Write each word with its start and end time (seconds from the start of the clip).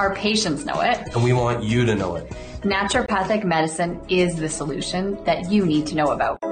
Our 0.00 0.14
patients 0.14 0.64
know 0.64 0.80
it. 0.80 1.14
And 1.14 1.22
we 1.22 1.34
want 1.34 1.62
you 1.62 1.84
to 1.84 1.94
know 1.94 2.16
it. 2.16 2.26
Naturopathic 2.62 3.44
medicine 3.44 4.00
is 4.08 4.34
the 4.34 4.48
solution 4.48 5.22
that 5.24 5.52
you 5.52 5.66
need 5.66 5.86
to 5.88 5.94
know 5.94 6.06
about. 6.06 6.42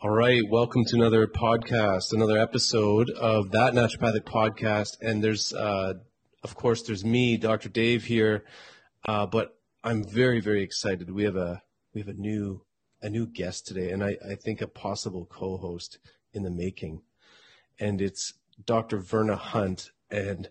All 0.00 0.10
right, 0.10 0.42
welcome 0.50 0.84
to 0.86 0.96
another 0.96 1.28
podcast, 1.28 2.12
another 2.12 2.36
episode 2.36 3.10
of 3.10 3.52
that 3.52 3.74
naturopathic 3.74 4.22
podcast. 4.22 4.96
And 5.00 5.22
there's, 5.22 5.54
uh, 5.54 5.94
of 6.42 6.56
course, 6.56 6.82
there's 6.82 7.04
me, 7.04 7.36
Dr. 7.36 7.68
Dave 7.68 8.02
here, 8.02 8.44
uh, 9.06 9.26
but 9.26 9.56
I'm 9.84 10.02
very, 10.02 10.40
very 10.40 10.64
excited. 10.64 11.08
We 11.12 11.22
have 11.22 11.36
a 11.36 11.62
we 11.94 12.00
have 12.00 12.08
a 12.08 12.14
new 12.14 12.62
a 13.02 13.08
new 13.08 13.28
guest 13.28 13.68
today, 13.68 13.92
and 13.92 14.02
I, 14.02 14.16
I 14.28 14.34
think 14.34 14.60
a 14.62 14.66
possible 14.66 15.26
co-host 15.26 16.00
in 16.34 16.42
the 16.42 16.50
making, 16.50 17.02
and 17.78 18.00
it's 18.00 18.34
Dr. 18.64 18.98
Verna 18.98 19.36
Hunt. 19.36 19.90
And 20.10 20.48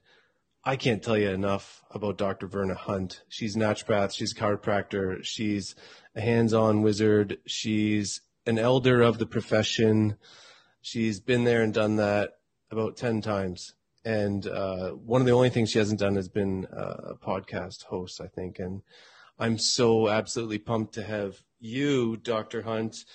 I 0.66 0.76
can't 0.76 1.04
tell 1.04 1.18
you 1.18 1.30
enough 1.30 1.84
about 1.92 2.18
Dr. 2.18 2.48
Verna 2.48 2.76
Hunt. 2.76 3.22
She's 3.30 3.56
naturopath, 3.56 4.14
she's 4.14 4.32
a 4.32 4.36
chiropractor, 4.36 5.24
she's 5.24 5.76
a 6.16 6.22
hands-on 6.22 6.82
wizard, 6.82 7.38
she's 7.46 8.22
an 8.46 8.60
elder 8.60 9.02
of 9.02 9.18
the 9.18 9.26
profession. 9.26 10.18
She's 10.82 11.20
been 11.20 11.44
there 11.44 11.62
and 11.62 11.74
done 11.74 11.96
that 11.98 12.32
about 12.72 12.98
10 12.98 13.22
times. 13.22 13.74
And 14.06 14.46
uh, 14.48 14.92
one 14.92 15.22
of 15.22 15.28
the 15.28 15.34
only 15.34 15.50
things 15.50 15.72
she 15.72 15.80
hasn't 15.80 16.00
done 16.00 16.16
has 16.16 16.28
been 16.28 16.66
uh, 16.66 17.12
a 17.12 17.16
podcast 17.16 17.84
host, 17.84 18.20
I 18.20 18.28
think. 18.28 18.60
And 18.60 18.82
I'm 19.40 19.58
so 19.58 20.10
absolutely 20.10 20.60
pumped 20.60 20.96
to 20.96 21.04
have 21.04 21.42
you, 21.60 22.18
Dr. 22.18 22.62
Hunt, 22.62 23.06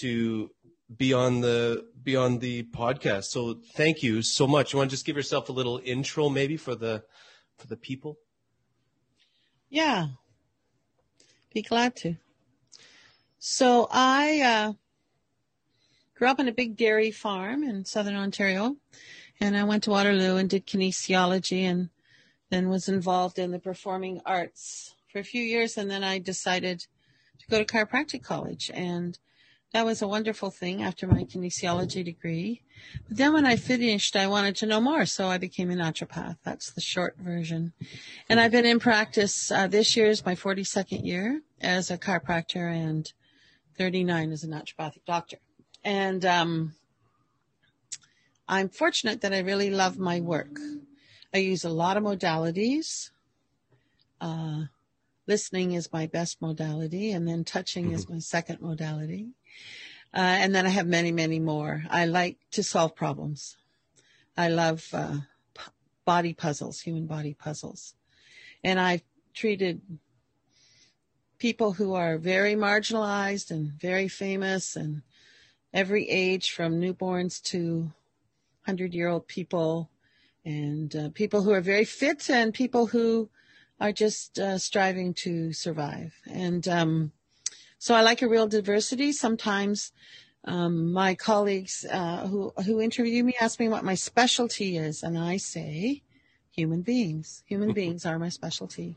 to 0.00 0.50
be 0.96 1.12
on 1.12 1.40
the 1.40 1.86
be 2.02 2.16
on 2.16 2.38
the 2.38 2.64
podcast. 2.64 3.24
So 3.24 3.60
thank 3.74 4.02
you 4.02 4.22
so 4.22 4.46
much. 4.46 4.72
You 4.72 4.78
want 4.78 4.90
to 4.90 4.94
just 4.94 5.06
give 5.06 5.16
yourself 5.16 5.48
a 5.48 5.52
little 5.52 5.80
intro 5.84 6.28
maybe 6.28 6.56
for 6.56 6.74
the 6.74 7.04
for 7.58 7.66
the 7.66 7.76
people? 7.76 8.18
Yeah. 9.68 10.08
Be 11.52 11.62
glad 11.62 11.96
to. 11.96 12.16
So 13.38 13.88
I 13.90 14.40
uh, 14.40 14.72
grew 16.16 16.28
up 16.28 16.38
on 16.38 16.48
a 16.48 16.52
big 16.52 16.76
dairy 16.76 17.10
farm 17.10 17.64
in 17.64 17.84
southern 17.84 18.16
Ontario, 18.16 18.76
and 19.40 19.56
I 19.56 19.64
went 19.64 19.84
to 19.84 19.90
Waterloo 19.90 20.36
and 20.36 20.48
did 20.48 20.66
kinesiology, 20.66 21.62
and 21.62 21.90
then 22.50 22.68
was 22.68 22.88
involved 22.88 23.38
in 23.38 23.50
the 23.50 23.58
performing 23.58 24.20
arts 24.24 24.94
for 25.10 25.18
a 25.18 25.24
few 25.24 25.42
years, 25.42 25.76
and 25.76 25.90
then 25.90 26.04
I 26.04 26.18
decided 26.18 26.86
to 27.38 27.46
go 27.50 27.58
to 27.58 27.64
chiropractic 27.64 28.22
college, 28.22 28.70
and 28.72 29.18
that 29.72 29.86
was 29.86 30.02
a 30.02 30.08
wonderful 30.08 30.50
thing 30.50 30.82
after 30.82 31.06
my 31.06 31.24
kinesiology 31.24 32.04
degree. 32.04 32.60
But 33.08 33.16
then 33.16 33.32
when 33.32 33.46
I 33.46 33.56
finished, 33.56 34.16
I 34.16 34.26
wanted 34.26 34.54
to 34.56 34.66
know 34.66 34.80
more, 34.80 35.06
so 35.06 35.28
I 35.28 35.38
became 35.38 35.70
a 35.70 35.74
naturopath. 35.74 36.36
That's 36.44 36.70
the 36.70 36.82
short 36.82 37.16
version. 37.18 37.72
And 38.28 38.38
I've 38.38 38.52
been 38.52 38.66
in 38.66 38.80
practice. 38.80 39.50
Uh, 39.50 39.66
this 39.66 39.96
year 39.96 40.06
is 40.06 40.26
my 40.26 40.34
42nd 40.34 41.06
year 41.06 41.40
as 41.60 41.90
a 41.90 41.96
chiropractor 41.96 42.70
and 42.70 43.10
39 43.78 44.32
as 44.32 44.44
a 44.44 44.48
naturopathic 44.48 45.04
doctor. 45.06 45.38
And 45.82 46.24
um, 46.26 46.74
I'm 48.46 48.68
fortunate 48.68 49.22
that 49.22 49.32
I 49.32 49.38
really 49.38 49.70
love 49.70 49.98
my 49.98 50.20
work. 50.20 50.58
I 51.32 51.38
use 51.38 51.64
a 51.64 51.70
lot 51.70 51.96
of 51.96 52.02
modalities. 52.02 53.10
Uh, 54.20 54.64
listening 55.26 55.72
is 55.72 55.92
my 55.92 56.06
best 56.06 56.40
modality, 56.40 57.12
and 57.12 57.26
then 57.26 57.44
touching 57.44 57.86
mm-hmm. 57.86 57.94
is 57.94 58.08
my 58.08 58.18
second 58.18 58.60
modality. 58.60 59.28
Uh, 60.14 60.20
and 60.20 60.54
then 60.54 60.66
I 60.66 60.70
have 60.70 60.86
many, 60.86 61.10
many 61.10 61.38
more. 61.38 61.84
I 61.88 62.04
like 62.04 62.38
to 62.52 62.62
solve 62.62 62.94
problems. 62.94 63.56
I 64.36 64.48
love 64.48 64.86
uh, 64.92 65.18
p- 65.54 65.70
body 66.04 66.34
puzzles, 66.34 66.80
human 66.80 67.06
body 67.06 67.34
puzzles. 67.34 67.94
And 68.62 68.78
I've 68.78 69.02
treated 69.34 69.80
people 71.38 71.72
who 71.72 71.94
are 71.94 72.18
very 72.18 72.54
marginalized 72.54 73.50
and 73.50 73.72
very 73.72 74.08
famous 74.08 74.76
and 74.76 75.02
every 75.72 76.08
age 76.08 76.50
from 76.50 76.80
newborns 76.80 77.42
to 77.42 77.92
100 78.64 78.94
year 78.94 79.08
old 79.08 79.26
people 79.26 79.90
and 80.44 80.94
uh, 80.94 81.08
people 81.14 81.42
who 81.42 81.52
are 81.52 81.60
very 81.60 81.84
fit 81.84 82.28
and 82.28 82.52
people 82.52 82.86
who 82.86 83.30
are 83.82 83.92
just 83.92 84.38
uh, 84.38 84.56
striving 84.58 85.12
to 85.12 85.52
survive. 85.52 86.14
And 86.30 86.66
um, 86.68 87.12
so 87.78 87.96
I 87.96 88.02
like 88.02 88.22
a 88.22 88.28
real 88.28 88.46
diversity. 88.46 89.10
Sometimes 89.10 89.90
um, 90.44 90.92
my 90.92 91.16
colleagues 91.16 91.84
uh, 91.90 92.28
who 92.28 92.52
who 92.64 92.80
interview 92.80 93.24
me 93.24 93.34
ask 93.40 93.58
me 93.58 93.68
what 93.68 93.84
my 93.84 93.96
specialty 93.96 94.76
is, 94.76 95.02
and 95.02 95.18
I 95.18 95.36
say 95.36 96.02
human 96.52 96.82
beings. 96.82 97.42
Human 97.46 97.72
beings 97.72 98.06
are 98.06 98.20
my 98.20 98.28
specialty. 98.28 98.96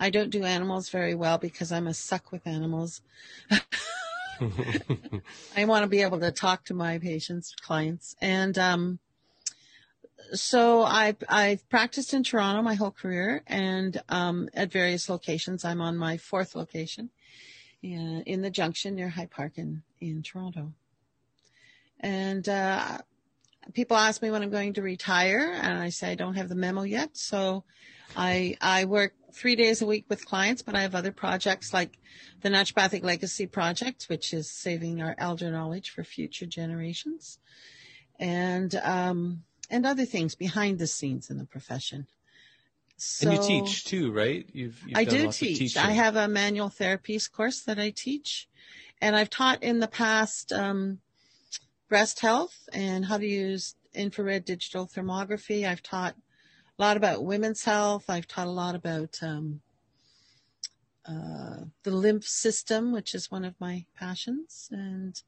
I 0.00 0.10
don't 0.10 0.30
do 0.30 0.42
animals 0.42 0.88
very 0.88 1.14
well 1.14 1.38
because 1.38 1.70
I'm 1.70 1.86
a 1.86 1.94
suck 1.94 2.32
with 2.32 2.44
animals. 2.44 3.02
I 5.56 5.64
want 5.64 5.84
to 5.84 5.88
be 5.88 6.02
able 6.02 6.18
to 6.18 6.32
talk 6.32 6.64
to 6.64 6.74
my 6.74 6.98
patients, 6.98 7.54
clients, 7.60 8.16
and 8.20 8.58
um, 8.58 8.98
so 10.34 10.82
I 10.82 11.16
I've 11.28 11.68
practiced 11.68 12.14
in 12.14 12.22
Toronto 12.22 12.62
my 12.62 12.74
whole 12.74 12.90
career 12.90 13.42
and 13.46 14.00
um, 14.08 14.48
at 14.54 14.72
various 14.72 15.08
locations. 15.08 15.64
I'm 15.64 15.80
on 15.80 15.96
my 15.96 16.16
fourth 16.16 16.54
location 16.54 17.10
in, 17.82 18.22
in 18.26 18.42
the 18.42 18.50
Junction 18.50 18.94
near 18.94 19.08
High 19.08 19.26
Park 19.26 19.52
in 19.56 19.82
in 20.00 20.22
Toronto, 20.22 20.72
and 22.00 22.48
uh, 22.48 22.98
people 23.72 23.96
ask 23.96 24.22
me 24.22 24.30
when 24.30 24.42
I'm 24.42 24.50
going 24.50 24.74
to 24.74 24.82
retire, 24.82 25.52
and 25.54 25.78
I 25.78 25.88
say 25.90 26.12
I 26.12 26.14
don't 26.14 26.34
have 26.34 26.48
the 26.48 26.54
memo 26.54 26.82
yet. 26.82 27.16
So 27.16 27.64
I 28.16 28.56
I 28.60 28.84
work 28.84 29.14
three 29.32 29.56
days 29.56 29.82
a 29.82 29.86
week 29.86 30.06
with 30.08 30.26
clients, 30.26 30.62
but 30.62 30.74
I 30.74 30.82
have 30.82 30.94
other 30.94 31.12
projects 31.12 31.72
like 31.72 31.98
the 32.42 32.48
Naturopathic 32.48 33.02
Legacy 33.02 33.46
Project, 33.46 34.04
which 34.08 34.32
is 34.32 34.50
saving 34.50 35.02
our 35.02 35.14
elder 35.18 35.50
knowledge 35.50 35.90
for 35.90 36.04
future 36.04 36.46
generations, 36.46 37.38
and 38.18 38.74
um, 38.76 39.42
and 39.70 39.86
other 39.86 40.04
things 40.04 40.34
behind 40.34 40.78
the 40.78 40.86
scenes 40.86 41.30
in 41.30 41.38
the 41.38 41.44
profession. 41.44 42.06
So, 42.96 43.28
and 43.28 43.38
you 43.38 43.42
teach 43.42 43.84
too, 43.84 44.12
right? 44.12 44.48
You've, 44.52 44.80
you've 44.86 44.96
I 44.96 45.04
do 45.04 45.30
teach. 45.30 45.76
I 45.76 45.90
have 45.90 46.16
a 46.16 46.28
manual 46.28 46.70
therapies 46.70 47.30
course 47.30 47.62
that 47.62 47.78
I 47.78 47.90
teach, 47.90 48.48
and 49.00 49.16
I've 49.16 49.30
taught 49.30 49.62
in 49.62 49.80
the 49.80 49.88
past 49.88 50.52
um, 50.52 51.00
breast 51.88 52.20
health 52.20 52.68
and 52.72 53.04
how 53.04 53.18
to 53.18 53.26
use 53.26 53.74
infrared 53.94 54.44
digital 54.44 54.86
thermography. 54.86 55.68
I've 55.68 55.82
taught 55.82 56.14
a 56.78 56.82
lot 56.82 56.96
about 56.96 57.24
women's 57.24 57.64
health. 57.64 58.04
I've 58.08 58.28
taught 58.28 58.46
a 58.46 58.50
lot 58.50 58.74
about 58.74 59.18
um, 59.22 59.60
uh, 61.06 61.64
the 61.82 61.90
lymph 61.90 62.24
system, 62.24 62.92
which 62.92 63.14
is 63.14 63.30
one 63.30 63.44
of 63.44 63.54
my 63.60 63.84
passions, 63.96 64.68
and 64.72 65.20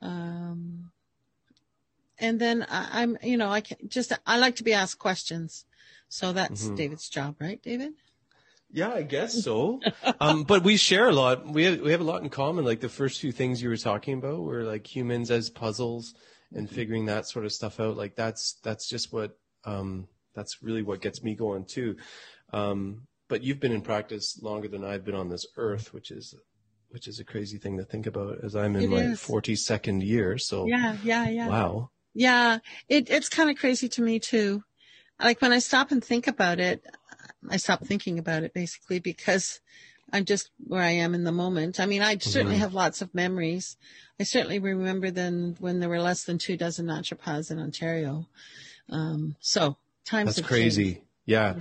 um, 0.00 0.90
and 2.18 2.40
then 2.40 2.66
I, 2.68 3.02
am 3.02 3.18
you 3.22 3.36
know, 3.36 3.50
I 3.50 3.60
can 3.60 3.76
just 3.88 4.12
I 4.26 4.38
like 4.38 4.56
to 4.56 4.64
be 4.64 4.72
asked 4.72 4.98
questions, 4.98 5.64
so 6.08 6.32
that's 6.32 6.64
mm-hmm. 6.64 6.74
David's 6.74 7.08
job, 7.08 7.36
right, 7.40 7.60
David? 7.62 7.92
Yeah, 8.72 8.90
I 8.90 9.02
guess 9.02 9.44
so. 9.44 9.80
um, 10.20 10.44
but 10.44 10.64
we 10.64 10.76
share 10.76 11.08
a 11.08 11.12
lot. 11.12 11.46
We 11.46 11.64
have, 11.64 11.80
we 11.80 11.90
have 11.92 12.00
a 12.00 12.04
lot 12.04 12.22
in 12.22 12.30
common. 12.30 12.64
Like 12.64 12.80
the 12.80 12.88
first 12.88 13.20
few 13.20 13.32
things 13.32 13.62
you 13.62 13.68
were 13.68 13.76
talking 13.76 14.14
about 14.14 14.40
were 14.40 14.64
like 14.64 14.86
humans 14.86 15.30
as 15.30 15.50
puzzles 15.50 16.14
and 16.54 16.66
mm-hmm. 16.66 16.74
figuring 16.74 17.06
that 17.06 17.28
sort 17.28 17.44
of 17.44 17.52
stuff 17.52 17.80
out. 17.80 17.96
Like 17.96 18.16
that's 18.16 18.54
that's 18.62 18.88
just 18.88 19.12
what 19.12 19.38
um, 19.64 20.08
that's 20.34 20.62
really 20.62 20.82
what 20.82 21.02
gets 21.02 21.22
me 21.22 21.34
going 21.34 21.66
too. 21.66 21.96
Um, 22.52 23.06
but 23.28 23.42
you've 23.42 23.60
been 23.60 23.72
in 23.72 23.82
practice 23.82 24.38
longer 24.42 24.68
than 24.68 24.84
I've 24.84 25.04
been 25.04 25.14
on 25.14 25.28
this 25.28 25.46
earth, 25.56 25.92
which 25.92 26.10
is 26.10 26.34
which 26.90 27.08
is 27.08 27.20
a 27.20 27.24
crazy 27.24 27.58
thing 27.58 27.78
to 27.78 27.84
think 27.84 28.06
about 28.06 28.44
as 28.44 28.54
I'm 28.54 28.76
in 28.76 28.82
It 28.82 28.90
my 28.90 29.02
is. 29.12 29.20
42nd 29.20 30.04
year. 30.04 30.38
So 30.38 30.66
Yeah, 30.66 30.96
yeah, 31.02 31.28
yeah. 31.28 31.48
wow. 31.48 31.90
Yeah, 32.14 32.58
it, 32.88 33.10
it's 33.10 33.28
kind 33.28 33.50
of 33.50 33.56
crazy 33.56 33.88
to 33.90 34.02
me 34.02 34.18
too. 34.18 34.62
Like 35.20 35.40
when 35.40 35.52
I 35.52 35.60
stop 35.60 35.90
and 35.92 36.04
think 36.04 36.26
about 36.26 36.60
it, 36.60 36.84
I 37.48 37.56
stop 37.56 37.84
thinking 37.84 38.18
about 38.18 38.42
it 38.42 38.52
basically 38.54 38.98
because 38.98 39.60
I'm 40.12 40.24
just 40.24 40.50
where 40.66 40.82
I 40.82 40.90
am 40.90 41.14
in 41.14 41.24
the 41.24 41.32
moment. 41.32 41.80
I 41.80 41.86
mean, 41.86 42.02
I 42.02 42.18
certainly 42.18 42.56
Mhm. 42.56 42.60
have 42.60 42.74
lots 42.74 43.00
of 43.02 43.14
memories. 43.14 43.76
I 44.20 44.24
certainly 44.24 44.58
remember 44.58 45.10
then 45.10 45.56
when 45.58 45.80
there 45.80 45.88
were 45.88 46.00
less 46.02 46.24
than 46.24 46.38
two 46.38 46.56
dozen 46.56 46.86
naturopaths 46.86 47.50
in 47.50 47.58
Ontario. 47.58 48.28
Um, 48.90 49.36
so 49.40 49.76
times 50.04 50.36
That's 50.36 50.46
crazy. 50.46 50.84
changed. 50.84 51.06
Yeah. 51.24 51.54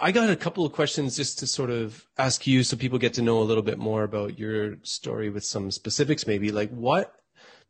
I 0.00 0.12
got 0.12 0.28
a 0.28 0.36
couple 0.36 0.66
of 0.66 0.72
questions 0.72 1.16
just 1.16 1.38
to 1.38 1.46
sort 1.46 1.70
of 1.70 2.04
ask 2.18 2.46
you 2.46 2.62
so 2.64 2.76
people 2.76 2.98
get 2.98 3.14
to 3.14 3.22
know 3.22 3.40
a 3.40 3.44
little 3.44 3.62
bit 3.62 3.78
more 3.78 4.02
about 4.02 4.38
your 4.38 4.76
story 4.82 5.30
with 5.30 5.44
some 5.44 5.70
specifics 5.70 6.26
maybe. 6.26 6.52
Like 6.52 6.70
what 6.70 7.14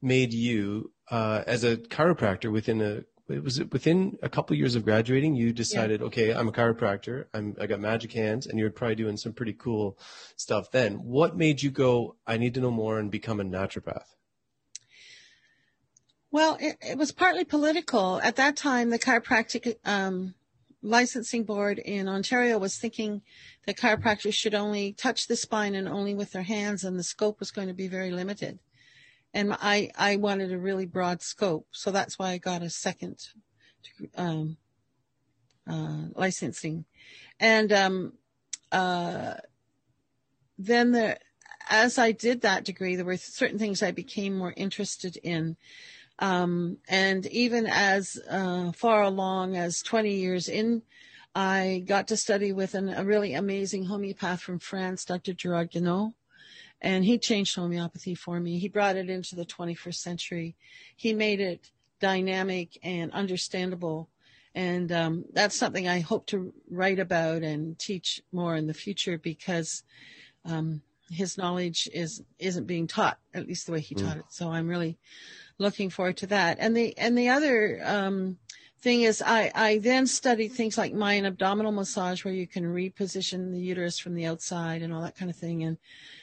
made 0.03 0.33
you 0.33 0.93
uh, 1.11 1.43
as 1.47 1.65
a 1.65 1.77
chiropractor 1.77 2.51
within 2.51 2.81
a 2.81 3.03
was 3.39 3.61
it 3.61 3.73
within 3.73 4.19
a 4.23 4.29
couple 4.29 4.57
years 4.57 4.75
of 4.75 4.85
graduating 4.85 5.37
you 5.37 5.53
decided 5.53 6.03
okay 6.03 6.35
i'm 6.35 6.49
a 6.49 6.53
chiropractor 6.53 7.27
i'm 7.33 7.55
i 7.61 7.67
got 7.67 7.79
magic 7.79 8.13
hands 8.13 8.49
and 8.49 8.59
you're 8.59 8.71
probably 8.71 8.97
doing 8.97 9.17
some 9.17 9.33
pretty 9.33 9.53
cool 9.53 9.97
stuff 10.35 10.73
then 10.73 10.95
what 10.95 11.37
made 11.37 11.63
you 11.63 11.71
go 11.71 12.17
i 12.27 12.37
need 12.37 12.55
to 12.55 12.61
know 12.61 12.73
more 12.73 12.99
and 12.99 13.11
become 13.11 13.39
a 13.39 13.45
naturopath 13.45 14.17
Well, 16.33 16.57
it, 16.61 16.77
it 16.81 16.99
was 16.99 17.11
partly 17.13 17.45
political. 17.45 18.21
At 18.23 18.37
that 18.37 18.57
time, 18.57 18.91
the 18.91 19.01
chiropractic 19.01 19.77
um, 19.85 20.35
licensing 20.83 21.45
board 21.45 21.79
in 21.79 22.09
Ontario 22.09 22.57
was 22.59 22.79
thinking 22.79 23.23
that 23.67 23.77
chiropractors 23.77 24.35
should 24.35 24.55
only 24.55 24.93
touch 24.93 25.27
the 25.27 25.37
spine 25.37 25.75
and 25.75 25.89
only 25.89 26.15
with 26.15 26.31
their 26.31 26.45
hands, 26.45 26.85
and 26.85 26.97
the 26.97 27.03
scope 27.03 27.41
was 27.41 27.51
going 27.51 27.69
to 27.69 27.75
be 27.75 27.89
very 27.89 28.13
limited. 28.13 28.61
And 29.33 29.53
I, 29.61 29.91
I 29.97 30.17
wanted 30.17 30.53
a 30.53 30.59
really 30.59 30.87
broad 30.87 31.23
scope, 31.23 31.67
so 31.71 31.91
that's 31.91 32.19
why 32.19 32.31
I 32.31 32.39
got 32.39 32.63
a 32.63 32.71
second 32.71 33.29
um, 34.17 34.57
uh, 35.69 36.07
licensing. 36.15 36.85
And 37.39 37.73
um, 37.73 38.13
uh, 38.73 39.35
then 40.59 40.93
the, 40.93 41.19
as 41.69 41.99
I 41.99 42.13
did 42.13 42.43
that 42.43 42.65
degree, 42.65 42.97
there 42.97 43.05
were 43.05 43.17
certain 43.17 43.59
things 43.59 43.83
I 43.83 43.93
became 43.93 44.37
more 44.37 44.53
interested 44.57 45.17
in. 45.17 45.57
Um, 46.19 46.79
and 46.89 47.25
even 47.27 47.67
as 47.67 48.19
uh, 48.29 48.73
far 48.73 49.03
along 49.03 49.57
as 49.57 49.81
20 49.81 50.13
years 50.13 50.49
in, 50.49 50.83
I 51.35 51.85
got 51.87 52.09
to 52.09 52.17
study 52.17 52.53
with 52.53 52.75
an, 52.75 52.89
a 52.89 53.05
really 53.05 53.35
amazing 53.35 53.85
homeopath 53.85 54.41
from 54.41 54.59
France, 54.59 55.05
Dr. 55.05 55.33
Gerard 55.33 55.71
Guéniot. 55.71 56.13
And 56.83 57.05
he 57.05 57.19
changed 57.19 57.55
homeopathy 57.57 58.15
for 58.15 58.41
me. 58.41 58.59
He 58.59 58.69
brought 58.69 58.97
it 58.97 59.11
into 59.11 59.37
the 59.37 59.45
21st 59.45 59.95
century. 59.95 60.57
He 60.97 61.13
made 61.13 61.41
it 61.41 61.71
dynamic 62.01 62.79
and 62.83 63.13
understandable. 63.13 64.09
And 64.55 64.91
um, 64.91 65.25
that's 65.33 65.57
something 65.57 65.87
I 65.87 66.01
hope 66.01 66.27
to 66.29 66.53
write 66.71 66.99
about 66.99 67.43
and 67.43 67.79
teach 67.79 68.23
more 68.33 68.57
in 68.57 68.67
the 68.67 68.75
future 68.75 69.19
because 69.19 69.85
um, 70.45 70.83
his 71.11 71.37
knowledge 71.37 71.89
is 71.93 72.23
isn't 72.39 72.67
being 72.67 72.87
taught, 72.87 73.19
at 73.35 73.47
least 73.47 73.67
the 73.67 73.73
way 73.73 73.81
he 73.81 73.95
Mm. 73.95 74.05
taught 74.05 74.17
it. 74.17 74.25
So 74.31 74.51
I'm 74.51 74.69
really 74.69 74.97
looking 75.59 75.91
forward 75.91 76.17
to 76.19 76.27
that. 76.29 76.59
And 76.61 76.77
the 76.77 76.97
and 76.97 77.17
the 77.17 77.29
other 77.29 77.81
um, 77.85 78.39
thing 78.83 79.03
is, 79.03 79.23
I 79.25 79.51
I 79.55 79.79
then 79.79 80.07
studied 80.07 80.53
things 80.53 80.79
like 80.79 80.93
Mayan 80.93 81.27
abdominal 81.27 81.73
massage, 81.73 82.25
where 82.25 82.35
you 82.35 82.47
can 82.47 82.65
reposition 82.65 83.53
the 83.53 83.61
uterus 83.61 83.99
from 83.99 84.15
the 84.15 84.27
outside 84.27 84.83
and 84.83 84.93
all 84.93 85.03
that 85.03 85.17
kind 85.17 85.31
of 85.31 85.37
thing, 85.37 85.63
and 85.63 85.79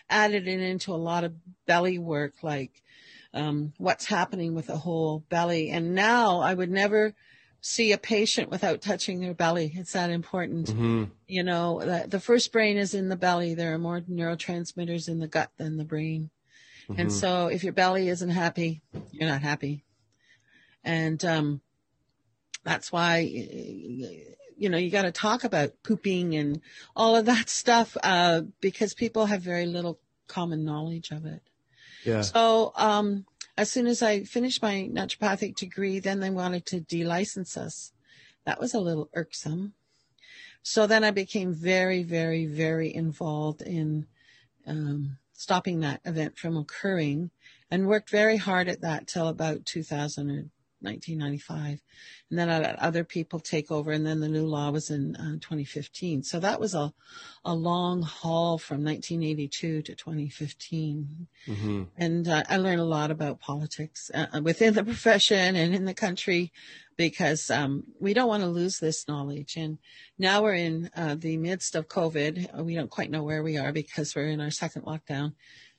added 0.09 0.48
it 0.48 0.59
into 0.59 0.94
a 0.94 0.95
lot 0.95 1.24
of 1.24 1.33
belly 1.65 2.00
work, 2.00 2.33
like 2.44 2.81
um, 3.33 3.74
what's 3.77 4.06
happening 4.06 4.56
with 4.56 4.68
the 4.68 4.77
whole 4.77 5.19
belly. 5.30 5.69
And 5.69 5.94
now 5.95 6.39
I 6.39 6.54
would 6.54 6.71
never 6.71 7.13
see 7.62 7.92
a 7.92 7.98
patient 7.98 8.50
without 8.50 8.81
touching 8.81 9.19
their 9.19 9.33
belly. 9.33 9.74
It's 9.75 9.94
that 9.94 10.10
important 10.10 10.69
hmm 10.69 11.03
you 11.27 11.44
know 11.44 11.80
the, 11.80 12.07
the 12.07 12.19
first 12.19 12.51
brain 12.51 12.77
is 12.77 12.94
in 12.94 13.10
the 13.10 13.15
belly 13.15 13.53
there 13.53 13.74
are 13.74 13.77
more 13.77 14.00
neurotransmitters 14.01 15.10
in 15.10 15.19
the 15.19 15.27
gut 15.27 15.51
than 15.57 15.77
the 15.77 15.83
brain 15.83 16.30
and 16.98 17.10
Mhm. 17.10 17.12
so 17.12 17.48
if 17.48 17.63
your 17.63 17.74
belly 17.74 18.07
isn't 18.07 18.30
happy 18.30 18.81
you're 19.12 19.30
not 19.30 19.42
happy 19.42 19.83
and 20.83 21.24
um 21.25 21.62
that's 22.68 22.92
why 22.92 23.19
you 23.19 24.69
know 24.69 24.78
you 24.78 24.92
got 24.92 25.04
to 25.04 25.12
talk 25.12 25.44
about 25.44 25.72
pooping 25.84 26.36
and 26.36 26.62
all 26.96 27.16
of 27.16 27.25
that 27.25 27.50
stuff 27.50 27.96
uh 28.04 28.42
because 28.60 28.94
people 28.94 29.25
have 29.25 29.42
very 29.42 29.66
little 29.66 30.00
common 30.28 30.66
knowledge 30.66 31.12
of 31.12 31.25
it 31.25 31.42
yeah 32.04 32.22
so 32.22 32.74
um, 32.75 33.25
as 33.58 33.72
soon 33.72 33.88
as 33.88 34.04
I 34.04 34.24
finished 34.24 34.62
my 34.62 34.88
naturopathic 34.94 35.56
degree, 35.56 36.00
then 36.00 36.19
they 36.19 36.30
wanted 36.30 36.66
to 36.68 36.80
delicense 36.80 37.58
us. 37.58 37.92
That 38.46 38.60
was 38.60 38.74
a 38.74 38.80
little 38.80 39.10
irksome. 39.16 39.74
So 40.62 40.86
then 40.86 41.04
I 41.04 41.12
became 41.12 41.54
very, 41.54 42.04
very, 42.04 42.46
very 42.46 42.94
involved 42.94 43.63
in 43.63 44.06
um, 44.68 45.18
stopping 45.34 45.80
that 45.80 46.02
event 46.06 46.38
from 46.38 46.56
occurring 46.56 47.31
and 47.72 47.88
worked 47.88 48.12
very 48.12 48.38
hard 48.38 48.68
at 48.68 48.81
that 48.81 49.08
till 49.08 49.28
about 49.28 49.66
2000 49.66 50.30
or 50.30 50.46
1995. 50.81 51.81
And 52.29 52.39
then 52.39 52.50
I 52.50 52.59
let 52.59 52.79
other 52.79 53.03
people 53.03 53.39
take 53.39 53.71
over. 53.71 53.91
And 53.91 54.06
then 54.06 54.19
the 54.19 54.29
new 54.29 54.45
law 54.45 54.71
was 54.71 54.89
in 54.89 55.15
uh, 55.15 55.33
2015. 55.41 56.24
So 56.24 56.39
that 56.39 56.59
was 56.59 56.74
a, 56.75 56.94
a 57.45 57.53
long 57.53 58.01
haul 58.01 58.57
from 58.57 58.83
1982 58.83 59.81
to 59.83 59.95
2015 59.95 61.27
hmm 61.45 61.83
and 61.97 62.27
uh, 62.27 62.44
I 62.50 62.57
learned 62.57 62.81
a 62.81 62.85
lot 62.85 63.12
about 63.12 63.39
politics 63.39 64.12
uh, 64.13 64.41
within 64.41 64.74
the 64.74 64.83
profession 64.91 65.56
and 65.56 65.74
in 65.74 65.85
the 65.85 65.94
country 65.94 66.51
because 66.97 67.50
um, 67.50 67.83
we 68.00 68.13
don't 68.13 68.27
want 68.27 68.44
to 68.44 68.50
lose 68.50 68.79
this 68.79 69.07
knowledge. 69.07 69.56
And 69.56 69.77
now 70.18 70.41
we're 70.44 70.56
in 70.56 70.89
uh, 70.95 71.15
the 71.18 71.38
midst 71.38 71.75
of 71.75 71.88
COVID. 71.88 72.63
We 72.63 72.75
don't 72.75 72.89
quite 72.89 73.12
know 73.12 73.24
where 73.24 73.44
we 73.44 73.57
are 73.57 73.71
because 73.71 74.15
we're 74.15 74.27
in 74.27 74.41
our 74.41 74.51
second 74.51 74.83
lockdown, 74.83 75.33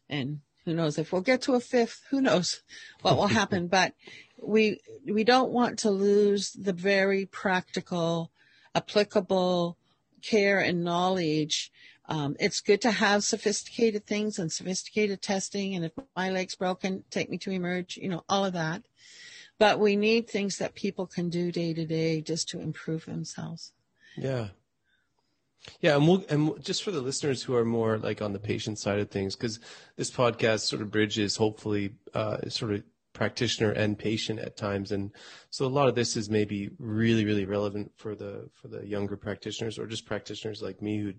and 0.08 0.40
who 0.64 0.74
knows 0.74 0.98
if 0.98 1.12
we'll 1.12 1.22
get 1.22 1.42
to 1.42 1.54
a 1.54 1.60
fifth? 1.60 2.02
Who 2.10 2.20
knows 2.20 2.62
what 3.02 3.16
will 3.16 3.26
happen? 3.40 3.66
but 3.66 3.94
we 4.43 4.81
we 5.05 5.25
don't 5.25 5.50
want 5.50 5.81
to 5.81 5.90
lose 5.90 6.52
the 6.52 6.73
very 6.73 7.26
practical, 7.26 8.31
applicable 8.75 9.76
care 10.23 10.61
and 10.61 10.85
knowledge 10.85 11.70
um, 12.08 12.37
it's 12.40 12.61
good 12.61 12.81
to 12.82 12.90
have 12.90 13.23
sophisticated 13.23 14.06
things 14.06 14.38
and 14.38 14.50
sophisticated 14.50 15.20
testing. 15.20 15.75
And 15.75 15.85
if 15.85 15.93
my 16.17 16.31
leg's 16.31 16.55
broken, 16.55 17.05
take 17.11 17.29
me 17.29 17.37
to 17.38 17.50
emerge, 17.50 17.99
you 17.99 18.08
know, 18.08 18.25
all 18.29 18.46
of 18.46 18.55
that. 18.55 18.82
But 19.58 19.79
we 19.79 19.94
need 19.94 20.29
things 20.29 20.56
that 20.58 20.74
people 20.74 21.06
can 21.06 21.29
do 21.29 21.53
day 21.53 21.74
to 21.74 21.84
day 21.84 22.22
just 22.22 22.48
to 22.51 22.60
improve 22.60 23.05
themselves. 23.05 23.72
Yeah. 24.17 24.48
Yeah, 25.81 25.96
and 25.96 26.08
we'll 26.08 26.24
and 26.31 26.65
just 26.65 26.82
for 26.82 26.93
the 26.93 27.03
listeners 27.03 27.43
who 27.43 27.55
are 27.55 27.65
more 27.65 27.98
like 27.98 28.22
on 28.22 28.32
the 28.32 28.39
patient 28.39 28.79
side 28.79 29.01
of 29.01 29.10
things, 29.10 29.36
because 29.36 29.58
this 29.96 30.10
podcast 30.10 30.60
sort 30.60 30.81
of 30.81 30.91
bridges 30.91 31.36
hopefully 31.36 31.94
uh, 32.15 32.48
sort 32.48 32.72
of 32.72 32.84
practitioner 33.19 33.72
and 33.72 33.98
patient 33.98 34.39
at 34.39 34.56
times, 34.56 34.93
and 34.93 35.10
so 35.51 35.67
a 35.67 35.77
lot 35.79 35.89
of 35.89 35.94
this 35.94 36.17
is 36.17 36.31
maybe 36.31 36.70
really 36.79 37.25
really 37.25 37.44
relevant 37.44 37.91
for 37.96 38.15
the 38.15 38.48
for 38.55 38.69
the 38.69 38.87
younger 38.87 39.17
practitioners 39.17 39.79
or 39.79 39.87
just 39.87 40.06
practitioners 40.06 40.63
like 40.63 40.81
me 40.81 40.98
who 40.98 41.13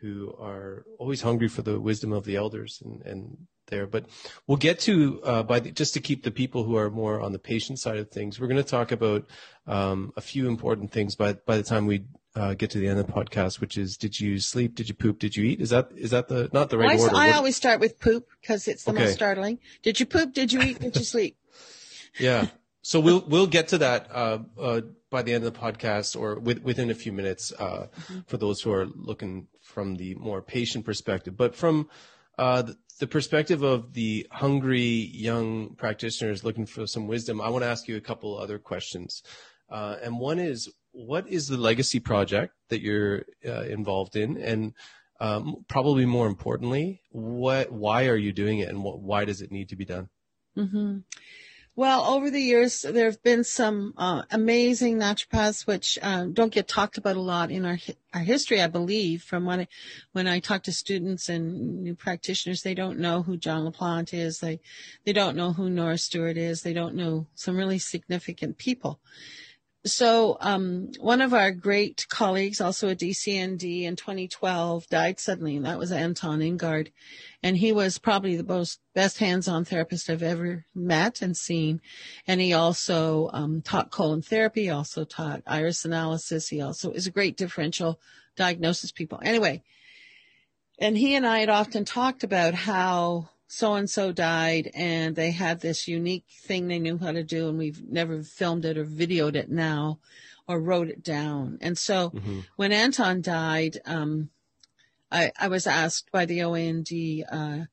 who 0.00 0.34
are 0.38 0.84
always 0.98 1.22
hungry 1.22 1.48
for 1.48 1.62
the 1.62 1.80
wisdom 1.80 2.12
of 2.12 2.24
the 2.24 2.36
elders 2.36 2.80
and 2.84 3.02
and 3.02 3.36
there. 3.66 3.86
But 3.86 4.06
we'll 4.46 4.58
get 4.58 4.78
to 4.80 5.20
uh, 5.24 5.42
by 5.42 5.60
the, 5.60 5.70
just 5.70 5.94
to 5.94 6.00
keep 6.00 6.22
the 6.22 6.30
people 6.30 6.64
who 6.64 6.76
are 6.76 6.90
more 6.90 7.20
on 7.20 7.32
the 7.32 7.38
patient 7.38 7.78
side 7.78 7.98
of 7.98 8.10
things. 8.10 8.38
We're 8.38 8.46
going 8.46 8.62
to 8.62 8.70
talk 8.78 8.92
about 8.92 9.26
um, 9.66 10.12
a 10.16 10.20
few 10.20 10.48
important 10.48 10.92
things 10.92 11.16
by 11.16 11.34
by 11.34 11.56
the 11.56 11.62
time 11.62 11.86
we 11.86 12.04
uh, 12.34 12.54
get 12.54 12.70
to 12.70 12.78
the 12.78 12.88
end 12.88 12.98
of 12.98 13.06
the 13.06 13.12
podcast, 13.12 13.60
which 13.60 13.76
is 13.78 13.96
did 13.96 14.18
you 14.18 14.38
sleep? 14.38 14.74
Did 14.74 14.88
you 14.88 14.94
poop? 14.94 15.18
Did 15.18 15.36
you 15.36 15.44
eat? 15.44 15.60
Is 15.60 15.70
that 15.70 15.88
is 15.96 16.10
that 16.10 16.28
the 16.28 16.50
not 16.52 16.70
the 16.70 16.78
right 16.78 16.90
I, 16.98 17.02
order? 17.02 17.16
I 17.16 17.26
What- 17.28 17.36
always 17.36 17.56
start 17.56 17.80
with 17.80 18.00
poop 18.00 18.26
because 18.40 18.66
it's 18.68 18.84
the 18.84 18.90
Okay. 18.90 19.04
most 19.04 19.14
startling. 19.14 19.58
Did 19.82 20.00
you 20.00 20.06
poop? 20.06 20.32
Did 20.32 20.52
you 20.52 20.60
eat? 20.62 20.80
Did 20.80 20.96
you 20.96 21.04
sleep? 21.04 21.36
yeah. 22.18 22.46
So 22.82 23.00
we'll 23.00 23.24
we'll 23.26 23.46
get 23.46 23.68
to 23.68 23.78
that 23.78 24.08
uh, 24.12 24.38
uh, 24.58 24.80
by 25.10 25.22
the 25.22 25.32
end 25.32 25.44
of 25.44 25.54
the 25.54 25.58
podcast 25.58 26.20
or 26.20 26.38
with, 26.38 26.62
within 26.62 26.90
a 26.90 26.94
few 26.94 27.12
minutes 27.12 27.52
uh, 27.52 27.86
for 28.26 28.36
those 28.36 28.60
who 28.60 28.72
are 28.72 28.86
looking 28.86 29.46
from 29.62 29.94
the 29.96 30.14
more 30.16 30.42
patient 30.42 30.84
perspective. 30.84 31.36
But 31.36 31.54
from 31.54 31.88
uh, 32.36 32.62
the, 32.62 32.76
the 32.98 33.06
perspective 33.06 33.62
of 33.62 33.94
the 33.94 34.26
hungry 34.32 34.82
young 34.82 35.76
practitioners 35.76 36.44
looking 36.44 36.66
for 36.66 36.86
some 36.86 37.06
wisdom, 37.06 37.40
I 37.40 37.48
want 37.48 37.62
to 37.64 37.68
ask 37.68 37.88
you 37.88 37.96
a 37.96 38.00
couple 38.02 38.36
other 38.38 38.58
questions. 38.58 39.22
Uh, 39.70 39.96
and 40.02 40.18
one 40.18 40.38
is, 40.38 40.68
what 40.94 41.28
is 41.28 41.48
the 41.48 41.56
legacy 41.56 42.00
project 42.00 42.54
that 42.68 42.80
you're 42.80 43.24
uh, 43.46 43.62
involved 43.62 44.16
in, 44.16 44.36
and 44.36 44.72
um, 45.20 45.64
probably 45.68 46.06
more 46.06 46.26
importantly, 46.26 47.02
what 47.10 47.70
why 47.72 48.06
are 48.06 48.16
you 48.16 48.32
doing 48.32 48.60
it, 48.60 48.68
and 48.68 48.82
what, 48.82 49.00
why 49.00 49.24
does 49.24 49.42
it 49.42 49.52
need 49.52 49.68
to 49.70 49.76
be 49.76 49.84
done? 49.84 50.08
hmm 50.56 50.98
Well, 51.76 52.04
over 52.04 52.30
the 52.30 52.40
years, 52.40 52.82
there 52.82 53.06
have 53.06 53.22
been 53.24 53.42
some 53.42 53.94
uh, 53.96 54.22
amazing 54.30 54.98
naturopaths, 54.98 55.66
which 55.66 55.98
um, 56.00 56.32
don't 56.32 56.52
get 56.52 56.68
talked 56.68 56.96
about 56.96 57.16
a 57.16 57.20
lot 57.20 57.50
in 57.50 57.64
our 57.64 57.78
our 58.12 58.20
history. 58.20 58.62
I 58.62 58.68
believe, 58.68 59.22
from 59.24 59.44
when 59.44 59.60
I, 59.60 59.68
when 60.12 60.28
I 60.28 60.38
talk 60.38 60.62
to 60.64 60.72
students 60.72 61.28
and 61.28 61.82
new 61.82 61.96
practitioners, 61.96 62.62
they 62.62 62.74
don't 62.74 63.00
know 63.00 63.22
who 63.22 63.36
John 63.36 63.66
LaPlante 63.66 64.14
is. 64.14 64.38
They 64.38 64.60
they 65.04 65.12
don't 65.12 65.36
know 65.36 65.52
who 65.52 65.68
Nora 65.68 65.98
Stewart 65.98 66.36
is. 66.36 66.62
They 66.62 66.72
don't 66.72 66.94
know 66.94 67.26
some 67.34 67.56
really 67.56 67.80
significant 67.80 68.58
people 68.58 69.00
so 69.86 70.38
um, 70.40 70.92
one 70.98 71.20
of 71.20 71.34
our 71.34 71.50
great 71.50 72.06
colleagues, 72.08 72.60
also 72.60 72.88
a 72.88 72.96
DCND 72.96 73.82
in 73.82 73.96
2012, 73.96 74.88
died 74.88 75.20
suddenly, 75.20 75.56
and 75.56 75.66
that 75.66 75.78
was 75.78 75.92
Anton 75.92 76.40
Ingard. 76.40 76.90
And 77.42 77.56
he 77.56 77.72
was 77.72 77.98
probably 77.98 78.36
the 78.36 78.44
most 78.44 78.80
best 78.94 79.18
hands-on 79.18 79.66
therapist 79.66 80.08
I've 80.08 80.22
ever 80.22 80.64
met 80.74 81.20
and 81.20 81.36
seen. 81.36 81.82
And 82.26 82.40
he 82.40 82.54
also 82.54 83.28
um, 83.34 83.60
taught 83.60 83.90
colon 83.90 84.22
therapy, 84.22 84.70
also 84.70 85.04
taught 85.04 85.42
iris 85.46 85.84
analysis. 85.84 86.48
He 86.48 86.62
also 86.62 86.92
is 86.92 87.06
a 87.06 87.12
great 87.12 87.36
differential 87.36 88.00
diagnosis 88.36 88.90
people. 88.90 89.20
Anyway, 89.22 89.62
and 90.78 90.96
he 90.96 91.14
and 91.14 91.26
I 91.26 91.40
had 91.40 91.50
often 91.50 91.84
talked 91.84 92.24
about 92.24 92.54
how 92.54 93.28
so 93.46 93.74
and 93.74 93.88
so 93.88 94.12
died 94.12 94.70
and 94.74 95.14
they 95.14 95.30
had 95.30 95.60
this 95.60 95.86
unique 95.86 96.24
thing 96.28 96.66
they 96.66 96.78
knew 96.78 96.98
how 96.98 97.12
to 97.12 97.22
do 97.22 97.48
and 97.48 97.58
we've 97.58 97.82
never 97.88 98.22
filmed 98.22 98.64
it 98.64 98.78
or 98.78 98.84
videoed 98.84 99.36
it 99.36 99.50
now 99.50 99.98
or 100.46 100.60
wrote 100.60 100.88
it 100.88 101.02
down. 101.02 101.58
And 101.60 101.76
so 101.78 102.10
mm-hmm. 102.10 102.40
when 102.56 102.72
Anton 102.72 103.22
died, 103.22 103.78
um, 103.86 104.30
I, 105.10 105.32
I, 105.38 105.48
was 105.48 105.66
asked 105.66 106.10
by 106.12 106.26
the 106.26 106.40
OAND, 106.40 107.24
uh, 107.30 107.64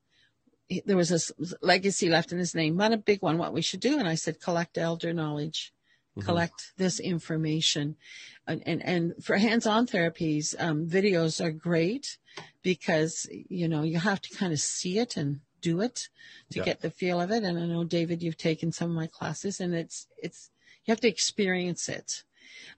there 0.86 0.96
was 0.96 1.10
a 1.10 1.56
legacy 1.60 2.08
left 2.08 2.32
in 2.32 2.38
his 2.38 2.54
name, 2.54 2.76
not 2.76 2.92
a 2.92 2.98
big 2.98 3.20
one, 3.20 3.36
what 3.36 3.52
we 3.52 3.62
should 3.62 3.80
do. 3.80 3.98
And 3.98 4.08
I 4.08 4.14
said, 4.14 4.40
collect 4.40 4.78
elder 4.78 5.12
knowledge, 5.12 5.72
mm-hmm. 6.16 6.26
collect 6.26 6.72
this 6.78 7.00
information. 7.00 7.96
And, 8.46 8.62
and, 8.64 8.82
and 8.82 9.14
for 9.22 9.36
hands-on 9.36 9.86
therapies, 9.86 10.54
um, 10.58 10.88
videos 10.88 11.44
are 11.44 11.52
great 11.52 12.18
because, 12.62 13.28
you 13.30 13.68
know, 13.68 13.82
you 13.82 13.98
have 13.98 14.20
to 14.22 14.36
kind 14.36 14.52
of 14.52 14.60
see 14.60 14.98
it 14.98 15.16
and 15.16 15.40
do 15.62 15.80
it 15.80 16.08
to 16.50 16.58
yeah. 16.58 16.64
get 16.64 16.80
the 16.80 16.90
feel 16.90 17.20
of 17.20 17.30
it. 17.30 17.42
And 17.42 17.58
I 17.58 17.66
know 17.66 17.84
David, 17.84 18.22
you've 18.22 18.36
taken 18.36 18.72
some 18.72 18.90
of 18.90 18.96
my 18.96 19.06
classes 19.06 19.60
and 19.60 19.74
it's, 19.74 20.06
it's, 20.18 20.50
you 20.84 20.92
have 20.92 21.00
to 21.00 21.08
experience 21.08 21.88
it. 21.88 22.24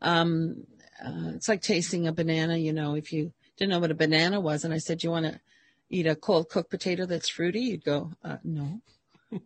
Um, 0.00 0.66
uh, 1.04 1.32
it's 1.34 1.48
like 1.48 1.62
tasting 1.62 2.06
a 2.06 2.12
banana, 2.12 2.56
you 2.56 2.72
know, 2.72 2.94
if 2.94 3.12
you 3.12 3.32
didn't 3.56 3.72
know 3.72 3.80
what 3.80 3.90
a 3.90 3.94
banana 3.94 4.40
was 4.40 4.64
and 4.64 4.72
I 4.72 4.78
said, 4.78 5.02
you 5.02 5.10
want 5.10 5.26
to 5.26 5.40
eat 5.90 6.06
a 6.06 6.14
cold 6.14 6.48
cooked 6.48 6.70
potato 6.70 7.06
that's 7.06 7.28
fruity? 7.28 7.60
You'd 7.60 7.84
go, 7.84 8.12
uh, 8.22 8.36
no, 8.44 8.80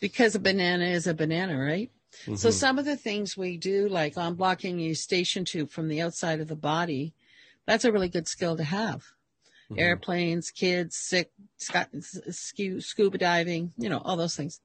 because 0.00 0.34
a 0.34 0.40
banana 0.40 0.84
is 0.84 1.06
a 1.06 1.14
banana, 1.14 1.58
right? 1.58 1.90
Mm-hmm. 2.22 2.36
So 2.36 2.50
some 2.50 2.78
of 2.78 2.84
the 2.84 2.96
things 2.96 3.36
we 3.36 3.56
do, 3.56 3.88
like 3.88 4.14
unblocking 4.14 4.78
your 4.78 4.88
eustachian 4.88 5.44
tube 5.44 5.70
from 5.70 5.88
the 5.88 6.00
outside 6.00 6.40
of 6.40 6.48
the 6.48 6.56
body, 6.56 7.14
that's 7.66 7.84
a 7.84 7.92
really 7.92 8.08
good 8.08 8.28
skill 8.28 8.56
to 8.56 8.64
have 8.64 9.04
mm-hmm. 9.70 9.80
airplanes, 9.80 10.50
kids, 10.50 10.96
sick, 10.96 11.30
scuba 11.58 13.18
diving, 13.18 13.72
you 13.76 13.88
know, 13.88 13.98
all 13.98 14.16
those 14.16 14.36
things. 14.36 14.60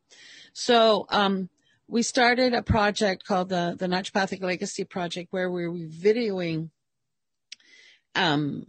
So, 0.53 1.05
um, 1.09 1.49
we 1.87 2.01
started 2.01 2.53
a 2.53 2.63
project 2.63 3.25
called 3.25 3.49
the, 3.49 3.75
the 3.77 3.85
Naturopathic 3.85 4.41
Legacy 4.41 4.83
Project 4.85 5.27
where 5.31 5.51
we 5.51 5.67
were 5.67 5.75
videoing, 5.75 6.69
um, 8.15 8.65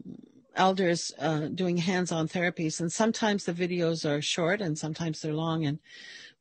elders, 0.55 1.13
uh, 1.19 1.47
doing 1.47 1.79
hands-on 1.79 2.29
therapies. 2.29 2.79
And 2.81 2.93
sometimes 2.93 3.45
the 3.45 3.53
videos 3.53 4.05
are 4.09 4.21
short 4.21 4.61
and 4.61 4.79
sometimes 4.79 5.21
they're 5.21 5.33
long. 5.33 5.65
And 5.65 5.79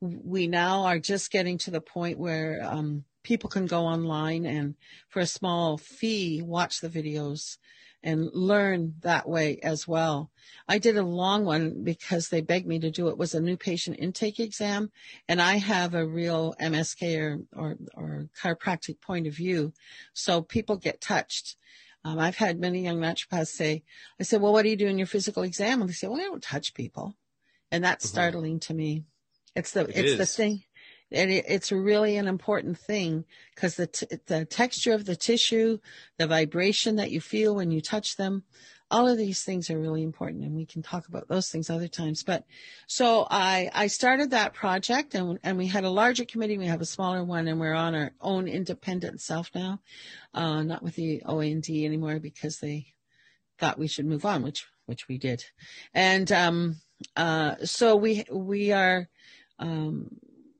we 0.01 0.47
now 0.47 0.83
are 0.83 0.99
just 0.99 1.31
getting 1.31 1.57
to 1.59 1.71
the 1.71 1.81
point 1.81 2.19
where, 2.19 2.61
um, 2.63 3.05
people 3.23 3.49
can 3.49 3.65
go 3.65 3.85
online 3.85 4.45
and 4.45 4.75
for 5.09 5.19
a 5.19 5.25
small 5.25 5.77
fee 5.77 6.41
watch 6.43 6.79
the 6.79 6.89
videos 6.89 7.57
and 8.05 8.29
learn 8.33 8.93
that 9.01 9.27
way 9.27 9.59
as 9.63 9.87
well. 9.87 10.29
I 10.67 10.77
did 10.77 10.95
a 10.95 11.03
long 11.03 11.43
one 11.43 11.83
because 11.83 12.29
they 12.29 12.39
begged 12.39 12.67
me 12.67 12.79
to 12.79 12.91
do 12.91 13.07
it. 13.07 13.13
it 13.13 13.17
was 13.17 13.33
a 13.33 13.41
new 13.41 13.57
patient 13.57 13.97
intake 13.99 14.39
exam 14.39 14.91
and 15.27 15.41
I 15.41 15.57
have 15.57 15.95
a 15.95 16.05
real 16.05 16.53
MSK 16.61 17.19
or, 17.19 17.39
or, 17.55 17.77
or 17.95 18.29
chiropractic 18.39 19.01
point 19.01 19.25
of 19.25 19.33
view. 19.33 19.73
So 20.13 20.43
people 20.43 20.77
get 20.77 21.01
touched. 21.01 21.57
Um, 22.03 22.19
I've 22.19 22.37
had 22.37 22.59
many 22.59 22.83
young 22.83 22.99
naturopaths 22.99 23.47
say, 23.47 23.83
I 24.19 24.23
said, 24.23 24.39
well, 24.39 24.53
what 24.53 24.61
do 24.61 24.69
you 24.69 24.77
do 24.77 24.87
in 24.87 24.99
your 24.99 25.07
physical 25.07 25.41
exam? 25.41 25.81
And 25.81 25.89
they 25.89 25.93
say, 25.93 26.07
well, 26.07 26.21
I 26.21 26.25
don't 26.25 26.43
touch 26.43 26.75
people. 26.75 27.15
And 27.71 27.83
that's 27.83 28.05
mm-hmm. 28.05 28.13
startling 28.13 28.59
to 28.61 28.75
me. 28.75 29.03
It's 29.55 29.71
the, 29.71 29.81
it 29.81 29.89
it's 29.95 30.11
is. 30.11 30.17
the 30.19 30.25
thing 30.27 30.63
and 31.11 31.31
it, 31.31 31.45
it's 31.47 31.71
really 31.71 32.17
an 32.17 32.27
important 32.27 32.77
thing 32.77 33.25
because 33.53 33.75
the 33.75 33.87
t- 33.87 34.07
the 34.25 34.45
texture 34.45 34.93
of 34.93 35.05
the 35.05 35.15
tissue, 35.15 35.79
the 36.17 36.27
vibration 36.27 36.95
that 36.97 37.11
you 37.11 37.21
feel 37.21 37.55
when 37.55 37.71
you 37.71 37.81
touch 37.81 38.17
them, 38.17 38.43
all 38.91 39.07
of 39.07 39.17
these 39.17 39.43
things 39.43 39.69
are 39.69 39.79
really 39.79 40.03
important, 40.03 40.43
and 40.43 40.55
we 40.55 40.65
can 40.65 40.81
talk 40.81 41.07
about 41.07 41.27
those 41.27 41.49
things 41.49 41.69
other 41.69 41.87
times. 41.87 42.23
But 42.23 42.45
so 42.87 43.27
I 43.29 43.69
I 43.73 43.87
started 43.87 44.31
that 44.31 44.53
project, 44.53 45.15
and 45.15 45.39
and 45.43 45.57
we 45.57 45.67
had 45.67 45.83
a 45.83 45.89
larger 45.89 46.25
committee, 46.25 46.57
we 46.57 46.67
have 46.67 46.81
a 46.81 46.85
smaller 46.85 47.23
one, 47.23 47.47
and 47.47 47.59
we're 47.59 47.73
on 47.73 47.95
our 47.95 48.11
own 48.21 48.47
independent 48.47 49.21
self 49.21 49.51
now, 49.55 49.79
uh, 50.33 50.63
not 50.63 50.83
with 50.83 50.95
the 50.95 51.21
OAND 51.25 51.69
anymore 51.69 52.19
because 52.19 52.59
they 52.59 52.87
thought 53.57 53.79
we 53.79 53.87
should 53.87 54.05
move 54.05 54.25
on, 54.25 54.43
which 54.43 54.65
which 54.85 55.07
we 55.07 55.17
did, 55.17 55.43
and 55.93 56.31
um 56.31 56.75
uh 57.15 57.55
so 57.63 57.95
we 57.95 58.23
we 58.31 58.71
are 58.71 59.09
um 59.59 60.09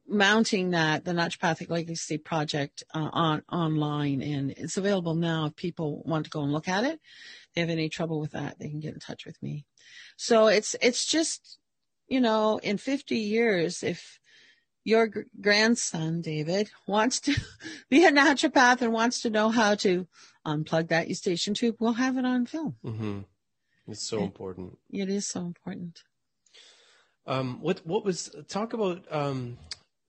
mounting 0.07 0.71
that 0.71 1.03
the 1.03 1.12
naturopathic 1.12 1.69
legacy 1.69 2.17
project 2.17 2.83
uh, 2.93 3.09
on 3.12 3.41
online 3.51 4.21
and 4.21 4.51
it's 4.51 4.77
available 4.77 5.15
now 5.15 5.45
if 5.45 5.55
people 5.55 6.03
want 6.05 6.25
to 6.25 6.29
go 6.29 6.43
and 6.43 6.51
look 6.51 6.67
at 6.67 6.83
it. 6.83 7.00
They 7.53 7.62
have 7.62 7.69
any 7.69 7.89
trouble 7.89 8.19
with 8.19 8.31
that 8.31 8.59
they 8.59 8.69
can 8.69 8.79
get 8.79 8.93
in 8.93 9.00
touch 9.00 9.25
with 9.25 9.41
me. 9.41 9.65
So 10.17 10.47
it's 10.47 10.75
it's 10.81 11.05
just 11.05 11.57
you 12.07 12.21
know 12.21 12.59
in 12.62 12.77
50 12.77 13.17
years 13.17 13.83
if 13.83 14.19
your 14.83 15.07
gr- 15.07 15.21
grandson 15.41 16.21
david 16.21 16.69
wants 16.88 17.19
to 17.21 17.35
be 17.89 18.05
a 18.05 18.12
naturopath 18.12 18.81
and 18.81 18.93
wants 18.93 19.21
to 19.21 19.31
know 19.31 19.50
how 19.50 19.74
to 19.74 20.07
unplug 20.45 20.89
that 20.89 21.07
eustachian 21.07 21.55
tube 21.55 21.75
we'll 21.79 21.93
have 21.93 22.17
it 22.17 22.25
on 22.25 22.45
film. 22.45 22.75
Mm-hmm. 22.85 23.19
it's 23.88 24.07
so 24.07 24.17
and 24.17 24.25
important. 24.27 24.77
It 24.91 25.09
is 25.09 25.25
so 25.25 25.41
important. 25.41 26.03
Um, 27.27 27.59
what 27.62 27.83
what 27.85 28.05
was 28.05 28.29
talk 28.47 28.74
about 28.74 29.03
um, 29.09 29.57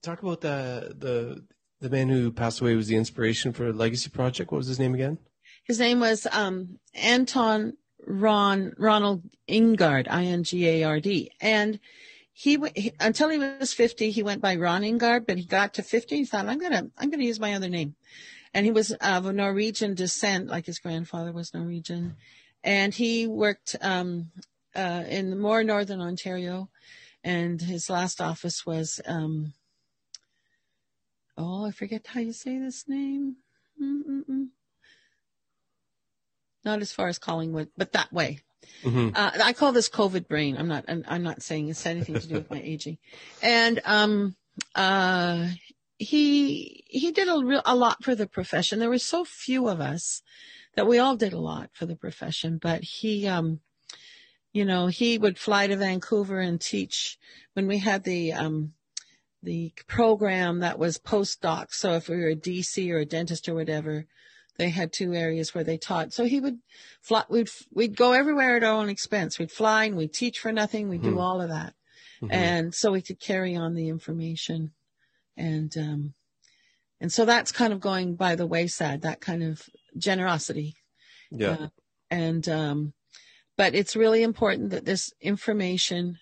talk 0.06 0.22
about 0.22 0.40
the 0.40 0.94
the 0.98 1.44
the 1.80 1.90
man 1.90 2.08
who 2.08 2.32
passed 2.32 2.60
away 2.60 2.74
was 2.74 2.88
the 2.88 2.96
inspiration 2.96 3.52
for 3.52 3.72
Legacy 3.72 4.08
Project. 4.08 4.50
What 4.50 4.58
was 4.58 4.68
his 4.68 4.78
name 4.78 4.94
again? 4.94 5.18
His 5.64 5.78
name 5.78 6.00
was 6.00 6.26
um, 6.32 6.78
Anton 6.94 7.76
Ron 8.06 8.72
Ronald 8.78 9.22
Ingard, 9.48 10.06
I 10.08 10.24
N 10.24 10.44
G 10.44 10.66
A 10.68 10.84
R 10.84 11.00
D, 11.00 11.30
and 11.40 11.80
he, 12.38 12.92
until 13.00 13.30
he 13.30 13.38
was 13.38 13.72
50 13.72 14.10
he 14.10 14.22
went 14.22 14.42
by 14.42 14.56
ron 14.56 14.82
ingard 14.82 15.26
but 15.26 15.38
he 15.38 15.44
got 15.46 15.72
to 15.72 15.82
50 15.82 16.16
he 16.16 16.24
thought 16.26 16.44
i'm 16.44 16.58
gonna 16.58 16.82
i'm 16.98 17.08
gonna 17.08 17.24
use 17.24 17.40
my 17.40 17.54
other 17.54 17.70
name 17.70 17.94
and 18.52 18.66
he 18.66 18.72
was 18.72 18.92
of 18.92 19.24
norwegian 19.32 19.94
descent 19.94 20.46
like 20.46 20.66
his 20.66 20.78
grandfather 20.78 21.32
was 21.32 21.54
norwegian 21.54 22.16
and 22.62 22.92
he 22.92 23.26
worked 23.26 23.74
um, 23.80 24.32
uh, 24.74 25.04
in 25.08 25.40
more 25.40 25.64
northern 25.64 26.02
ontario 26.02 26.68
and 27.24 27.62
his 27.62 27.88
last 27.88 28.20
office 28.20 28.66
was 28.66 29.00
um, 29.06 29.54
oh, 31.36 31.66
I 31.66 31.70
forget 31.70 32.06
how 32.06 32.20
you 32.20 32.32
say 32.32 32.58
this 32.58 32.88
name. 32.88 33.36
Mm-mm-mm. 33.80 34.48
Not 36.64 36.80
as 36.80 36.92
far 36.92 37.08
as 37.08 37.18
Collingwood, 37.18 37.68
but 37.76 37.92
that 37.92 38.12
way. 38.12 38.40
Mm-hmm. 38.82 39.10
Uh, 39.14 39.30
I 39.44 39.52
call 39.52 39.72
this 39.72 39.88
COVID 39.88 40.28
brain. 40.28 40.56
I'm 40.56 40.68
not. 40.68 40.84
I'm, 40.88 41.04
I'm, 41.06 41.22
not 41.22 41.42
saying 41.42 41.68
it's 41.68 41.86
anything 41.86 42.18
to 42.18 42.26
do 42.26 42.34
with 42.34 42.50
my 42.50 42.60
aging. 42.64 42.98
And 43.42 43.80
um, 43.84 44.36
uh, 44.74 45.48
he 45.98 46.84
he 46.88 47.12
did 47.12 47.28
a 47.28 47.44
real 47.44 47.62
a 47.64 47.76
lot 47.76 48.02
for 48.02 48.14
the 48.14 48.26
profession. 48.26 48.78
There 48.78 48.90
were 48.90 48.98
so 48.98 49.24
few 49.24 49.68
of 49.68 49.80
us 49.80 50.22
that 50.74 50.86
we 50.86 50.98
all 50.98 51.16
did 51.16 51.32
a 51.32 51.38
lot 51.38 51.70
for 51.72 51.86
the 51.86 51.96
profession. 51.96 52.58
But 52.58 52.82
he, 52.82 53.26
um, 53.26 53.60
you 54.52 54.64
know, 54.64 54.88
he 54.88 55.18
would 55.18 55.38
fly 55.38 55.66
to 55.66 55.76
Vancouver 55.76 56.40
and 56.40 56.60
teach 56.60 57.18
when 57.54 57.66
we 57.66 57.78
had 57.78 58.04
the 58.04 58.32
um, 58.32 58.72
the 59.46 59.72
program 59.86 60.58
that 60.58 60.78
was 60.78 60.98
postdoc. 60.98 61.72
So 61.72 61.92
if 61.92 62.08
we 62.08 62.16
were 62.16 62.30
a 62.30 62.36
DC 62.36 62.90
or 62.90 62.98
a 62.98 63.06
dentist 63.06 63.48
or 63.48 63.54
whatever, 63.54 64.06
they 64.58 64.70
had 64.70 64.92
two 64.92 65.14
areas 65.14 65.54
where 65.54 65.62
they 65.62 65.78
taught. 65.78 66.12
So 66.12 66.24
he 66.24 66.40
would 66.40 66.58
fly, 67.00 67.22
we'd, 67.28 67.48
we'd 67.72 67.96
go 67.96 68.12
everywhere 68.12 68.56
at 68.56 68.64
our 68.64 68.74
own 68.74 68.88
expense. 68.88 69.38
We'd 69.38 69.52
fly 69.52 69.84
and 69.84 69.96
we'd 69.96 70.12
teach 70.12 70.40
for 70.40 70.50
nothing. 70.50 70.88
We'd 70.88 71.02
mm-hmm. 71.02 71.14
do 71.14 71.20
all 71.20 71.40
of 71.40 71.48
that. 71.50 71.74
Mm-hmm. 72.20 72.32
And 72.32 72.74
so 72.74 72.90
we 72.90 73.02
could 73.02 73.20
carry 73.20 73.54
on 73.54 73.74
the 73.74 73.88
information. 73.88 74.72
And, 75.36 75.74
um, 75.76 76.14
and 77.00 77.12
so 77.12 77.24
that's 77.24 77.52
kind 77.52 77.72
of 77.72 77.80
going 77.80 78.16
by 78.16 78.34
the 78.34 78.46
wayside, 78.46 79.02
that 79.02 79.20
kind 79.20 79.44
of 79.44 79.62
generosity. 79.96 80.74
Yeah. 81.30 81.50
Uh, 81.50 81.68
and, 82.10 82.48
um, 82.48 82.94
but 83.56 83.76
it's 83.76 83.94
really 83.94 84.24
important 84.24 84.70
that 84.70 84.84
this 84.84 85.12
information 85.20 86.18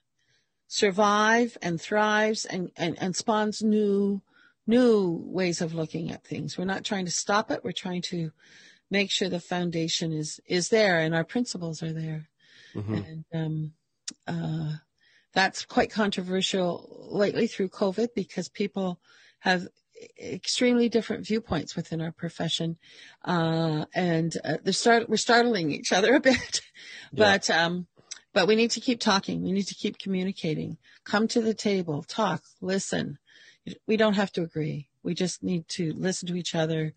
survive 0.67 1.57
and 1.63 1.81
thrives 1.81 2.45
and, 2.45 2.71
and, 2.77 2.97
and 3.01 3.17
spawns 3.17 3.63
new 3.63 4.23
new 4.67 5.23
ways 5.27 5.61
of 5.61 5.75
looking 5.75 6.11
at 6.11 6.25
things. 6.25 6.57
We're 6.57 6.65
not 6.65 6.85
trying 6.85 7.05
to 7.05 7.11
stop 7.11 7.51
it. 7.51 7.63
We're 7.63 7.73
trying 7.73 8.01
to 8.03 8.31
make 8.91 9.11
sure 9.11 9.29
the 9.29 9.41
foundation 9.41 10.13
is 10.13 10.41
is 10.47 10.69
there 10.69 11.01
and 11.01 11.15
our 11.15 11.25
principles 11.25 11.83
are 11.83 11.93
there. 11.93 12.29
Mm-hmm. 12.75 12.95
And 12.95 13.25
um, 13.35 13.73
uh, 14.27 14.77
that's 15.33 15.65
quite 15.65 15.91
controversial 15.91 17.09
lately 17.11 17.47
through 17.47 17.69
COVID 17.69 18.09
because 18.15 18.49
people 18.49 19.01
have 19.41 19.69
extremely 20.19 20.89
different 20.89 21.27
viewpoints 21.27 21.77
within 21.77 22.01
our 22.01 22.13
profession, 22.13 22.77
uh, 23.25 23.85
and 23.95 24.37
uh, 24.45 24.57
they're 24.63 24.73
start 24.73 25.09
we're 25.09 25.17
startling 25.17 25.71
each 25.71 25.93
other 25.93 26.15
a 26.15 26.21
bit, 26.21 26.61
but 27.13 27.49
um, 27.51 27.87
but 28.35 28.49
we 28.49 28.57
need 28.57 28.73
to 28.73 28.81
keep 28.81 29.01
talking. 29.01 29.43
We 29.43 29.53
need 29.53 29.69
to 29.69 29.75
keep 29.75 29.97
communicating. 29.99 30.77
Come 31.05 31.29
to 31.29 31.41
the 31.41 31.55
table, 31.55 32.03
talk, 32.03 32.43
listen. 32.61 33.19
We 33.87 33.97
don't 33.97 34.15
have 34.15 34.33
to 34.33 34.43
agree. 34.43 34.89
We 35.03 35.15
just 35.15 35.43
need 35.43 35.69
to 35.69 35.93
listen 35.95 36.29
to 36.29 36.37
each 36.37 36.55
other 36.55 36.93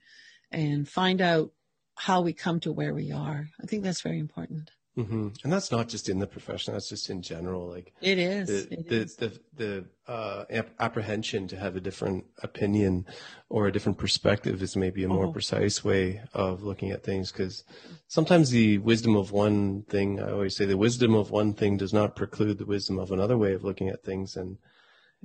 and 0.52 0.90
find 0.90 1.22
out 1.22 1.52
how 1.96 2.22
we 2.22 2.34
come 2.34 2.60
to 2.62 2.72
where 2.72 2.94
we 2.94 3.12
are. 3.12 3.50
I 3.62 3.68
think 3.68 3.84
that's 3.84 4.02
very 4.02 4.20
important. 4.20 4.72
Mm-hmm. 4.98 5.28
And 5.44 5.54
that's 5.54 5.72
not 5.72 5.88
just 5.88 6.10
in 6.10 6.18
the 6.18 6.26
profession; 6.26 6.74
that's 6.74 6.90
just 6.90 7.10
in 7.12 7.22
general. 7.22 7.68
Like 7.68 7.94
it 8.02 8.18
is 8.18 8.48
the 8.48 8.74
it 8.74 8.90
the, 8.90 8.96
is. 8.96 9.16
the 9.16 9.40
the 9.56 9.86
uh, 10.08 10.46
ap- 10.50 10.72
apprehension 10.80 11.48
to 11.50 11.56
have 11.56 11.76
a 11.76 11.80
different 11.80 12.26
opinion 12.42 13.06
or 13.50 13.68
a 13.68 13.72
different 13.72 14.00
perspective 14.00 14.64
is 14.64 14.76
maybe 14.76 15.04
a 15.04 15.08
more 15.08 15.28
Oh. 15.28 15.32
precise 15.32 15.84
way 15.84 16.22
of 16.34 16.64
looking 16.64 16.90
at 16.90 17.04
things. 17.04 17.32
Because 17.32 17.64
sometimes 18.08 18.50
the 18.50 18.80
wisdom 18.80 19.16
of 19.16 19.32
one 19.32 19.84
thing, 19.84 20.20
I 20.20 20.32
always 20.32 20.56
say, 20.58 20.66
the 20.66 20.78
wisdom 20.78 21.14
of 21.14 21.30
one 21.30 21.54
thing 21.54 21.78
does 21.78 21.94
not 21.94 22.16
preclude 22.16 22.58
the 22.58 22.66
wisdom 22.66 22.98
of 22.98 23.12
another 23.12 23.38
way 23.38 23.54
of 23.54 23.64
looking 23.64 23.90
at 23.90 24.04
things. 24.04 24.36
And 24.36 24.58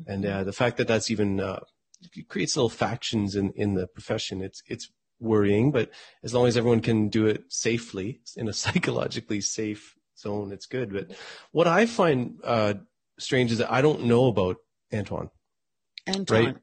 and 0.06 0.26
uh, 0.26 0.44
the 0.44 0.52
fact 0.52 0.76
that 0.76 0.88
that's 0.88 1.10
even 1.10 1.40
uh, 1.40 1.60
creates 2.28 2.56
little 2.56 2.68
factions 2.68 3.34
in 3.36 3.52
in 3.52 3.72
the 3.72 3.86
profession. 3.86 4.42
It's 4.42 4.62
it's 4.66 4.90
worrying, 5.22 5.70
but 5.72 5.90
as 6.22 6.34
long 6.34 6.46
as 6.46 6.56
everyone 6.56 6.80
can 6.80 7.08
do 7.08 7.26
it 7.26 7.44
safely 7.48 8.20
in 8.36 8.48
a 8.48 8.52
psychologically 8.62 9.40
safe 9.40 9.94
zone, 10.18 10.52
it's 10.52 10.66
good. 10.66 10.92
But 10.92 11.12
what 11.52 11.66
I 11.66 11.86
find 11.86 12.38
uh, 12.44 12.74
strange 13.18 13.52
is 13.52 13.58
that 13.58 13.72
I 13.72 13.80
don't 13.82 14.04
know 14.04 14.26
about 14.26 14.56
Antoine. 14.92 15.30
Anton. 16.06 16.26
right. 16.44 16.48
And- 16.48 16.58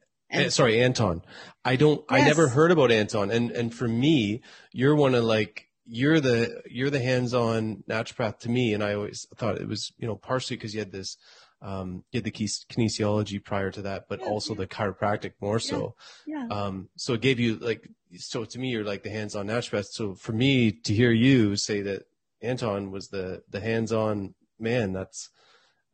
Eh, 0.46 0.50
sorry, 0.50 0.80
Anton. 0.80 1.24
I 1.66 1.76
don't. 1.76 2.06
I 2.08 2.22
never 2.22 2.48
heard 2.50 2.70
about 2.70 2.92
Anton. 2.92 3.32
And 3.32 3.50
and 3.50 3.74
for 3.74 3.88
me, 3.88 4.44
you're 4.72 4.96
one 4.96 5.16
of 5.16 5.24
like 5.24 5.66
you're 5.88 6.20
the 6.20 6.62
you're 6.70 6.92
the 6.92 7.00
hands-on 7.02 7.84
naturopath 7.90 8.38
to 8.42 8.50
me. 8.50 8.76
And 8.76 8.84
I 8.84 8.94
always 8.94 9.26
thought 9.38 9.60
it 9.60 9.68
was 9.68 9.92
you 9.98 10.06
know 10.08 10.16
partially 10.16 10.56
because 10.56 10.76
you 10.76 10.82
had 10.82 10.92
this. 10.92 11.18
Um, 11.62 12.06
had 12.14 12.24
the 12.24 12.32
kines- 12.32 12.66
kinesiology 12.68 13.44
prior 13.44 13.70
to 13.72 13.82
that, 13.82 14.08
but 14.08 14.20
Yeah, 14.22 14.28
also 14.28 14.56
the 14.56 14.66
chiropractic 14.68 15.34
more 15.42 15.60
so. 15.60 15.96
yeah. 16.26 16.48
Um, 16.50 16.90
so 16.96 17.14
it 17.14 17.22
gave 17.22 17.40
you 17.40 17.58
like, 17.58 17.90
so 18.18 18.46
to 18.46 18.60
me, 18.60 18.70
you're 18.70 18.86
like 18.86 19.04
the 19.04 19.10
hands-on 19.10 19.48
naturopath. 19.48 19.88
So 19.88 20.16
for 20.16 20.32
me 20.32 20.72
to 20.72 20.94
hear 20.94 21.12
you 21.12 21.58
say 21.58 21.82
that 21.82 22.04
Anton 22.42 22.92
was 22.92 23.10
the, 23.10 23.44
the 23.50 23.60
hands-on 23.60 24.36
man, 24.58 24.94
that's, 24.94 25.30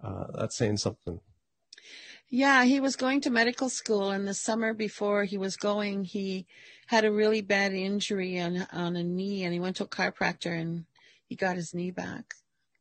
uh, 0.03 0.25
that's 0.35 0.55
saying 0.55 0.77
something. 0.77 1.19
Yeah, 2.29 2.63
he 2.65 2.79
was 2.79 2.95
going 2.95 3.21
to 3.21 3.29
medical 3.29 3.69
school, 3.69 4.11
and 4.11 4.27
the 4.27 4.33
summer 4.33 4.73
before 4.73 5.23
he 5.25 5.37
was 5.37 5.57
going, 5.57 6.03
he 6.05 6.45
had 6.87 7.05
a 7.05 7.11
really 7.11 7.41
bad 7.41 7.73
injury 7.73 8.39
on 8.39 8.67
on 8.71 8.95
a 8.95 9.03
knee, 9.03 9.43
and 9.43 9.53
he 9.53 9.59
went 9.59 9.77
to 9.77 9.83
a 9.83 9.87
chiropractor, 9.87 10.59
and 10.59 10.85
he 11.27 11.35
got 11.35 11.55
his 11.55 11.73
knee 11.73 11.91
back. 11.91 12.35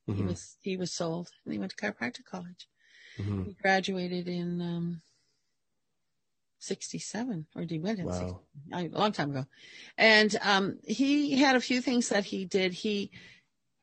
He 0.06 0.22
Mhm, 0.22 0.28
was 0.28 0.56
he 0.60 0.76
was 0.76 0.92
sold, 0.92 1.30
and 1.44 1.52
he 1.52 1.58
went 1.58 1.72
to 1.72 1.76
chiropractic 1.76 2.24
college. 2.24 2.68
Mhm. 3.18 3.46
He 3.46 3.52
graduated 3.54 4.28
in 4.28 4.60
um, 4.60 5.02
'67, 6.58 7.46
or 7.54 7.62
he 7.62 7.78
went 7.78 7.98
in 7.98 8.06
Wow. 8.06 8.40
a 8.72 8.88
long 8.88 9.12
time 9.12 9.30
ago. 9.30 9.46
And 9.98 10.34
um, 10.42 10.78
he 10.84 11.36
had 11.36 11.56
a 11.56 11.60
few 11.60 11.80
things 11.80 12.08
that 12.08 12.24
he 12.24 12.44
did. 12.44 12.72
He 12.72 13.10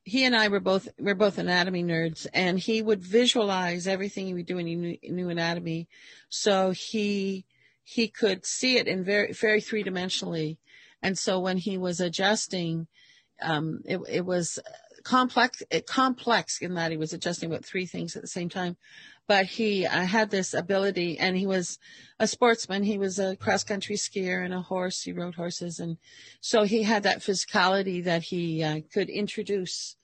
he 0.04 0.26
and 0.26 0.36
I 0.36 0.48
were 0.48 0.60
both 0.60 0.88
we're 0.98 1.14
both 1.16 1.38
anatomy 1.38 1.84
nerds, 1.84 2.26
and 2.34 2.58
he 2.60 2.82
would 2.82 3.02
visualize 3.04 3.88
everything 3.88 4.26
he 4.26 4.34
would 4.34 4.48
do, 4.48 4.58
and 4.58 4.68
he 4.68 4.76
knew, 4.76 4.98
knew 5.04 5.30
anatomy, 5.30 5.88
so 6.30 6.72
he 6.72 7.46
he 7.84 8.08
could 8.08 8.46
see 8.46 8.78
it 8.78 8.88
in 8.88 9.04
very 9.04 9.32
very 9.34 9.62
three 9.62 9.84
dimensionally. 9.84 10.58
And 11.04 11.18
so 11.18 11.40
when 11.40 11.58
he 11.58 11.78
was 11.78 12.00
adjusting, 12.00 12.88
um, 13.42 13.82
it 13.86 14.00
it 14.10 14.26
was 14.26 14.58
complex 15.04 15.62
it, 15.70 15.86
complex 15.88 16.60
in 16.62 16.76
that 16.76 16.92
he 16.92 16.98
was 16.98 17.14
adjusting 17.14 17.50
about 17.52 17.66
three 17.66 17.86
things 17.86 18.16
at 18.16 18.22
the 18.22 18.28
same 18.28 18.50
time. 18.50 18.78
But 19.32 19.46
he 19.46 19.86
uh, 19.86 20.02
had 20.06 20.30
this 20.30 20.54
ability, 20.54 21.18
and 21.18 21.38
he 21.38 21.48
was 21.48 21.80
a 22.20 22.28
sportsman. 22.28 22.84
He 22.84 22.98
was 22.98 23.18
a 23.18 23.38
cross 23.38 23.64
country 23.64 23.96
skier 23.96 24.44
and 24.44 24.54
a 24.54 24.60
horse. 24.60 25.04
He 25.04 25.14
rode 25.14 25.36
horses, 25.36 25.80
and 25.80 25.96
so 26.42 26.64
he 26.64 26.84
had 26.84 27.04
that 27.04 27.20
physicality 27.22 28.04
that 28.04 28.24
he 28.24 28.62
uh, 28.62 28.82
could 28.94 29.10
introduce. 29.10 29.96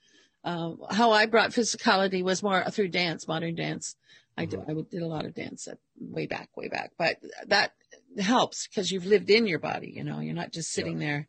Uh, 0.46 0.76
how 0.92 1.12
I 1.12 1.26
brought 1.26 1.50
physicality 1.50 2.24
was 2.24 2.42
more 2.42 2.63
through 2.72 2.88
dance, 2.88 3.28
modern 3.28 3.56
dance. 3.56 3.98
I 4.38 4.46
did, 4.46 4.62
I 4.66 4.72
would- 4.72 4.90
did 4.90 5.02
a 5.02 5.08
lot 5.08 5.26
of 5.26 5.36
dance 5.36 5.68
at, 5.68 5.78
way 6.00 6.26
back, 6.26 6.56
way 6.56 6.70
back, 6.70 6.94
but 6.98 7.18
that 7.48 7.74
helps 8.18 8.66
because 8.66 8.94
you've 8.94 9.06
lived 9.06 9.30
in 9.30 9.46
your 9.46 9.60
body. 9.60 9.92
You 9.94 10.06
know, 10.06 10.22
you're 10.22 10.42
not 10.42 10.54
just 10.54 10.72
sitting 10.72 11.00
there 11.00 11.28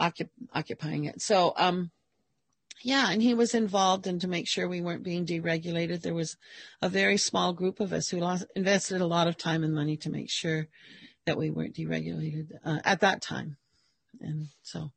occup- 0.00 0.30
occupying 0.54 1.04
it. 1.04 1.20
So, 1.20 1.52
um, 1.58 1.90
yeah, 2.82 3.10
and 3.10 3.22
he 3.22 3.34
was 3.34 3.54
involved 3.54 4.06
in 4.06 4.18
to 4.20 4.28
make 4.28 4.46
sure 4.46 4.68
we 4.68 4.80
weren't 4.80 5.02
being 5.02 5.26
deregulated. 5.26 6.02
There 6.02 6.14
was 6.14 6.36
a 6.82 6.88
very 6.88 7.16
small 7.16 7.52
group 7.52 7.80
of 7.80 7.92
us 7.92 8.08
who 8.08 8.18
lost, 8.18 8.46
invested 8.54 9.00
a 9.00 9.06
lot 9.06 9.28
of 9.28 9.36
time 9.36 9.64
and 9.64 9.74
money 9.74 9.96
to 9.98 10.10
make 10.10 10.30
sure 10.30 10.68
that 11.24 11.38
we 11.38 11.50
weren't 11.50 11.74
deregulated 11.74 12.50
uh, 12.64 12.80
at 12.84 13.00
that 13.00 13.22
time. 13.22 13.56
And 14.20 14.48
so, 14.62 14.92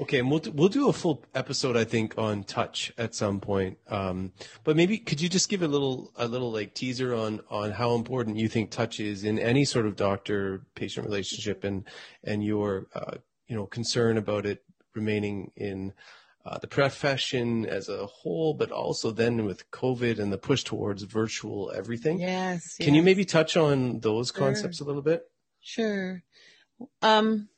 Okay, 0.00 0.18
and 0.18 0.30
we'll 0.30 0.42
we'll 0.54 0.68
do 0.68 0.88
a 0.88 0.92
full 0.92 1.22
episode, 1.34 1.76
I 1.76 1.84
think, 1.84 2.16
on 2.16 2.44
touch 2.44 2.92
at 2.96 3.14
some 3.14 3.40
point. 3.40 3.78
Um, 3.88 4.32
but 4.64 4.74
maybe 4.74 4.98
could 4.98 5.20
you 5.20 5.28
just 5.28 5.48
give 5.48 5.62
a 5.62 5.68
little 5.68 6.12
a 6.16 6.26
little 6.26 6.50
like 6.50 6.74
teaser 6.74 7.14
on 7.14 7.40
on 7.50 7.70
how 7.70 7.94
important 7.94 8.36
you 8.36 8.48
think 8.48 8.70
touch 8.70 9.00
is 9.00 9.22
in 9.22 9.38
any 9.38 9.64
sort 9.64 9.86
of 9.86 9.94
doctor 9.94 10.62
patient 10.74 11.06
relationship, 11.06 11.62
and 11.62 11.84
and 12.24 12.42
your 12.42 12.86
uh, 12.94 13.16
you 13.46 13.54
know 13.54 13.66
concern 13.66 14.16
about 14.16 14.46
it 14.46 14.64
remaining 14.94 15.52
in 15.56 15.92
uh, 16.44 16.58
the 16.58 16.66
profession 16.66 17.64
as 17.66 17.88
a 17.88 18.06
whole, 18.06 18.54
but 18.54 18.70
also 18.72 19.10
then 19.10 19.44
with 19.44 19.70
COVID 19.70 20.18
and 20.18 20.32
the 20.32 20.38
push 20.38 20.64
towards 20.64 21.04
virtual 21.04 21.72
everything. 21.74 22.18
yes. 22.18 22.76
Can 22.80 22.94
you 22.94 23.02
maybe 23.02 23.24
touch 23.24 23.56
on 23.56 24.00
those 24.00 24.32
Sure. 24.34 24.46
concepts 24.46 24.80
a 24.80 24.84
little 24.84 25.02
bit? 25.02 25.30
Sure. 25.60 26.22
Um, 27.00 27.48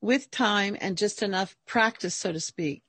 with 0.00 0.30
time 0.30 0.76
and 0.80 0.96
just 0.98 1.22
enough 1.22 1.56
practice, 1.66 2.14
so 2.16 2.32
to 2.32 2.40
speak, 2.40 2.82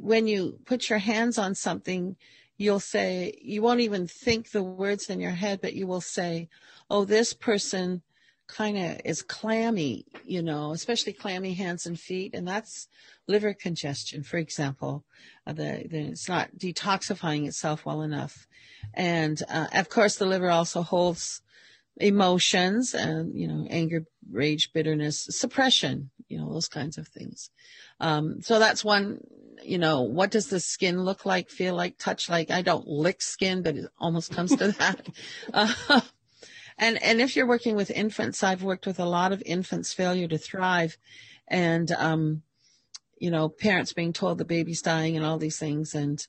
when 0.00 0.26
you 0.26 0.58
put 0.66 0.90
your 0.90 0.98
hands 0.98 1.38
on 1.38 1.54
something, 1.54 2.16
you'll 2.58 2.80
say, 2.80 3.38
you 3.40 3.62
won't 3.62 3.80
even 3.80 4.06
think 4.06 4.50
the 4.50 4.62
words 4.62 5.08
in 5.08 5.20
your 5.20 5.30
head, 5.30 5.60
but 5.62 5.74
you 5.74 5.86
will 5.86 6.00
say, 6.00 6.48
oh, 6.90 7.04
this 7.04 7.32
person 7.32 8.02
kind 8.48 8.76
of 8.78 9.00
is 9.04 9.22
clammy, 9.22 10.06
you 10.24 10.42
know, 10.42 10.72
especially 10.72 11.12
clammy 11.12 11.54
hands 11.54 11.86
and 11.86 11.98
feet. 11.98 12.34
And 12.34 12.46
that's 12.46 12.88
liver 13.26 13.54
congestion, 13.54 14.22
for 14.22 14.36
example. 14.38 15.04
Uh, 15.46 15.52
the, 15.52 15.86
the, 15.88 15.98
it's 16.08 16.28
not 16.28 16.50
detoxifying 16.56 17.46
itself 17.46 17.84
well 17.84 18.02
enough. 18.02 18.46
And 18.94 19.42
uh, 19.48 19.66
of 19.74 19.88
course, 19.88 20.16
the 20.16 20.26
liver 20.26 20.50
also 20.50 20.82
holds 20.82 21.42
emotions 21.98 22.92
and 22.94 23.34
you 23.38 23.48
know 23.48 23.66
anger 23.70 24.04
rage 24.30 24.70
bitterness 24.74 25.26
suppression 25.30 26.10
you 26.28 26.36
know 26.36 26.52
those 26.52 26.68
kinds 26.68 26.98
of 26.98 27.08
things 27.08 27.50
um 28.00 28.42
so 28.42 28.58
that's 28.58 28.84
one 28.84 29.18
you 29.62 29.78
know 29.78 30.02
what 30.02 30.30
does 30.30 30.48
the 30.48 30.60
skin 30.60 31.02
look 31.02 31.24
like 31.24 31.48
feel 31.48 31.74
like 31.74 31.96
touch 31.96 32.28
like 32.28 32.50
i 32.50 32.60
don't 32.60 32.86
lick 32.86 33.22
skin 33.22 33.62
but 33.62 33.76
it 33.76 33.86
almost 33.98 34.30
comes 34.30 34.54
to 34.54 34.72
that 34.72 35.08
uh, 35.54 36.00
and 36.78 37.02
and 37.02 37.20
if 37.20 37.36
you're 37.36 37.46
working 37.46 37.76
with 37.76 37.90
infants 37.90 38.42
i've 38.42 38.62
worked 38.62 38.86
with 38.86 38.98
a 38.98 39.04
lot 39.04 39.32
of 39.32 39.42
infants 39.46 39.92
failure 39.92 40.28
to 40.28 40.38
thrive 40.38 40.96
and 41.48 41.92
um 41.92 42.42
you 43.18 43.30
know 43.30 43.48
parents 43.48 43.92
being 43.92 44.12
told 44.12 44.38
the 44.38 44.44
baby's 44.44 44.82
dying 44.82 45.16
and 45.16 45.24
all 45.24 45.38
these 45.38 45.58
things. 45.58 45.94
And 45.94 46.24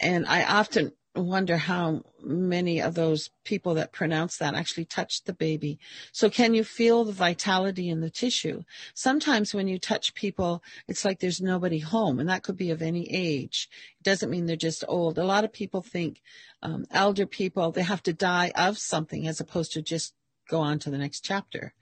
and 0.00 0.26
i 0.26 0.44
often 0.44 0.92
wonder 1.18 1.56
how 1.56 2.02
many 2.22 2.80
of 2.80 2.94
those 2.94 3.30
people 3.44 3.74
that 3.74 3.92
pronounce 3.92 4.36
that 4.38 4.54
actually 4.54 4.84
touched 4.84 5.26
the 5.26 5.32
baby. 5.32 5.78
So 6.12 6.30
can 6.30 6.54
you 6.54 6.64
feel 6.64 7.04
the 7.04 7.12
vitality 7.12 7.88
in 7.88 8.00
the 8.00 8.10
tissue? 8.10 8.62
Sometimes 8.94 9.54
when 9.54 9.68
you 9.68 9.78
touch 9.78 10.14
people, 10.14 10.62
it's 10.86 11.04
like 11.04 11.20
there's 11.20 11.40
nobody 11.40 11.78
home 11.78 12.18
and 12.18 12.28
that 12.28 12.42
could 12.42 12.56
be 12.56 12.70
of 12.70 12.82
any 12.82 13.08
age. 13.10 13.68
It 14.00 14.04
doesn't 14.04 14.30
mean 14.30 14.46
they're 14.46 14.56
just 14.56 14.84
old. 14.88 15.18
A 15.18 15.24
lot 15.24 15.44
of 15.44 15.52
people 15.52 15.82
think 15.82 16.20
um, 16.62 16.84
elder 16.90 17.26
people, 17.26 17.72
they 17.72 17.82
have 17.82 18.02
to 18.04 18.12
die 18.12 18.52
of 18.54 18.78
something 18.78 19.26
as 19.26 19.40
opposed 19.40 19.72
to 19.72 19.82
just 19.82 20.14
go 20.48 20.60
on 20.60 20.78
to 20.80 20.90
the 20.90 20.98
next 20.98 21.20
chapter. 21.20 21.74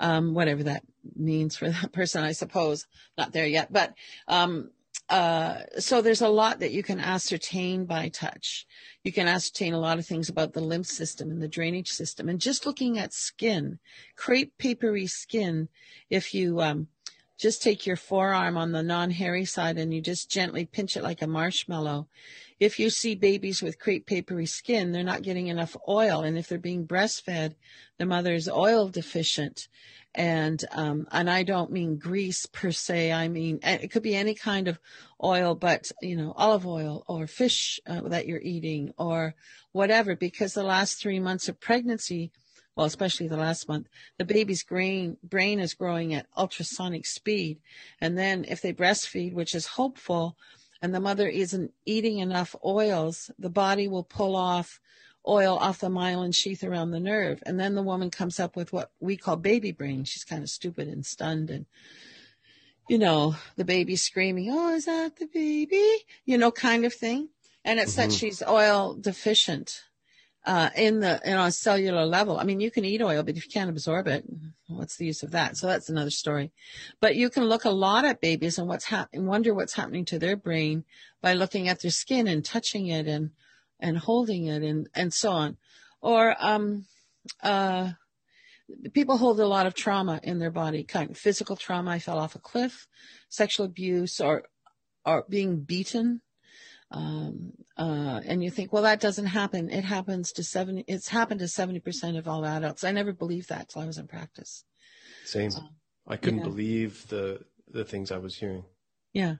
Um, 0.00 0.34
whatever 0.34 0.64
that 0.64 0.82
means 1.14 1.56
for 1.56 1.70
that 1.70 1.92
person, 1.92 2.24
I 2.24 2.32
suppose. 2.32 2.86
Not 3.16 3.32
there 3.32 3.46
yet, 3.46 3.72
but, 3.72 3.94
um, 4.28 4.70
uh, 5.08 5.58
so 5.78 6.00
there's 6.00 6.22
a 6.22 6.28
lot 6.28 6.60
that 6.60 6.72
you 6.72 6.82
can 6.82 6.98
ascertain 6.98 7.84
by 7.84 8.08
touch. 8.08 8.66
You 9.02 9.12
can 9.12 9.28
ascertain 9.28 9.74
a 9.74 9.78
lot 9.78 9.98
of 9.98 10.06
things 10.06 10.28
about 10.28 10.54
the 10.54 10.62
lymph 10.62 10.86
system 10.86 11.30
and 11.30 11.42
the 11.42 11.48
drainage 11.48 11.90
system. 11.90 12.28
And 12.28 12.40
just 12.40 12.64
looking 12.64 12.98
at 12.98 13.12
skin, 13.12 13.78
crepe 14.16 14.56
papery 14.56 15.06
skin, 15.06 15.68
if 16.08 16.32
you 16.32 16.62
um, 16.62 16.88
just 17.36 17.62
take 17.62 17.86
your 17.86 17.96
forearm 17.96 18.56
on 18.56 18.72
the 18.72 18.82
non-hairy 18.82 19.44
side 19.44 19.76
and 19.76 19.92
you 19.92 20.00
just 20.00 20.30
gently 20.30 20.64
pinch 20.64 20.96
it 20.96 21.02
like 21.02 21.20
a 21.20 21.26
marshmallow. 21.26 22.08
If 22.58 22.78
you 22.78 22.88
see 22.88 23.14
babies 23.14 23.60
with 23.60 23.78
crepe 23.78 24.06
papery 24.06 24.46
skin, 24.46 24.92
they're 24.92 25.02
not 25.02 25.22
getting 25.22 25.48
enough 25.48 25.76
oil. 25.86 26.22
And 26.22 26.38
if 26.38 26.48
they're 26.48 26.58
being 26.58 26.86
breastfed, 26.86 27.56
the 27.98 28.06
mother 28.06 28.32
is 28.32 28.48
oil 28.48 28.88
deficient 28.88 29.68
and 30.14 30.64
um, 30.72 31.08
and 31.10 31.28
I 31.28 31.42
don't 31.42 31.72
mean 31.72 31.98
grease 31.98 32.46
per 32.46 32.70
se. 32.70 33.12
I 33.12 33.28
mean 33.28 33.58
it 33.62 33.90
could 33.90 34.02
be 34.02 34.14
any 34.14 34.34
kind 34.34 34.68
of 34.68 34.78
oil, 35.22 35.54
but 35.54 35.90
you 36.00 36.16
know 36.16 36.32
olive 36.36 36.66
oil 36.66 37.04
or 37.08 37.26
fish 37.26 37.80
uh, 37.86 38.02
that 38.08 38.26
you're 38.26 38.40
eating 38.40 38.92
or 38.96 39.34
whatever. 39.72 40.14
Because 40.14 40.54
the 40.54 40.62
last 40.62 41.00
three 41.00 41.18
months 41.18 41.48
of 41.48 41.60
pregnancy, 41.60 42.30
well, 42.76 42.86
especially 42.86 43.28
the 43.28 43.36
last 43.36 43.68
month, 43.68 43.88
the 44.18 44.24
baby's 44.24 44.64
brain 44.64 45.16
brain 45.22 45.58
is 45.58 45.74
growing 45.74 46.14
at 46.14 46.26
ultrasonic 46.36 47.06
speed, 47.06 47.58
and 48.00 48.16
then 48.16 48.44
if 48.48 48.60
they 48.60 48.72
breastfeed, 48.72 49.34
which 49.34 49.54
is 49.54 49.66
hopeful, 49.66 50.36
and 50.80 50.94
the 50.94 51.00
mother 51.00 51.28
isn't 51.28 51.72
eating 51.86 52.18
enough 52.18 52.54
oils, 52.64 53.30
the 53.38 53.50
body 53.50 53.88
will 53.88 54.04
pull 54.04 54.36
off 54.36 54.80
oil 55.26 55.56
off 55.56 55.80
the 55.80 55.88
myelin 55.88 56.34
sheath 56.34 56.62
around 56.62 56.90
the 56.90 57.00
nerve. 57.00 57.42
And 57.46 57.58
then 57.58 57.74
the 57.74 57.82
woman 57.82 58.10
comes 58.10 58.38
up 58.38 58.56
with 58.56 58.72
what 58.72 58.90
we 59.00 59.16
call 59.16 59.36
baby 59.36 59.72
brain. 59.72 60.04
She's 60.04 60.24
kind 60.24 60.42
of 60.42 60.50
stupid 60.50 60.88
and 60.88 61.04
stunned 61.04 61.50
and, 61.50 61.66
you 62.88 62.98
know, 62.98 63.36
the 63.56 63.64
baby 63.64 63.96
screaming, 63.96 64.50
Oh, 64.50 64.74
is 64.74 64.84
that 64.84 65.16
the 65.16 65.26
baby? 65.26 66.04
You 66.24 66.38
know, 66.38 66.50
kind 66.50 66.84
of 66.84 66.92
thing. 66.92 67.30
And 67.64 67.80
it's 67.80 67.92
mm-hmm. 67.92 68.10
that 68.10 68.12
she's 68.12 68.42
oil 68.42 68.94
deficient. 68.94 69.82
Uh, 70.46 70.68
in 70.76 71.00
the, 71.00 71.18
in 71.24 71.38
on 71.38 71.48
a 71.48 71.50
cellular 71.50 72.04
level. 72.04 72.38
I 72.38 72.44
mean, 72.44 72.60
you 72.60 72.70
can 72.70 72.84
eat 72.84 73.00
oil, 73.00 73.22
but 73.22 73.34
if 73.34 73.46
you 73.46 73.50
can't 73.50 73.70
absorb 73.70 74.06
it, 74.06 74.26
what's 74.68 74.96
the 74.96 75.06
use 75.06 75.22
of 75.22 75.30
that? 75.30 75.56
So 75.56 75.66
that's 75.66 75.88
another 75.88 76.10
story. 76.10 76.52
But 77.00 77.16
you 77.16 77.30
can 77.30 77.44
look 77.44 77.64
a 77.64 77.70
lot 77.70 78.04
at 78.04 78.20
babies 78.20 78.58
and 78.58 78.68
what's 78.68 78.84
happening, 78.84 79.24
wonder 79.24 79.54
what's 79.54 79.72
happening 79.72 80.04
to 80.04 80.18
their 80.18 80.36
brain 80.36 80.84
by 81.22 81.32
looking 81.32 81.66
at 81.66 81.80
their 81.80 81.90
skin 81.90 82.28
and 82.28 82.44
touching 82.44 82.88
it 82.88 83.06
and 83.06 83.30
and 83.84 83.98
holding 83.98 84.46
it 84.46 84.62
and, 84.62 84.88
and 84.94 85.12
so 85.12 85.30
on. 85.30 85.58
Or, 86.00 86.34
um, 86.38 86.86
uh, 87.42 87.90
people 88.94 89.18
hold 89.18 89.38
a 89.40 89.46
lot 89.46 89.66
of 89.66 89.74
trauma 89.74 90.20
in 90.22 90.38
their 90.38 90.50
body, 90.50 90.84
kind 90.84 91.10
of 91.10 91.18
physical 91.18 91.54
trauma. 91.54 91.90
I 91.90 91.98
fell 91.98 92.18
off 92.18 92.34
a 92.34 92.38
cliff, 92.38 92.88
sexual 93.28 93.66
abuse 93.66 94.20
or, 94.20 94.44
or 95.04 95.26
being 95.28 95.60
beaten. 95.60 96.22
Um, 96.90 97.52
uh, 97.76 98.20
and 98.24 98.42
you 98.42 98.50
think, 98.50 98.72
well, 98.72 98.84
that 98.84 99.00
doesn't 99.00 99.26
happen. 99.26 99.68
It 99.68 99.84
happens 99.84 100.32
to 100.32 100.44
70, 100.44 100.84
it's 100.88 101.08
happened 101.08 101.40
to 101.40 101.46
70% 101.46 102.16
of 102.18 102.26
all 102.26 102.44
adults. 102.44 102.84
I 102.84 102.92
never 102.92 103.12
believed 103.12 103.50
that 103.50 103.68
till 103.68 103.82
I 103.82 103.86
was 103.86 103.98
in 103.98 104.06
practice. 104.06 104.64
Same. 105.24 105.50
Uh, 105.50 105.60
I 106.06 106.16
couldn't 106.16 106.40
yeah. 106.40 106.44
believe 106.44 107.08
the, 107.08 107.40
the 107.68 107.84
things 107.84 108.10
I 108.10 108.18
was 108.18 108.36
hearing. 108.36 108.64
Yeah. 109.12 109.36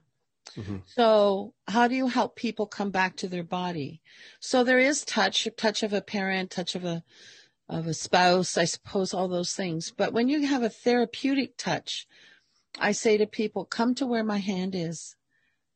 Mm-hmm. 0.57 0.77
So 0.85 1.53
how 1.67 1.87
do 1.87 1.95
you 1.95 2.07
help 2.07 2.35
people 2.35 2.65
come 2.65 2.91
back 2.91 3.15
to 3.17 3.27
their 3.27 3.43
body? 3.43 4.01
So 4.39 4.63
there 4.63 4.79
is 4.79 5.03
touch, 5.03 5.47
touch 5.57 5.83
of 5.83 5.93
a 5.93 6.01
parent, 6.01 6.51
touch 6.51 6.75
of 6.75 6.85
a 6.85 7.03
of 7.67 7.87
a 7.87 7.93
spouse, 7.93 8.57
I 8.57 8.65
suppose 8.65 9.13
all 9.13 9.27
those 9.27 9.53
things. 9.53 9.91
But 9.95 10.13
when 10.13 10.29
you 10.29 10.45
have 10.45 10.61
a 10.61 10.69
therapeutic 10.69 11.57
touch, 11.57 12.07
I 12.79 12.91
say 12.91 13.17
to 13.17 13.25
people, 13.25 13.65
come 13.65 13.95
to 13.95 14.05
where 14.05 14.23
my 14.23 14.37
hand 14.37 14.75
is. 14.75 15.15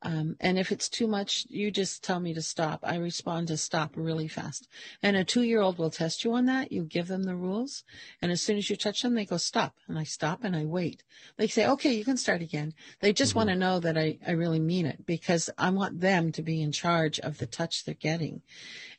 Um, 0.02 0.38
and 0.40 0.58
if 0.58 0.72
it's 0.72 0.88
too 0.88 1.08
much, 1.08 1.46
you 1.50 1.72
just 1.72 2.04
tell 2.04 2.20
me 2.22 2.34
to 2.34 2.42
stop. 2.42 2.80
I 2.84 2.96
respond 2.96 3.50
to 3.50 3.58
stop 3.58 3.92
really 3.96 4.30
fast. 4.30 4.68
And 5.04 5.18
a 5.18 5.26
two 5.26 5.44
year 5.44 5.60
old 5.60 5.78
will 5.78 5.90
test 5.90 6.24
you 6.24 6.34
on 6.34 6.46
that. 6.46 6.72
You 6.72 6.84
give 6.84 7.08
them 7.08 7.24
the 7.24 7.36
rules. 7.36 7.84
And 8.22 8.32
as 8.32 8.42
soon 8.42 8.58
as 8.58 8.70
you 8.70 8.78
touch 8.78 9.02
them, 9.02 9.14
they 9.14 9.26
go 9.26 9.36
stop. 9.38 9.76
And 9.88 10.00
I 10.00 10.04
stop 10.04 10.44
and 10.44 10.56
I 10.56 10.64
wait. 10.66 11.04
They 11.38 11.48
say, 11.48 11.68
okay, 11.68 11.94
you 11.94 12.06
can 12.06 12.16
start 12.16 12.42
again. 12.42 12.74
They 13.02 13.12
just 13.12 13.32
mm-hmm. 13.32 13.40
want 13.40 13.50
to 13.50 13.56
know 13.56 13.80
that 13.82 13.98
I, 13.98 14.20
I 14.26 14.32
really 14.32 14.60
mean 14.60 14.86
it 14.86 15.06
because 15.06 15.50
I 15.58 15.70
want 15.70 16.00
them 16.00 16.32
to 16.34 16.42
be 16.42 16.62
in 16.62 16.72
charge 16.72 17.20
of 17.20 17.38
the 17.38 17.48
touch 17.48 17.84
they're 17.84 17.94
getting. 17.94 18.42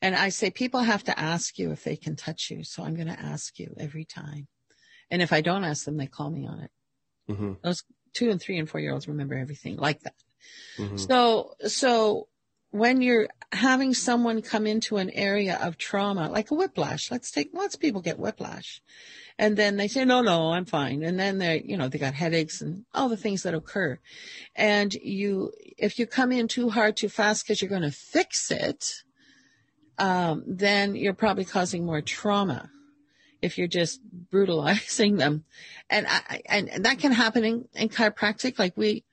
And 0.02 0.14
I 0.14 0.28
say, 0.28 0.50
people 0.50 0.80
have 0.80 1.04
to 1.04 1.18
ask 1.18 1.58
you 1.58 1.70
if 1.70 1.82
they 1.82 1.96
can 1.96 2.14
touch 2.14 2.50
you. 2.50 2.62
So 2.62 2.82
I'm 2.82 2.94
going 2.94 3.08
to 3.08 3.20
ask 3.20 3.58
you 3.58 3.74
every 3.78 4.04
time. 4.04 4.48
And 5.10 5.22
if 5.22 5.32
I 5.32 5.40
don't 5.40 5.64
ask 5.64 5.86
them, 5.86 5.96
they 5.96 6.06
call 6.06 6.30
me 6.30 6.46
on 6.46 6.60
it. 6.60 6.70
Mm-hmm. 7.30 7.52
Those 7.62 7.84
two 8.12 8.30
and 8.30 8.40
three 8.40 8.58
and 8.58 8.68
four 8.68 8.80
year 8.80 8.92
olds 8.92 9.08
remember 9.08 9.34
everything 9.34 9.76
like 9.76 10.00
that. 10.00 10.14
Mm-hmm. 10.78 10.96
So, 10.96 11.54
so 11.66 12.28
when 12.70 13.02
you're 13.02 13.28
having 13.52 13.94
someone 13.94 14.42
come 14.42 14.66
into 14.66 14.96
an 14.96 15.10
area 15.10 15.58
of 15.60 15.76
trauma, 15.76 16.28
like 16.28 16.50
a 16.50 16.54
whiplash, 16.54 17.10
let's 17.10 17.30
take 17.30 17.50
lots 17.52 17.74
of 17.74 17.80
people 17.80 18.00
get 18.00 18.18
whiplash. 18.18 18.80
And 19.38 19.56
then 19.56 19.76
they 19.76 19.88
say, 19.88 20.04
no, 20.04 20.20
no, 20.20 20.52
I'm 20.52 20.66
fine. 20.66 21.02
And 21.02 21.18
then 21.18 21.38
they, 21.38 21.62
you 21.64 21.76
know, 21.76 21.88
they 21.88 21.98
got 21.98 22.14
headaches 22.14 22.60
and 22.60 22.84
all 22.94 23.08
the 23.08 23.16
things 23.16 23.42
that 23.42 23.54
occur. 23.54 23.98
And 24.54 24.92
you, 24.94 25.52
if 25.78 25.98
you 25.98 26.06
come 26.06 26.30
in 26.30 26.46
too 26.46 26.68
hard, 26.68 26.96
too 26.96 27.08
fast 27.08 27.44
because 27.44 27.62
you're 27.62 27.70
going 27.70 27.82
to 27.82 27.90
fix 27.90 28.50
it, 28.50 29.02
um, 29.98 30.44
then 30.46 30.94
you're 30.94 31.14
probably 31.14 31.44
causing 31.46 31.86
more 31.86 32.02
trauma 32.02 32.70
if 33.42 33.56
you're 33.56 33.66
just 33.66 34.00
brutalizing 34.02 35.16
them. 35.16 35.44
And 35.88 36.06
I, 36.06 36.42
and 36.46 36.84
that 36.84 36.98
can 36.98 37.12
happen 37.12 37.44
in, 37.44 37.68
in 37.74 37.88
chiropractic. 37.88 38.58
Like 38.58 38.76
we, 38.76 39.04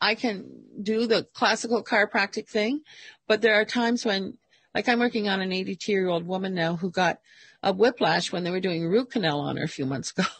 I 0.00 0.14
can 0.14 0.62
do 0.82 1.06
the 1.06 1.24
classical 1.34 1.84
chiropractic 1.84 2.48
thing, 2.48 2.80
but 3.28 3.42
there 3.42 3.60
are 3.60 3.64
times 3.64 4.04
when, 4.04 4.38
like 4.74 4.88
I'm 4.88 4.98
working 4.98 5.28
on 5.28 5.40
an 5.40 5.52
82 5.52 5.92
year 5.92 6.08
old 6.08 6.26
woman 6.26 6.54
now 6.54 6.76
who 6.76 6.90
got 6.90 7.20
a 7.62 7.72
whiplash 7.72 8.32
when 8.32 8.44
they 8.44 8.50
were 8.50 8.60
doing 8.60 8.86
root 8.86 9.10
canal 9.10 9.40
on 9.40 9.56
her 9.56 9.64
a 9.64 9.68
few 9.68 9.86
months 9.86 10.12
ago. 10.12 10.24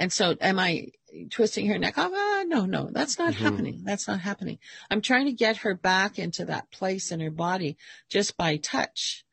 And 0.00 0.12
so 0.12 0.36
am 0.40 0.60
I 0.60 0.92
twisting 1.30 1.66
her 1.66 1.76
neck 1.76 1.98
off? 1.98 2.12
Oh, 2.14 2.44
no, 2.46 2.66
no, 2.66 2.88
that's 2.92 3.18
not 3.18 3.34
mm-hmm. 3.34 3.42
happening. 3.42 3.80
That's 3.82 4.06
not 4.06 4.20
happening. 4.20 4.60
I'm 4.88 5.02
trying 5.02 5.26
to 5.26 5.32
get 5.32 5.56
her 5.56 5.74
back 5.74 6.20
into 6.20 6.44
that 6.44 6.70
place 6.70 7.10
in 7.10 7.18
her 7.18 7.32
body 7.32 7.76
just 8.08 8.36
by 8.36 8.58
touch. 8.58 9.24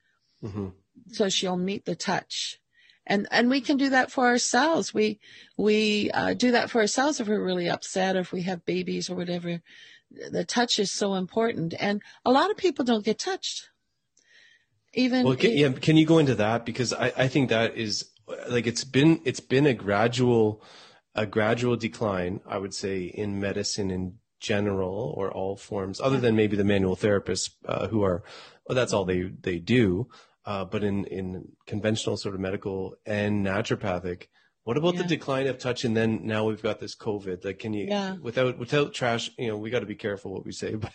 Mm-hmm. 0.43 0.69
So 1.11 1.29
she'll 1.29 1.55
meet 1.55 1.85
the 1.85 1.95
touch 1.95 2.59
and 3.07 3.27
and 3.31 3.49
we 3.49 3.61
can 3.61 3.77
do 3.77 3.89
that 3.89 4.11
for 4.11 4.25
ourselves. 4.25 4.93
We 4.93 5.19
we 5.57 6.11
uh, 6.11 6.33
do 6.33 6.51
that 6.51 6.69
for 6.69 6.81
ourselves 6.81 7.19
if 7.19 7.27
we're 7.27 7.43
really 7.43 7.69
upset 7.69 8.15
or 8.15 8.19
if 8.19 8.31
we 8.31 8.43
have 8.43 8.65
babies 8.65 9.09
or 9.09 9.15
whatever. 9.15 9.61
The 10.31 10.45
touch 10.45 10.79
is 10.79 10.91
so 10.91 11.15
important. 11.15 11.73
And 11.79 12.01
a 12.23 12.31
lot 12.31 12.51
of 12.51 12.57
people 12.57 12.85
don't 12.85 13.03
get 13.03 13.19
touched. 13.19 13.69
Even 14.93 15.25
well 15.25 15.35
can, 15.35 15.51
yeah, 15.51 15.71
can 15.71 15.97
you 15.97 16.05
go 16.05 16.19
into 16.19 16.35
that? 16.35 16.65
Because 16.65 16.93
I, 16.93 17.11
I 17.17 17.27
think 17.27 17.49
that 17.49 17.75
is 17.75 18.11
like 18.49 18.67
it's 18.67 18.83
been 18.83 19.21
it's 19.25 19.39
been 19.39 19.65
a 19.65 19.73
gradual 19.73 20.63
a 21.13 21.25
gradual 21.25 21.75
decline 21.75 22.41
i 22.47 22.57
would 22.57 22.73
say 22.73 23.03
in 23.03 23.39
medicine 23.39 23.91
in 23.91 24.15
general 24.39 25.13
or 25.17 25.31
all 25.31 25.55
forms 25.55 26.01
other 26.01 26.19
than 26.19 26.35
maybe 26.35 26.55
the 26.55 26.63
manual 26.63 26.95
therapists 26.95 27.51
uh, 27.67 27.87
who 27.87 28.03
are 28.03 28.23
well, 28.67 28.75
that's 28.75 28.93
all 28.93 29.05
they 29.05 29.23
they 29.41 29.59
do 29.59 30.07
uh, 30.45 30.65
but 30.65 30.83
in, 30.83 31.05
in 31.05 31.51
conventional 31.65 32.17
sort 32.17 32.35
of 32.35 32.41
medical 32.41 32.95
and 33.05 33.45
naturopathic, 33.45 34.27
what 34.63 34.77
about 34.77 34.95
yeah. 34.95 35.03
the 35.03 35.07
decline 35.07 35.47
of 35.47 35.59
touch? 35.59 35.85
And 35.85 35.95
then 35.95 36.21
now 36.23 36.45
we've 36.45 36.61
got 36.61 36.79
this 36.79 36.95
COVID. 36.95 37.45
Like, 37.45 37.59
can 37.59 37.73
you, 37.73 37.85
yeah. 37.87 38.15
without, 38.15 38.57
without 38.57 38.93
trash, 38.93 39.29
you 39.37 39.47
know, 39.47 39.57
we 39.57 39.69
got 39.69 39.81
to 39.81 39.85
be 39.85 39.95
careful 39.95 40.33
what 40.33 40.45
we 40.45 40.51
say, 40.51 40.73
but, 40.75 40.91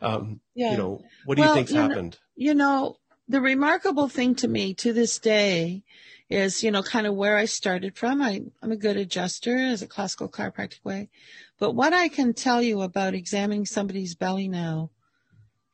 um, 0.00 0.40
yeah. 0.54 0.72
you 0.72 0.78
know, 0.78 1.02
what 1.26 1.36
do 1.36 1.42
well, 1.42 1.50
you 1.50 1.54
think's 1.54 1.72
you 1.72 1.80
happened? 1.80 2.12
Know, 2.12 2.44
you 2.44 2.54
know, 2.54 2.96
the 3.28 3.40
remarkable 3.40 4.08
thing 4.08 4.34
to 4.36 4.48
me 4.48 4.74
to 4.74 4.92
this 4.92 5.18
day 5.18 5.82
is, 6.30 6.62
you 6.62 6.70
know, 6.70 6.82
kind 6.82 7.06
of 7.06 7.14
where 7.14 7.36
I 7.36 7.44
started 7.44 7.96
from. 7.96 8.22
I, 8.22 8.42
I'm 8.62 8.72
a 8.72 8.76
good 8.76 8.96
adjuster 8.96 9.56
as 9.56 9.82
a 9.82 9.86
classical 9.86 10.28
chiropractic 10.28 10.82
way. 10.84 11.10
But 11.58 11.74
what 11.74 11.92
I 11.92 12.08
can 12.08 12.32
tell 12.32 12.62
you 12.62 12.80
about 12.80 13.14
examining 13.14 13.66
somebody's 13.66 14.14
belly 14.14 14.48
now 14.48 14.90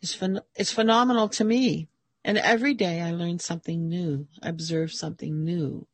is, 0.02 0.16
phen- 0.16 0.42
is 0.56 0.72
phenomenal 0.72 1.28
to 1.30 1.44
me 1.44 1.88
and 2.26 2.36
every 2.38 2.74
day 2.74 3.00
I 3.00 3.12
learn 3.12 3.38
something 3.38 3.88
new, 3.88 4.26
observe 4.42 4.92
something 4.92 5.44
new. 5.44 5.86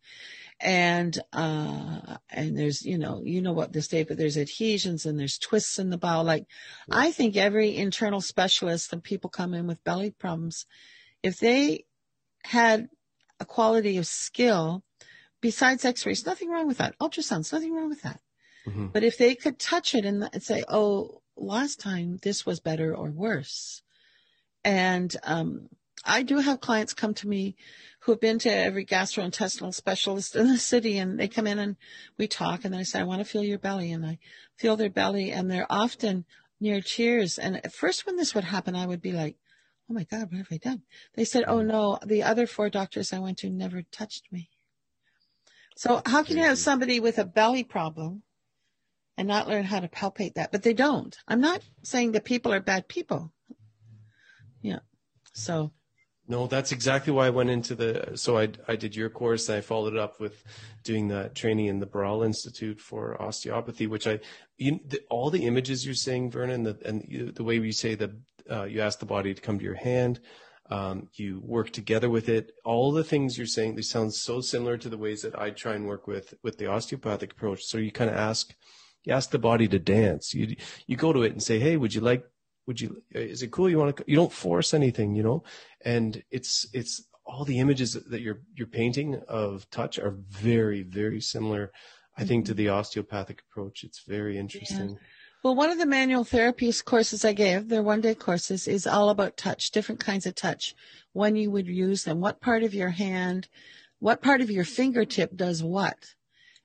And, 0.59 1.18
uh, 1.33 2.16
and 2.31 2.57
there's, 2.57 2.87
you 2.87 2.97
know, 2.97 3.21
you 3.25 3.42
know 3.42 3.53
what 3.53 3.73
this 3.73 3.88
day, 3.88 4.05
but 4.05 4.16
there's 4.16 4.38
adhesions 4.38 5.05
and 5.05 5.18
there's 5.18 5.37
twists 5.37 5.79
in 5.79 5.90
the 5.90 5.99
bowel. 5.99 6.25
Like 6.25 6.47
I 6.90 7.12
think 7.12 7.37
every 7.37 7.77
internal 7.77 8.21
specialist 8.21 8.92
and 8.92 9.03
people 9.03 9.29
come 9.29 9.55
in 9.55 9.66
with 9.66 9.85
belly 9.85 10.11
problems, 10.11 10.64
if 11.23 11.38
they 11.38 11.85
had 12.45 12.88
a 13.38 13.45
quality 13.45 13.99
of 13.99 14.07
skill 14.07 14.83
besides 15.40 15.85
x-rays, 15.85 16.25
nothing 16.25 16.49
wrong 16.49 16.66
with 16.66 16.79
that. 16.79 16.99
Ultrasounds, 16.99 17.53
nothing 17.53 17.75
wrong 17.75 17.88
with 17.88 18.03
that. 18.03 18.21
Mm-hmm. 18.66 18.87
But 18.87 19.03
if 19.03 19.18
they 19.18 19.35
could 19.35 19.59
touch 19.59 19.95
it 19.95 20.07
and 20.07 20.31
say, 20.42 20.64
oh, 20.68 21.21
last 21.37 21.81
time 21.81 22.21
this 22.23 22.47
was 22.47 22.61
better 22.61 22.97
or 22.97 23.11
worse. 23.11 23.83
And, 24.64 25.14
um, 25.25 25.68
I 26.05 26.23
do 26.23 26.38
have 26.38 26.61
clients 26.61 26.95
come 26.95 27.15
to 27.15 27.29
me 27.29 27.57
who 28.01 28.12
have 28.12 28.21
been 28.21 28.38
to 28.41 28.51
every 28.51 28.85
gastrointestinal 28.85 29.73
specialist 29.73 30.35
in 30.35 30.49
the 30.49 30.59
city 30.59 30.99
and 30.99 31.19
they 31.19 31.29
come 31.29 31.47
in 31.47 31.59
and 31.59 31.77
we 32.19 32.27
talk 32.27 32.65
and 32.65 32.75
I 32.75 32.83
say, 32.83 33.01
I 33.01 33.05
want 33.05 33.21
to 33.21 33.25
feel 33.25 33.45
your 33.45 33.59
belly 33.59 33.93
and 33.93 34.05
I 34.05 34.19
feel 34.57 34.77
their 34.77 34.91
belly 34.91 35.31
and 35.31 35.51
they're 35.51 35.71
often 35.71 36.25
near 36.62 36.81
tears. 36.81 37.38
And 37.38 37.57
at 37.57 37.73
first, 37.73 38.07
when 38.07 38.17
this 38.17 38.35
would 38.35 38.45
happen, 38.45 38.75
I 38.75 38.87
would 38.87 39.03
be 39.03 39.12
like, 39.12 39.37
"Oh 39.91 39.95
my 39.95 40.05
God, 40.05 40.31
what 40.31 40.38
have 40.38 40.49
I 40.51 40.57
done?" 40.57 40.83
They 41.15 41.25
said, 41.25 41.45
"Oh 41.47 41.57
mm-hmm. 41.57 41.69
no, 41.69 41.99
the 42.07 42.23
other 42.23 42.47
four 42.47 42.71
doctors 42.71 43.12
I 43.12 43.19
went 43.19 43.38
to 43.38 43.51
never 43.51 43.83
touched 43.83 44.33
me." 44.33 44.49
So 45.77 46.01
how 46.07 46.23
can 46.23 46.37
you 46.37 46.45
have 46.45 46.53
mm-hmm. 46.53 46.62
somebody 46.62 47.01
with 47.01 47.19
a 47.19 47.25
belly 47.25 47.65
problem 47.65 48.23
and 49.17 49.27
not 49.27 49.49
learn 49.49 49.65
how 49.65 49.81
to 49.81 49.88
palpate 49.88 50.35
that? 50.35 50.53
But 50.53 50.62
they 50.62 50.73
don't. 50.73 51.17
I'm 51.27 51.41
not 51.41 51.62
saying 51.83 52.12
that 52.12 52.25
people 52.25 52.53
are 52.53 52.61
bad 52.61 52.88
people. 52.88 53.33
Yeah. 54.61 54.81
So 55.35 55.73
No, 56.29 56.47
that's 56.47 56.71
exactly 56.71 57.13
why 57.13 57.27
I 57.27 57.31
went 57.31 57.51
into 57.51 57.75
the. 57.75 58.13
So 58.15 58.39
I 58.39 58.49
I 58.69 58.77
did 58.77 58.95
your 58.95 59.11
course 59.11 59.49
and 59.49 59.59
I 59.59 59.61
followed 59.61 59.95
it 59.95 59.99
up 59.99 60.21
with 60.21 60.45
doing 60.85 61.09
that 61.09 61.35
training 61.35 61.67
in 61.67 61.81
the 61.81 61.87
Barral 61.87 62.23
Institute 62.23 62.81
for 62.81 63.21
osteopathy, 63.21 63.89
which 63.89 64.07
I 64.07 64.21
you, 64.57 64.79
the, 64.87 65.01
all 65.11 65.31
the 65.31 65.47
images 65.47 65.85
you're 65.85 65.95
saying, 65.95 66.31
Vernon, 66.31 66.63
the, 66.63 66.79
and 66.85 67.05
you, 67.09 67.33
the 67.33 67.43
way 67.43 67.57
you 67.57 67.73
say 67.73 67.97
that 67.97 68.11
uh, 68.51 68.65
you 68.65 68.81
ask 68.81 69.01
the 69.01 69.07
body 69.07 69.35
to 69.35 69.41
come 69.43 69.59
to 69.59 69.65
your 69.65 69.75
hand, 69.75 70.21
um, 70.71 71.09
you 71.15 71.41
work 71.45 71.71
together 71.71 72.09
with 72.09 72.29
it. 72.29 72.53
All 72.65 72.93
the 72.93 73.05
things 73.05 73.37
you're 73.37 73.47
saying, 73.47 73.75
they 73.75 73.83
sound 73.83 74.15
so 74.15 74.41
similar 74.41 74.77
to 74.79 74.89
the 74.89 74.99
ways 74.99 75.23
that 75.23 75.39
I 75.39 75.51
try 75.51 75.75
and 75.75 75.87
work 75.87 76.07
with 76.07 76.35
with 76.45 76.59
the 76.59 76.67
osteopathic 76.67 77.33
approach. 77.33 77.65
So 77.65 77.79
you 77.79 77.91
kind 77.91 78.11
of 78.11 78.17
ask 78.17 78.55
you 79.05 79.13
ask 79.13 79.31
the 79.31 79.39
body 79.39 79.67
to 79.69 79.79
dance. 79.81 80.35
You 80.35 80.55
you 80.87 80.97
go 80.97 81.13
to 81.13 81.23
it 81.23 81.33
and 81.33 81.43
say, 81.43 81.59
hey, 81.59 81.77
would 81.77 81.95
you 81.95 82.01
like 82.01 82.25
would 82.66 82.81
you 82.81 83.03
is 83.11 83.42
it 83.42 83.51
cool 83.51 83.68
you 83.68 83.79
want 83.79 83.96
to 83.96 84.05
you 84.07 84.16
don't 84.16 84.33
force 84.33 84.75
anything 84.75 85.14
you 85.14 85.22
know? 85.22 85.42
And 85.85 86.22
it's 86.31 86.66
it's 86.72 87.03
all 87.25 87.44
the 87.44 87.59
images 87.59 87.94
that 87.94 88.20
you're 88.20 88.40
you're 88.55 88.66
painting 88.66 89.20
of 89.29 89.68
touch 89.70 89.98
are 89.98 90.16
very 90.31 90.83
very 90.83 91.20
similar 91.20 91.72
i 92.16 92.25
think 92.25 92.44
to 92.44 92.55
the 92.55 92.66
mm-hmm. 92.66 92.79
osteopathic 92.79 93.42
approach. 93.51 93.85
It's 93.85 94.03
very 94.07 94.38
interesting. 94.38 94.90
Yeah. 94.90 94.96
well 95.42 95.55
one 95.55 95.70
of 95.70 95.79
the 95.79 95.87
manual 95.87 96.25
therapies 96.25 96.85
courses 96.85 97.25
i 97.25 97.33
gave 97.33 97.68
they're 97.68 97.83
one 97.83 98.01
day 98.01 98.14
courses 98.14 98.68
is 98.68 98.87
all 98.87 99.11
about 99.11 99.37
touch 99.37 99.70
different 99.70 100.01
kinds 100.01 100.27
of 100.27 100.35
touch 100.35 100.75
when 101.12 101.37
you 101.37 101.51
would 101.51 101.68
use 101.68 102.05
them 102.05 102.20
what 102.20 102.40
part 102.40 102.62
of 102.62 102.75
your 102.75 102.90
hand 102.90 103.48
what 103.98 104.22
part 104.22 104.40
of 104.40 104.51
your 104.51 104.64
fingertip 104.64 105.37
does 105.37 105.62
what 105.62 106.14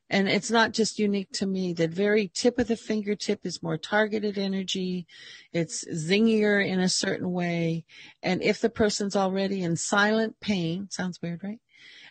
and 0.09 0.29
it's 0.29 0.49
not 0.49 0.71
just 0.71 0.99
unique 0.99 1.31
to 1.33 1.45
me. 1.45 1.73
The 1.73 1.87
very 1.87 2.31
tip 2.33 2.59
of 2.59 2.67
the 2.67 2.77
fingertip 2.77 3.45
is 3.45 3.61
more 3.61 3.77
targeted 3.77 4.37
energy. 4.37 5.05
It's 5.51 5.85
zingier 5.85 6.65
in 6.65 6.79
a 6.79 6.89
certain 6.89 7.31
way. 7.33 7.83
And 8.23 8.41
if 8.41 8.61
the 8.61 8.69
person's 8.69 9.15
already 9.15 9.61
in 9.61 9.75
silent 9.75 10.39
pain, 10.39 10.87
sounds 10.89 11.21
weird, 11.21 11.43
right? 11.43 11.59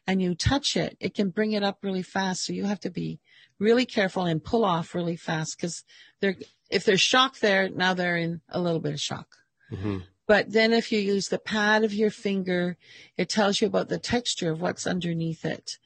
And 0.06 0.20
you 0.20 0.34
touch 0.34 0.76
it, 0.76 0.96
it 1.00 1.14
can 1.14 1.30
bring 1.30 1.52
it 1.52 1.62
up 1.62 1.78
really 1.82 2.02
fast. 2.02 2.44
So 2.44 2.52
you 2.52 2.64
have 2.66 2.80
to 2.80 2.90
be 2.90 3.18
really 3.58 3.86
careful 3.86 4.24
and 4.24 4.44
pull 4.44 4.64
off 4.64 4.94
really 4.94 5.16
fast 5.16 5.56
because 5.56 5.82
they're, 6.20 6.36
if 6.70 6.84
there's 6.84 7.00
shock 7.00 7.38
there, 7.38 7.68
now 7.70 7.94
they're 7.94 8.18
in 8.18 8.42
a 8.50 8.60
little 8.60 8.80
bit 8.80 8.92
of 8.92 9.00
shock. 9.00 9.28
Mm-hmm. 9.72 9.98
But 10.28 10.52
then 10.52 10.72
if 10.72 10.92
you 10.92 10.98
use 10.98 11.28
the 11.28 11.38
pad 11.38 11.82
of 11.82 11.94
your 11.94 12.10
finger, 12.10 12.76
it 13.16 13.28
tells 13.28 13.60
you 13.60 13.68
about 13.68 13.88
the 13.88 13.98
texture 13.98 14.50
of 14.50 14.60
what's 14.60 14.86
underneath 14.86 15.44
it 15.44 15.78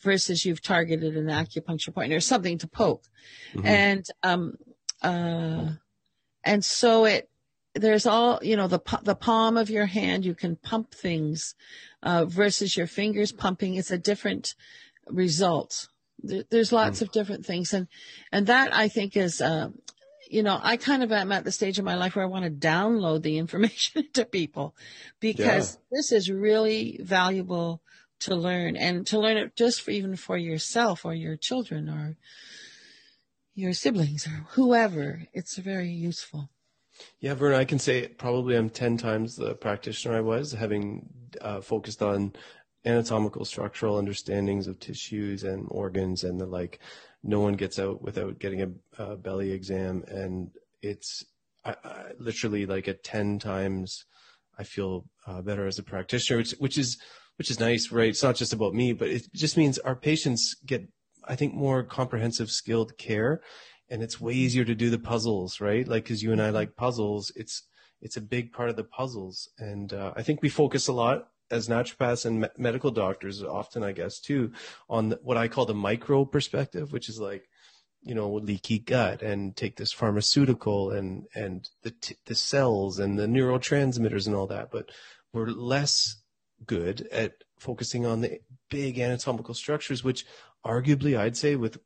versus 0.00 0.44
you've 0.44 0.62
targeted 0.62 1.16
an 1.16 1.26
acupuncture 1.26 1.94
point 1.94 2.12
or 2.12 2.20
something 2.20 2.58
to 2.58 2.66
poke. 2.66 3.04
Mm-hmm. 3.54 3.66
And, 3.66 4.06
um, 4.22 4.56
uh, 5.02 5.70
and 6.44 6.64
so 6.64 7.04
it, 7.04 7.28
there's 7.74 8.06
all, 8.06 8.40
you 8.42 8.56
know, 8.56 8.66
the, 8.66 8.80
the 9.02 9.14
palm 9.14 9.56
of 9.56 9.70
your 9.70 9.86
hand, 9.86 10.24
you 10.24 10.34
can 10.34 10.56
pump 10.56 10.94
things, 10.94 11.54
uh, 12.02 12.24
versus 12.24 12.76
your 12.76 12.86
fingers 12.86 13.32
pumping. 13.32 13.74
It's 13.74 13.90
a 13.90 13.98
different 13.98 14.54
result. 15.06 15.88
There, 16.22 16.44
there's 16.50 16.72
lots 16.72 16.98
mm. 16.98 17.02
of 17.02 17.12
different 17.12 17.46
things. 17.46 17.72
And, 17.72 17.86
and 18.32 18.46
that 18.46 18.74
I 18.74 18.88
think 18.88 19.16
is, 19.16 19.40
uh, 19.40 19.68
you 20.28 20.42
know, 20.42 20.58
I 20.62 20.76
kind 20.76 21.02
of 21.02 21.12
am 21.12 21.32
at 21.32 21.44
the 21.44 21.52
stage 21.52 21.78
of 21.78 21.84
my 21.84 21.96
life 21.96 22.14
where 22.14 22.24
I 22.24 22.28
want 22.28 22.44
to 22.44 22.50
download 22.50 23.22
the 23.22 23.38
information 23.44 24.04
to 24.14 24.24
people 24.24 24.74
because 25.18 25.74
yeah. 25.74 25.98
this 25.98 26.12
is 26.12 26.30
really 26.30 27.00
valuable 27.02 27.82
to 28.20 28.34
learn 28.34 28.76
and 28.76 29.06
to 29.08 29.18
learn 29.18 29.36
it 29.36 29.56
just 29.56 29.82
for 29.82 29.90
even 29.90 30.16
for 30.16 30.36
yourself 30.36 31.04
or 31.04 31.14
your 31.14 31.36
children 31.36 31.88
or 31.88 32.16
your 33.54 33.72
siblings 33.72 34.26
or 34.26 34.46
whoever. 34.50 35.22
It's 35.32 35.58
very 35.58 35.90
useful. 35.90 36.50
Yeah, 37.20 37.34
Verna, 37.34 37.56
I 37.56 37.64
can 37.64 37.78
say 37.78 38.08
probably 38.08 38.56
I'm 38.56 38.70
10 38.70 38.96
times 38.96 39.36
the 39.36 39.54
practitioner 39.54 40.16
I 40.16 40.20
was, 40.20 40.52
having 40.52 41.08
uh, 41.40 41.60
focused 41.60 42.02
on 42.02 42.32
anatomical 42.84 43.44
structural 43.44 43.98
understandings 43.98 44.66
of 44.66 44.78
tissues 44.80 45.44
and 45.44 45.66
organs 45.70 46.24
and 46.24 46.40
the 46.40 46.46
like. 46.46 46.78
No 47.22 47.40
one 47.40 47.54
gets 47.54 47.78
out 47.78 48.00
without 48.00 48.38
getting 48.38 48.62
a, 48.62 49.02
a 49.02 49.16
belly 49.16 49.52
exam. 49.52 50.04
And 50.08 50.50
it's 50.82 51.24
I, 51.64 51.74
I, 51.84 52.04
literally 52.18 52.64
like 52.66 52.88
at 52.88 53.04
10 53.04 53.38
times 53.38 54.06
I 54.58 54.64
feel 54.64 55.06
uh, 55.26 55.42
better 55.42 55.66
as 55.66 55.78
a 55.78 55.82
practitioner, 55.82 56.38
which, 56.38 56.52
which 56.52 56.78
is 56.78 56.98
which 57.40 57.50
is 57.50 57.58
nice, 57.58 57.90
right? 57.90 58.10
It's 58.10 58.22
not 58.22 58.36
just 58.36 58.52
about 58.52 58.74
me, 58.74 58.92
but 58.92 59.08
it 59.08 59.32
just 59.32 59.56
means 59.56 59.78
our 59.78 59.96
patients 59.96 60.54
get, 60.66 60.86
I 61.24 61.36
think, 61.36 61.54
more 61.54 61.82
comprehensive, 61.82 62.50
skilled 62.50 62.98
care, 62.98 63.40
and 63.88 64.02
it's 64.02 64.20
way 64.20 64.34
easier 64.34 64.62
to 64.66 64.74
do 64.74 64.90
the 64.90 64.98
puzzles, 64.98 65.58
right? 65.58 65.88
Like, 65.88 66.04
because 66.04 66.22
you 66.22 66.32
and 66.32 66.42
I 66.42 66.48
mm-hmm. 66.48 66.56
like 66.56 66.76
puzzles, 66.76 67.32
it's 67.34 67.62
it's 68.02 68.18
a 68.18 68.20
big 68.20 68.52
part 68.52 68.68
of 68.68 68.76
the 68.76 68.84
puzzles, 68.84 69.48
and 69.58 69.90
uh, 69.94 70.12
I 70.14 70.22
think 70.22 70.42
we 70.42 70.50
focus 70.50 70.86
a 70.86 70.92
lot 70.92 71.28
as 71.50 71.66
naturopaths 71.66 72.26
and 72.26 72.42
me- 72.42 72.58
medical 72.58 72.90
doctors, 72.90 73.42
often, 73.42 73.82
I 73.82 73.92
guess, 73.92 74.20
too, 74.20 74.52
on 74.90 75.08
the, 75.08 75.18
what 75.22 75.38
I 75.38 75.48
call 75.48 75.64
the 75.64 75.72
micro 75.72 76.26
perspective, 76.26 76.92
which 76.92 77.08
is 77.08 77.18
like 77.18 77.48
you 78.02 78.14
know 78.14 78.34
leaky 78.34 78.80
gut 78.80 79.22
and 79.22 79.56
take 79.56 79.76
this 79.76 79.92
pharmaceutical 79.92 80.90
and 80.90 81.24
and 81.34 81.70
the 81.84 81.90
t- 81.90 82.16
the 82.26 82.34
cells 82.34 82.98
and 82.98 83.18
the 83.18 83.26
neurotransmitters 83.26 84.26
and 84.26 84.34
all 84.34 84.46
that 84.46 84.70
but 84.70 84.90
we're 85.32 85.48
less 85.48 86.19
good 86.66 87.08
at 87.12 87.34
focusing 87.58 88.06
on 88.06 88.20
the 88.20 88.40
big 88.70 88.98
anatomical 88.98 89.54
structures, 89.54 90.04
which 90.04 90.24
arguably 90.64 91.18
I'd 91.18 91.36
say 91.36 91.56
with 91.56 91.78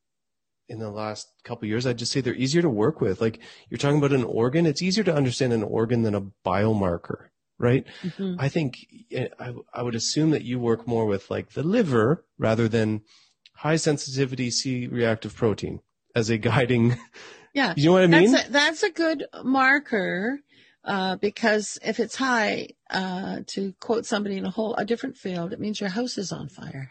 in 0.69 0.79
the 0.79 0.91
last 0.91 1.29
couple 1.45 1.69
years, 1.69 1.87
I'd 1.87 1.99
just 1.99 2.13
say 2.13 2.21
they're 2.21 2.35
easier 2.35 2.63
to 2.63 2.71
work 2.71 3.01
with. 3.01 3.21
Like 3.21 3.41
you're 3.69 3.79
talking 3.79 3.99
about 3.99 4.13
an 4.13 4.25
organ, 4.25 4.67
it's 4.67 4.83
easier 4.83 5.05
to 5.05 5.15
understand 5.15 5.53
an 5.53 5.63
organ 5.63 6.03
than 6.03 6.15
a 6.15 6.23
biomarker, 6.45 7.29
right? 7.59 7.87
Mm-hmm. 8.03 8.37
I 8.39 8.49
think 8.49 8.87
eh, 9.13 9.29
I, 9.39 9.55
I 9.73 9.83
would 9.83 9.95
assume 9.95 10.31
that 10.31 10.43
you 10.43 10.59
work 10.59 10.87
more 10.87 11.07
with 11.07 11.31
like 11.31 11.51
the 11.51 11.63
liver 11.63 12.25
rather 12.39 12.69
than 12.69 13.03
high 13.57 13.77
sensitivity 13.77 14.51
C 14.51 14.87
reactive 14.87 15.37
protein 15.37 15.81
as 16.15 16.31
a 16.31 16.39
guiding. 16.39 16.91
Yeah. 16.91 16.97
You 17.77 17.85
know 17.85 17.93
what 17.93 18.03
I 18.03 18.07
mean? 18.09 18.33
That's 18.33 18.49
a, 18.49 18.53
that's 18.53 18.83
a 18.83 18.91
good 18.91 19.27
marker 19.45 20.41
uh, 20.85 21.17
because 21.17 21.79
if 21.83 21.99
it's 21.99 22.17
high, 22.17 22.69
uh, 22.91 23.41
to 23.47 23.73
quote 23.81 24.05
somebody 24.05 24.37
in 24.37 24.45
a 24.45 24.51
whole 24.51 24.75
a 24.75 24.85
different 24.85 25.17
field, 25.17 25.53
it 25.53 25.61
means 25.61 25.81
your 25.81 25.91
house 25.91 26.19
is 26.19 26.31
on 26.31 26.49
fire. 26.49 26.91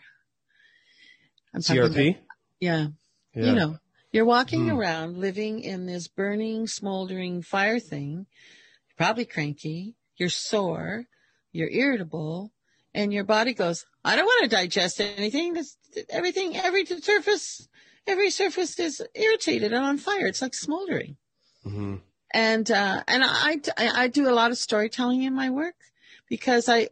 I'm 1.53 1.61
CRP. 1.61 2.09
About, 2.09 2.21
yeah. 2.59 2.87
yeah. 3.35 3.45
You 3.45 3.53
know, 3.53 3.77
you're 4.11 4.25
walking 4.25 4.65
mm. 4.65 4.75
around 4.75 5.17
living 5.17 5.59
in 5.59 5.85
this 5.85 6.07
burning, 6.07 6.65
smoldering 6.65 7.43
fire 7.43 7.79
thing. 7.79 8.25
You're 8.87 9.05
probably 9.05 9.25
cranky. 9.25 9.95
You're 10.17 10.29
sore. 10.29 11.05
You're 11.51 11.69
irritable, 11.69 12.51
and 12.95 13.13
your 13.13 13.23
body 13.23 13.53
goes, 13.53 13.85
"I 14.03 14.15
don't 14.15 14.25
want 14.25 14.49
to 14.49 14.55
digest 14.55 14.99
anything. 14.99 15.53
This 15.53 15.77
everything, 16.09 16.57
every 16.57 16.83
surface, 16.85 17.67
every 18.07 18.31
surface 18.31 18.79
is 18.79 19.03
irritated 19.13 19.71
and 19.71 19.85
on 19.85 19.99
fire. 19.99 20.25
It's 20.25 20.41
like 20.41 20.55
smoldering." 20.55 21.17
Mm-hmm 21.63 21.97
and 22.33 22.69
uh, 22.69 23.03
and 23.07 23.23
I, 23.25 23.59
I 23.77 24.07
do 24.07 24.29
a 24.29 24.33
lot 24.33 24.51
of 24.51 24.57
storytelling 24.57 25.23
in 25.23 25.33
my 25.33 25.49
work 25.49 25.75
because 26.27 26.67
I 26.67 26.89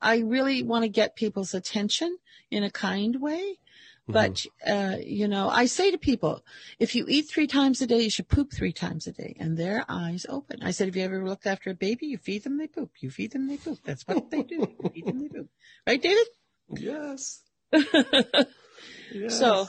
I 0.00 0.18
really 0.18 0.62
want 0.62 0.84
to 0.84 0.88
get 0.88 1.16
people's 1.16 1.54
attention 1.54 2.16
in 2.50 2.62
a 2.62 2.70
kind 2.70 3.20
way. 3.20 3.58
But 4.06 4.46
mm-hmm. 4.66 4.72
uh, 4.72 4.96
you 4.98 5.28
know, 5.28 5.48
I 5.48 5.64
say 5.64 5.90
to 5.90 5.96
people, 5.96 6.44
if 6.78 6.94
you 6.94 7.06
eat 7.08 7.22
three 7.22 7.46
times 7.46 7.80
a 7.80 7.86
day, 7.86 8.02
you 8.02 8.10
should 8.10 8.28
poop 8.28 8.52
three 8.52 8.72
times 8.72 9.06
a 9.06 9.12
day, 9.12 9.34
and 9.40 9.56
their 9.56 9.84
eyes 9.88 10.26
open. 10.28 10.62
I 10.62 10.72
said, 10.72 10.88
have 10.88 10.96
you 10.96 11.04
ever 11.04 11.26
looked 11.26 11.46
after 11.46 11.70
a 11.70 11.74
baby? 11.74 12.06
You 12.06 12.18
feed 12.18 12.44
them, 12.44 12.58
they 12.58 12.66
poop. 12.66 12.90
You 12.98 13.10
feed 13.10 13.32
them, 13.32 13.48
they 13.48 13.56
poop. 13.56 13.78
That's 13.82 14.06
what 14.06 14.30
they 14.30 14.42
do. 14.42 14.56
You 14.56 14.90
feed 14.92 15.06
them, 15.06 15.20
they 15.20 15.28
poop. 15.28 15.48
Right, 15.86 16.02
David? 16.02 16.26
Yes. 16.68 17.40
yes. 17.72 19.38
So 19.38 19.68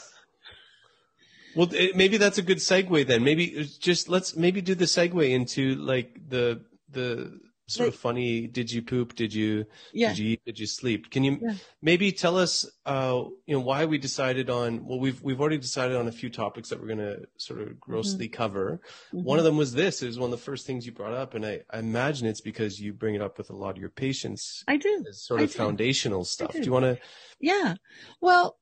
well, 1.56 1.70
maybe 1.96 2.18
that's 2.18 2.38
a 2.38 2.42
good 2.42 2.58
segue 2.58 3.08
then. 3.08 3.24
Maybe 3.24 3.70
just 3.80 4.10
let's 4.10 4.36
maybe 4.36 4.62
do 4.62 4.76
the 4.76 4.86
segue 4.86 5.30
into 5.30 5.76
like 5.76 6.20
the 6.28 6.62
the 6.90 7.40
sort 7.68 7.88
like, 7.88 7.94
of 7.96 8.00
funny. 8.00 8.48
Did 8.48 8.72
you 8.72 8.82
poop? 8.82 9.16
Did 9.16 9.34
you? 9.34 9.66
Yeah. 9.94 10.10
Did 10.10 10.18
you 10.20 10.30
eat? 10.32 10.46
Did 10.46 10.60
you 10.60 10.68
sleep? 10.68 11.10
Can 11.10 11.24
you 11.24 11.40
yeah. 11.42 11.54
maybe 11.82 12.12
tell 12.12 12.38
us, 12.38 12.70
uh, 12.86 13.24
you 13.46 13.56
know, 13.56 13.62
why 13.62 13.86
we 13.86 13.98
decided 13.98 14.50
on? 14.50 14.86
Well, 14.86 15.00
we've 15.00 15.22
we've 15.22 15.40
already 15.40 15.58
decided 15.58 15.96
on 15.96 16.08
a 16.08 16.12
few 16.12 16.30
topics 16.30 16.70
that 16.70 16.80
we're 16.80 16.88
going 16.88 17.00
to 17.00 17.28
sort 17.38 17.62
of 17.62 17.80
grossly 17.80 18.28
mm-hmm. 18.28 18.36
cover. 18.36 18.82
Mm-hmm. 19.14 19.24
One 19.24 19.40
of 19.40 19.46
them 19.46 19.58
was 19.58 19.74
this. 19.74 20.02
It 20.02 20.08
was 20.08 20.20
one 20.20 20.32
of 20.32 20.40
the 20.40 20.46
first 20.46 20.66
things 20.66 20.86
you 20.86 20.92
brought 20.92 21.14
up, 21.14 21.34
and 21.34 21.46
I, 21.46 21.62
I, 21.72 21.80
imagine 21.80 22.28
it's 22.28 22.42
because 22.42 22.80
you 22.80 22.94
bring 22.94 23.16
it 23.16 23.22
up 23.22 23.38
with 23.38 23.50
a 23.50 23.56
lot 23.56 23.72
of 23.72 23.78
your 23.78 23.90
patients. 23.90 24.64
I 24.68 24.78
do. 24.78 25.06
Sort 25.12 25.42
of 25.42 25.52
foundational 25.52 26.24
stuff. 26.26 26.54
Do. 26.54 26.60
do 26.60 26.66
you 26.66 26.72
want 26.72 26.86
to? 26.86 27.00
Yeah. 27.40 27.76
Well, 28.22 28.58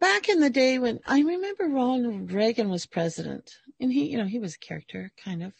back 0.00 0.28
in 0.28 0.40
the 0.40 0.50
day 0.50 0.78
when 0.78 1.00
I 1.06 1.20
remember 1.20 1.68
Ronald 1.68 2.32
Reagan 2.32 2.68
was 2.68 2.86
president, 2.86 3.56
and 3.80 3.92
he, 3.92 4.06
you 4.06 4.18
know, 4.18 4.26
he 4.26 4.38
was 4.38 4.54
a 4.54 4.58
character, 4.58 5.12
kind 5.22 5.42
of, 5.42 5.52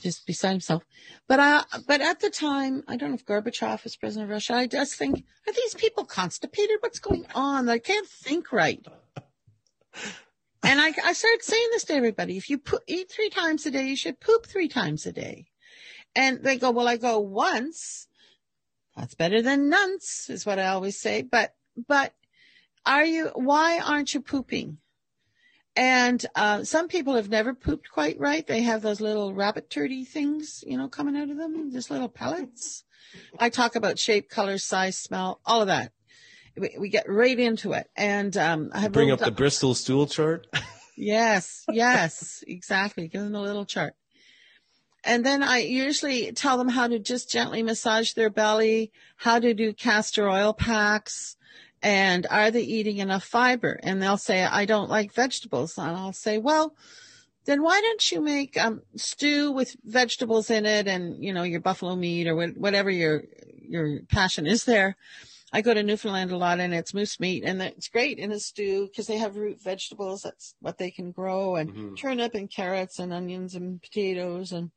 just 0.00 0.26
beside 0.26 0.50
himself. 0.50 0.84
But 1.28 1.40
I, 1.40 1.64
but 1.86 2.00
at 2.00 2.20
the 2.20 2.30
time, 2.30 2.82
I 2.88 2.96
don't 2.96 3.10
know 3.10 3.14
if 3.14 3.26
Gorbachev 3.26 3.84
was 3.84 3.96
president 3.96 4.30
of 4.30 4.30
Russia. 4.30 4.54
I 4.54 4.66
just 4.66 4.96
think, 4.96 5.24
are 5.46 5.52
these 5.52 5.74
people 5.74 6.04
constipated? 6.04 6.78
What's 6.80 6.98
going 6.98 7.26
on? 7.34 7.66
They 7.66 7.78
can't 7.78 8.08
think 8.08 8.52
right. 8.52 8.84
And 10.64 10.80
I, 10.80 10.94
I 11.04 11.12
started 11.12 11.42
saying 11.42 11.68
this 11.72 11.84
to 11.86 11.94
everybody. 11.94 12.36
If 12.36 12.48
you 12.48 12.56
put, 12.56 12.84
eat 12.86 13.10
three 13.10 13.30
times 13.30 13.66
a 13.66 13.70
day, 13.72 13.88
you 13.88 13.96
should 13.96 14.20
poop 14.20 14.46
three 14.46 14.68
times 14.68 15.06
a 15.06 15.12
day. 15.12 15.46
And 16.14 16.42
they 16.44 16.56
go, 16.56 16.70
well, 16.70 16.86
I 16.86 16.96
go 16.96 17.18
once. 17.18 18.06
That's 18.96 19.14
better 19.14 19.42
than 19.42 19.70
nonce 19.70 20.30
is 20.30 20.46
what 20.46 20.60
I 20.60 20.68
always 20.68 21.00
say. 21.00 21.22
But, 21.22 21.54
but 21.88 22.14
are 22.84 23.04
you, 23.04 23.30
why 23.34 23.80
aren't 23.80 24.14
you 24.14 24.20
pooping? 24.20 24.78
And, 25.74 26.24
uh, 26.34 26.64
some 26.64 26.88
people 26.88 27.14
have 27.14 27.30
never 27.30 27.54
pooped 27.54 27.90
quite 27.90 28.18
right. 28.20 28.46
They 28.46 28.62
have 28.62 28.82
those 28.82 29.00
little 29.00 29.32
rabbit 29.32 29.70
turdy 29.70 30.06
things, 30.06 30.62
you 30.66 30.76
know, 30.76 30.88
coming 30.88 31.16
out 31.16 31.30
of 31.30 31.38
them, 31.38 31.72
just 31.72 31.90
little 31.90 32.08
pellets. 32.08 32.84
I 33.38 33.48
talk 33.48 33.74
about 33.74 33.98
shape, 33.98 34.28
color, 34.28 34.58
size, 34.58 34.98
smell, 34.98 35.40
all 35.46 35.62
of 35.62 35.68
that. 35.68 35.92
We, 36.56 36.76
we 36.78 36.88
get 36.90 37.08
right 37.08 37.38
into 37.38 37.72
it. 37.72 37.88
And, 37.96 38.36
um, 38.36 38.70
I 38.74 38.80
have 38.80 38.92
bring 38.92 39.10
up 39.10 39.20
the 39.20 39.30
Bristol 39.30 39.74
stool 39.74 40.06
chart. 40.06 40.46
yes, 40.96 41.64
yes, 41.70 42.44
exactly. 42.46 43.08
Give 43.08 43.22
them 43.22 43.34
a 43.34 43.40
little 43.40 43.64
chart. 43.64 43.94
And 45.04 45.26
then 45.26 45.42
I 45.42 45.58
usually 45.58 46.32
tell 46.32 46.58
them 46.58 46.68
how 46.68 46.86
to 46.86 46.98
just 46.98 47.30
gently 47.30 47.62
massage 47.62 48.12
their 48.12 48.30
belly, 48.30 48.92
how 49.16 49.38
to 49.40 49.52
do 49.52 49.72
castor 49.72 50.28
oil 50.28 50.52
packs, 50.52 51.36
and 51.82 52.26
are 52.30 52.50
they 52.50 52.62
eating 52.62 52.98
enough 52.98 53.24
fiber? 53.24 53.78
And 53.82 54.00
they'll 54.00 54.16
say, 54.16 54.44
I 54.44 54.64
don't 54.64 54.90
like 54.90 55.12
vegetables. 55.12 55.76
And 55.76 55.96
I'll 55.96 56.12
say, 56.12 56.38
well, 56.38 56.74
then 57.44 57.62
why 57.62 57.80
don't 57.80 58.12
you 58.12 58.20
make 58.20 58.56
um, 58.56 58.82
stew 58.96 59.50
with 59.50 59.76
vegetables 59.84 60.48
in 60.50 60.64
it 60.64 60.86
and, 60.86 61.22
you 61.22 61.32
know, 61.32 61.42
your 61.42 61.60
buffalo 61.60 61.96
meat 61.96 62.28
or 62.28 62.36
whatever 62.36 62.88
your, 62.88 63.24
your 63.60 64.00
passion 64.08 64.46
is 64.46 64.64
there. 64.64 64.96
I 65.52 65.60
go 65.60 65.74
to 65.74 65.82
Newfoundland 65.82 66.30
a 66.30 66.36
lot 66.36 66.60
and 66.60 66.72
it's 66.72 66.94
moose 66.94 67.20
meat 67.20 67.42
and 67.44 67.60
it's 67.60 67.88
great 67.88 68.18
in 68.18 68.32
a 68.32 68.38
stew 68.38 68.86
because 68.86 69.06
they 69.06 69.18
have 69.18 69.36
root 69.36 69.60
vegetables. 69.62 70.22
That's 70.22 70.54
what 70.60 70.78
they 70.78 70.90
can 70.90 71.10
grow 71.10 71.56
and 71.56 71.70
mm-hmm. 71.70 71.94
turnip 71.94 72.34
and 72.34 72.48
carrots 72.48 72.98
and 72.98 73.12
onions 73.12 73.54
and 73.54 73.82
potatoes 73.82 74.52
and 74.52 74.70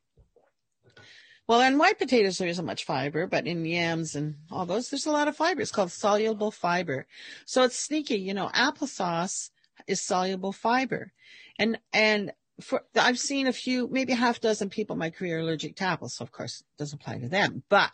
well, 1.48 1.62
in 1.62 1.78
white 1.78 2.00
potatoes, 2.00 2.38
there 2.38 2.48
isn't 2.48 2.66
much 2.66 2.86
fiber, 2.86 3.28
but 3.28 3.46
in 3.46 3.66
yams 3.66 4.16
and 4.16 4.36
all 4.52 4.66
those, 4.66 4.90
there's 4.90 5.06
a 5.06 5.12
lot 5.12 5.28
of 5.28 5.36
fiber. 5.36 5.62
It's 5.62 5.72
called 5.72 5.92
soluble 5.92 6.52
fiber. 6.52 7.06
So 7.46 7.64
it's 7.64 7.78
sneaky. 7.78 8.18
You 8.18 8.34
know, 8.34 8.50
applesauce 8.56 9.52
is 9.88 10.02
soluble 10.02 10.52
fiber. 10.52 11.12
And, 11.60 11.78
and 11.94 12.32
for, 12.60 12.84
I've 12.96 13.20
seen 13.20 13.46
a 13.48 13.54
few, 13.54 13.88
maybe 13.92 14.14
a 14.14 14.18
half 14.18 14.42
dozen 14.42 14.70
people 14.70 14.96
in 14.96 15.00
my 15.00 15.12
career 15.12 15.40
allergic 15.40 15.76
to 15.78 15.84
apples. 15.84 16.16
So 16.16 16.24
of 16.24 16.32
course 16.32 16.62
it 16.62 16.80
doesn't 16.80 17.02
apply 17.02 17.20
to 17.20 17.30
them, 17.30 17.64
but 17.70 17.92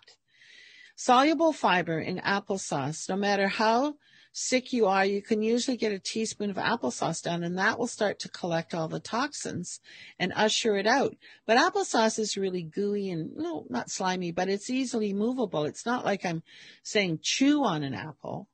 soluble 0.95 1.51
fiber 1.51 1.99
in 1.99 2.19
applesauce, 2.19 3.09
no 3.09 3.17
matter 3.17 3.47
how 3.47 3.95
sick 4.31 4.71
you 4.71 4.85
are, 4.85 5.05
you 5.05 5.21
can 5.21 5.41
usually 5.41 5.75
get 5.75 5.91
a 5.91 5.99
teaspoon 5.99 6.49
of 6.49 6.55
applesauce 6.55 7.21
down 7.21 7.43
and 7.43 7.57
that 7.57 7.77
will 7.77 7.87
start 7.87 8.19
to 8.19 8.29
collect 8.29 8.73
all 8.73 8.87
the 8.87 8.99
toxins 8.99 9.79
and 10.17 10.31
usher 10.35 10.77
it 10.77 10.87
out. 10.87 11.15
But 11.45 11.57
applesauce 11.57 12.17
is 12.17 12.37
really 12.37 12.63
gooey 12.63 13.09
and 13.09 13.35
no, 13.35 13.65
not 13.69 13.89
slimy, 13.89 14.31
but 14.31 14.47
it's 14.47 14.69
easily 14.69 15.13
movable. 15.13 15.65
It's 15.65 15.85
not 15.85 16.05
like 16.05 16.25
I'm 16.25 16.43
saying 16.83 17.19
chew 17.21 17.63
on 17.63 17.83
an 17.83 17.93
apple 17.93 18.47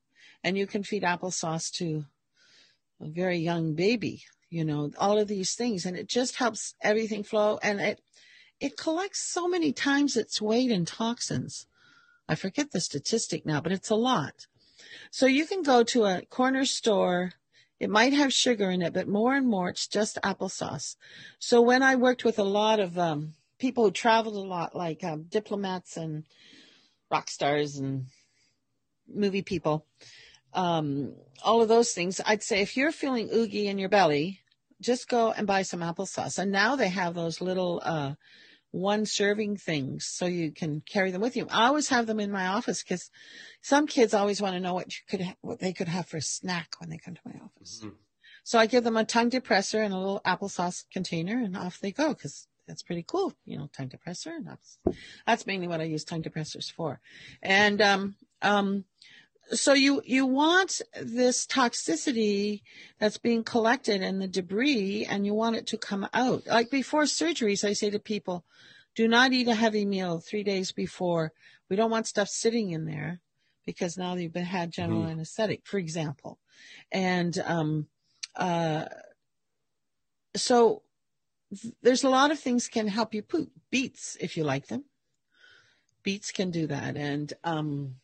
and 0.43 0.57
you 0.57 0.65
can 0.65 0.83
feed 0.83 1.03
applesauce 1.03 1.71
to 1.73 2.05
a 2.99 3.07
very 3.07 3.37
young 3.37 3.75
baby, 3.75 4.23
you 4.49 4.65
know, 4.65 4.91
all 4.97 5.19
of 5.19 5.27
these 5.27 5.53
things. 5.53 5.85
And 5.85 5.95
it 5.95 6.09
just 6.09 6.37
helps 6.37 6.73
everything 6.81 7.23
flow 7.23 7.59
and 7.61 7.79
it, 7.79 8.01
it 8.59 8.77
collects 8.77 9.21
so 9.21 9.47
many 9.47 9.71
times 9.73 10.17
its 10.17 10.41
weight 10.41 10.71
in 10.71 10.85
toxins. 10.85 11.67
I 12.27 12.33
forget 12.33 12.71
the 12.71 12.81
statistic 12.81 13.45
now, 13.45 13.61
but 13.61 13.71
it's 13.71 13.91
a 13.91 13.95
lot. 13.95 14.47
So 15.11 15.25
you 15.25 15.45
can 15.45 15.63
go 15.63 15.83
to 15.83 16.05
a 16.05 16.21
corner 16.25 16.65
store. 16.65 17.33
It 17.79 17.89
might 17.89 18.13
have 18.13 18.33
sugar 18.33 18.71
in 18.71 18.81
it, 18.81 18.93
but 18.93 19.07
more 19.07 19.35
and 19.35 19.47
more 19.47 19.69
it's 19.69 19.87
just 19.87 20.19
applesauce. 20.23 20.95
So 21.39 21.61
when 21.61 21.83
I 21.83 21.95
worked 21.95 22.25
with 22.25 22.39
a 22.39 22.43
lot 22.43 22.79
of 22.79 22.97
um, 22.97 23.33
people 23.59 23.85
who 23.85 23.91
traveled 23.91 24.35
a 24.35 24.39
lot, 24.39 24.75
like 24.75 25.03
um, 25.03 25.23
diplomats 25.23 25.97
and 25.97 26.23
rock 27.11 27.29
stars 27.29 27.77
and 27.77 28.07
movie 29.07 29.43
people, 29.43 29.85
um, 30.53 31.13
all 31.43 31.61
of 31.61 31.67
those 31.67 31.91
things, 31.91 32.19
I'd 32.25 32.43
say 32.43 32.61
if 32.61 32.75
you're 32.75 32.91
feeling 32.91 33.29
oogie 33.33 33.67
in 33.67 33.77
your 33.77 33.89
belly, 33.89 34.41
just 34.81 35.07
go 35.07 35.31
and 35.31 35.47
buy 35.47 35.61
some 35.61 35.81
applesauce. 35.81 36.39
And 36.39 36.51
now 36.51 36.75
they 36.75 36.89
have 36.89 37.13
those 37.13 37.41
little 37.41 37.81
uh, 37.83 38.13
one 38.71 39.05
serving 39.05 39.57
things 39.57 40.05
so 40.05 40.25
you 40.25 40.51
can 40.51 40.81
carry 40.81 41.11
them 41.11 41.21
with 41.21 41.35
you. 41.35 41.47
I 41.49 41.67
always 41.67 41.89
have 41.89 42.07
them 42.07 42.19
in 42.19 42.31
my 42.31 42.47
office 42.47 42.83
because 42.83 43.09
some 43.61 43.87
kids 43.87 44.13
always 44.13 44.41
want 44.41 44.55
to 44.55 44.59
know 44.59 44.73
what 44.73 44.93
you 44.93 45.01
could, 45.09 45.21
ha- 45.21 45.35
what 45.41 45.59
they 45.59 45.73
could 45.73 45.87
have 45.87 46.07
for 46.07 46.17
a 46.17 46.21
snack 46.21 46.75
when 46.79 46.89
they 46.89 46.97
come 46.97 47.15
to 47.15 47.21
my 47.25 47.39
office. 47.43 47.81
Mm-hmm. 47.83 47.95
So 48.43 48.59
I 48.59 48.65
give 48.65 48.83
them 48.83 48.97
a 48.97 49.05
tongue 49.05 49.29
depressor 49.29 49.83
and 49.83 49.93
a 49.93 49.97
little 49.97 50.21
applesauce 50.25 50.85
container 50.91 51.37
and 51.37 51.57
off 51.57 51.79
they 51.79 51.91
go 51.91 52.13
because 52.13 52.47
that's 52.67 52.83
pretty 52.83 53.03
cool. 53.05 53.33
You 53.45 53.57
know, 53.57 53.69
tongue 53.75 53.89
depressor 53.89 54.35
and 54.35 54.47
that's, 54.47 54.77
that's 55.25 55.47
mainly 55.47 55.67
what 55.67 55.81
I 55.81 55.85
use 55.85 56.03
tongue 56.03 56.23
depressors 56.23 56.71
for. 56.71 56.99
And, 57.41 57.81
um, 57.81 58.15
um, 58.41 58.85
so 59.51 59.73
you 59.73 60.01
you 60.05 60.25
want 60.25 60.81
this 61.01 61.45
toxicity 61.45 62.61
that's 62.99 63.17
being 63.17 63.43
collected 63.43 64.01
in 64.01 64.19
the 64.19 64.27
debris 64.27 65.05
and 65.09 65.25
you 65.25 65.33
want 65.33 65.55
it 65.55 65.67
to 65.67 65.77
come 65.77 66.07
out. 66.13 66.45
Like 66.47 66.69
before 66.69 67.03
surgeries 67.03 67.63
i 67.63 67.73
say 67.73 67.89
to 67.89 67.99
people 67.99 68.45
do 68.95 69.07
not 69.07 69.31
eat 69.31 69.47
a 69.47 69.55
heavy 69.55 69.85
meal 69.85 70.19
three 70.19 70.43
days 70.43 70.71
before. 70.71 71.31
We 71.69 71.75
don't 71.75 71.91
want 71.91 72.07
stuff 72.07 72.29
sitting 72.29 72.71
in 72.71 72.85
there 72.85 73.21
because 73.65 73.97
now 73.97 74.15
you've 74.15 74.33
been 74.33 74.45
had 74.45 74.71
general 74.71 75.01
mm-hmm. 75.01 75.11
anesthetic 75.11 75.65
for 75.65 75.77
example. 75.77 76.39
And 76.91 77.37
um 77.45 77.87
uh 78.35 78.85
so 80.35 80.83
there's 81.81 82.03
a 82.03 82.09
lot 82.09 82.31
of 82.31 82.39
things 82.39 82.67
can 82.67 82.87
help 82.87 83.13
you 83.13 83.21
poop. 83.21 83.49
Beets 83.69 84.17
if 84.19 84.35
you 84.35 84.43
like 84.43 84.67
them. 84.67 84.85
Beets 86.03 86.31
can 86.31 86.51
do 86.51 86.67
that. 86.67 86.97
And 86.97 87.31
um 87.43 87.95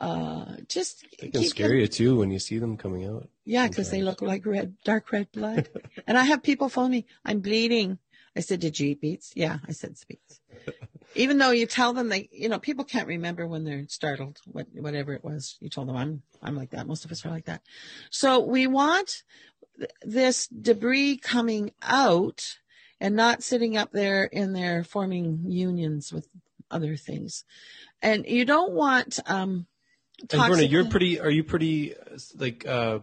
uh, 0.00 0.56
just 0.68 1.04
they 1.20 1.28
can 1.28 1.44
scare 1.44 1.68
them. 1.68 1.78
you 1.78 1.88
too 1.88 2.16
when 2.18 2.30
you 2.30 2.38
see 2.38 2.58
them 2.58 2.76
coming 2.76 3.06
out. 3.06 3.28
Yeah, 3.44 3.66
because 3.66 3.90
they 3.90 4.02
look 4.02 4.22
like 4.22 4.46
red, 4.46 4.74
dark 4.84 5.10
red 5.10 5.30
blood. 5.32 5.68
and 6.06 6.16
I 6.16 6.24
have 6.24 6.42
people 6.42 6.68
phone 6.68 6.90
me, 6.90 7.06
I'm 7.24 7.40
bleeding. 7.40 7.98
I 8.36 8.40
said, 8.40 8.60
did 8.60 8.78
you 8.78 8.90
eat 8.90 9.00
beets? 9.00 9.32
Yeah, 9.34 9.58
I 9.66 9.72
said 9.72 9.96
beets. 10.06 10.40
Even 11.14 11.38
though 11.38 11.50
you 11.50 11.66
tell 11.66 11.92
them 11.92 12.08
they, 12.08 12.28
you 12.30 12.48
know, 12.48 12.58
people 12.58 12.84
can't 12.84 13.08
remember 13.08 13.46
when 13.46 13.64
they're 13.64 13.86
startled, 13.88 14.38
what, 14.44 14.66
whatever 14.72 15.14
it 15.14 15.24
was. 15.24 15.56
You 15.60 15.68
told 15.68 15.88
them 15.88 15.96
I'm, 15.96 16.22
I'm 16.42 16.54
like 16.54 16.70
that. 16.70 16.86
Most 16.86 17.04
of 17.04 17.10
us 17.10 17.24
are 17.26 17.30
like 17.30 17.46
that. 17.46 17.62
So 18.10 18.40
we 18.40 18.66
want 18.66 19.24
this 20.02 20.46
debris 20.48 21.16
coming 21.16 21.72
out 21.82 22.58
and 23.00 23.16
not 23.16 23.42
sitting 23.42 23.76
up 23.76 23.90
there 23.92 24.24
in 24.24 24.52
there 24.52 24.84
forming 24.84 25.44
unions 25.46 26.12
with 26.12 26.28
other 26.70 26.96
things. 26.96 27.44
And 28.02 28.26
you 28.26 28.44
don't 28.44 28.72
want, 28.72 29.18
um, 29.26 29.66
and 30.20 30.30
Verna, 30.30 30.62
you're 30.62 30.84
pretty. 30.84 31.20
Are 31.20 31.30
you 31.30 31.44
pretty 31.44 31.94
like? 32.36 32.66
uh 32.66 33.00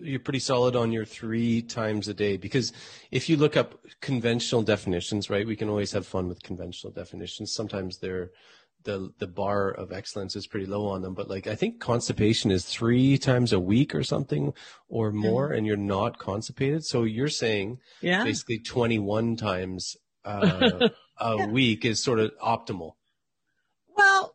you're 0.00 0.20
pretty 0.20 0.40
solid 0.40 0.74
on 0.76 0.92
your 0.92 1.04
three 1.04 1.62
times 1.62 2.08
a 2.08 2.14
day 2.14 2.36
because 2.36 2.72
if 3.10 3.28
you 3.28 3.36
look 3.36 3.56
up 3.56 3.78
conventional 4.00 4.62
definitions, 4.62 5.30
right? 5.30 5.46
We 5.46 5.56
can 5.56 5.68
always 5.68 5.92
have 5.92 6.06
fun 6.06 6.28
with 6.28 6.42
conventional 6.42 6.92
definitions. 6.92 7.52
Sometimes 7.52 7.98
they're 7.98 8.30
the 8.84 9.12
the 9.18 9.26
bar 9.26 9.70
of 9.70 9.92
excellence 9.92 10.36
is 10.36 10.46
pretty 10.46 10.66
low 10.66 10.86
on 10.86 11.02
them, 11.02 11.14
but 11.14 11.28
like 11.28 11.46
I 11.46 11.54
think 11.54 11.80
constipation 11.80 12.50
is 12.50 12.64
three 12.64 13.18
times 13.18 13.52
a 13.52 13.60
week 13.60 13.94
or 13.94 14.04
something 14.04 14.52
or 14.88 15.10
more, 15.10 15.48
mm-hmm. 15.48 15.58
and 15.58 15.66
you're 15.66 15.76
not 15.76 16.18
constipated. 16.18 16.84
So 16.84 17.04
you're 17.04 17.28
saying 17.28 17.78
yeah. 18.00 18.24
basically 18.24 18.58
21 18.58 19.36
times 19.36 19.96
uh, 20.24 20.88
a 21.18 21.36
yeah. 21.36 21.46
week 21.46 21.84
is 21.84 22.02
sort 22.02 22.20
of 22.20 22.32
optimal. 22.38 22.92
Well, 23.96 24.33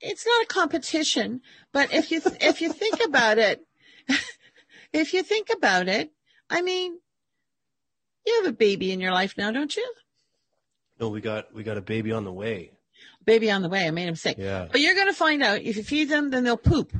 it's 0.00 0.26
not 0.26 0.44
a 0.44 0.46
competition, 0.46 1.40
but 1.72 1.92
if 1.92 2.10
you, 2.10 2.20
if 2.40 2.60
you 2.60 2.72
think 2.72 3.00
about 3.04 3.38
it, 3.38 3.60
if 4.92 5.12
you 5.12 5.22
think 5.22 5.48
about 5.54 5.88
it, 5.88 6.10
I 6.48 6.62
mean, 6.62 6.98
you 8.26 8.42
have 8.42 8.52
a 8.52 8.56
baby 8.56 8.92
in 8.92 9.00
your 9.00 9.12
life 9.12 9.34
now, 9.36 9.50
don't 9.50 9.74
you? 9.76 9.94
No, 10.98 11.08
we 11.08 11.20
got, 11.20 11.54
we 11.54 11.62
got 11.62 11.78
a 11.78 11.82
baby 11.82 12.12
on 12.12 12.24
the 12.24 12.32
way. 12.32 12.72
Baby 13.24 13.50
on 13.50 13.62
the 13.62 13.68
way. 13.68 13.86
I 13.86 13.90
made 13.90 14.08
him 14.08 14.16
sick. 14.16 14.36
Yeah. 14.38 14.68
But 14.70 14.80
you're 14.80 14.94
going 14.94 15.06
to 15.06 15.14
find 15.14 15.42
out 15.42 15.62
if 15.62 15.76
you 15.76 15.82
feed 15.82 16.08
them, 16.08 16.30
then 16.30 16.44
they'll 16.44 16.56
poop 16.56 16.92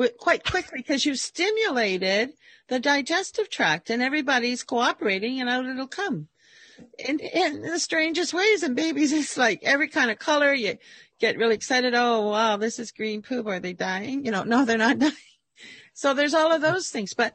but 0.00 0.16
quite 0.16 0.42
quickly 0.42 0.78
because 0.78 1.04
you've 1.04 1.18
stimulated 1.18 2.30
the 2.68 2.80
digestive 2.80 3.50
tract 3.50 3.90
and 3.90 4.00
everybody's 4.00 4.62
cooperating 4.62 5.42
and 5.42 5.50
out 5.50 5.66
it'll 5.66 5.86
come. 5.86 6.28
In, 6.98 7.20
in 7.20 7.60
the 7.60 7.78
strangest 7.78 8.32
ways 8.32 8.62
and 8.62 8.74
babies, 8.74 9.12
it's 9.12 9.36
like 9.36 9.60
every 9.62 9.88
kind 9.88 10.10
of 10.10 10.18
color. 10.18 10.54
You, 10.54 10.78
get 11.20 11.36
really 11.38 11.54
excited. 11.54 11.94
Oh, 11.94 12.28
wow, 12.30 12.56
this 12.56 12.78
is 12.78 12.90
green 12.92 13.22
poop. 13.22 13.46
Are 13.46 13.60
they 13.60 13.72
dying? 13.72 14.24
You 14.24 14.32
know, 14.32 14.42
no, 14.42 14.64
they're 14.64 14.78
not 14.78 14.98
dying. 15.06 15.12
So 15.94 16.14
there's 16.14 16.34
all 16.34 16.50
of 16.52 16.62
those 16.62 16.88
things, 16.88 17.14
but 17.14 17.34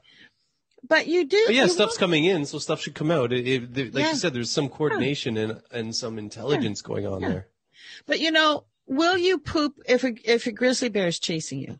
but 0.87 1.07
you 1.07 1.25
do. 1.25 1.41
But 1.47 1.55
yeah, 1.55 1.63
you 1.63 1.69
stuff's 1.69 1.97
coming 1.97 2.25
in, 2.25 2.45
so 2.45 2.59
stuff 2.59 2.81
should 2.81 2.95
come 2.95 3.11
out. 3.11 3.31
It, 3.33 3.47
it, 3.47 3.73
there- 3.73 3.85
like 3.85 4.03
Yeah. 4.03 4.09
you 4.11 4.15
said, 4.15 4.33
there's 4.33 4.51
some 4.51 4.69
coordination 4.69 5.37
and 5.37 5.61
and 5.71 5.95
some 5.95 6.17
intelligence 6.19 6.81
going 6.81 7.05
on 7.07 7.21
Yeah. 7.21 7.29
there. 7.29 7.47
But 8.05 8.19
you 8.19 8.31
know, 8.31 8.65
will 8.87 9.17
you 9.17 9.37
poop 9.39 9.79
if 9.87 10.03
a 10.03 10.13
if 10.23 10.45
a 10.47 10.51
grizzly 10.51 10.89
bear 10.89 11.07
is 11.07 11.19
chasing 11.19 11.59
you? 11.59 11.79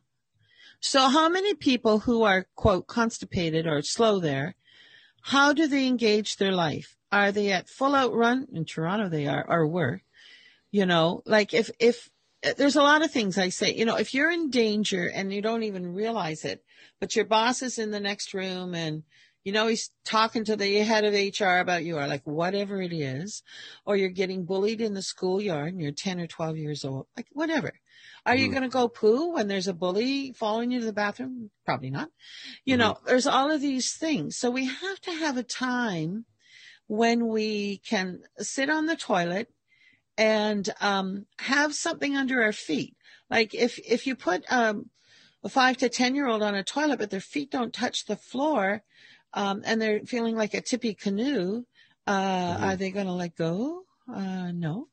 So 0.80 1.08
how 1.10 1.30
many 1.30 1.56
people 1.56 2.00
who 2.00 2.24
are 2.24 2.46
quote 2.56 2.86
constipated 2.88 3.66
or 3.66 3.82
slow 3.82 4.20
there, 4.20 4.56
how 5.22 5.54
do 5.54 5.68
they 5.68 5.88
engage 5.88 6.36
their 6.38 6.52
life? 6.52 6.96
Are 7.12 7.32
they 7.32 7.52
at 7.52 7.70
full 7.70 7.96
out 7.96 8.14
run 8.14 8.48
in 8.54 8.66
Toronto? 8.66 9.10
They 9.10 9.26
are 9.26 9.46
or 9.48 9.66
were, 9.68 10.02
you 10.76 10.86
know, 10.86 11.22
like 11.26 11.54
if 11.54 11.72
if 11.80 12.10
there's 12.58 12.76
a 12.76 12.82
lot 12.84 13.02
of 13.02 13.10
things 13.10 13.38
I 13.38 13.48
say, 13.48 13.74
you 13.74 13.86
know, 13.86 13.96
if 13.96 14.14
you're 14.14 14.30
in 14.30 14.50
danger 14.50 15.10
and 15.10 15.32
you 15.32 15.42
don't 15.42 15.64
even 15.64 15.94
realize 15.94 16.44
it, 16.44 16.66
but 17.00 17.16
your 17.16 17.24
boss 17.24 17.62
is 17.62 17.80
in 17.80 17.92
the 17.92 18.00
next 18.02 18.34
room 18.34 18.76
and 18.76 19.04
you 19.46 19.54
know 19.54 19.68
he's 19.68 19.90
talking 20.04 20.44
to 20.44 20.58
the 20.58 20.80
head 20.80 21.06
of 21.06 21.14
HR 21.14 21.60
about 21.60 21.86
you 21.86 21.98
or 21.98 22.08
like 22.08 22.24
whatever 22.26 22.82
it 22.82 22.92
is, 22.92 23.42
or 23.86 23.96
you're 23.96 24.10
getting 24.10 24.44
bullied 24.44 24.82
in 24.82 24.94
the 24.94 25.02
schoolyard 25.02 25.70
and 25.72 25.82
you're 25.82 25.94
10 25.94 26.20
or 26.20 26.28
12 26.28 26.58
years 26.58 26.84
old, 26.84 27.08
like 27.16 27.28
whatever. 27.32 27.72
Are 28.26 28.36
you 28.36 28.50
Mhm. 28.50 28.52
going 28.52 28.64
to 28.64 28.68
go 28.70 28.90
poo 28.90 29.32
when 29.32 29.48
there's 29.48 29.70
a 29.70 29.74
bully 29.74 30.34
following 30.34 30.72
you 30.72 30.82
to 30.82 30.86
the 30.86 30.92
bathroom? 30.92 31.52
Probably 31.64 31.90
not. 31.90 32.10
You 32.66 32.76
know, 32.76 32.98
there's 33.06 33.28
all 33.28 33.50
of 33.50 33.62
these 33.62 33.94
things. 33.94 34.36
So 34.36 34.52
we 34.52 34.66
have 34.66 35.00
to 35.04 35.12
have 35.14 35.38
a 35.38 35.44
time 35.44 36.26
when 36.88 37.30
we 37.30 37.78
can 37.78 38.24
sit 38.40 38.70
on 38.70 38.88
the 38.88 38.98
toilet 38.98 39.55
and 40.18 40.70
um, 40.82 41.26
have 41.40 41.74
something 41.76 42.16
under 42.16 42.42
our 42.44 42.54
feet. 42.54 42.96
Like 43.30 43.54
if 43.54 43.80
if 43.80 44.08
you 44.08 44.16
put 44.16 44.44
um, 44.52 44.90
a 45.44 45.50
five 45.50 45.78
to 45.78 45.90
ten 45.90 46.16
year 46.16 46.28
old 46.28 46.44
on 46.44 46.56
a 46.56 46.64
toilet, 46.64 47.00
but 47.00 47.10
their 47.10 47.20
feet 47.20 47.52
don't 47.52 47.74
touch 47.74 48.06
the 48.06 48.16
floor, 48.16 48.84
um, 49.34 49.62
and 49.66 49.82
they're 49.82 50.02
feeling 50.02 50.36
like 50.36 50.54
a 50.54 50.62
tippy 50.62 50.94
canoe, 50.94 51.66
uh, 52.08 52.58
Mhm. 52.58 52.62
are 52.64 52.76
they 52.76 52.92
going 52.92 53.08
to 53.08 53.12
let 53.14 53.36
go? 53.36 53.84
Uh, 54.12 54.52
no. 54.52 54.90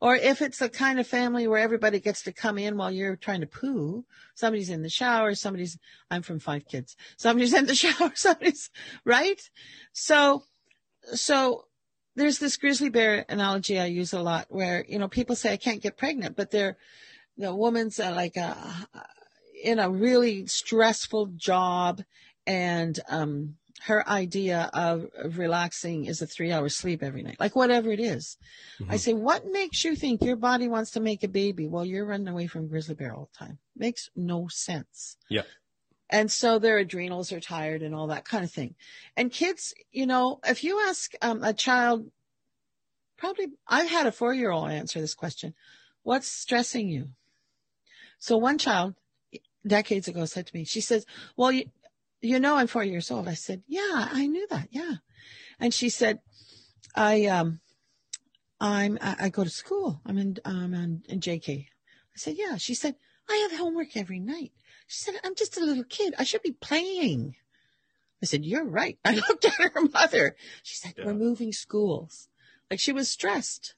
Or 0.00 0.16
if 0.16 0.42
it's 0.42 0.58
the 0.58 0.68
kind 0.68 0.98
of 0.98 1.06
family 1.06 1.46
where 1.46 1.60
everybody 1.60 2.00
gets 2.00 2.22
to 2.24 2.32
come 2.32 2.58
in 2.58 2.76
while 2.76 2.90
you're 2.90 3.14
trying 3.14 3.40
to 3.40 3.46
poo, 3.46 4.04
somebody's 4.34 4.68
in 4.70 4.82
the 4.82 4.88
shower, 4.88 5.36
somebody's, 5.36 5.78
I'm 6.10 6.22
from 6.22 6.40
five 6.40 6.66
kids, 6.66 6.96
somebody's 7.16 7.54
in 7.58 7.66
the 7.66 7.74
shower, 7.76 8.10
somebody's, 8.14 8.70
right? 9.04 9.40
So, 9.92 10.42
so 11.14 11.66
there's 12.14 12.38
this 12.38 12.56
grizzly 12.56 12.90
bear 12.90 13.24
analogy 13.28 13.78
I 13.78 13.86
use 13.86 14.12
a 14.12 14.22
lot 14.22 14.46
where, 14.48 14.84
you 14.88 14.98
know, 14.98 15.08
people 15.08 15.36
say 15.36 15.52
I 15.52 15.56
can't 15.56 15.82
get 15.82 15.96
pregnant, 15.96 16.36
but 16.36 16.50
they're, 16.50 16.76
the 17.36 17.54
woman's 17.54 17.98
uh, 17.98 18.12
like 18.14 18.36
a, 18.36 18.86
in 19.64 19.78
a 19.78 19.90
really 19.90 20.46
stressful 20.46 21.26
job 21.36 22.02
and, 22.46 22.98
um, 23.08 23.56
her 23.86 24.08
idea 24.08 24.70
of, 24.74 25.06
of 25.16 25.38
relaxing 25.38 26.04
is 26.04 26.22
a 26.22 26.26
three 26.26 26.52
hour 26.52 26.68
sleep 26.68 27.02
every 27.02 27.22
night, 27.22 27.40
like 27.40 27.56
whatever 27.56 27.90
it 27.90 27.98
is. 27.98 28.36
I 28.88 28.94
Mhm. 28.94 28.98
say, 29.00 29.12
what 29.12 29.46
makes 29.50 29.84
you 29.84 29.96
think 29.96 30.22
your 30.22 30.36
body 30.36 30.68
wants 30.68 30.92
to 30.92 31.00
make 31.00 31.24
a 31.24 31.28
baby 31.28 31.66
while 31.66 31.84
you're 31.84 32.04
running 32.06 32.28
away 32.28 32.46
from 32.46 32.68
grizzly 32.68 32.94
bear 32.94 33.12
all 33.12 33.28
the 33.32 33.44
time? 33.44 33.58
Makes 33.74 34.08
no 34.14 34.46
sense. 34.48 35.16
Yeah. 35.28 35.42
And 36.12 36.30
so 36.30 36.58
their 36.58 36.76
adrenals 36.76 37.32
are 37.32 37.40
tired 37.40 37.82
and 37.82 37.94
all 37.94 38.08
that 38.08 38.26
kind 38.26 38.44
of 38.44 38.50
thing. 38.50 38.74
And 39.16 39.32
kids, 39.32 39.72
you 39.90 40.06
know, 40.06 40.40
if 40.44 40.62
you 40.62 40.78
ask 40.86 41.14
um, 41.22 41.42
a 41.42 41.54
child, 41.54 42.10
probably 43.16 43.46
I've 43.66 43.88
had 43.88 44.06
a 44.06 44.12
four 44.12 44.34
year 44.34 44.50
old 44.50 44.70
answer 44.70 45.00
this 45.00 45.14
question 45.14 45.54
What's 46.02 46.28
stressing 46.28 46.90
you? 46.90 47.08
So 48.18 48.36
one 48.36 48.58
child 48.58 48.94
decades 49.66 50.06
ago 50.06 50.26
said 50.26 50.46
to 50.46 50.54
me, 50.54 50.64
she 50.64 50.82
says, 50.82 51.06
Well, 51.34 51.50
you, 51.50 51.64
you 52.20 52.38
know, 52.38 52.56
I'm 52.56 52.66
four 52.66 52.84
years 52.84 53.10
old. 53.10 53.26
I 53.26 53.34
said, 53.34 53.62
Yeah, 53.66 54.08
I 54.12 54.26
knew 54.26 54.46
that. 54.50 54.68
Yeah. 54.70 54.96
And 55.58 55.72
she 55.72 55.88
said, 55.88 56.18
I, 56.94 57.24
um, 57.26 57.60
I'm, 58.60 58.98
I, 59.00 59.16
I 59.18 59.28
go 59.30 59.44
to 59.44 59.50
school. 59.50 60.02
I'm 60.04 60.18
in, 60.18 60.36
um, 60.44 60.74
in, 60.74 61.02
in 61.08 61.20
JK. 61.20 61.66
I 61.66 62.16
said, 62.16 62.36
yeah. 62.36 62.56
She 62.56 62.74
said, 62.74 62.96
I 63.28 63.48
have 63.48 63.58
homework 63.58 63.96
every 63.96 64.20
night. 64.20 64.52
She 64.86 64.98
said, 65.04 65.14
I'm 65.24 65.34
just 65.34 65.56
a 65.56 65.64
little 65.64 65.84
kid. 65.84 66.14
I 66.18 66.24
should 66.24 66.42
be 66.42 66.52
playing. 66.52 67.36
I 68.22 68.26
said, 68.26 68.44
you're 68.44 68.64
right. 68.64 68.98
I 69.04 69.14
looked 69.14 69.44
at 69.44 69.54
her 69.54 69.72
mother. 69.92 70.36
She 70.62 70.76
said, 70.76 70.94
Yeah. 70.96 71.06
we're 71.06 71.14
moving 71.14 71.52
schools. 71.52 72.28
Like 72.70 72.80
she 72.80 72.92
was 72.92 73.08
stressed, 73.08 73.74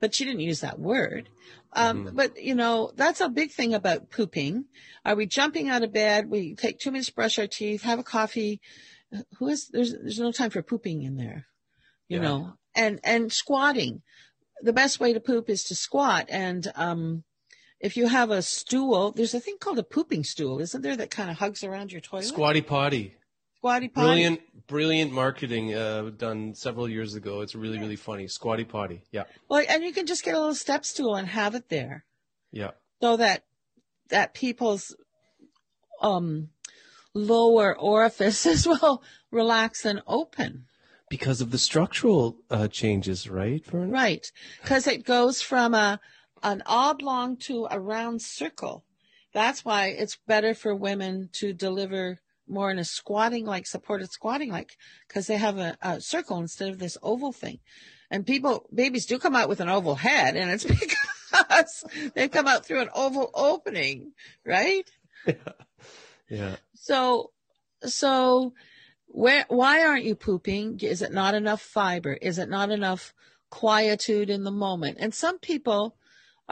but 0.00 0.14
she 0.14 0.24
didn't 0.24 0.40
use 0.40 0.60
that 0.60 0.78
word. 0.80 1.28
Um, 1.74 2.06
Mhm. 2.06 2.16
but 2.16 2.42
you 2.42 2.54
know, 2.54 2.90
that's 2.96 3.20
a 3.20 3.28
big 3.28 3.50
thing 3.52 3.74
about 3.74 4.10
pooping. 4.10 4.64
Are 5.04 5.14
we 5.14 5.26
jumping 5.26 5.68
out 5.68 5.82
of 5.82 5.92
bed? 5.92 6.28
We 6.30 6.54
take 6.54 6.78
two 6.78 6.90
minutes 6.90 7.08
to 7.08 7.14
brush 7.14 7.38
our 7.38 7.46
teeth, 7.46 7.82
have 7.82 7.98
a 7.98 8.04
coffee. 8.04 8.60
Who 9.38 9.48
is, 9.48 9.68
there's, 9.68 9.92
there's 9.92 10.18
no 10.20 10.32
time 10.32 10.50
for 10.50 10.62
pooping 10.62 11.02
in 11.02 11.16
there, 11.16 11.46
you 12.08 12.16
Yeah. 12.16 12.22
know, 12.22 12.52
and, 12.74 12.98
and 13.04 13.30
squatting. 13.32 14.02
The 14.62 14.72
best 14.72 15.00
way 15.00 15.12
to 15.12 15.20
poop 15.20 15.50
is 15.50 15.64
to 15.64 15.74
squat. 15.74 16.26
And, 16.30 16.70
um, 16.74 17.24
if 17.82 17.96
you 17.96 18.06
have 18.06 18.30
a 18.30 18.40
stool, 18.42 19.10
there's 19.10 19.34
a 19.34 19.40
thing 19.40 19.56
called 19.58 19.78
a 19.78 19.82
pooping 19.82 20.22
stool, 20.22 20.60
isn't 20.60 20.82
there, 20.82 20.96
that 20.96 21.10
kind 21.10 21.30
of 21.30 21.38
hugs 21.38 21.64
around 21.64 21.90
your 21.90 22.00
toilet? 22.00 22.24
Squatty 22.24 22.62
potty. 22.62 23.16
Squatty 23.56 23.88
potty. 23.88 24.06
Brilliant, 24.06 24.40
brilliant 24.68 25.12
marketing 25.12 25.74
uh, 25.74 26.10
done 26.16 26.54
several 26.54 26.88
years 26.88 27.16
ago. 27.16 27.40
It's 27.40 27.56
really, 27.56 27.80
really 27.80 27.96
funny. 27.96 28.28
Squatty 28.28 28.64
potty. 28.64 29.02
Yeah, 29.10 29.24
Well, 29.48 29.64
and 29.68 29.82
you 29.82 29.92
can 29.92 30.06
just 30.06 30.24
get 30.24 30.34
a 30.34 30.38
little 30.38 30.54
step 30.54 30.84
stool 30.84 31.16
and 31.16 31.26
have 31.26 31.56
it 31.56 31.68
there 31.68 32.04
yeah. 32.52 32.70
so 33.00 33.16
that 33.16 33.44
that 34.10 34.32
people's 34.34 34.94
um 36.00 36.50
lower 37.14 37.76
orifices 37.76 38.66
will 38.66 39.02
relax 39.32 39.84
and 39.84 40.02
open. 40.06 40.66
Because 41.10 41.42
of 41.42 41.50
the 41.50 41.58
structural 41.58 42.38
uh, 42.50 42.68
changes, 42.68 43.28
right, 43.28 43.62
Verna? 43.66 43.92
Right. 43.92 44.32
Because 44.62 44.86
it 44.86 45.04
goes 45.04 45.42
from 45.42 45.74
a 45.74 46.00
an 46.42 46.62
oblong 46.66 47.36
to 47.36 47.68
a 47.70 47.78
round 47.78 48.22
circle. 48.22 48.84
That's 49.32 49.64
why 49.64 49.86
it's 49.86 50.18
better 50.26 50.54
for 50.54 50.74
women 50.74 51.30
to 51.34 51.52
deliver 51.52 52.20
more 52.48 52.70
in 52.70 52.78
a 52.78 52.84
squatting 52.84 53.46
like 53.46 53.66
supported 53.66 54.10
squatting 54.10 54.50
like 54.50 54.76
because 55.08 55.26
they 55.26 55.36
have 55.36 55.58
a, 55.58 55.76
a 55.80 56.00
circle 56.00 56.38
instead 56.38 56.68
of 56.68 56.78
this 56.78 56.98
oval 57.02 57.32
thing. 57.32 57.60
And 58.10 58.26
people 58.26 58.68
babies 58.74 59.06
do 59.06 59.18
come 59.18 59.36
out 59.36 59.48
with 59.48 59.60
an 59.60 59.68
oval 59.68 59.94
head 59.94 60.36
and 60.36 60.50
it's 60.50 60.64
because 61.30 61.84
they 62.14 62.28
come 62.28 62.46
out 62.46 62.66
through 62.66 62.82
an 62.82 62.90
oval 62.94 63.30
opening, 63.34 64.12
right? 64.44 64.90
Yeah. 66.32 66.56
So, 66.74 67.30
so 67.82 68.54
where, 69.06 69.44
why 69.48 69.84
aren't 69.84 70.06
you 70.06 70.14
pooping? 70.14 70.80
Is 70.80 71.02
it 71.02 71.12
not 71.12 71.34
enough 71.34 71.60
fiber? 71.60 72.14
Is 72.14 72.38
it 72.38 72.48
not 72.48 72.70
enough 72.70 73.12
quietude 73.50 74.30
in 74.30 74.42
the 74.42 74.50
moment? 74.50 74.96
And 74.98 75.14
some 75.14 75.38
people 75.38 75.94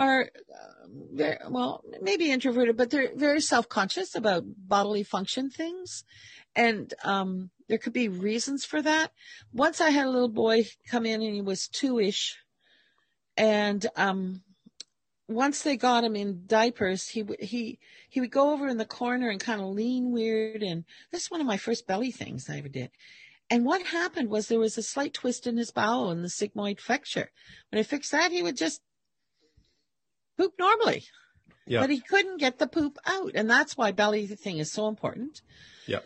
are 0.00 0.22
uh, 0.22 0.86
very, 1.12 1.36
well, 1.48 1.84
maybe 2.00 2.30
introverted, 2.30 2.76
but 2.76 2.90
they're 2.90 3.14
very 3.14 3.40
self-conscious 3.40 4.14
about 4.14 4.44
bodily 4.46 5.02
function 5.02 5.50
things. 5.50 6.04
And, 6.56 6.92
um, 7.04 7.50
there 7.68 7.78
could 7.78 7.92
be 7.92 8.08
reasons 8.08 8.64
for 8.64 8.82
that. 8.82 9.12
Once 9.52 9.80
I 9.80 9.90
had 9.90 10.06
a 10.06 10.10
little 10.10 10.28
boy 10.28 10.66
come 10.88 11.06
in 11.06 11.22
and 11.22 11.34
he 11.34 11.42
was 11.42 11.68
two-ish 11.68 12.38
and, 13.36 13.86
um, 13.94 14.42
once 15.28 15.62
they 15.62 15.76
got 15.76 16.02
him 16.02 16.16
in 16.16 16.42
diapers, 16.46 17.08
he 17.08 17.22
would 17.22 17.40
he 17.40 17.78
he 18.08 18.20
would 18.20 18.32
go 18.32 18.50
over 18.52 18.66
in 18.66 18.78
the 18.78 18.84
corner 18.84 19.28
and 19.30 19.38
kind 19.38 19.60
of 19.60 19.68
lean 19.68 20.10
weird. 20.10 20.60
And 20.60 20.84
this 21.12 21.22
is 21.22 21.30
one 21.30 21.40
of 21.40 21.46
my 21.46 21.56
first 21.56 21.86
belly 21.86 22.10
things 22.10 22.50
I 22.50 22.58
ever 22.58 22.68
did. 22.68 22.90
And 23.48 23.64
what 23.64 23.82
happened 23.82 24.28
was 24.28 24.48
there 24.48 24.58
was 24.58 24.76
a 24.76 24.82
slight 24.82 25.14
twist 25.14 25.46
in 25.46 25.56
his 25.56 25.70
bowel 25.70 26.10
in 26.10 26.22
the 26.22 26.28
sigmoid 26.28 26.80
flexure. 26.80 27.30
When 27.70 27.78
I 27.78 27.84
fixed 27.84 28.10
that, 28.10 28.32
he 28.32 28.42
would 28.42 28.56
just 28.56 28.80
poop 30.40 30.54
normally, 30.58 31.04
Yeah. 31.66 31.80
but 31.80 31.90
he 31.90 32.00
couldn't 32.00 32.38
get 32.38 32.58
the 32.58 32.66
poop 32.66 32.98
out, 33.04 33.32
and 33.34 33.48
that's 33.50 33.76
why 33.76 33.92
belly 33.92 34.26
thing 34.26 34.58
is 34.58 34.72
so 34.72 34.88
important. 34.88 35.42
Yeah. 35.86 36.00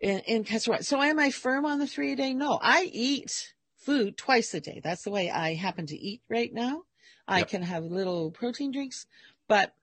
In, 0.00 0.20
in 0.20 0.44
casserole. 0.44 0.82
So 0.82 1.00
am 1.02 1.18
I 1.18 1.30
firm 1.30 1.64
on 1.64 1.78
the 1.78 1.86
three 1.86 2.12
a 2.12 2.16
day? 2.16 2.34
No, 2.34 2.58
I 2.62 2.88
eat 2.92 3.54
food 3.76 4.16
twice 4.16 4.54
a 4.54 4.60
day. 4.60 4.80
That's 4.82 5.02
the 5.02 5.10
way 5.10 5.30
I 5.30 5.54
happen 5.54 5.86
to 5.86 5.96
eat 5.96 6.22
right 6.28 6.52
now. 6.52 6.82
I 7.26 7.38
Yep. 7.40 7.48
can 7.48 7.62
have 7.62 7.84
little 7.84 8.30
protein 8.30 8.70
drinks, 8.72 9.06
but, 9.48 9.74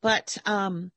but, 0.00 0.38
um, 0.44 0.92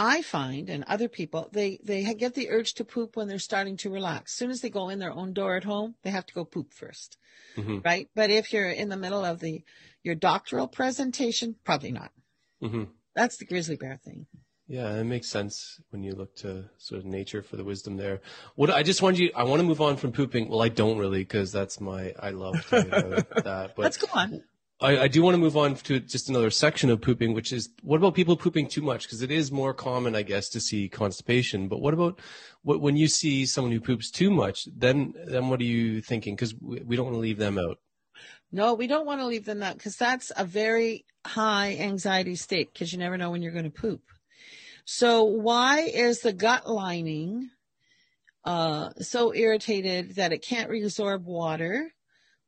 I 0.00 0.22
find 0.22 0.70
and 0.70 0.84
other 0.84 1.08
people, 1.08 1.48
they, 1.52 1.80
they 1.82 2.04
get 2.14 2.34
the 2.34 2.50
urge 2.50 2.74
to 2.74 2.84
poop 2.84 3.16
when 3.16 3.26
they're 3.26 3.40
starting 3.40 3.76
to 3.78 3.90
relax. 3.90 4.32
As 4.32 4.36
soon 4.36 4.50
as 4.52 4.60
they 4.60 4.70
go 4.70 4.90
in 4.90 5.00
their 5.00 5.10
own 5.10 5.32
door 5.32 5.56
at 5.56 5.64
home, 5.64 5.96
they 6.04 6.10
have 6.10 6.24
to 6.26 6.34
go 6.34 6.44
poop 6.44 6.72
first, 6.72 7.18
hmm 7.56 7.78
right? 7.84 8.08
But 8.14 8.30
if 8.30 8.52
you're 8.52 8.70
in 8.70 8.90
the 8.90 8.96
middle 8.96 9.24
of 9.24 9.40
the, 9.40 9.64
your 10.04 10.14
doctoral 10.14 10.68
presentation, 10.68 11.56
probably 11.64 11.90
not. 11.90 12.12
hmm 12.60 12.84
That's 13.16 13.38
the 13.38 13.44
grizzly 13.44 13.74
bear 13.74 13.98
thing. 14.04 14.26
Yeah, 14.68 14.94
it 14.94 15.04
makes 15.04 15.26
sense 15.26 15.80
when 15.90 16.04
you 16.04 16.12
look 16.12 16.36
to 16.36 16.66
sort 16.76 17.00
of 17.00 17.04
nature 17.04 17.42
for 17.42 17.56
the 17.56 17.64
wisdom 17.64 17.96
there. 17.96 18.20
What 18.54 18.70
I 18.70 18.84
just 18.84 19.02
want 19.02 19.18
you, 19.18 19.32
I 19.34 19.42
want 19.42 19.60
to 19.60 19.66
move 19.66 19.80
on 19.80 19.96
from 19.96 20.12
pooping. 20.12 20.48
Well, 20.48 20.62
I 20.62 20.68
don't 20.68 20.98
really 20.98 21.20
because 21.24 21.50
that's 21.50 21.80
my, 21.80 22.14
I 22.20 22.30
love 22.30 22.54
talking 22.68 22.90
that. 23.42 23.72
But 23.74 23.78
Let's 23.78 23.96
go 23.96 24.06
on. 24.14 24.44
I, 24.80 24.98
I 24.98 25.08
do 25.08 25.22
want 25.22 25.34
to 25.34 25.38
move 25.38 25.56
on 25.56 25.74
to 25.74 25.98
just 25.98 26.28
another 26.28 26.50
section 26.50 26.88
of 26.88 27.00
pooping, 27.00 27.34
which 27.34 27.52
is 27.52 27.70
what 27.82 27.96
about 27.96 28.14
people 28.14 28.36
pooping 28.36 28.68
too 28.68 28.82
much? 28.82 29.02
Because 29.02 29.22
it 29.22 29.30
is 29.30 29.50
more 29.50 29.74
common, 29.74 30.14
I 30.14 30.22
guess, 30.22 30.48
to 30.50 30.60
see 30.60 30.88
constipation. 30.88 31.68
But 31.68 31.80
what 31.80 31.94
about 31.94 32.20
what, 32.62 32.80
when 32.80 32.96
you 32.96 33.08
see 33.08 33.44
someone 33.44 33.72
who 33.72 33.80
poops 33.80 34.10
too 34.10 34.30
much? 34.30 34.68
Then, 34.72 35.14
then 35.26 35.48
what 35.48 35.60
are 35.60 35.64
you 35.64 36.00
thinking? 36.00 36.36
Because 36.36 36.54
we, 36.54 36.80
we 36.80 36.96
don't 36.96 37.06
want 37.06 37.16
to 37.16 37.20
leave 37.20 37.38
them 37.38 37.58
out. 37.58 37.78
No, 38.52 38.74
we 38.74 38.86
don't 38.86 39.04
want 39.04 39.20
to 39.20 39.26
leave 39.26 39.44
them 39.44 39.62
out 39.62 39.76
because 39.76 39.96
that's 39.96 40.30
a 40.36 40.44
very 40.44 41.04
high 41.26 41.76
anxiety 41.80 42.36
state 42.36 42.72
because 42.72 42.92
you 42.92 42.98
never 42.98 43.18
know 43.18 43.30
when 43.30 43.42
you're 43.42 43.52
going 43.52 43.64
to 43.64 43.70
poop. 43.70 44.02
So 44.84 45.24
why 45.24 45.80
is 45.80 46.20
the 46.20 46.32
gut 46.32 46.70
lining 46.70 47.50
uh, 48.44 48.90
so 49.00 49.34
irritated 49.34 50.14
that 50.14 50.32
it 50.32 50.42
can't 50.42 50.70
reabsorb 50.70 51.24
water? 51.24 51.92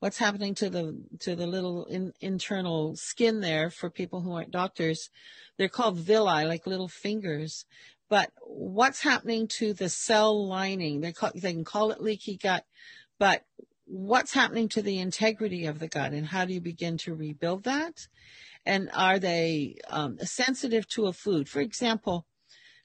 What's 0.00 0.18
happening 0.18 0.54
to 0.56 0.70
the 0.70 0.98
to 1.20 1.36
the 1.36 1.46
little 1.46 1.84
in, 1.84 2.12
internal 2.20 2.96
skin 2.96 3.40
there 3.40 3.70
for 3.70 3.90
people 3.90 4.22
who 4.22 4.32
aren't 4.32 4.50
doctors? 4.50 5.10
They're 5.58 5.68
called 5.68 5.98
villi, 5.98 6.44
like 6.44 6.66
little 6.66 6.88
fingers. 6.88 7.66
But 8.08 8.32
what's 8.42 9.02
happening 9.02 9.46
to 9.58 9.72
the 9.72 9.88
cell 9.88 10.48
lining? 10.48 11.00
They 11.00 11.12
call, 11.12 11.30
they 11.34 11.52
can 11.52 11.64
call 11.64 11.92
it 11.92 12.02
leaky 12.02 12.36
gut, 12.36 12.64
but 13.18 13.44
what's 13.84 14.32
happening 14.32 14.68
to 14.70 14.82
the 14.82 14.98
integrity 14.98 15.66
of 15.66 15.78
the 15.78 15.88
gut 15.88 16.12
and 16.12 16.26
how 16.26 16.44
do 16.44 16.54
you 16.54 16.60
begin 16.60 16.96
to 16.98 17.14
rebuild 17.14 17.64
that? 17.64 18.08
And 18.64 18.90
are 18.94 19.18
they 19.18 19.76
um, 19.88 20.18
sensitive 20.20 20.88
to 20.88 21.06
a 21.06 21.12
food? 21.12 21.48
For 21.48 21.60
example, 21.60 22.26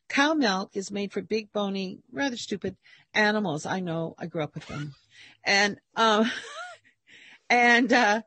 cow 0.10 0.34
milk 0.34 0.72
is 0.74 0.92
made 0.92 1.14
for 1.14 1.22
big, 1.22 1.52
bony, 1.54 2.00
rather 2.12 2.38
stupid 2.38 2.76
animals. 3.14 3.66
I 3.66 3.80
know, 3.80 4.16
I 4.18 4.28
grew 4.28 4.44
up 4.44 4.56
with 4.56 4.68
them. 4.68 4.96
And, 5.44 5.80
um, 5.96 6.32
and, 7.50 7.92
uh, 7.92 8.22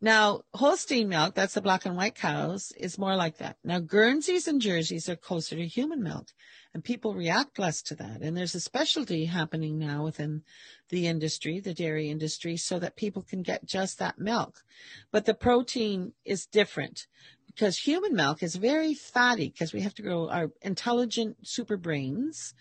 now 0.00 0.42
Holstein 0.52 1.08
milk, 1.08 1.34
that's 1.34 1.54
the 1.54 1.62
black 1.62 1.86
and 1.86 1.96
white 1.96 2.14
cows, 2.14 2.70
is 2.76 2.98
more 2.98 3.16
like 3.16 3.38
that. 3.38 3.56
Now 3.64 3.80
Guernseys 3.80 4.46
and 4.46 4.60
Jerseys 4.60 5.08
are 5.08 5.16
closer 5.16 5.56
to 5.56 5.66
human 5.66 6.02
milk 6.02 6.28
and 6.74 6.84
people 6.84 7.14
react 7.14 7.58
less 7.58 7.80
to 7.80 7.94
that. 7.94 8.20
And 8.20 8.36
there's 8.36 8.54
a 8.54 8.60
specialty 8.60 9.24
happening 9.24 9.78
now 9.78 10.04
within 10.04 10.42
the 10.90 11.06
industry, 11.06 11.58
the 11.58 11.72
dairy 11.72 12.10
industry, 12.10 12.58
so 12.58 12.78
that 12.78 12.96
people 12.96 13.22
can 13.22 13.42
get 13.42 13.64
just 13.64 13.98
that 13.98 14.18
milk. 14.18 14.62
But 15.10 15.24
the 15.24 15.32
protein 15.32 16.12
is 16.26 16.44
different 16.44 17.06
because 17.46 17.78
human 17.78 18.14
milk 18.14 18.42
is 18.42 18.56
very 18.56 18.92
fatty 18.92 19.48
because 19.48 19.72
we 19.72 19.80
have 19.80 19.94
to 19.94 20.02
grow 20.02 20.28
our 20.28 20.50
intelligent 20.60 21.48
super 21.48 21.78
brains 21.78 22.52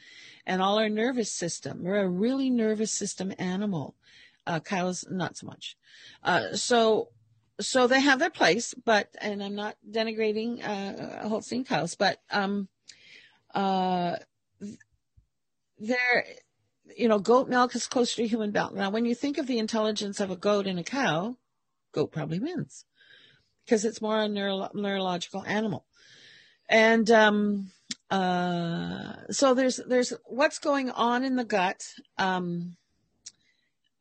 and 0.46 0.62
all 0.62 0.80
our 0.80 0.88
nervous 0.88 1.34
system. 1.34 1.84
We're 1.84 2.02
a 2.04 2.08
really 2.08 2.50
nervous 2.50 2.94
system 2.94 3.34
animal. 3.38 3.96
Uh, 4.48 4.60
cows, 4.60 5.06
not 5.10 5.38
so 5.38 5.48
much. 5.48 5.76
Uh, 6.24 6.54
so, 6.54 7.10
so 7.60 7.88
they 7.88 8.00
have 8.00 8.20
their 8.20 8.30
place, 8.30 8.76
but, 8.86 9.10
and 9.20 9.44
I'm 9.44 9.56
not 9.56 9.76
denigrating, 9.90 10.64
uh, 10.64 11.28
Holstein 11.28 11.66
cows, 11.66 11.96
but, 11.96 12.20
um, 12.30 12.68
uh, 13.54 14.18
there, 15.80 16.26
you 16.96 17.08
know, 17.08 17.20
goat 17.20 17.50
milk 17.50 17.76
is 17.76 17.88
closer 17.88 18.18
to 18.18 18.28
human 18.28 18.52
milk. 18.52 18.74
Now, 18.74 18.90
when 18.90 19.06
you 19.06 19.16
think 19.16 19.38
of 19.38 19.48
the 19.48 19.60
intelligence 19.60 20.20
of 20.20 20.30
a 20.30 20.36
goat 20.36 20.68
and 20.68 20.80
a 20.80 20.84
cow, 20.84 21.38
goat 21.92 22.12
probably 22.12 22.40
wins 22.40 22.86
because 23.66 23.86
it's 23.86 24.02
more 24.02 24.22
a 24.22 24.30
neuro- 24.30 24.70
neurological 24.74 25.44
animal. 25.46 25.86
And 26.70 27.10
um, 27.12 27.72
uh, 28.10 29.14
so 29.32 29.54
there's 29.54 29.80
there's 29.88 30.14
what's 30.26 30.60
going 30.60 30.90
on 30.92 31.24
in 31.24 31.36
the 31.36 31.46
gut. 31.46 31.84
Um, 32.18 32.78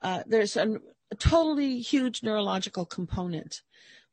uh, 0.05 0.23
there's 0.27 0.57
a, 0.57 0.77
a, 1.11 1.17
totally 1.17 1.81
huge 1.81 2.23
neurological 2.23 2.85
component 2.85 3.63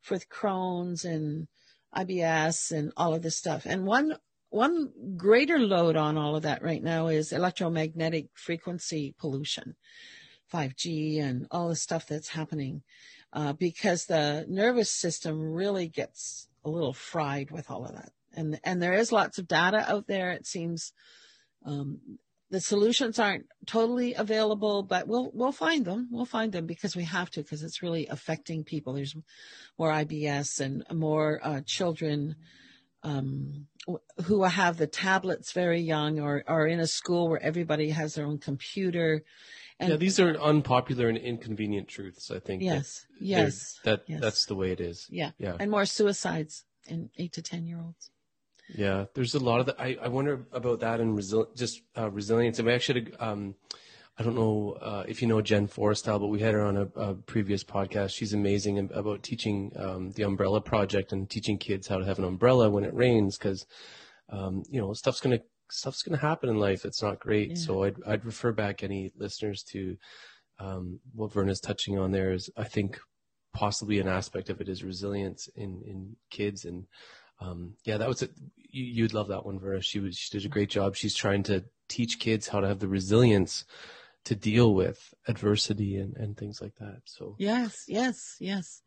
for 0.00 0.16
Crohn's 0.16 1.04
and 1.04 1.48
IBS 1.94 2.72
and 2.72 2.92
all 2.96 3.14
of 3.14 3.22
this 3.22 3.36
stuff. 3.36 3.66
And 3.66 3.84
one 3.84 4.16
one 4.48 4.90
greater 5.16 5.58
load 5.58 5.96
on 5.96 6.18
all 6.18 6.36
of 6.36 6.42
that 6.42 6.62
right 6.62 6.82
now 6.82 7.06
is 7.06 7.32
electromagnetic 7.32 8.26
frequency 8.34 9.14
pollution, 9.18 9.76
5G, 10.52 11.22
and 11.22 11.46
all 11.50 11.68
the 11.68 11.76
stuff 11.76 12.06
that's 12.06 12.28
happening, 12.28 12.82
uh, 13.32 13.54
because 13.54 14.04
the 14.04 14.44
nervous 14.48 14.90
system 14.90 15.40
really 15.40 15.88
gets 15.88 16.48
a 16.64 16.70
little 16.70 16.92
fried 16.92 17.50
with 17.50 17.70
all 17.70 17.84
of 17.84 17.94
that. 17.94 18.12
And 18.34 18.58
and 18.64 18.82
there 18.82 18.94
is 18.94 19.12
lots 19.12 19.38
of 19.38 19.46
data 19.46 19.84
out 19.90 20.06
there. 20.06 20.30
It 20.30 20.46
seems 20.46 20.94
um, 21.66 22.00
the 22.52 22.60
solutions 22.60 23.18
aren't 23.18 23.46
totally 23.66 24.12
available, 24.12 24.82
but 24.82 25.08
we'll 25.08 25.30
we'll 25.32 25.52
find 25.52 25.86
them. 25.86 26.08
We'll 26.10 26.26
find 26.26 26.52
them 26.52 26.66
because 26.66 26.94
we 26.94 27.04
have 27.04 27.30
to 27.30 27.42
because 27.42 27.62
it's 27.62 27.82
really 27.82 28.06
affecting 28.08 28.62
people. 28.62 28.92
There's 28.92 29.16
more 29.78 29.90
IBS 29.90 30.60
and 30.60 30.84
more 30.92 31.40
uh, 31.42 31.62
children 31.64 32.36
um, 33.02 33.68
who 34.26 34.44
have 34.44 34.76
the 34.76 34.86
tablets 34.86 35.52
very 35.52 35.80
young 35.80 36.20
or 36.20 36.44
are 36.46 36.66
in 36.66 36.78
a 36.78 36.86
school 36.86 37.30
where 37.30 37.42
everybody 37.42 37.88
has 37.88 38.14
their 38.14 38.26
own 38.26 38.36
computer. 38.38 39.22
And 39.80 39.88
yeah, 39.88 39.96
these 39.96 40.20
are 40.20 40.36
unpopular 40.36 41.08
and 41.08 41.16
inconvenient 41.16 41.88
truths. 41.88 42.30
I 42.30 42.38
think. 42.38 42.62
Yes, 42.62 43.06
that 43.18 43.24
yes, 43.24 43.80
that 43.84 44.02
yes. 44.06 44.20
that's 44.20 44.44
the 44.44 44.54
way 44.54 44.72
it 44.72 44.80
is. 44.80 45.06
Yeah, 45.08 45.30
yeah, 45.38 45.56
and 45.58 45.70
more 45.70 45.86
suicides 45.86 46.64
in 46.86 47.08
eight 47.16 47.32
to 47.32 47.40
ten 47.40 47.66
year 47.66 47.80
olds. 47.80 48.10
Yeah, 48.74 49.06
there's 49.14 49.34
a 49.34 49.38
lot 49.38 49.60
of 49.60 49.66
that. 49.66 49.80
I, 49.80 49.96
I 50.02 50.08
wonder 50.08 50.46
about 50.52 50.80
that 50.80 51.00
and 51.00 51.16
resi- 51.16 51.56
just 51.56 51.82
uh, 51.96 52.10
resilience. 52.10 52.58
And 52.58 52.66
we 52.66 52.72
actually, 52.72 53.12
um, 53.18 53.54
I 54.18 54.22
don't 54.22 54.34
know 54.34 54.78
uh, 54.80 55.04
if 55.06 55.20
you 55.20 55.28
know 55.28 55.42
Jen 55.42 55.68
Forestell, 55.68 56.20
but 56.20 56.28
we 56.28 56.40
had 56.40 56.54
her 56.54 56.62
on 56.62 56.76
a, 56.76 56.84
a 56.96 57.14
previous 57.14 57.64
podcast. 57.64 58.10
She's 58.10 58.32
amazing 58.32 58.78
about 58.78 59.22
teaching 59.22 59.72
um, 59.76 60.10
the 60.12 60.22
Umbrella 60.22 60.60
Project 60.60 61.12
and 61.12 61.28
teaching 61.28 61.58
kids 61.58 61.86
how 61.86 61.98
to 61.98 62.04
have 62.04 62.18
an 62.18 62.24
umbrella 62.24 62.70
when 62.70 62.84
it 62.84 62.94
rains 62.94 63.36
because, 63.38 63.66
um, 64.30 64.62
you 64.70 64.80
know, 64.80 64.92
stuff's 64.92 65.20
gonna 65.20 65.40
stuff's 65.70 66.02
gonna 66.02 66.18
happen 66.18 66.48
in 66.48 66.58
life. 66.58 66.84
It's 66.84 67.02
not 67.02 67.20
great. 67.20 67.50
Yeah. 67.50 67.56
So 67.56 67.84
I'd 67.84 67.96
I'd 68.06 68.24
refer 68.24 68.52
back 68.52 68.82
any 68.82 69.12
listeners 69.16 69.62
to 69.72 69.96
um, 70.58 71.00
what 71.14 71.32
Verna's 71.32 71.60
touching 71.60 71.98
on 71.98 72.12
there. 72.12 72.32
Is 72.32 72.50
I 72.56 72.64
think 72.64 72.98
possibly 73.52 73.98
an 73.98 74.08
aspect 74.08 74.48
of 74.48 74.60
it 74.60 74.68
is 74.68 74.84
resilience 74.84 75.48
in 75.56 75.82
in 75.86 76.16
kids 76.30 76.64
and 76.64 76.86
um, 77.42 77.74
yeah, 77.84 77.98
that 77.98 78.08
was 78.08 78.22
it. 78.22 78.30
You, 78.56 79.04
would 79.04 79.14
love 79.14 79.28
that 79.28 79.44
one, 79.44 79.58
Verna. 79.58 79.82
She 79.82 80.00
was, 80.00 80.16
she 80.16 80.30
did 80.30 80.46
a 80.46 80.48
great 80.48 80.70
job. 80.70 80.96
She's 80.96 81.14
trying 81.14 81.42
to 81.44 81.64
teach 81.88 82.18
kids 82.18 82.48
how 82.48 82.60
to 82.60 82.68
have 82.68 82.78
the 82.78 82.88
resilience 82.88 83.64
to 84.24 84.34
deal 84.34 84.72
with 84.72 85.12
adversity 85.28 85.96
and, 85.96 86.16
and 86.16 86.36
things 86.36 86.62
like 86.62 86.76
that. 86.76 87.02
So 87.04 87.34
yes, 87.38 87.84
yes, 87.88 88.36
yes. 88.38 88.82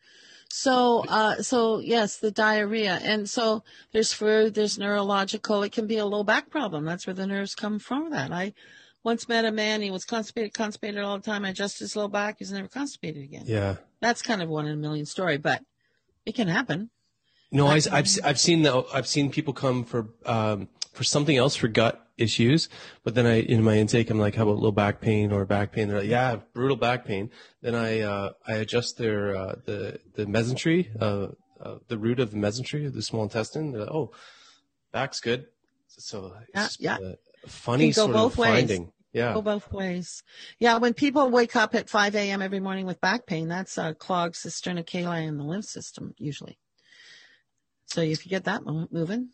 So, 0.49 1.03
uh, 1.07 1.41
so 1.41 1.79
yes, 1.79 2.17
the 2.17 2.31
diarrhea. 2.31 2.99
And 3.03 3.29
so 3.29 3.63
there's 3.91 4.13
food, 4.13 4.53
there's 4.53 4.79
neurological, 4.79 5.63
it 5.63 5.71
can 5.71 5.87
be 5.87 5.97
a 5.97 6.05
low 6.05 6.23
back 6.23 6.49
problem. 6.49 6.85
That's 6.85 7.05
where 7.05 7.13
the 7.13 7.27
nerves 7.27 7.53
come 7.53 7.79
from 7.79 8.11
that. 8.11 8.31
I 8.31 8.53
once 9.03 9.27
met 9.27 9.45
a 9.45 9.51
man, 9.51 9.81
he 9.81 9.91
was 9.91 10.05
constipated, 10.05 10.53
constipated 10.53 11.03
all 11.03 11.17
the 11.17 11.23
time. 11.23 11.45
I 11.45 11.49
adjusted 11.49 11.83
his 11.83 11.95
low 11.95 12.07
back. 12.07 12.37
He's 12.39 12.51
never 12.51 12.67
constipated 12.67 13.23
again. 13.23 13.43
Yeah. 13.45 13.75
That's 14.01 14.21
kind 14.21 14.41
of 14.41 14.49
one 14.49 14.65
in 14.65 14.73
a 14.73 14.77
million 14.77 15.05
story, 15.05 15.37
but 15.37 15.61
it 16.25 16.33
can 16.33 16.47
happen. 16.47 16.89
No, 17.55 17.67
I, 17.67 17.79
have 17.79 18.19
I've 18.23 18.39
seen 18.39 18.63
that. 18.63 18.85
I've 18.93 19.07
seen 19.07 19.31
people 19.31 19.53
come 19.53 19.85
for 19.85 20.09
um, 20.25 20.67
for 20.91 21.05
something 21.05 21.37
else 21.37 21.55
for 21.55 21.69
gut 21.69 22.05
issues, 22.17 22.67
but 23.03 23.15
then 23.15 23.25
I 23.25 23.41
in 23.41 23.63
my 23.63 23.77
intake 23.77 24.09
I'm 24.09 24.19
like, 24.19 24.35
how 24.35 24.43
about 24.43 24.57
low 24.57 24.71
back 24.71 24.99
pain 24.99 25.31
or 25.31 25.45
back 25.45 25.71
pain? 25.71 25.87
They're 25.87 25.99
like, 25.99 26.09
yeah, 26.09 26.37
brutal 26.53 26.75
back 26.75 27.05
pain. 27.05 27.31
Then 27.61 27.73
I 27.73 28.01
uh, 28.01 28.31
I 28.45 28.55
adjust 28.55 28.97
their 28.97 29.37
uh, 29.37 29.55
the 29.63 29.99
the 30.15 30.25
mesentery, 30.25 30.89
uh, 31.01 31.29
uh, 31.61 31.77
the 31.87 31.97
root 31.97 32.19
of 32.19 32.31
the 32.31 32.37
mesentery 32.37 32.85
of 32.87 32.93
the 32.93 33.01
small 33.01 33.23
intestine. 33.23 33.71
Like, 33.71 33.89
oh, 33.89 34.11
back's 34.91 35.21
good. 35.21 35.45
So 35.87 36.33
it's 36.53 36.77
yeah, 36.79 36.97
yeah. 37.01 37.13
funny 37.47 37.93
sort 37.93 38.17
of 38.17 38.37
ways. 38.37 38.49
finding. 38.49 38.91
Yeah. 39.13 39.33
Go 39.33 39.41
both 39.41 39.71
ways. 39.71 40.23
Yeah. 40.59 40.77
When 40.77 40.93
people 40.93 41.29
wake 41.29 41.55
up 41.55 41.73
at 41.73 41.89
5 41.89 42.15
a.m. 42.15 42.41
every 42.41 42.59
morning 42.59 42.85
with 42.85 42.99
back 42.99 43.25
pain, 43.25 43.47
that's 43.47 43.77
a 43.77 43.93
clogged 43.93 44.35
cisterna 44.35 44.83
chyli 44.83 45.25
in 45.25 45.37
the 45.37 45.45
lymph 45.45 45.63
system 45.63 46.13
usually. 46.17 46.59
So 47.95 48.01
if 48.01 48.25
you 48.25 48.29
get 48.29 48.43
that 48.43 48.65
moment 48.65 48.91
moving. 48.91 49.29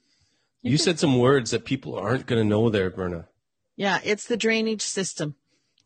You 0.61 0.77
said 0.77 0.99
some 0.99 1.17
words 1.17 1.49
that 1.49 1.65
people 1.65 1.95
aren't 1.95 2.27
going 2.27 2.39
to 2.39 2.47
know 2.47 2.69
there, 2.69 2.91
Verna. 2.91 3.27
Yeah, 3.75 3.99
it's 4.03 4.27
the 4.27 4.37
drainage 4.37 4.83
system 4.83 5.33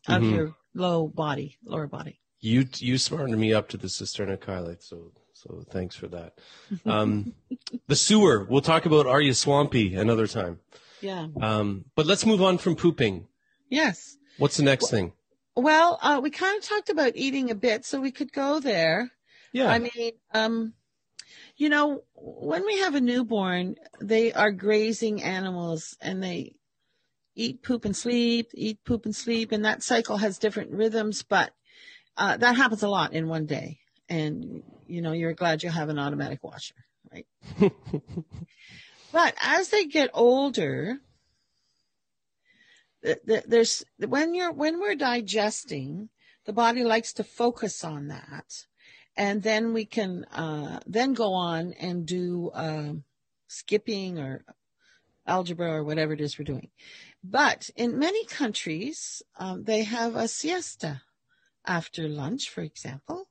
of 0.06 0.20
mm-hmm. 0.20 0.34
your 0.34 0.54
low 0.74 1.08
body, 1.08 1.56
lower 1.64 1.86
body. 1.86 2.20
You 2.38 2.66
you 2.76 2.98
smartened 2.98 3.40
me 3.40 3.54
up 3.54 3.70
to 3.70 3.78
the 3.78 3.86
cisterna 3.86 4.36
chyli, 4.36 4.76
so 4.82 5.12
so 5.32 5.64
thanks 5.70 5.96
for 5.96 6.08
that. 6.08 6.34
Um, 6.84 7.32
the 7.86 7.96
sewer. 7.96 8.44
We'll 8.44 8.60
talk 8.60 8.84
about 8.84 9.06
are 9.06 9.22
you 9.22 9.32
swampy 9.32 9.94
another 9.94 10.26
time. 10.26 10.60
Yeah. 11.00 11.28
Um, 11.40 11.86
but 11.94 12.04
let's 12.04 12.26
move 12.26 12.42
on 12.42 12.58
from 12.58 12.76
pooping. 12.76 13.26
Yes. 13.70 14.18
What's 14.36 14.58
the 14.58 14.64
next 14.64 14.90
thing? 14.90 15.14
Well, 15.54 15.98
uh, 16.02 16.20
we 16.22 16.28
kind 16.28 16.58
of 16.58 16.62
talked 16.62 16.90
about 16.90 17.12
eating 17.14 17.50
a 17.50 17.54
bit, 17.54 17.86
so 17.86 18.02
we 18.02 18.10
could 18.10 18.34
go 18.34 18.60
there. 18.60 19.12
Yeah. 19.54 19.70
I 19.70 19.78
mean, 19.78 20.12
um, 20.34 20.74
you 21.56 21.68
know, 21.68 22.02
when 22.14 22.64
we 22.64 22.80
have 22.80 22.94
a 22.94 23.00
newborn, 23.00 23.76
they 24.00 24.32
are 24.32 24.52
grazing 24.52 25.22
animals 25.22 25.96
and 26.00 26.22
they 26.22 26.54
eat, 27.34 27.62
poop, 27.62 27.84
and 27.84 27.96
sleep, 27.96 28.50
eat, 28.54 28.78
poop, 28.84 29.04
and 29.04 29.14
sleep. 29.14 29.52
And 29.52 29.64
that 29.64 29.82
cycle 29.82 30.18
has 30.18 30.38
different 30.38 30.72
rhythms, 30.72 31.22
but 31.22 31.52
uh, 32.16 32.36
that 32.38 32.56
happens 32.56 32.82
a 32.82 32.88
lot 32.88 33.12
in 33.12 33.28
one 33.28 33.46
day. 33.46 33.78
and 34.08 34.62
you 34.86 35.02
know 35.02 35.12
you're 35.12 35.32
glad 35.32 35.62
you 35.62 35.70
have 35.70 35.88
an 35.88 35.98
automatic 35.98 36.42
washer, 36.42 36.74
right? 37.12 37.26
but 39.12 39.34
as 39.40 39.68
they 39.68 39.84
get 39.84 40.10
older, 40.14 40.98
there's 43.24 43.84
when 43.98 44.34
you're 44.34 44.52
when 44.52 44.80
we're 44.80 44.94
digesting, 44.94 46.08
the 46.44 46.52
body 46.52 46.84
likes 46.84 47.12
to 47.14 47.24
focus 47.24 47.84
on 47.84 48.08
that, 48.08 48.66
and 49.16 49.42
then 49.42 49.72
we 49.72 49.84
can 49.84 50.24
uh, 50.24 50.80
then 50.86 51.14
go 51.14 51.32
on 51.32 51.72
and 51.74 52.06
do 52.06 52.50
uh, 52.54 52.92
skipping 53.48 54.18
or 54.18 54.44
algebra 55.26 55.72
or 55.72 55.84
whatever 55.84 56.12
it 56.12 56.20
is 56.20 56.38
we're 56.38 56.44
doing. 56.44 56.68
But 57.24 57.70
in 57.76 57.98
many 57.98 58.24
countries, 58.26 59.22
um, 59.38 59.64
they 59.64 59.84
have 59.84 60.14
a 60.14 60.28
siesta 60.28 61.02
after 61.66 62.08
lunch, 62.08 62.48
for 62.50 62.60
example, 62.60 63.28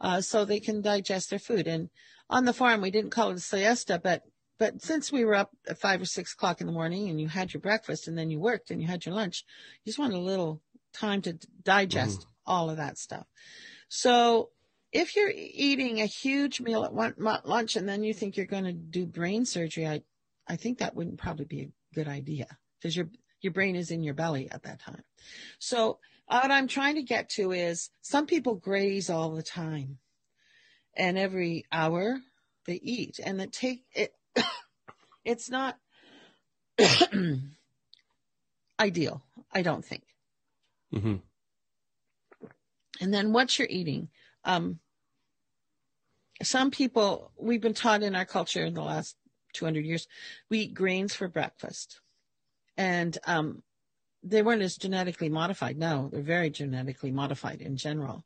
uh, 0.00 0.20
so 0.20 0.44
they 0.44 0.60
can 0.60 0.82
digest 0.82 1.30
their 1.30 1.38
food. 1.38 1.66
And 1.66 1.90
on 2.30 2.44
the 2.44 2.52
farm, 2.52 2.80
we 2.80 2.90
didn't 2.90 3.10
call 3.10 3.30
it 3.30 3.36
a 3.36 3.40
siesta, 3.40 4.00
but 4.02 4.22
but 4.58 4.80
since 4.80 5.10
we 5.10 5.24
were 5.24 5.34
up 5.34 5.50
at 5.66 5.80
five 5.80 6.00
or 6.00 6.04
six 6.04 6.34
o'clock 6.34 6.60
in 6.60 6.68
the 6.68 6.72
morning 6.72 7.08
and 7.08 7.20
you 7.20 7.26
had 7.26 7.52
your 7.52 7.60
breakfast 7.60 8.06
and 8.06 8.16
then 8.16 8.30
you 8.30 8.38
worked 8.38 8.70
and 8.70 8.80
you 8.80 8.86
had 8.86 9.04
your 9.04 9.14
lunch, 9.14 9.44
you 9.82 9.90
just 9.90 9.98
wanted 9.98 10.14
a 10.14 10.20
little 10.20 10.62
time 10.92 11.20
to 11.22 11.36
digest 11.64 12.20
mm. 12.20 12.26
all 12.46 12.70
of 12.70 12.76
that 12.76 12.96
stuff. 12.96 13.26
So 13.88 14.50
if 14.92 15.16
you're 15.16 15.32
eating 15.34 16.00
a 16.00 16.06
huge 16.06 16.60
meal 16.60 16.84
at 16.84 16.92
one, 16.92 17.14
lunch 17.16 17.76
and 17.76 17.88
then 17.88 18.04
you 18.04 18.12
think 18.12 18.36
you're 18.36 18.46
going 18.46 18.64
to 18.64 18.72
do 18.72 19.06
brain 19.06 19.44
surgery, 19.44 19.86
I, 19.86 20.02
I 20.46 20.56
think 20.56 20.78
that 20.78 20.94
wouldn't 20.94 21.18
probably 21.18 21.46
be 21.46 21.60
a 21.62 21.72
good 21.94 22.08
idea 22.08 22.46
because 22.78 22.96
your 22.96 23.08
your 23.40 23.52
brain 23.52 23.74
is 23.74 23.90
in 23.90 24.04
your 24.04 24.14
belly 24.14 24.48
at 24.50 24.62
that 24.62 24.80
time. 24.80 25.02
So 25.58 25.98
what 26.26 26.50
I'm 26.50 26.68
trying 26.68 26.94
to 26.94 27.02
get 27.02 27.28
to 27.30 27.50
is 27.50 27.90
some 28.00 28.26
people 28.26 28.54
graze 28.54 29.10
all 29.10 29.30
the 29.30 29.42
time 29.42 29.98
and 30.96 31.18
every 31.18 31.64
hour 31.72 32.20
they 32.66 32.80
eat 32.82 33.18
and 33.24 33.40
it 33.40 33.52
take 33.52 33.84
it 33.94 34.14
it's 35.24 35.50
not 35.50 35.78
ideal 38.80 39.22
i 39.52 39.62
don't 39.62 39.84
think 39.84 40.04
mm-hmm. 40.94 41.16
and 43.00 43.14
then 43.14 43.32
what 43.32 43.58
you're 43.58 43.68
eating 43.68 44.08
um, 44.44 44.80
some 46.42 46.70
people 46.70 47.32
we've 47.36 47.60
been 47.60 47.74
taught 47.74 48.02
in 48.02 48.14
our 48.14 48.24
culture 48.24 48.64
in 48.64 48.74
the 48.74 48.82
last 48.82 49.16
200 49.54 49.84
years 49.84 50.06
we 50.48 50.60
eat 50.60 50.74
grains 50.74 51.14
for 51.14 51.28
breakfast 51.28 52.00
and 52.76 53.18
um, 53.26 53.62
they 54.22 54.42
weren't 54.42 54.62
as 54.62 54.76
genetically 54.76 55.28
modified. 55.28 55.76
No, 55.76 56.08
they're 56.12 56.22
very 56.22 56.50
genetically 56.50 57.10
modified 57.10 57.60
in 57.60 57.76
general. 57.76 58.24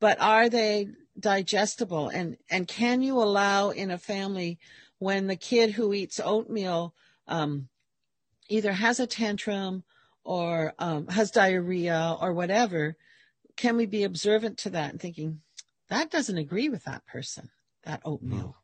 But 0.00 0.20
are 0.20 0.48
they 0.48 0.88
digestible? 1.18 2.08
And, 2.08 2.36
and 2.50 2.66
can 2.66 3.02
you 3.02 3.18
allow 3.18 3.70
in 3.70 3.90
a 3.90 3.98
family 3.98 4.58
when 4.98 5.26
the 5.26 5.36
kid 5.36 5.72
who 5.72 5.92
eats 5.92 6.20
oatmeal 6.22 6.94
um, 7.26 7.68
either 8.48 8.72
has 8.72 9.00
a 9.00 9.06
tantrum 9.06 9.84
or 10.24 10.74
um, 10.78 11.06
has 11.08 11.30
diarrhea 11.30 12.16
or 12.20 12.32
whatever, 12.32 12.96
can 13.56 13.76
we 13.76 13.86
be 13.86 14.04
observant 14.04 14.58
to 14.58 14.70
that 14.70 14.90
and 14.90 15.00
thinking, 15.00 15.40
that 15.88 16.10
doesn't 16.10 16.38
agree 16.38 16.68
with 16.68 16.84
that 16.84 17.06
person, 17.06 17.50
that 17.84 18.00
oatmeal? 18.04 18.38
No. 18.38 18.56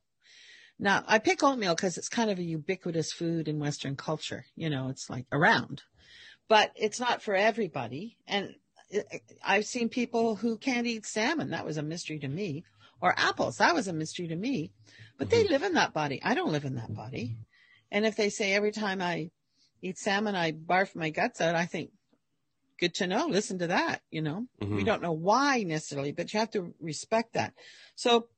Now, 0.78 1.04
I 1.06 1.18
pick 1.18 1.42
oatmeal 1.42 1.74
because 1.74 1.96
it's 1.96 2.08
kind 2.08 2.30
of 2.30 2.38
a 2.38 2.42
ubiquitous 2.42 3.12
food 3.12 3.46
in 3.46 3.60
Western 3.60 3.96
culture. 3.96 4.44
You 4.56 4.70
know, 4.70 4.88
it's 4.88 5.08
like 5.08 5.26
around 5.30 5.82
but 6.48 6.72
it's 6.76 7.00
not 7.00 7.22
for 7.22 7.34
everybody. 7.34 8.16
And 8.26 8.54
I've 9.44 9.66
seen 9.66 9.88
people 9.88 10.36
who 10.36 10.56
can't 10.56 10.86
eat 10.86 11.06
salmon. 11.06 11.50
That 11.50 11.64
was 11.64 11.76
a 11.76 11.82
mystery 11.82 12.18
to 12.20 12.28
me. 12.28 12.64
Or 13.00 13.14
apples. 13.16 13.58
That 13.58 13.74
was 13.74 13.88
a 13.88 13.92
mystery 13.92 14.28
to 14.28 14.36
me. 14.36 14.70
But 15.18 15.28
mm-hmm. 15.28 15.36
they 15.36 15.48
live 15.48 15.62
in 15.62 15.74
that 15.74 15.92
body. 15.92 16.20
I 16.22 16.34
don't 16.34 16.52
live 16.52 16.64
in 16.64 16.76
that 16.76 16.94
body. 16.94 17.36
And 17.90 18.06
if 18.06 18.16
they 18.16 18.30
say 18.30 18.52
every 18.52 18.72
time 18.72 19.02
I 19.02 19.30
eat 19.82 19.98
salmon, 19.98 20.34
I 20.34 20.52
barf 20.52 20.94
my 20.94 21.10
guts 21.10 21.40
out, 21.40 21.54
I 21.54 21.66
think, 21.66 21.90
good 22.78 22.94
to 22.94 23.06
know. 23.06 23.26
Listen 23.26 23.58
to 23.58 23.68
that. 23.68 24.02
You 24.10 24.22
know, 24.22 24.46
mm-hmm. 24.60 24.76
we 24.76 24.84
don't 24.84 25.02
know 25.02 25.12
why 25.12 25.62
necessarily, 25.62 26.12
but 26.12 26.32
you 26.32 26.40
have 26.40 26.50
to 26.52 26.74
respect 26.80 27.34
that. 27.34 27.54
So 27.94 28.28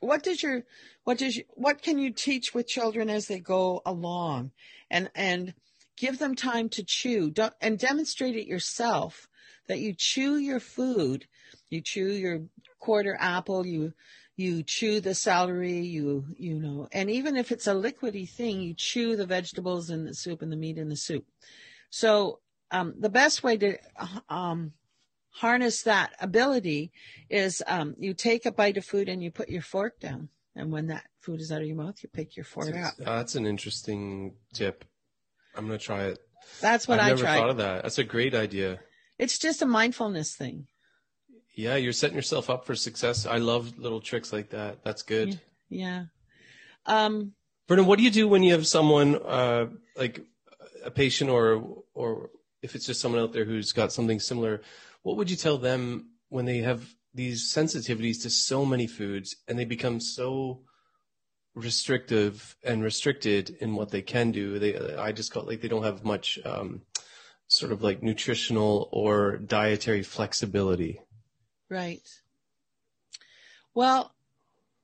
what 0.00 0.22
does 0.22 0.42
your, 0.42 0.64
what 1.04 1.18
does, 1.18 1.36
you, 1.36 1.44
what 1.50 1.82
can 1.82 1.98
you 1.98 2.10
teach 2.12 2.54
with 2.54 2.68
children 2.68 3.08
as 3.08 3.26
they 3.26 3.40
go 3.40 3.80
along? 3.86 4.52
And, 4.90 5.10
and, 5.14 5.54
give 5.96 6.18
them 6.18 6.34
time 6.34 6.68
to 6.70 6.84
chew 6.84 7.30
Don't, 7.30 7.54
and 7.60 7.78
demonstrate 7.78 8.36
it 8.36 8.46
yourself 8.46 9.28
that 9.68 9.80
you 9.80 9.94
chew 9.96 10.36
your 10.36 10.60
food 10.60 11.26
you 11.70 11.80
chew 11.80 12.08
your 12.08 12.42
quarter 12.78 13.16
apple 13.18 13.66
you 13.66 13.92
you 14.36 14.62
chew 14.62 15.00
the 15.00 15.14
celery 15.14 15.80
you 15.80 16.24
you 16.36 16.58
know 16.58 16.88
and 16.92 17.10
even 17.10 17.36
if 17.36 17.52
it's 17.52 17.66
a 17.66 17.74
liquidy 17.74 18.28
thing 18.28 18.60
you 18.60 18.74
chew 18.74 19.16
the 19.16 19.26
vegetables 19.26 19.90
and 19.90 20.06
the 20.06 20.14
soup 20.14 20.42
and 20.42 20.52
the 20.52 20.56
meat 20.56 20.78
in 20.78 20.88
the 20.88 20.96
soup 20.96 21.24
so 21.90 22.40
um, 22.74 22.94
the 22.98 23.08
best 23.08 23.42
way 23.42 23.56
to 23.56 23.76
um, 24.28 24.72
harness 25.30 25.82
that 25.82 26.12
ability 26.20 26.92
is 27.30 27.62
um, 27.66 27.94
you 27.98 28.14
take 28.14 28.46
a 28.46 28.52
bite 28.52 28.76
of 28.76 28.84
food 28.84 29.08
and 29.08 29.22
you 29.22 29.30
put 29.30 29.48
your 29.48 29.62
fork 29.62 29.98
down 30.00 30.28
and 30.56 30.70
when 30.70 30.86
that 30.88 31.04
food 31.20 31.40
is 31.40 31.50
out 31.50 31.60
of 31.60 31.66
your 31.66 31.76
mouth 31.76 31.96
you 32.02 32.08
pick 32.08 32.36
your 32.36 32.44
fork 32.44 32.74
up 32.76 32.94
that's 32.98 33.34
an 33.34 33.46
interesting 33.46 34.34
tip 34.52 34.84
I'm 35.56 35.66
gonna 35.66 35.78
try 35.78 36.04
it. 36.04 36.18
That's 36.60 36.88
what 36.88 36.98
I've 36.98 37.06
I 37.06 37.08
never 37.10 37.22
tried. 37.22 37.38
thought 37.38 37.50
of 37.50 37.56
that. 37.58 37.82
That's 37.82 37.98
a 37.98 38.04
great 38.04 38.34
idea. 38.34 38.80
It's 39.18 39.38
just 39.38 39.62
a 39.62 39.66
mindfulness 39.66 40.34
thing. 40.34 40.66
Yeah, 41.54 41.76
you're 41.76 41.92
setting 41.92 42.16
yourself 42.16 42.50
up 42.50 42.66
for 42.66 42.74
success. 42.74 43.26
I 43.26 43.38
love 43.38 43.78
little 43.78 44.00
tricks 44.00 44.32
like 44.32 44.50
that. 44.50 44.82
That's 44.82 45.02
good. 45.02 45.40
Yeah. 45.68 46.06
Um, 46.86 47.32
Verna, 47.68 47.84
what 47.84 47.98
do 47.98 48.04
you 48.04 48.10
do 48.10 48.28
when 48.28 48.42
you 48.42 48.52
have 48.52 48.66
someone 48.66 49.16
uh, 49.16 49.66
like 49.96 50.20
a 50.84 50.90
patient 50.90 51.30
or 51.30 51.84
or 51.94 52.30
if 52.64 52.74
it's 52.74 52.86
just 52.86 53.00
someone 53.00 53.20
out 53.20 53.32
there 53.32 53.44
who's 53.44 53.72
got 53.72 53.92
something 53.92 54.18
similar? 54.18 54.62
What 55.02 55.16
would 55.16 55.30
you 55.30 55.36
tell 55.36 55.58
them 55.58 56.10
when 56.30 56.46
they 56.46 56.58
have 56.58 56.82
these 57.14 57.52
sensitivities 57.52 58.22
to 58.22 58.30
so 58.30 58.64
many 58.64 58.86
foods 58.86 59.36
and 59.46 59.58
they 59.58 59.64
become 59.64 60.00
so 60.00 60.62
restrictive 61.54 62.56
and 62.64 62.82
restricted 62.82 63.56
in 63.60 63.74
what 63.76 63.90
they 63.90 64.02
can 64.02 64.32
do. 64.32 64.58
They, 64.58 64.76
I 64.96 65.12
just 65.12 65.32
felt 65.32 65.46
like 65.46 65.60
they 65.60 65.68
don't 65.68 65.84
have 65.84 66.04
much 66.04 66.38
um, 66.44 66.82
sort 67.46 67.72
of 67.72 67.82
like 67.82 68.02
nutritional 68.02 68.88
or 68.92 69.36
dietary 69.36 70.02
flexibility. 70.02 71.00
Right. 71.70 72.02
Well, 73.72 74.14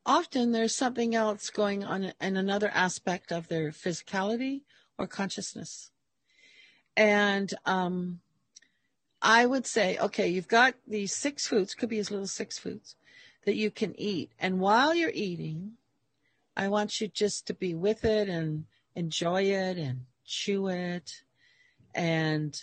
often 0.06 0.52
there's 0.52 0.74
something 0.74 1.14
else 1.14 1.50
going 1.50 1.84
on 1.84 2.12
in 2.20 2.36
another 2.36 2.70
aspect 2.72 3.32
of 3.32 3.48
their 3.48 3.70
physicality 3.70 4.62
or 4.98 5.06
consciousness. 5.06 5.89
And 6.96 7.52
um, 7.66 8.20
I 9.22 9.46
would 9.46 9.66
say, 9.66 9.98
okay, 9.98 10.28
you've 10.28 10.48
got 10.48 10.74
these 10.86 11.14
six 11.14 11.46
foods, 11.46 11.74
could 11.74 11.88
be 11.88 11.98
as 11.98 12.10
little 12.10 12.24
as 12.24 12.32
six 12.32 12.58
foods 12.58 12.96
that 13.44 13.56
you 13.56 13.70
can 13.70 13.98
eat. 13.98 14.32
And 14.38 14.60
while 14.60 14.94
you're 14.94 15.10
eating, 15.12 15.72
I 16.56 16.68
want 16.68 17.00
you 17.00 17.08
just 17.08 17.46
to 17.46 17.54
be 17.54 17.74
with 17.74 18.04
it 18.04 18.28
and 18.28 18.64
enjoy 18.94 19.44
it 19.44 19.78
and 19.78 20.02
chew 20.24 20.68
it 20.68 21.22
and 21.94 22.60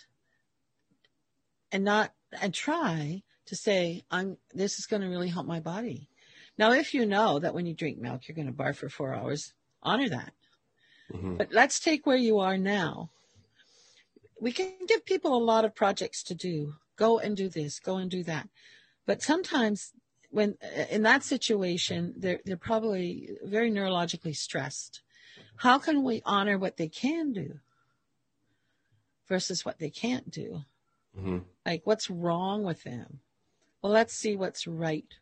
and 1.71 1.83
not 1.83 2.13
and 2.41 2.53
try 2.53 3.23
to 3.45 3.55
say 3.55 4.03
I'm 4.11 4.37
this 4.53 4.79
is 4.79 4.85
going 4.85 5.01
to 5.01 5.09
really 5.09 5.29
help 5.29 5.47
my 5.47 5.59
body. 5.59 6.09
Now 6.57 6.71
if 6.71 6.93
you 6.93 7.05
know 7.05 7.39
that 7.39 7.53
when 7.53 7.65
you 7.65 7.73
drink 7.73 7.97
milk 7.97 8.27
you're 8.27 8.35
going 8.35 8.47
to 8.47 8.53
barf 8.53 8.77
for 8.77 8.89
4 8.89 9.13
hours, 9.13 9.53
honor 9.83 10.09
that. 10.09 10.33
Mm-hmm. 11.11 11.35
But 11.35 11.51
let's 11.51 11.79
take 11.79 12.05
where 12.05 12.17
you 12.17 12.39
are 12.39 12.57
now. 12.57 13.09
We 14.39 14.51
can 14.51 14.73
give 14.87 15.05
people 15.05 15.35
a 15.35 15.43
lot 15.43 15.65
of 15.65 15.75
projects 15.75 16.23
to 16.23 16.35
do. 16.35 16.75
Go 16.95 17.19
and 17.19 17.35
do 17.35 17.49
this, 17.49 17.79
go 17.79 17.97
and 17.97 18.09
do 18.09 18.23
that. 18.23 18.49
But 19.05 19.21
sometimes 19.21 19.93
when 20.29 20.55
in 20.89 21.03
that 21.03 21.23
situation 21.23 22.13
they're 22.17 22.39
they're 22.45 22.57
probably 22.57 23.29
very 23.43 23.71
neurologically 23.71 24.35
stressed 24.35 25.01
how 25.57 25.79
can 25.79 26.03
we 26.03 26.21
honor 26.25 26.57
what 26.57 26.77
they 26.77 26.87
can 26.87 27.31
do 27.33 27.59
versus 29.27 29.65
what 29.65 29.79
they 29.79 29.89
can't 29.89 30.29
do 30.29 30.63
mm-hmm. 31.17 31.39
like 31.65 31.81
what's 31.85 32.09
wrong 32.09 32.63
with 32.63 32.83
them 32.83 33.19
well 33.81 33.91
let's 33.91 34.13
see 34.13 34.35
what's 34.35 34.67
right 34.67 35.15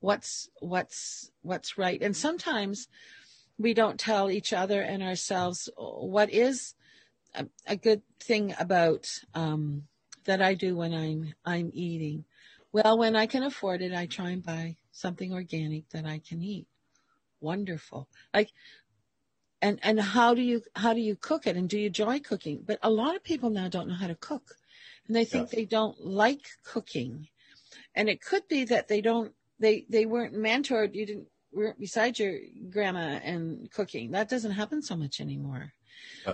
what's 0.00 0.48
what's 0.60 1.30
what's 1.42 1.76
right 1.78 2.00
and 2.02 2.16
sometimes 2.16 2.88
we 3.58 3.74
don't 3.74 4.00
tell 4.00 4.30
each 4.30 4.52
other 4.52 4.80
and 4.80 5.02
ourselves 5.02 5.68
what 5.76 6.32
is 6.32 6.74
a, 7.34 7.46
a 7.66 7.76
good 7.76 8.02
thing 8.20 8.54
about 8.58 9.08
um, 9.34 9.84
that 10.24 10.40
i 10.40 10.54
do 10.54 10.76
when 10.76 10.92
i'm 10.94 11.34
i'm 11.44 11.70
eating 11.72 12.24
well, 12.74 12.98
when 12.98 13.14
I 13.14 13.26
can 13.26 13.44
afford 13.44 13.82
it, 13.82 13.94
I 13.94 14.06
try 14.06 14.30
and 14.30 14.44
buy 14.44 14.74
something 14.90 15.32
organic 15.32 15.88
that 15.90 16.04
I 16.04 16.18
can 16.18 16.42
eat. 16.42 16.66
Wonderful. 17.40 18.08
Like, 18.34 18.50
and, 19.62 19.78
and 19.84 20.00
how 20.00 20.34
do 20.34 20.42
you, 20.42 20.60
how 20.74 20.92
do 20.92 20.98
you 20.98 21.14
cook 21.14 21.46
it? 21.46 21.56
And 21.56 21.68
do 21.68 21.78
you 21.78 21.86
enjoy 21.86 22.18
cooking? 22.18 22.64
But 22.66 22.80
a 22.82 22.90
lot 22.90 23.14
of 23.14 23.22
people 23.22 23.48
now 23.50 23.68
don't 23.68 23.86
know 23.86 23.94
how 23.94 24.08
to 24.08 24.16
cook 24.16 24.56
and 25.06 25.14
they 25.14 25.24
think 25.24 25.50
yes. 25.50 25.54
they 25.54 25.64
don't 25.66 26.04
like 26.04 26.48
cooking. 26.64 27.28
And 27.94 28.08
it 28.08 28.20
could 28.20 28.48
be 28.48 28.64
that 28.64 28.88
they 28.88 29.00
don't 29.00 29.32
they 29.60 29.86
they 29.88 30.04
weren't 30.04 30.34
mentored. 30.34 30.96
You 30.96 31.06
didn't 31.06 31.28
weren't 31.52 31.78
beside 31.78 32.18
your 32.18 32.40
grandma 32.70 33.20
and 33.22 33.70
cooking. 33.70 34.10
That 34.10 34.28
doesn't 34.28 34.50
happen 34.50 34.82
so 34.82 34.96
much 34.96 35.20
anymore. 35.20 35.72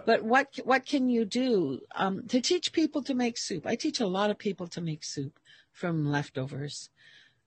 But 0.06 0.22
what 0.22 0.58
what 0.64 0.86
can 0.86 1.08
you 1.08 1.24
do 1.24 1.80
um, 1.94 2.26
to 2.28 2.40
teach 2.40 2.72
people 2.72 3.02
to 3.02 3.14
make 3.14 3.36
soup? 3.36 3.66
I 3.66 3.76
teach 3.76 4.00
a 4.00 4.06
lot 4.06 4.30
of 4.30 4.38
people 4.38 4.66
to 4.68 4.80
make 4.80 5.04
soup 5.04 5.38
from 5.72 6.06
leftovers, 6.06 6.90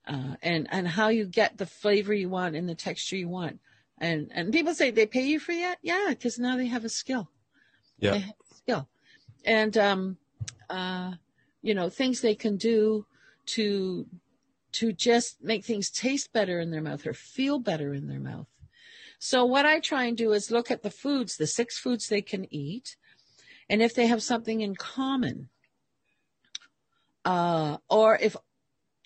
uh, 0.06 0.36
and 0.42 0.68
and 0.70 0.88
how 0.88 1.08
you 1.08 1.24
get 1.24 1.58
the 1.58 1.66
flavor 1.66 2.14
you 2.14 2.28
want 2.28 2.56
and 2.56 2.68
the 2.68 2.74
texture 2.74 3.16
you 3.16 3.28
want. 3.28 3.60
And 3.98 4.30
and 4.32 4.52
people 4.52 4.74
say 4.74 4.90
they 4.90 5.06
pay 5.06 5.26
you 5.26 5.38
for 5.38 5.54
that, 5.54 5.78
yeah, 5.82 6.06
because 6.10 6.38
now 6.38 6.56
they 6.56 6.66
have 6.66 6.84
a 6.84 6.88
skill. 6.88 7.30
Yeah. 7.98 8.12
They 8.12 8.18
have 8.20 8.34
a 8.50 8.54
skill, 8.54 8.88
and 9.44 9.76
um, 9.78 10.16
uh, 10.68 11.12
you 11.62 11.74
know 11.74 11.88
things 11.88 12.20
they 12.20 12.34
can 12.34 12.56
do 12.56 13.06
to 13.46 14.06
to 14.72 14.92
just 14.92 15.42
make 15.42 15.64
things 15.64 15.88
taste 15.90 16.32
better 16.32 16.58
in 16.58 16.70
their 16.70 16.82
mouth 16.82 17.06
or 17.06 17.14
feel 17.14 17.58
better 17.60 17.94
in 17.94 18.08
their 18.08 18.20
mouth. 18.20 18.48
So 19.24 19.46
what 19.46 19.64
I 19.64 19.80
try 19.80 20.04
and 20.04 20.18
do 20.18 20.32
is 20.32 20.50
look 20.50 20.70
at 20.70 20.82
the 20.82 20.90
foods, 20.90 21.38
the 21.38 21.46
six 21.46 21.78
foods 21.78 22.08
they 22.08 22.20
can 22.20 22.46
eat, 22.52 22.96
and 23.70 23.80
if 23.80 23.94
they 23.94 24.06
have 24.06 24.22
something 24.22 24.60
in 24.60 24.76
common, 24.76 25.48
uh, 27.24 27.78
or 27.88 28.18
if 28.20 28.36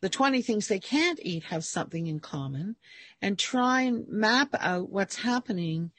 the 0.03 0.09
20 0.09 0.43
things 0.43 0.67
they 0.67 0.81
can't 0.81 1.21
eat 1.23 1.45
have 1.45 1.65
something 1.65 2.09
in 2.09 2.19
common, 2.19 2.75
and 3.23 3.39
try 3.39 3.83
and 3.83 4.09
map 4.09 4.49
out 4.59 4.91
what's 4.91 5.19
happening, 5.19 5.93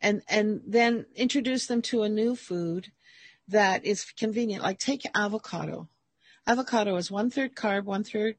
and 0.00 0.22
and 0.26 0.62
then 0.66 1.04
introduce 1.14 1.66
them 1.66 1.82
to 1.82 2.02
a 2.02 2.08
new 2.08 2.34
food 2.34 2.92
that 3.46 3.84
is 3.84 4.06
convenient. 4.16 4.62
Like 4.62 4.78
take 4.78 5.02
avocado. 5.14 5.90
Avocado 6.46 6.96
is 6.96 7.10
one 7.10 7.28
third 7.28 7.54
carb, 7.54 7.84
one 7.84 8.04
third 8.04 8.36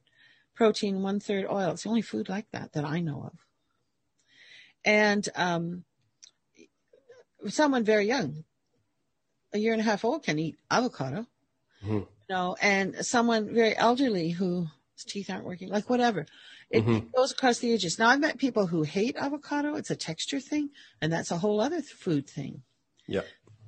protein, 0.56 1.04
one 1.04 1.20
third 1.20 1.46
oil. 1.46 1.74
It's 1.74 1.84
the 1.84 1.90
only 1.90 2.02
food 2.02 2.28
like 2.28 2.50
that 2.54 2.74
that 2.74 2.86
I 2.86 3.02
know 3.02 3.30
of. 3.32 3.47
And 4.88 5.28
um, 5.36 5.84
someone 7.50 7.84
very 7.84 8.08
young, 8.08 8.46
a 9.54 9.58
year 9.58 9.74
and 9.74 9.82
a 9.82 9.86
half 9.86 10.06
old, 10.06 10.24
can 10.24 10.40
eat 10.40 10.58
avocado. 10.72 11.28
Mhm. 11.84 12.08
You 12.08 12.08
know, 12.30 12.56
and 12.62 13.06
someone 13.06 13.54
very 13.54 13.76
elderly 13.76 14.30
whose 14.30 14.68
teeth 15.06 15.30
aren't 15.30 15.44
working, 15.46 15.68
like 15.70 15.90
whatever. 15.90 16.26
It 16.70 16.86
Mhm. 16.86 17.12
goes 17.14 17.34
across 17.34 17.60
the 17.60 17.72
ages. 17.72 18.00
Now 18.00 18.08
I've 18.10 18.20
met 18.22 18.38
people 18.38 18.68
who 18.68 18.84
hate 18.84 19.18
avocado. 19.18 19.76
It's 19.76 19.92
a 19.92 19.96
texture 19.96 20.40
thing, 20.40 20.70
and 21.02 21.12
that's 21.12 21.32
a 21.32 21.38
whole 21.38 21.60
other 21.60 21.82
th- 21.82 21.92
food 21.92 22.30
thing. 22.30 22.64
Yeah. 23.08 23.24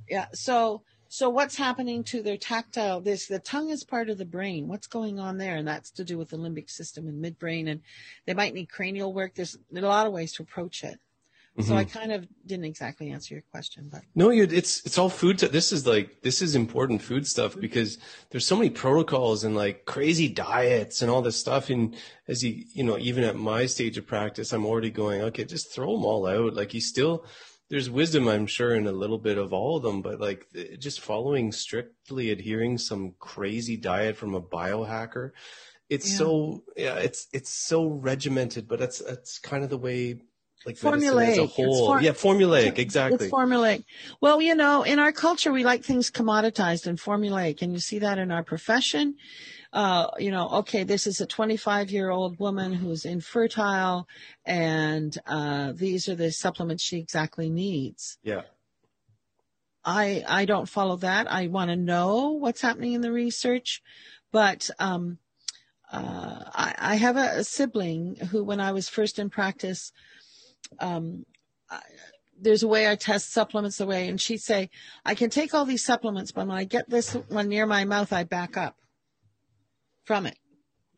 Yeah. 0.10 0.28
So 0.34 0.84
so 1.12 1.28
what's 1.28 1.56
happening 1.56 2.04
to 2.04 2.22
their 2.22 2.38
tactile 2.38 3.02
this 3.02 3.26
the 3.26 3.40
tongue 3.40 3.70
is 3.70 3.84
part 3.84 4.10
of 4.10 4.20
the 4.20 4.26
brain. 4.26 4.68
What's 4.68 4.86
going 4.88 5.20
on 5.20 5.38
there? 5.38 5.56
And 5.56 5.68
that's 5.68 5.90
to 5.92 6.04
do 6.04 6.18
with 6.18 6.30
the 6.30 6.38
limbic 6.38 6.70
system 6.70 7.08
and 7.08 7.24
midbrain 7.24 7.68
and 7.68 7.82
they 8.26 8.36
might 8.36 8.54
need 8.54 8.70
cranial 8.70 9.12
work. 9.12 9.34
There's, 9.34 9.58
there's 9.72 9.84
a 9.84 9.88
lot 9.88 10.06
of 10.06 10.14
ways 10.14 10.34
to 10.34 10.44
approach 10.44 10.84
it. 10.84 11.00
So 11.62 11.76
I 11.76 11.84
mm-hmm. 11.84 11.98
kind 11.98 12.12
of 12.12 12.28
didn't 12.46 12.66
exactly 12.66 13.12
answer 13.12 13.34
your 13.34 13.44
question, 13.52 13.90
but 13.92 14.02
No, 14.16 14.30
you 14.30 14.44
it's 14.44 14.86
it's 14.86 14.98
all 14.98 15.10
food. 15.10 15.40
T- 15.40 15.48
this 15.48 15.72
is 15.72 15.86
like 15.86 16.22
this 16.22 16.42
is 16.42 16.56
important 16.56 17.02
food 17.02 17.28
stuff 17.28 17.52
mm-hmm. 17.52 17.62
because 17.62 17.98
there's 18.30 18.48
so 18.48 18.56
many 18.56 18.70
protocols 18.70 19.44
and 19.44 19.56
like 19.56 19.86
crazy 19.86 20.30
diets 20.30 21.02
and 21.02 21.12
all 21.12 21.22
this 21.22 21.36
stuff. 21.36 21.70
And 21.70 21.96
as 22.28 22.44
you 22.44 22.64
you 22.74 22.84
know, 22.84 22.98
even 22.98 23.24
at 23.24 23.36
my 23.36 23.66
stage 23.66 23.98
of 23.98 24.08
practice, 24.08 24.54
I'm 24.54 24.66
already 24.66 24.90
going, 24.90 25.22
okay, 25.22 25.44
just 25.44 25.74
throw 25.74 25.92
them 25.96 26.06
all 26.06 26.26
out. 26.26 26.54
Like 26.54 26.74
you 26.74 26.82
still 26.82 27.26
there's 27.70 27.90
wisdom, 27.90 28.28
I'm 28.28 28.48
sure, 28.48 28.74
in 28.74 28.88
a 28.88 28.92
little 28.92 29.20
bit 29.20 29.38
of 29.38 29.54
all 29.54 29.78
of 29.78 29.84
them, 29.84 30.02
but 30.02 30.20
like 30.20 30.48
just 30.80 31.02
following 31.02 31.52
strictly 31.52 32.32
adhering 32.32 32.78
some 32.78 33.14
crazy 33.20 33.78
diet 33.78 34.18
from 34.18 34.34
a 34.34 34.42
biohacker. 34.42 35.32
It's 35.88 36.10
Yeah. 36.10 36.18
so 36.18 36.64
yeah, 36.76 36.96
it's 36.96 37.28
it's 37.32 37.52
so 37.52 37.88
regimented, 37.88 38.68
but 38.68 38.80
that's 38.80 39.00
that's 39.00 39.40
kind 39.40 39.64
of 39.64 39.70
the 39.70 39.78
way 39.78 40.22
like 40.66 40.76
Formulaic. 40.76 41.30
as 41.30 41.38
a 41.38 41.46
whole. 41.46 41.88
for- 41.88 42.02
yeah, 42.02 42.12
formulaic, 42.12 42.78
exactly. 42.78 43.28
It's 43.28 43.34
formulaic. 43.34 43.86
Well, 44.20 44.42
you 44.42 44.56
know, 44.56 44.84
in 44.84 45.00
our 45.00 45.12
culture, 45.12 45.52
we 45.52 45.64
like 45.64 45.84
things 45.84 46.12
commoditized 46.12 46.86
and 46.86 47.00
formulaic, 47.00 47.62
and 47.62 47.74
you 47.74 47.80
see 47.80 48.00
that 48.00 48.18
in 48.18 48.32
our 48.32 48.44
profession. 48.44 49.16
Uh, 49.72 50.08
you 50.18 50.32
know, 50.32 50.50
okay, 50.50 50.84
this 50.84 51.06
is 51.06 51.22
a 51.22 51.26
25 51.26 51.92
year 51.92 52.10
old 52.10 52.40
woman 52.40 52.74
who's 52.74 53.06
infertile, 53.06 54.08
and 54.46 55.18
uh, 55.28 55.72
these 55.74 56.10
are 56.10 56.16
the 56.16 56.32
supplements 56.32 56.84
she 56.84 56.98
exactly 56.98 57.50
needs. 57.50 58.18
yeah. 58.24 58.42
I 59.86 60.26
I 60.28 60.44
don't 60.44 60.68
follow 60.68 60.98
that. 60.98 61.32
I 61.32 61.48
want 61.48 61.70
to 61.70 61.76
know 61.78 62.32
what's 62.32 62.62
happening 62.62 62.94
in 62.94 63.02
the 63.02 63.14
research, 63.14 63.82
but 64.30 64.70
um, 64.78 65.20
uh, 65.92 66.44
I, 66.54 66.76
I 66.78 66.96
have 66.96 67.16
a, 67.16 67.40
a 67.40 67.44
sibling 67.46 68.18
who, 68.30 68.44
when 68.44 68.60
I 68.60 68.74
was 68.74 68.90
first 68.90 69.20
in 69.20 69.30
practice, 69.30 69.92
um, 70.80 71.26
I, 71.70 71.80
there's 72.42 72.64
a 72.64 72.68
way 72.68 72.90
I 72.90 72.96
test 72.96 73.34
supplements 73.34 73.78
the 73.78 73.86
way, 73.86 74.08
and 74.08 74.20
she'd 74.20 74.42
say, 74.42 74.70
I 75.06 75.16
can 75.16 75.30
take 75.30 75.54
all 75.54 75.66
these 75.66 75.84
supplements, 75.84 76.32
but 76.32 76.48
when 76.48 76.58
I 76.58 76.64
get 76.64 76.90
this 76.90 77.14
one 77.14 77.50
near 77.50 77.66
my 77.66 77.86
mouth, 77.86 78.14
I 78.14 78.24
back 78.24 78.56
up 78.58 78.76
from 80.06 80.26
it. 80.26 80.38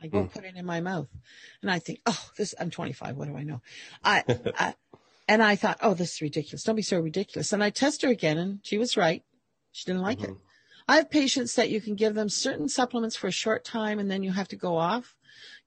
I 0.04 0.10
won't 0.12 0.34
put 0.34 0.46
it 0.46 0.56
in 0.56 0.66
my 0.66 0.82
mouth. 0.82 1.08
And 1.62 1.70
I 1.70 1.80
think, 1.80 2.00
oh, 2.06 2.30
this, 2.38 2.56
I'm 2.60 2.72
25. 2.72 3.16
What 3.16 3.28
do 3.28 3.38
I 3.38 3.44
know? 3.44 3.62
I, 4.04 4.24
I, 4.58 4.74
and 5.28 5.44
I 5.44 5.56
thought, 5.56 5.78
oh, 5.82 5.94
this 5.94 6.16
is 6.16 6.22
ridiculous. 6.22 6.64
Don't 6.64 6.76
be 6.76 6.82
so 6.82 7.00
ridiculous. 7.00 7.54
And 7.54 7.64
I 7.64 7.70
test 7.70 8.02
her 8.02 8.10
again 8.10 8.38
and 8.38 8.60
she 8.64 8.78
was 8.78 8.98
right. 8.98 9.24
She 9.72 9.86
didn't 9.86 10.02
like 10.02 10.24
it. 10.24 10.32
I 10.88 10.96
have 10.98 11.12
patients 11.12 11.56
that 11.56 11.70
you 11.70 11.80
can 11.80 11.96
give 11.96 12.16
them 12.16 12.30
certain 12.30 12.68
supplements 12.68 13.16
for 13.16 13.28
a 13.28 13.32
short 13.32 13.64
time 13.64 14.00
and 14.00 14.10
then 14.10 14.24
you 14.24 14.32
have 14.32 14.48
to 14.50 14.56
go 14.56 14.78
off. 14.78 15.16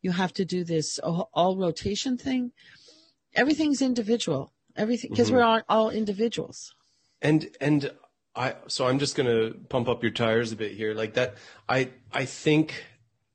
You 0.02 0.10
have 0.10 0.32
to 0.34 0.44
do 0.44 0.64
this 0.64 0.98
all 0.98 1.56
rotation 1.56 2.18
thing. 2.18 2.52
Everything's 3.34 3.82
individual. 3.82 4.52
Everything, 4.76 5.10
because 5.10 5.30
we're 5.30 5.42
all, 5.42 5.62
all 5.68 5.90
individuals. 5.90 6.74
and 7.22 7.48
and 7.60 7.92
i 8.34 8.54
so 8.66 8.86
i'm 8.88 8.98
just 8.98 9.14
going 9.14 9.28
to 9.28 9.56
pump 9.68 9.88
up 9.88 10.02
your 10.02 10.10
tires 10.10 10.50
a 10.50 10.56
bit 10.56 10.72
here. 10.72 10.94
Like 10.94 11.14
that 11.14 11.36
i 11.68 11.90
i 12.12 12.24
think 12.24 12.84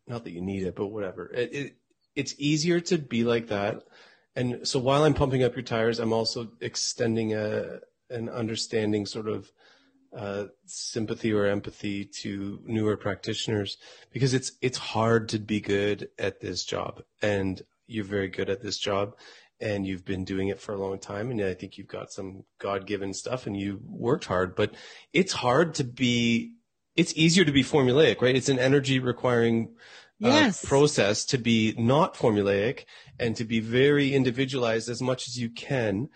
not 0.06 0.26
that 0.26 0.32
you 0.32 0.42
need 0.42 0.64
it 0.64 0.76
but 0.76 0.88
whatever. 0.88 1.32
It, 1.34 1.54
it 1.54 1.76
it's 2.16 2.36
easier 2.38 2.82
to 2.82 2.98
be 2.98 3.24
like 3.24 3.48
that. 3.48 3.84
And 4.36 4.68
so 4.68 4.80
while 4.80 5.04
i'm 5.06 5.14
pumping 5.14 5.44
up 5.44 5.56
your 5.56 5.64
tires 5.64 6.00
i'm 6.00 6.12
also 6.12 6.52
extending 6.60 7.34
a 7.34 7.80
an 8.10 8.28
understanding 8.28 9.06
sort 9.06 9.30
of 9.30 9.52
uh, 10.16 10.46
sympathy 10.66 11.32
or 11.32 11.46
empathy 11.46 12.04
to 12.04 12.60
newer 12.66 12.98
practitioners 12.98 13.78
because 14.12 14.34
it's 14.34 14.52
it's 14.62 14.78
hard 14.78 15.30
to 15.30 15.40
be 15.40 15.62
good 15.62 16.10
at 16.18 16.42
this 16.42 16.66
job. 16.66 17.04
And 17.22 17.62
you're 17.88 18.06
very 18.06 18.28
good 18.28 18.50
at 18.50 18.62
this 18.62 18.78
job 18.78 19.16
and 19.62 19.86
you've 19.86 20.06
been 20.06 20.24
doing 20.24 20.48
it 20.48 20.60
for 20.60 20.74
a 20.74 20.78
long 20.78 20.98
time 21.00 21.32
and 21.32 21.42
i 21.42 21.54
think 21.54 21.78
you've 21.78 21.88
got 21.88 22.12
some 22.12 22.44
god-given 22.60 23.14
stuff 23.14 23.46
and 23.48 23.58
you 23.58 23.80
worked 23.86 24.26
hard 24.26 24.56
but 24.56 24.74
it's 25.14 25.34
hard 25.34 25.74
to 25.74 25.84
be 25.84 26.52
it's 26.96 27.14
easier 27.16 27.46
to 27.46 27.52
be 27.52 27.64
formulaic 27.64 28.22
right 28.22 28.36
it's 28.36 28.50
an 28.50 28.60
energy 28.60 29.00
requiring 29.00 29.74
uh, 30.22 30.28
Yes. 30.28 30.66
process 30.66 31.24
to 31.24 31.38
be 31.38 31.74
not 31.78 32.14
formulaic 32.14 32.84
and 33.20 33.38
to 33.38 33.46
be 33.46 33.62
very 33.62 34.14
individualized 34.14 34.90
as 34.90 35.02
much 35.02 35.28
as 35.30 35.40
you 35.40 35.50
can 35.50 36.10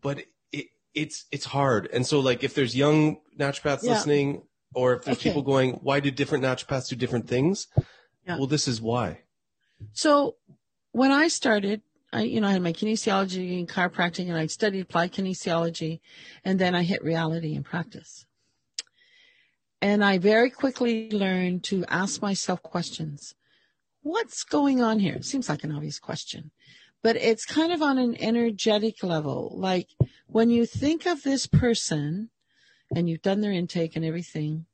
but 0.00 0.24
it, 0.52 0.66
it's 0.94 1.26
it's 1.30 1.44
hard 1.46 1.88
and 1.92 2.06
so 2.06 2.20
like 2.20 2.42
if 2.42 2.54
there's 2.54 2.74
young 2.74 3.18
naturopaths 3.38 3.82
Yeah. 3.82 3.90
listening 3.90 4.42
or 4.72 4.94
if 4.94 5.04
there's 5.04 5.18
Okay. 5.18 5.28
people 5.30 5.42
going 5.42 5.72
why 5.82 6.00
do 6.00 6.10
different 6.10 6.42
naturopaths 6.44 6.88
do 6.88 6.96
different 6.96 7.28
things 7.28 7.66
Yeah. 8.26 8.36
well 8.38 8.46
this 8.46 8.66
is 8.68 8.80
why 8.80 9.20
So 9.92 10.36
when 10.92 11.12
I 11.12 11.28
started, 11.28 11.82
I, 12.12 12.22
you 12.22 12.40
know, 12.40 12.48
I 12.48 12.52
had 12.52 12.62
my 12.62 12.72
kinesiology 12.72 13.58
and 13.58 13.68
chiropractic 13.68 14.28
and 14.28 14.36
I 14.36 14.46
studied 14.46 14.80
applied 14.80 15.12
kinesiology 15.12 16.00
and 16.44 16.58
then 16.58 16.74
I 16.74 16.82
hit 16.82 17.04
reality 17.04 17.54
in 17.54 17.62
practice. 17.62 18.26
And 19.80 20.04
I 20.04 20.18
very 20.18 20.50
quickly 20.50 21.10
learned 21.10 21.64
to 21.64 21.84
ask 21.88 22.20
myself 22.20 22.62
questions. 22.62 23.34
What's 24.02 24.44
going 24.44 24.82
on 24.82 24.98
here? 24.98 25.14
It 25.14 25.24
seems 25.24 25.48
like 25.48 25.64
an 25.64 25.72
obvious 25.72 25.98
question, 25.98 26.50
but 27.02 27.16
it's 27.16 27.46
kind 27.46 27.72
of 27.72 27.80
on 27.80 27.98
an 27.98 28.16
energetic 28.20 29.02
level. 29.02 29.52
Like 29.54 29.88
when 30.26 30.50
you 30.50 30.66
think 30.66 31.06
of 31.06 31.22
this 31.22 31.46
person 31.46 32.30
and 32.94 33.08
you've 33.08 33.22
done 33.22 33.40
their 33.40 33.52
intake 33.52 33.94
and 33.96 34.04
everything, 34.04 34.66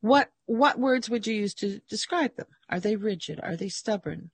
what, 0.00 0.30
what 0.46 0.78
words 0.78 1.10
would 1.10 1.26
you 1.26 1.34
use 1.34 1.54
to 1.54 1.80
describe 1.88 2.36
them? 2.36 2.46
Are 2.68 2.80
they 2.80 2.96
rigid? 2.96 3.38
Are 3.42 3.54
they 3.54 3.68
stubborn? 3.68 4.30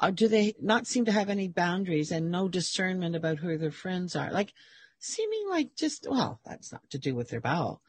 Or 0.00 0.10
do 0.10 0.28
they 0.28 0.54
not 0.60 0.86
seem 0.86 1.04
to 1.04 1.12
have 1.12 1.28
any 1.30 1.48
boundaries 1.48 2.10
and 2.10 2.30
no 2.30 2.48
discernment 2.48 3.14
about 3.14 3.38
who 3.38 3.56
their 3.56 3.70
friends 3.70 4.16
are? 4.16 4.32
Like 4.32 4.52
seeming 4.98 5.46
like 5.48 5.74
just, 5.76 6.06
well, 6.08 6.40
that's 6.44 6.72
not 6.72 6.88
to 6.90 6.98
do 6.98 7.14
with 7.14 7.28
their 7.28 7.40
bowel. 7.40 7.82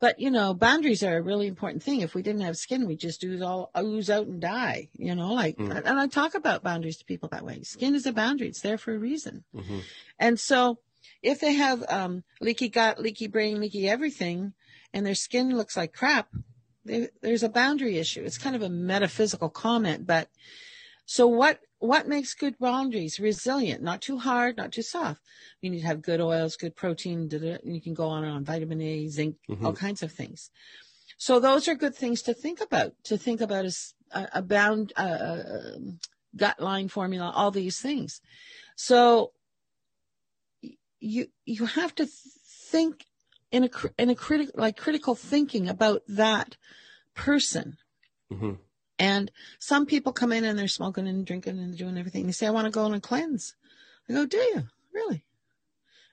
But 0.00 0.18
you 0.18 0.30
know, 0.30 0.54
boundaries 0.54 1.02
are 1.02 1.18
a 1.18 1.22
really 1.22 1.46
important 1.46 1.82
thing. 1.82 2.00
If 2.00 2.14
we 2.14 2.22
didn't 2.22 2.40
have 2.40 2.56
skin, 2.56 2.86
we 2.86 2.96
just 2.96 3.22
ooze 3.22 3.42
all 3.42 3.70
ooze 3.78 4.08
out 4.10 4.26
and 4.26 4.40
die. 4.40 4.88
You 4.94 5.14
know, 5.14 5.32
like, 5.34 5.56
Mm. 5.58 5.76
and 5.84 6.00
I 6.00 6.06
talk 6.06 6.34
about 6.34 6.62
boundaries 6.62 6.96
to 6.98 7.04
people 7.04 7.28
that 7.30 7.44
way. 7.44 7.62
Skin 7.62 7.94
is 7.94 8.06
a 8.06 8.12
boundary; 8.12 8.48
it's 8.48 8.62
there 8.62 8.78
for 8.78 8.94
a 8.94 8.98
reason. 8.98 9.44
Mhm. 9.54 9.82
And 10.18 10.40
so, 10.40 10.78
if 11.22 11.40
they 11.40 11.52
have 11.52 11.84
um, 11.90 12.24
leaky 12.40 12.68
gut, 12.68 12.98
leaky 12.98 13.26
brain, 13.26 13.60
leaky 13.60 13.88
everything, 13.88 14.54
and 14.94 15.04
their 15.04 15.14
skin 15.14 15.56
looks 15.56 15.76
like 15.76 15.92
crap, 15.92 16.28
they, 16.84 17.08
there's 17.20 17.42
a 17.42 17.48
boundary 17.50 17.98
issue. 17.98 18.22
It's 18.24 18.38
kind 18.38 18.56
of 18.56 18.62
a 18.62 18.70
metaphysical 18.70 19.50
comment, 19.50 20.06
but 20.06 20.30
so 21.10 21.26
what 21.26 21.58
what 21.80 22.06
makes 22.06 22.34
good 22.34 22.56
boundaries? 22.60 23.18
Resilient, 23.18 23.82
not 23.82 24.00
too 24.00 24.18
hard, 24.18 24.56
not 24.56 24.70
too 24.70 24.82
soft. 24.82 25.20
You 25.60 25.68
need 25.70 25.80
to 25.80 25.86
have 25.88 26.02
good 26.02 26.20
oils, 26.20 26.54
good 26.54 26.76
protein, 26.76 27.28
and 27.32 27.74
you 27.74 27.80
can 27.80 27.94
go 27.94 28.06
on 28.06 28.22
and 28.22 28.32
on, 28.32 28.44
vitamin 28.44 28.80
A, 28.80 29.08
zinc, 29.08 29.34
Mhm. 29.48 29.64
all 29.66 29.72
kinds 29.72 30.04
of 30.04 30.12
things. 30.12 30.50
So 31.18 31.40
those 31.40 31.66
are 31.66 31.74
good 31.74 31.96
things 31.96 32.22
to 32.22 32.32
think 32.32 32.60
about, 32.60 32.92
to 33.10 33.18
think 33.18 33.40
about 33.40 33.64
a, 33.64 34.28
a 34.34 34.42
bound, 34.42 34.92
uh, 34.96 35.78
gut 36.36 36.60
line 36.60 36.88
formula, 36.88 37.32
all 37.34 37.50
these 37.50 37.80
things. 37.80 38.20
So 38.76 39.32
you, 41.00 41.26
you 41.44 41.66
have 41.66 41.92
to 41.96 42.06
think 42.06 43.04
in 43.50 43.64
a, 43.64 43.70
in 43.98 44.10
a 44.10 44.14
critical, 44.14 44.54
like 44.56 44.76
critical 44.76 45.16
thinking 45.16 45.68
about 45.68 46.02
that 46.06 46.56
person. 47.16 47.78
hmm 48.30 48.52
And 49.00 49.32
some 49.58 49.86
people 49.86 50.12
come 50.12 50.30
in 50.30 50.44
and 50.44 50.58
they're 50.58 50.68
smoking 50.68 51.08
and 51.08 51.26
drinking 51.26 51.58
and 51.58 51.76
doing 51.76 51.96
everything. 51.96 52.26
They 52.26 52.32
say, 52.32 52.46
I 52.46 52.50
want 52.50 52.66
to 52.66 52.70
go 52.70 52.84
on 52.84 52.92
a 52.92 53.00
cleanse. 53.00 53.54
I 54.08 54.12
go, 54.12 54.26
do 54.26 54.36
you? 54.36 54.64
Really? 54.92 55.24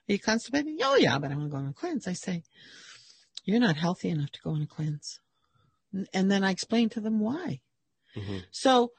Are 0.08 0.12
you 0.12 0.18
constipated? 0.18 0.74
Oh, 0.82 0.96
yeah, 0.96 1.18
but 1.18 1.30
I 1.30 1.34
want 1.34 1.50
to 1.50 1.50
go 1.50 1.58
on 1.58 1.68
a 1.68 1.72
cleanse. 1.74 2.08
I 2.08 2.14
say, 2.14 2.44
you're 3.44 3.60
not 3.60 3.76
healthy 3.76 4.08
enough 4.08 4.30
to 4.30 4.40
go 4.42 4.50
on 4.50 4.62
a 4.62 4.66
cleanse. 4.66 5.20
And 6.14 6.30
then 6.30 6.42
I 6.42 6.50
explain 6.50 6.88
to 6.90 7.00
them 7.00 7.20
why. 7.20 7.60
hmm 8.14 8.38
So 8.50 8.92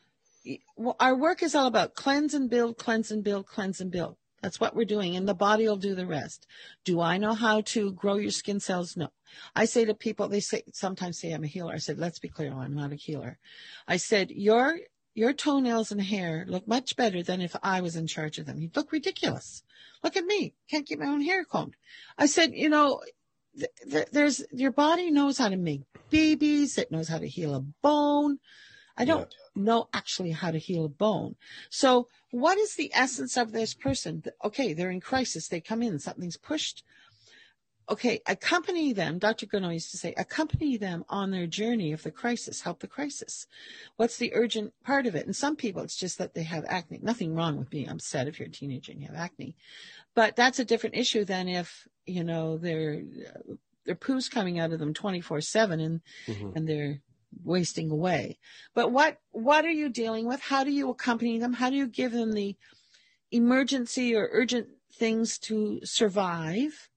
well, 0.77 0.95
our 0.99 1.15
work 1.15 1.41
is 1.41 1.55
all 1.55 1.67
about 1.67 1.95
cleanse 1.95 2.35
and 2.35 2.47
build, 2.49 2.77
cleanse 2.77 3.09
and 3.09 3.23
build, 3.23 3.47
cleanse 3.47 3.81
and 3.81 3.91
build. 3.91 4.17
That's 4.41 4.59
what 4.59 4.75
we're 4.75 4.85
doing. 4.85 5.15
And 5.15 5.27
the 5.27 5.33
body 5.33 5.67
will 5.67 5.77
do 5.77 5.95
the 5.95 6.05
rest. 6.05 6.47
Do 6.85 7.01
I 7.01 7.17
know 7.17 7.33
how 7.33 7.61
to 7.61 7.91
grow 7.91 8.15
your 8.15 8.31
skin 8.31 8.59
cells? 8.59 8.95
No. 8.95 9.09
I 9.55 9.65
say 9.65 9.85
to 9.85 9.93
people, 9.93 10.27
they 10.27 10.39
say, 10.39 10.63
sometimes 10.73 11.19
say 11.19 11.31
I'm 11.31 11.43
a 11.43 11.47
healer. 11.47 11.73
I 11.73 11.77
said, 11.77 11.99
let's 11.99 12.19
be 12.19 12.29
clear. 12.29 12.51
I'm 12.53 12.75
not 12.75 12.91
a 12.91 12.95
healer. 12.95 13.37
I 13.87 13.97
said, 13.97 14.31
your, 14.31 14.79
your 15.13 15.33
toenails 15.33 15.91
and 15.91 16.01
hair 16.01 16.45
look 16.47 16.67
much 16.67 16.95
better 16.95 17.21
than 17.21 17.41
if 17.41 17.55
I 17.61 17.81
was 17.81 17.95
in 17.95 18.07
charge 18.07 18.37
of 18.37 18.45
them. 18.45 18.59
You 18.59 18.69
look 18.75 18.91
ridiculous. 18.91 19.63
Look 20.03 20.15
at 20.15 20.25
me. 20.25 20.53
Can't 20.69 20.87
get 20.87 20.99
my 20.99 21.07
own 21.07 21.21
hair 21.21 21.43
combed. 21.43 21.75
I 22.17 22.25
said, 22.25 22.53
you 22.53 22.69
know, 22.69 23.01
th- 23.57 23.71
th- 23.91 24.07
there's, 24.11 24.43
your 24.51 24.71
body 24.71 25.11
knows 25.11 25.37
how 25.37 25.49
to 25.49 25.57
make 25.57 25.81
babies. 26.09 26.77
It 26.77 26.91
knows 26.91 27.09
how 27.09 27.17
to 27.19 27.27
heal 27.27 27.55
a 27.55 27.61
bone. 27.81 28.39
I 28.97 29.05
don't 29.05 29.33
know 29.59 29.89
actually 29.93 30.31
how 30.31 30.51
to 30.51 30.57
heal 30.57 30.85
a 30.85 30.89
bone. 30.89 31.35
So 31.69 32.07
what 32.31 32.57
is 32.57 32.75
the 32.75 32.91
essence 32.93 33.37
of 33.37 33.51
this 33.51 33.73
person? 33.73 34.23
Okay, 34.43 34.73
they're 34.73 34.91
in 34.91 35.01
crisis. 35.01 35.47
They 35.47 35.61
come 35.61 35.81
in, 35.81 35.99
something's 35.99 36.37
pushed. 36.37 36.83
Okay, 37.89 38.21
accompany 38.27 38.93
them. 38.93 39.17
Dr. 39.17 39.47
Guéniot 39.47 39.73
used 39.73 39.91
to 39.91 39.97
say, 39.97 40.13
accompany 40.15 40.77
them 40.77 41.03
on 41.09 41.31
their 41.31 41.47
journey 41.47 41.91
of 41.91 42.03
the 42.03 42.11
crisis, 42.11 42.61
help 42.61 42.79
the 42.79 42.87
crisis. 42.87 43.47
What's 43.95 44.17
the 44.17 44.33
urgent 44.35 44.73
part 44.83 45.07
of 45.07 45.15
it? 45.15 45.25
And 45.25 45.35
some 45.35 45.55
people, 45.55 45.81
it's 45.81 45.97
just 45.97 46.19
that 46.19 46.35
they 46.35 46.43
have 46.43 46.65
acne. 46.67 46.99
Nothing 47.01 47.33
wrong 47.33 47.57
with 47.57 47.71
being 47.71 47.89
upset 47.89 48.27
if 48.27 48.39
you're 48.39 48.47
a 48.47 48.51
teenager 48.51 48.91
and 48.91 49.01
you 49.01 49.07
have 49.07 49.15
acne. 49.15 49.55
But 50.13 50.35
that's 50.35 50.59
a 50.59 50.65
different 50.65 50.97
issue 50.97 51.25
than 51.25 51.47
if, 51.47 51.87
you 52.05 52.23
know, 52.23 52.59
their, 52.59 53.01
their 53.85 53.95
poo's 53.95 54.29
coming 54.29 54.59
out 54.59 54.71
of 54.71 54.77
them 54.77 54.93
24 54.93 55.41
seven 55.41 55.79
and 55.79 56.01
hmm 56.27 56.51
and 56.53 56.67
they're 56.67 57.01
wasting 57.43 57.89
away. 57.91 58.39
But 58.73 58.91
what 58.91 59.17
what 59.31 59.65
are 59.65 59.71
you 59.71 59.89
dealing 59.89 60.25
with? 60.25 60.41
How 60.41 60.63
do 60.63 60.71
you 60.71 60.89
accompany 60.89 61.39
them? 61.39 61.53
How 61.53 61.69
do 61.69 61.75
you 61.75 61.87
give 61.87 62.11
them 62.11 62.33
the 62.33 62.55
emergency 63.31 64.15
or 64.15 64.29
urgent 64.31 64.67
things 64.93 65.37
to 65.39 65.79
survive? 65.83 66.89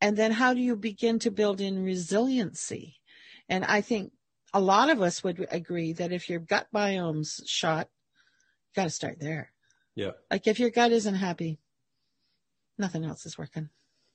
And 0.00 0.16
then 0.16 0.32
how 0.32 0.54
do 0.54 0.60
you 0.60 0.76
begin 0.76 1.18
to 1.20 1.30
build 1.30 1.60
in 1.60 1.84
resiliency? 1.84 2.96
And 3.48 3.64
I 3.64 3.80
think 3.80 4.12
a 4.52 4.60
lot 4.60 4.90
of 4.90 5.00
us 5.00 5.22
would 5.22 5.46
agree 5.50 5.92
that 5.92 6.12
if 6.12 6.28
your 6.28 6.40
gut 6.40 6.66
biome's 6.74 7.40
shot, 7.46 7.88
you 8.68 8.82
got 8.82 8.84
to 8.84 8.90
start 8.90 9.18
there. 9.20 9.52
Yeah. 9.94 10.12
Like 10.30 10.46
if 10.46 10.58
your 10.58 10.70
gut 10.70 10.92
isn't 10.92 11.14
happy, 11.14 11.58
nothing 12.78 13.04
else 13.04 13.26
is 13.26 13.38
working. 13.38 13.68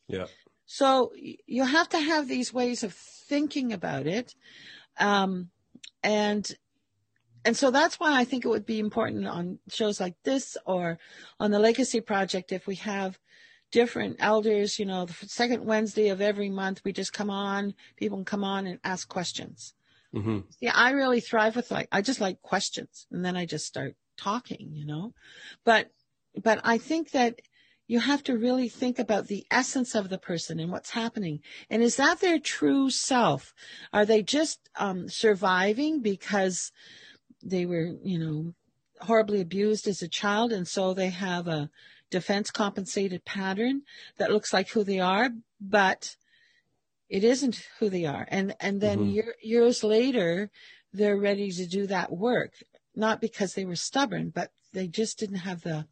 Yeah. 0.07 0.25
So 0.65 1.13
you 1.15 1.63
have 1.63 1.89
to 1.89 1.99
have 1.99 2.27
these 2.27 2.53
ways 2.53 2.83
of 2.83 2.93
thinking 2.93 3.71
about 3.71 4.07
it. 4.07 4.35
Um, 4.99 5.49
and, 6.07 6.49
and 7.43 7.55
so 7.55 7.69
that's 7.69 7.99
why 7.99 8.17
I 8.19 8.23
think 8.23 8.45
it 8.45 8.49
would 8.49 8.65
be 8.65 8.79
important 8.79 9.27
on 9.27 9.59
shows 9.69 9.99
like 9.99 10.15
this 10.23 10.57
or 10.65 10.97
on 11.39 11.51
the 11.51 11.59
Legacy 11.59 12.01
Project 12.01 12.51
if 12.51 12.65
we 12.65 12.75
have 12.75 13.19
different 13.71 14.15
elders, 14.19 14.79
you 14.79 14.85
know, 14.85 15.05
the 15.05 15.13
second 15.27 15.65
Wednesday 15.65 16.07
of 16.09 16.21
every 16.21 16.49
month, 16.49 16.81
we 16.85 16.93
just 16.93 17.11
come 17.11 17.29
on, 17.29 17.73
people 17.97 18.17
can 18.17 18.25
come 18.25 18.43
on 18.43 18.65
and 18.67 18.79
ask 18.83 19.07
questions. 19.09 19.73
hmm 20.13 20.39
Yeah, 20.61 20.71
I 20.73 20.91
really 20.91 21.19
thrive 21.19 21.55
with 21.55 21.69
like 21.71 21.89
I 21.91 22.01
just 22.01 22.21
like 22.21 22.41
questions 22.41 23.05
and 23.11 23.23
then 23.23 23.35
I 23.35 23.45
just 23.45 23.65
start 23.65 23.95
talking, 24.17 24.69
you 24.71 24.85
know. 24.85 25.13
But 25.65 25.91
but 26.41 26.61
I 26.63 26.77
think 26.77 27.11
that 27.11 27.41
you 27.87 27.99
have 28.01 28.23
to 28.23 28.37
really 28.37 28.67
think 28.69 28.99
about 28.99 29.27
the 29.27 29.45
essence 29.49 29.95
of 29.95 30.09
the 30.09 30.17
person 30.17 30.59
and 30.59 30.71
what's 30.71 30.91
happening. 30.91 31.39
And 31.69 31.81
is 31.81 31.95
that 31.95 32.19
their 32.19 32.39
true 32.39 32.89
self? 32.89 33.53
Are 33.93 34.05
they 34.05 34.21
just 34.21 34.59
um, 34.75 35.07
surviving 35.07 36.01
because 36.01 36.71
they 37.41 37.65
were, 37.65 37.93
you 38.03 38.19
know, 38.19 38.53
horribly 39.01 39.41
abused 39.41 39.87
as 39.87 40.01
a 40.01 40.07
child 40.07 40.51
and 40.51 40.67
so 40.67 40.93
they 40.93 41.09
have 41.09 41.47
a 41.47 41.69
defense 42.09 42.51
compensated 42.51 43.23
pattern 43.25 43.83
that 44.17 44.31
looks 44.31 44.51
like 44.53 44.69
who 44.69 44.83
they 44.83 44.99
are, 44.99 45.29
but 45.61 46.15
it 47.09 47.23
isn't 47.23 47.67
who 47.79 47.89
they 47.89 48.05
are. 48.05 48.27
And 48.29 48.55
and 48.59 48.81
then 48.81 48.99
Mhm. 48.99 49.13
year, 49.13 49.35
years 49.41 49.83
later, 49.83 50.49
they're 50.93 51.17
ready 51.17 51.51
to 51.51 51.65
do 51.65 51.87
that 51.87 52.11
work, 52.11 52.53
not 52.97 53.21
because 53.21 53.53
they 53.53 53.65
were 53.65 53.75
stubborn, 53.75 54.29
but 54.29 54.51
they 54.73 54.87
just 54.87 55.19
didn't 55.19 55.37
have 55.37 55.61
the 55.61 55.87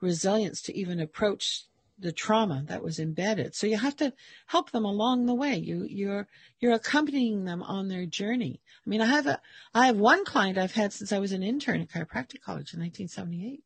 resilience 0.00 0.62
to 0.62 0.76
even 0.76 1.00
approach 1.00 1.64
the 1.98 2.12
trauma 2.12 2.64
that 2.66 2.82
was 2.82 2.98
embedded. 2.98 3.54
So 3.54 3.66
you 3.66 3.78
have 3.78 3.96
to 3.96 4.12
help 4.46 4.70
them 4.70 4.84
along 4.84 5.26
the 5.26 5.34
way. 5.34 5.56
You 5.56 5.86
you're 5.88 6.26
you're 6.60 6.72
accompanying 6.72 7.44
them 7.44 7.62
on 7.62 7.88
their 7.88 8.06
journey. 8.06 8.60
I 8.84 8.90
mean, 8.90 9.00
I 9.00 9.06
have 9.06 9.26
a 9.26 9.40
I 9.74 9.86
have 9.86 9.96
one 9.96 10.24
client 10.24 10.58
I've 10.58 10.72
had 10.72 10.92
since 10.92 11.12
I 11.12 11.18
was 11.18 11.32
an 11.32 11.42
intern 11.42 11.80
at 11.80 11.88
chiropractic 11.88 12.40
college 12.40 12.74
in 12.74 12.80
1978. 12.80 13.62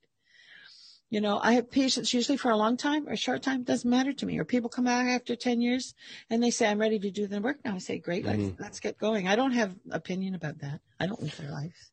You 1.08 1.20
know, 1.20 1.38
I 1.40 1.52
have 1.52 1.70
patients 1.70 2.12
usually 2.12 2.36
for 2.36 2.50
a 2.50 2.56
long 2.56 2.76
time 2.76 3.08
or 3.08 3.12
a 3.12 3.16
short 3.16 3.40
time, 3.40 3.62
doesn't 3.62 3.88
matter 3.88 4.12
to 4.12 4.26
me. 4.26 4.38
Or 4.38 4.44
people 4.44 4.68
come 4.68 4.86
back 4.86 5.06
after 5.06 5.36
10 5.36 5.60
years 5.60 5.94
and 6.28 6.42
they 6.42 6.50
say, 6.50 6.66
I'm 6.68 6.80
ready 6.80 6.98
to 6.98 7.10
do 7.12 7.28
the 7.28 7.40
work 7.40 7.58
now. 7.64 7.76
I 7.76 7.78
say, 7.78 7.98
great, 7.98 8.24
let's, 8.24 8.42
Mhm. 8.42 8.60
let's 8.60 8.80
get 8.80 8.98
going. 8.98 9.28
I 9.28 9.36
don't 9.36 9.52
have 9.52 9.76
opinion 9.92 10.34
about 10.34 10.58
that. 10.58 10.80
I 10.98 11.06
don't 11.06 11.22
live 11.22 11.36
their 11.36 11.52
life. 11.52 11.90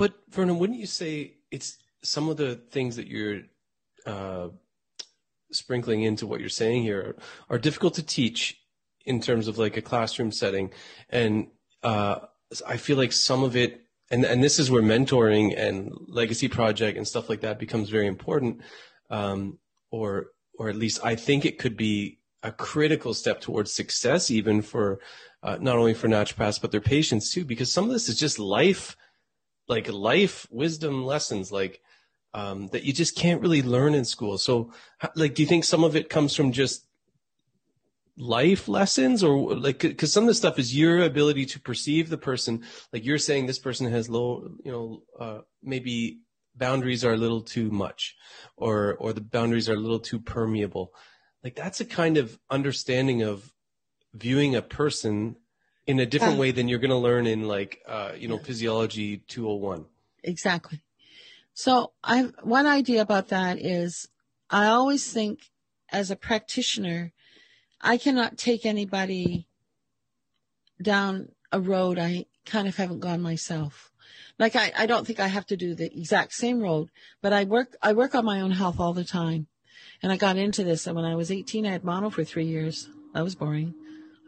But 0.00 0.14
Verna, 0.30 0.54
wouldn't 0.54 0.78
you 0.78 0.86
say 0.86 1.34
it's 1.50 1.76
some 2.02 2.30
of 2.30 2.38
the 2.38 2.54
things 2.54 2.96
that 2.96 3.06
you're 3.06 3.42
uh, 4.06 4.48
sprinkling 5.52 6.04
into 6.04 6.26
what 6.26 6.40
you're 6.40 6.48
saying 6.48 6.84
here 6.84 7.16
are 7.50 7.58
difficult 7.58 7.92
to 7.96 8.02
teach 8.02 8.58
in 9.04 9.20
terms 9.20 9.46
of 9.46 9.58
like 9.58 9.76
a 9.76 9.82
classroom 9.82 10.32
setting, 10.32 10.72
and 11.10 11.48
uh, 11.82 12.20
I 12.66 12.78
feel 12.78 12.96
like 12.96 13.12
some 13.12 13.42
of 13.42 13.56
it, 13.56 13.82
and 14.10 14.24
and 14.24 14.42
this 14.42 14.58
is 14.58 14.70
where 14.70 14.80
mentoring 14.80 15.52
and 15.54 15.92
legacy 16.08 16.48
project 16.48 16.96
and 16.96 17.06
stuff 17.06 17.28
like 17.28 17.42
that 17.42 17.58
becomes 17.58 17.90
very 17.90 18.06
important, 18.06 18.62
um, 19.10 19.58
or 19.90 20.28
or 20.58 20.70
at 20.70 20.76
least 20.76 21.00
I 21.04 21.14
think 21.14 21.44
it 21.44 21.58
could 21.58 21.76
be 21.76 22.20
a 22.42 22.52
critical 22.52 23.12
step 23.12 23.42
towards 23.42 23.70
success, 23.74 24.30
even 24.30 24.62
for 24.62 24.98
uh, 25.42 25.58
not 25.60 25.76
only 25.76 25.92
for 25.92 26.08
naturopaths 26.08 26.58
but 26.58 26.70
their 26.70 26.80
patients 26.80 27.34
too, 27.34 27.44
because 27.44 27.70
some 27.70 27.84
of 27.84 27.90
this 27.90 28.08
is 28.08 28.18
just 28.18 28.38
life 28.38 28.96
like 29.70 29.90
life 29.90 30.48
wisdom 30.50 31.04
lessons 31.04 31.52
like 31.52 31.80
um, 32.34 32.66
that 32.68 32.82
you 32.82 32.92
just 32.92 33.16
can't 33.16 33.40
really 33.40 33.62
learn 33.62 33.94
in 33.94 34.04
school. 34.04 34.36
So 34.36 34.72
like 35.14 35.34
do 35.34 35.42
you 35.42 35.48
think 35.48 35.64
some 35.64 35.84
of 35.84 35.94
it 35.94 36.10
comes 36.10 36.34
from 36.34 36.50
just 36.50 36.86
life 38.16 38.66
lessons? 38.68 39.22
Or 39.22 39.54
like 39.54 39.78
because 39.78 40.12
some 40.12 40.24
of 40.24 40.28
the 40.28 40.34
stuff 40.34 40.58
is 40.58 40.76
your 40.76 41.00
ability 41.00 41.46
to 41.46 41.60
perceive 41.60 42.10
the 42.10 42.18
person. 42.18 42.64
Like 42.92 43.04
you're 43.04 43.18
saying 43.18 43.46
this 43.46 43.60
person 43.60 43.90
has 43.90 44.10
low 44.10 44.50
you 44.64 44.72
know 44.72 45.02
uh, 45.18 45.38
maybe 45.62 46.18
boundaries 46.56 47.04
are 47.04 47.14
a 47.14 47.22
little 47.24 47.40
too 47.40 47.70
much 47.70 48.16
or 48.56 48.96
or 48.96 49.12
the 49.12 49.20
boundaries 49.20 49.68
are 49.68 49.74
a 49.74 49.84
little 49.86 50.00
too 50.00 50.18
permeable. 50.18 50.92
Like 51.44 51.54
that's 51.54 51.80
a 51.80 51.86
kind 51.86 52.16
of 52.16 52.38
understanding 52.50 53.22
of 53.22 53.52
viewing 54.14 54.56
a 54.56 54.62
person 54.62 55.36
in 55.86 55.98
a 56.00 56.06
different 56.06 56.34
Yeah. 56.34 56.40
way 56.40 56.50
than 56.50 56.68
you're 56.68 56.78
going 56.78 56.90
to 56.90 56.96
learn 56.96 57.26
in 57.26 57.48
like 57.48 57.82
uh, 57.86 58.12
you 58.16 58.28
know 58.28 58.38
physiology 58.38 59.18
201 59.28 59.86
Exactly. 60.22 60.82
So 61.54 61.92
I 62.04 62.24
one 62.42 62.66
idea 62.66 63.02
about 63.02 63.28
that 63.28 63.58
is 63.58 64.08
I 64.50 64.66
always 64.66 65.12
think 65.12 65.50
as 65.90 66.10
a 66.10 66.16
practitioner, 66.16 67.12
I 67.80 67.96
cannot 67.96 68.38
take 68.38 68.64
anybody 68.64 69.46
down 70.80 71.32
a 71.52 71.60
road 71.60 71.98
I 71.98 72.26
kind 72.46 72.68
of 72.68 72.76
haven't 72.76 73.00
gone 73.00 73.20
myself. 73.20 73.90
Like 74.38 74.56
I, 74.56 74.72
I 74.76 74.86
don't 74.86 75.06
think 75.06 75.20
I 75.20 75.28
have 75.28 75.46
to 75.46 75.56
do 75.56 75.74
the 75.74 75.86
exact 75.86 76.32
same 76.32 76.60
road, 76.60 76.90
but 77.20 77.32
I 77.32 77.44
work 77.44 77.76
I 77.82 77.92
work 77.92 78.14
on 78.14 78.24
my 78.24 78.40
own 78.40 78.52
health 78.52 78.78
all 78.78 78.92
the 78.94 79.04
time. 79.04 79.46
And 80.02 80.10
I 80.10 80.16
got 80.16 80.36
into 80.36 80.64
this 80.64 80.86
and 80.86 80.96
when 80.96 81.04
I 81.04 81.14
was 81.14 81.30
18 81.30 81.66
I 81.66 81.72
had 81.72 81.84
mono 81.84 82.10
for 82.10 82.24
3 82.24 82.44
years. 82.44 82.88
That 83.12 83.24
was 83.24 83.34
boring. 83.34 83.74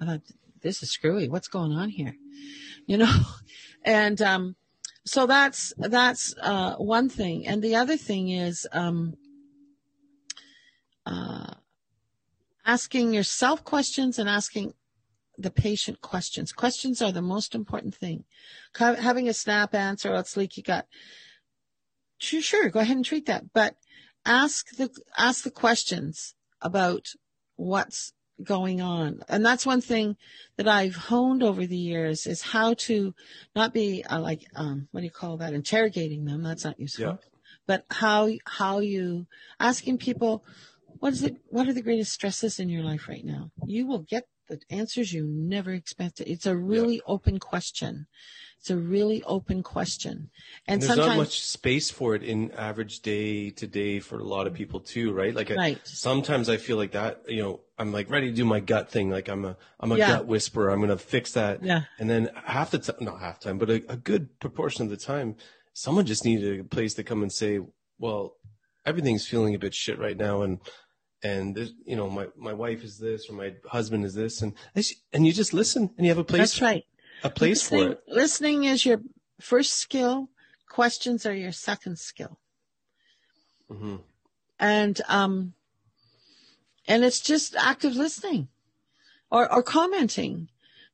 I 0.00 0.04
thought 0.04 0.22
this 0.62 0.82
is 0.82 0.90
screwy. 0.90 1.28
What's 1.28 1.48
going 1.48 1.72
on 1.72 1.88
here? 1.88 2.16
You 2.86 2.98
know? 2.98 3.14
And 3.84 4.22
um 4.22 4.54
so 5.04 5.26
that's 5.26 5.72
that's 5.76 6.34
uh, 6.40 6.76
one 6.76 7.08
thing, 7.08 7.46
and 7.46 7.60
the 7.60 7.74
other 7.74 7.96
thing 7.96 8.28
is 8.28 8.68
um, 8.72 9.16
uh, 11.04 11.54
asking 12.64 13.12
yourself 13.12 13.64
questions 13.64 14.18
and 14.18 14.28
asking 14.28 14.74
the 15.36 15.50
patient 15.50 16.00
questions. 16.02 16.52
Questions 16.52 17.02
are 17.02 17.10
the 17.10 17.22
most 17.22 17.54
important 17.54 17.96
thing. 17.96 18.24
Having 18.76 19.28
a 19.28 19.34
snap 19.34 19.74
answer, 19.74 20.14
oh, 20.14 20.18
it's 20.18 20.36
leaky 20.36 20.62
gut. 20.62 20.86
Sure, 22.18 22.40
sure, 22.40 22.68
go 22.68 22.78
ahead 22.78 22.96
and 22.96 23.04
treat 23.04 23.26
that, 23.26 23.52
but 23.52 23.74
ask 24.24 24.70
the 24.76 24.88
ask 25.18 25.42
the 25.42 25.50
questions 25.50 26.36
about 26.60 27.08
what's 27.56 28.12
going 28.42 28.80
on. 28.80 29.20
And 29.28 29.44
that's 29.44 29.66
one 29.66 29.80
thing 29.80 30.16
that 30.56 30.68
I've 30.68 30.96
honed 30.96 31.42
over 31.42 31.66
the 31.66 31.76
years 31.76 32.26
is 32.26 32.42
how 32.42 32.74
to 32.74 33.14
not 33.54 33.72
be 33.72 34.04
uh, 34.04 34.20
like, 34.20 34.44
um, 34.54 34.88
what 34.90 35.00
do 35.00 35.04
you 35.04 35.10
call 35.10 35.36
that? 35.38 35.52
Interrogating 35.52 36.24
them. 36.24 36.42
That's 36.42 36.64
not 36.64 36.80
useful. 36.80 37.04
Yeah. 37.04 37.16
But 37.66 37.84
how, 37.90 38.30
how 38.46 38.80
you 38.80 39.26
asking 39.60 39.98
people, 39.98 40.44
what 40.98 41.12
is 41.12 41.22
it? 41.22 41.36
What 41.48 41.68
are 41.68 41.72
the 41.72 41.82
greatest 41.82 42.12
stresses 42.12 42.58
in 42.58 42.68
your 42.68 42.82
life 42.82 43.08
right 43.08 43.24
now? 43.24 43.50
You 43.66 43.86
will 43.86 44.00
get 44.00 44.26
the 44.48 44.60
answers 44.70 45.12
you 45.12 45.24
never 45.26 45.72
expected. 45.72 46.28
It's 46.28 46.46
a 46.46 46.56
really 46.56 47.00
open 47.06 47.38
question. 47.38 48.06
It's 48.58 48.70
a 48.70 48.76
really 48.76 49.22
open 49.24 49.62
question. 49.62 50.30
And, 50.68 50.74
And 50.74 50.82
there's 50.82 50.88
sometimes, 50.94 51.08
not 51.08 51.16
much 51.16 51.40
space 51.40 51.90
for 51.90 52.14
it 52.14 52.22
in 52.22 52.52
average 52.52 53.00
day 53.00 53.50
to 53.50 53.66
day 53.66 53.98
for 53.98 54.18
a 54.20 54.24
lot 54.24 54.46
of 54.46 54.54
people 54.54 54.78
too, 54.78 55.12
right? 55.12 55.34
Like 55.34 55.50
I, 55.50 55.78
sometimes 55.84 56.48
I 56.48 56.58
feel 56.58 56.76
like 56.76 56.92
that, 56.92 57.22
you 57.28 57.42
know, 57.42 57.60
I'm 57.78 57.92
like 57.92 58.08
ready 58.08 58.28
to 58.28 58.36
do 58.36 58.44
my 58.44 58.60
gut 58.60 58.88
thing. 58.90 59.10
Like 59.10 59.28
I'm 59.28 59.44
a, 59.44 59.56
I'm 59.80 59.90
a 59.90 59.96
Yeah. 59.96 60.08
gut 60.08 60.26
whisperer. 60.26 60.70
I'm 60.70 60.78
going 60.78 60.90
to 60.90 60.98
fix 60.98 61.32
that. 61.32 61.64
Yeah. 61.64 61.82
And 61.98 62.08
then 62.08 62.30
half 62.44 62.70
the 62.70 62.78
time, 62.78 62.96
not 63.00 63.20
half 63.20 63.40
time, 63.40 63.58
but 63.58 63.68
a, 63.68 63.82
a 63.88 63.96
good 63.96 64.38
proportion 64.38 64.84
of 64.84 64.90
the 64.90 64.96
time, 64.96 65.34
someone 65.72 66.06
just 66.06 66.24
needed 66.24 66.60
a 66.60 66.64
place 66.64 66.94
to 66.94 67.02
come 67.02 67.22
and 67.22 67.32
say, 67.32 67.58
well, 67.98 68.36
everything's 68.86 69.26
feeling 69.26 69.54
a 69.54 69.58
bit 69.58 69.74
shit 69.74 69.98
right 69.98 70.16
now. 70.16 70.42
And, 70.42 70.60
and 71.22 71.54
this, 71.54 71.72
you 71.84 71.96
know, 71.96 72.08
my, 72.10 72.26
my 72.36 72.52
wife 72.52 72.82
is 72.82 72.98
this 72.98 73.28
or 73.30 73.34
my 73.34 73.54
husband 73.66 74.04
is 74.04 74.14
this. 74.14 74.42
And, 74.42 74.54
and 75.12 75.26
you 75.26 75.32
just 75.32 75.54
listen 75.54 75.90
and 75.96 76.06
you 76.06 76.10
have 76.10 76.18
a 76.18 76.24
place, 76.24 76.40
that's 76.40 76.62
right. 76.62 76.84
a 77.22 77.30
place 77.30 77.62
for 77.62 77.76
listening, 77.76 77.92
it. 77.92 78.02
listening 78.08 78.64
is 78.64 78.84
your 78.84 79.00
first 79.40 79.72
skill. 79.74 80.28
Questions 80.68 81.26
are 81.26 81.34
your 81.34 81.52
second 81.52 81.98
skill. 81.98 82.38
hmm 83.70 83.96
And, 84.58 85.00
um, 85.08 85.54
and 86.88 87.04
it's 87.04 87.20
just 87.20 87.54
active 87.56 87.94
listening 87.94 88.48
or, 89.30 89.52
or 89.52 89.62
commenting. 89.62 90.48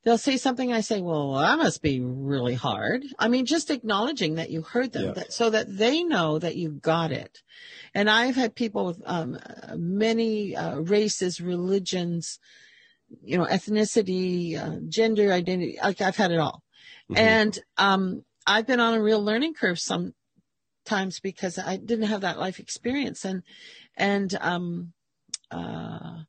They'll 0.04 0.16
say 0.18 0.36
something. 0.36 0.72
I 0.72 0.80
say, 0.80 1.00
well, 1.00 1.34
that 1.34 1.58
must 1.58 1.82
be 1.82 2.00
really 2.00 2.54
hard. 2.54 3.04
I 3.18 3.28
mean, 3.28 3.46
just 3.46 3.70
acknowledging 3.70 4.36
that 4.36 4.50
you 4.50 4.62
heard 4.62 4.92
them 4.92 5.06
Yeah. 5.06 5.12
that, 5.12 5.32
so 5.32 5.50
that 5.50 5.76
they 5.76 6.02
know 6.02 6.38
that 6.38 6.56
you 6.56 6.70
got 6.70 7.10
it. 7.12 7.42
And 7.94 8.08
I've 8.08 8.36
had 8.36 8.54
people 8.54 8.86
with, 8.86 9.02
um, 9.04 9.38
many, 9.76 10.54
uh, 10.56 10.76
races, 10.78 11.40
religions, 11.40 12.38
you 13.22 13.36
know, 13.38 13.44
ethnicity, 13.46 14.56
uh, 14.56 14.80
gender 14.88 15.32
identity. 15.32 15.78
Like 15.82 16.00
I've 16.00 16.16
had 16.16 16.30
it 16.30 16.38
all. 16.38 16.62
Mhm. 17.10 17.16
And 17.18 17.58
um, 17.76 18.24
I've 18.46 18.66
been 18.66 18.80
on 18.80 18.94
a 18.94 19.02
real 19.02 19.22
learning 19.22 19.54
curve 19.54 19.78
sometimes 19.80 21.20
because 21.20 21.58
I 21.58 21.76
didn't 21.76 22.06
have 22.08 22.20
that 22.20 22.38
life 22.38 22.58
experience, 22.58 23.24
and 23.24 23.42
and 23.96 24.34
um, 24.40 24.92
uh, 25.50 26.20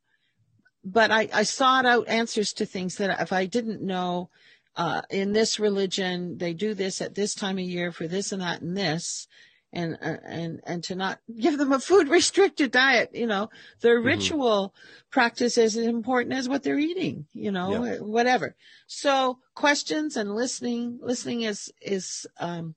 but 0.83 1.11
I, 1.11 1.29
I 1.33 1.43
sought 1.43 1.85
out 1.85 2.07
answers 2.07 2.53
to 2.53 2.65
things 2.65 2.95
that 2.95 3.19
if 3.21 3.31
I 3.33 3.45
didn't 3.45 3.81
know. 3.81 4.29
Uh, 4.75 5.01
in 5.09 5.33
this 5.33 5.59
religion, 5.59 6.37
they 6.37 6.53
do 6.53 6.73
this 6.73 7.01
at 7.01 7.13
this 7.15 7.33
time 7.35 7.57
of 7.57 7.65
year 7.65 7.91
for 7.91 8.07
this 8.07 8.31
and 8.31 8.41
that 8.41 8.61
and 8.61 8.77
this, 8.77 9.27
and 9.73 9.97
uh, 10.01 10.15
and 10.25 10.61
and 10.65 10.83
to 10.85 10.95
not 10.95 11.19
give 11.39 11.57
them 11.57 11.73
a 11.73 11.79
food 11.79 12.07
restricted 12.07 12.71
diet. 12.71 13.09
You 13.13 13.27
know, 13.27 13.49
their 13.81 13.99
Mhm. 13.99 14.05
ritual 14.05 14.73
practice 15.11 15.57
is 15.57 15.75
as 15.75 15.85
important 15.85 16.33
as 16.33 16.47
what 16.47 16.63
they're 16.63 16.79
eating. 16.79 17.25
You 17.33 17.51
know, 17.51 17.83
Yeah. 17.83 17.95
whatever. 17.97 18.55
So 18.87 19.39
questions 19.53 20.15
and 20.15 20.33
listening, 20.33 20.99
listening 21.01 21.41
is, 21.41 21.73
is, 21.81 22.25
um, 22.39 22.75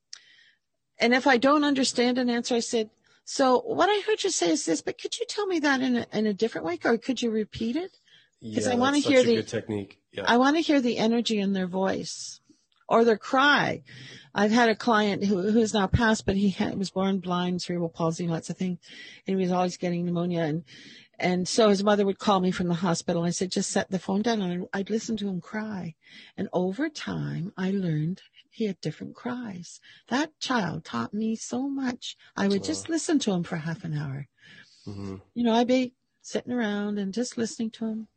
and 0.99 1.15
if 1.15 1.27
I 1.27 1.37
don't 1.37 1.65
understand 1.65 2.19
an 2.19 2.31
answer, 2.31 2.55
I 2.57 2.61
said, 2.61 2.91
so 3.25 3.61
what 3.61 3.89
I 3.89 4.01
heard 4.07 4.23
you 4.25 4.31
say 4.31 4.51
is 4.51 4.65
this, 4.65 4.83
but 4.83 5.01
could 5.01 5.19
you 5.19 5.27
tell 5.29 5.47
me 5.47 5.59
that 5.61 5.81
in 5.81 5.97
a, 5.97 6.07
in 6.13 6.27
a 6.27 6.35
different 6.35 6.67
way 6.67 6.79
or 6.85 6.99
could 6.99 7.23
you 7.23 7.31
repeat 7.31 7.77
it? 7.77 7.99
'Cause 8.55 8.67
I 8.67 8.73
Yeah, 8.73 8.79
wanna 8.79 8.99
hear 8.99 9.19
such 9.21 9.25
a 9.25 9.29
the- 9.29 9.37
good 9.37 9.49
technique. 9.49 9.99
Yeah. 10.13 10.25
I 10.27 10.37
want 10.37 10.57
to 10.57 10.63
hear 10.63 10.81
the 10.81 10.99
energy 10.99 11.39
in 11.39 11.53
their 11.53 11.67
voice 11.69 12.41
or 12.89 13.05
their 13.05 13.17
cry. 13.17 13.83
I've 14.35 14.51
had 14.51 14.69
a 14.69 14.75
client 14.75 15.25
who 15.25 15.51
who's 15.53 15.73
now 15.73 15.87
passed, 15.87 16.27
but 16.27 16.37
he 16.37 16.51
had, 16.51 16.77
was 16.77 16.91
born 16.91 17.19
blind, 17.21 17.63
cerebral 17.63 17.89
palsy, 17.89 18.27
lots 18.27 18.51
of 18.51 18.59
things, 18.59 18.79
and 19.27 19.39
he 19.39 19.43
was 19.45 19.53
always 19.53 19.77
getting 19.77 20.05
pneumonia. 20.05 20.43
And 20.43 20.65
and 21.19 21.47
so 21.49 21.69
his 21.69 21.85
mother 21.85 22.05
would 22.05 22.19
call 22.19 22.41
me 22.41 22.51
from 22.51 22.67
the 22.69 22.75
hospital. 22.75 23.23
And 23.23 23.29
I 23.29 23.33
said, 23.33 23.53
just 23.53 23.71
set 23.71 23.91
the 23.91 23.99
phone 24.01 24.23
down, 24.23 24.43
and 24.43 24.67
I'd 24.73 24.91
listen 24.91 25.17
to 25.19 25.29
him 25.29 25.41
cry. 25.41 25.95
And 26.37 26.49
over 26.53 26.89
time, 26.89 27.53
I 27.57 27.71
learned 27.71 28.23
he 28.53 28.67
had 28.67 28.81
different 28.81 29.17
cries. 29.17 29.81
That 30.09 30.39
child 30.39 30.85
taught 30.85 31.13
me 31.13 31.35
so 31.35 31.69
much. 31.69 32.17
I 32.37 32.49
would 32.49 32.63
just 32.63 32.89
listen 32.89 33.19
to 33.21 33.33
him 33.33 33.43
for 33.43 33.57
half 33.57 33.83
an 33.83 33.97
hour 33.97 34.29
hmm 34.85 35.17
you 35.35 35.43
know, 35.43 35.55
I'd 35.55 35.69
be 35.69 35.95
sitting 36.21 36.53
around 36.53 36.99
and 36.99 37.15
just 37.15 37.39
listening 37.39 37.71
to 37.73 37.87
him. 37.87 38.09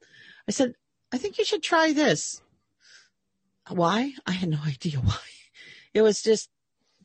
I 0.47 0.51
said, 0.51 0.73
I 1.11 1.17
think 1.17 1.37
you 1.37 1.45
should 1.45 1.63
try 1.63 1.93
this. 1.93 2.41
Why? 3.69 4.13
I 4.27 4.31
had 4.31 4.49
no 4.49 4.59
idea 4.65 4.99
why. 4.99 5.17
It 5.93 6.01
was 6.01 6.21
just, 6.21 6.49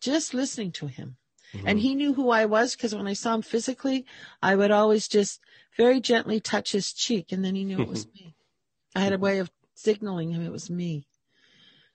just 0.01 0.35
listening 0.35 0.73
to 0.73 0.87
him. 0.89 1.17
And 1.65 1.81
he 1.81 1.95
knew 1.95 2.15
who 2.15 2.31
I 2.31 2.45
was 2.45 2.77
because 2.77 2.95
when 2.95 3.09
I 3.09 3.13
saw 3.13 3.35
him 3.35 3.43
physically, 3.43 4.07
I 4.41 4.55
would 4.55 4.71
always 4.71 5.09
just 5.09 5.41
very 5.77 6.01
gently 6.01 6.41
touch 6.41 6.73
his 6.73 6.93
cheek 6.93 7.33
and 7.33 7.45
then 7.45 7.55
he 7.57 7.65
knew 7.65 7.81
it 7.81 7.89
was 7.89 8.07
me. 8.15 8.35
I 8.95 9.01
had 9.01 9.13
a 9.13 9.19
way 9.19 9.39
of 9.39 9.51
signaling 9.75 10.31
him 10.31 10.45
it 10.45 10.53
was 10.53 10.71
me 10.71 11.07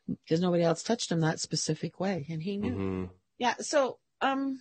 because 0.08 0.42
nobody 0.42 0.64
else 0.64 0.84
touched 0.84 1.12
him 1.12 1.22
that 1.22 1.40
specific 1.40 2.00
way 2.00 2.26
and 2.30 2.42
he 2.44 2.58
knew. 2.58 2.74
hmm 2.74 3.06
Yeah. 3.38 3.56
So, 3.60 4.00
um, 4.22 4.60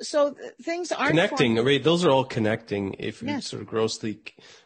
so 0.00 0.32
th- 0.32 0.52
things 0.62 0.90
aren't 0.92 1.10
Connecting, 1.10 1.54
formed- 1.56 1.66
right? 1.66 1.82
Those 1.82 2.04
are 2.04 2.10
all 2.10 2.24
connecting. 2.24 2.94
If 2.98 3.22
you 3.22 3.28
Yes. 3.28 3.46
sort 3.46 3.62
of 3.62 3.68
grossly, 3.68 4.20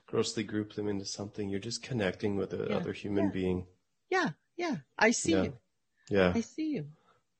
grossly 0.06 0.42
group 0.44 0.74
them 0.74 0.88
into 0.88 1.04
something, 1.04 1.48
you're 1.48 1.60
just 1.60 1.82
connecting 1.82 2.36
with 2.36 2.52
Yeah. 2.52 2.60
another 2.60 2.92
human 2.92 3.24
Yeah. 3.26 3.30
being. 3.30 3.66
Yeah. 4.08 4.30
Yeah. 4.56 4.76
I 4.98 5.10
see 5.10 5.32
Yeah. 5.32 5.42
you. 5.42 5.58
Yeah, 6.08 6.32
I 6.34 6.40
see 6.40 6.70
you. 6.70 6.86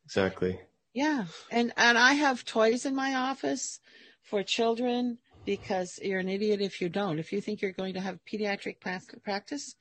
exactly. 0.05 0.61
Yeah. 0.92 1.26
And 1.51 1.72
and 1.76 1.97
I 1.97 2.14
have 2.14 2.44
toys 2.44 2.84
in 2.84 2.94
my 2.94 3.14
office 3.14 3.80
for 4.22 4.42
children 4.42 5.18
because 5.44 5.99
you're 6.03 6.18
an 6.18 6.28
idiot 6.28 6.61
if 6.61 6.80
you 6.80 6.88
don't. 6.88 7.18
If 7.20 7.32
you 7.32 7.40
think 7.40 7.62
you're 7.62 7.70
going 7.72 7.94
to 7.94 8.01
have 8.01 8.18
pediatric 8.24 8.80
prac- 8.80 9.22
practice, 9.22 9.76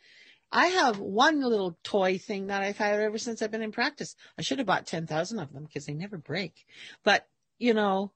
I 0.56 0.68
have 0.68 0.99
one 0.99 1.41
little 1.41 1.78
toy 1.84 2.18
thing 2.18 2.47
that 2.47 2.62
I've 2.62 2.78
had 2.78 2.97
ever 3.01 3.18
since 3.18 3.41
I've 3.41 3.51
been 3.51 3.62
in 3.62 3.74
practice. 3.74 4.16
I 4.39 4.41
should 4.41 4.58
have 4.60 4.66
bought 4.66 4.88
10,000 4.88 5.38
of 5.38 5.51
them 5.51 5.66
because 5.66 5.86
they 5.86 5.93
never 5.93 6.18
break. 6.18 6.66
But, 7.03 7.28
you 7.60 7.74
know, 7.74 8.14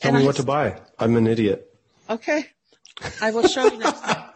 Tell 0.00 0.12
me 0.12 0.22
I 0.22 0.24
what 0.24 0.36
to 0.36 0.42
buy. 0.42 0.80
I'm 0.98 1.16
an 1.16 1.26
idiot. 1.26 1.68
Okay. 2.08 2.46
I 3.20 3.30
will 3.30 3.46
show 3.46 3.66
you 3.66 3.78
next 3.78 4.00
time. 4.02 4.22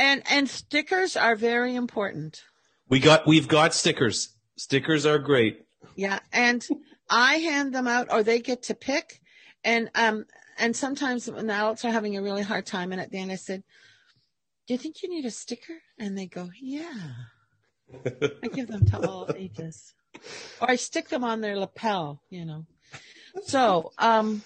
And 0.00 0.22
and 0.30 0.48
stickers 0.48 1.16
are 1.16 1.34
very 1.34 1.74
important. 1.74 2.44
We 2.88 3.00
got, 3.00 3.26
we've 3.26 3.48
got 3.48 3.74
stickers. 3.74 4.28
Stickers 4.56 5.04
are 5.04 5.18
great. 5.18 5.64
Yeah, 5.96 6.20
and 6.32 6.64
I 7.10 7.38
hand 7.38 7.74
them 7.74 7.88
out, 7.88 8.06
or 8.12 8.22
they 8.22 8.38
get 8.38 8.62
to 8.64 8.74
pick, 8.74 9.20
and 9.64 9.90
um, 9.96 10.26
and 10.56 10.76
sometimes 10.76 11.28
when 11.28 11.48
the 11.48 11.52
adults 11.52 11.84
are 11.84 11.90
having 11.90 12.16
a 12.16 12.22
really 12.22 12.42
hard 12.42 12.64
time, 12.64 12.92
and 12.92 13.00
at 13.00 13.10
the 13.10 13.18
end 13.18 13.32
I 13.32 13.34
said, 13.34 13.64
"Do 14.68 14.74
you 14.74 14.78
think 14.78 15.02
you 15.02 15.08
need 15.08 15.24
a 15.24 15.30
sticker?" 15.30 15.78
And 15.98 16.16
they 16.16 16.26
go, 16.26 16.50
"Yeah." 16.60 17.12
I 18.44 18.48
give 18.48 18.68
them 18.68 18.84
to 18.86 19.08
all 19.08 19.28
ages, 19.34 19.94
or 20.60 20.70
I 20.70 20.76
stick 20.76 21.08
them 21.08 21.24
on 21.24 21.40
their 21.40 21.58
lapel, 21.58 22.22
you 22.28 22.44
know. 22.44 22.66
So, 23.44 23.92
um, 23.98 24.42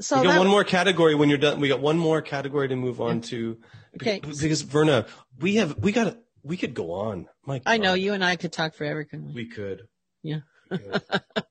so 0.00 0.20
we 0.20 0.26
got 0.26 0.38
one 0.38 0.48
more 0.48 0.64
category 0.64 1.14
when 1.14 1.28
you're 1.28 1.38
done. 1.38 1.60
We 1.60 1.68
got 1.68 1.80
one 1.80 1.98
more 1.98 2.20
category 2.20 2.68
to 2.68 2.76
move 2.76 3.00
on 3.00 3.20
to. 3.22 3.58
Okay. 3.96 4.20
Because 4.20 4.62
Verna, 4.62 5.06
we 5.38 5.56
have, 5.56 5.78
we 5.78 5.92
got, 5.92 6.16
we 6.42 6.56
could 6.56 6.74
go 6.74 6.92
on. 6.92 7.28
My 7.46 7.60
I 7.66 7.78
know 7.78 7.94
you 7.94 8.12
and 8.12 8.24
I 8.24 8.36
could 8.36 8.52
talk 8.52 8.74
forever, 8.74 9.04
couldn't 9.04 9.28
we? 9.28 9.34
We 9.34 9.48
could. 9.48 9.82
Yeah. 10.22 10.40
We 10.70 10.78
could. 10.78 11.02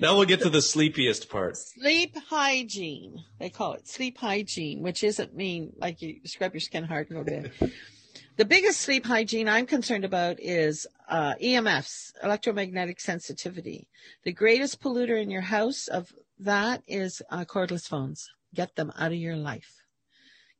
now 0.00 0.16
we'll 0.16 0.26
get 0.26 0.40
to 0.42 0.50
the 0.50 0.62
sleepiest 0.62 1.28
part. 1.28 1.56
Sleep 1.56 2.16
hygiene. 2.28 3.24
They 3.38 3.50
call 3.50 3.74
it 3.74 3.88
sleep 3.88 4.18
hygiene, 4.18 4.82
which 4.82 5.04
isn't 5.04 5.34
mean 5.34 5.72
like 5.76 6.02
you 6.02 6.20
scrub 6.24 6.52
your 6.52 6.60
skin 6.60 6.84
hard 6.84 7.10
and 7.10 7.18
go 7.18 7.24
to 7.24 7.42
bed. 7.42 7.72
the 8.36 8.44
biggest 8.44 8.80
sleep 8.80 9.06
hygiene 9.06 9.48
I'm 9.48 9.66
concerned 9.66 10.04
about 10.04 10.40
is 10.40 10.86
uh, 11.08 11.34
EMFs, 11.42 12.12
electromagnetic 12.22 13.00
sensitivity. 13.00 13.88
The 14.24 14.32
greatest 14.32 14.80
polluter 14.80 15.20
in 15.20 15.30
your 15.30 15.42
house 15.42 15.88
of 15.88 16.12
that 16.40 16.82
is 16.86 17.22
uh, 17.30 17.44
cordless 17.44 17.88
phones. 17.88 18.28
Get 18.54 18.76
them 18.76 18.92
out 18.98 19.12
of 19.12 19.18
your 19.18 19.36
life. 19.36 19.84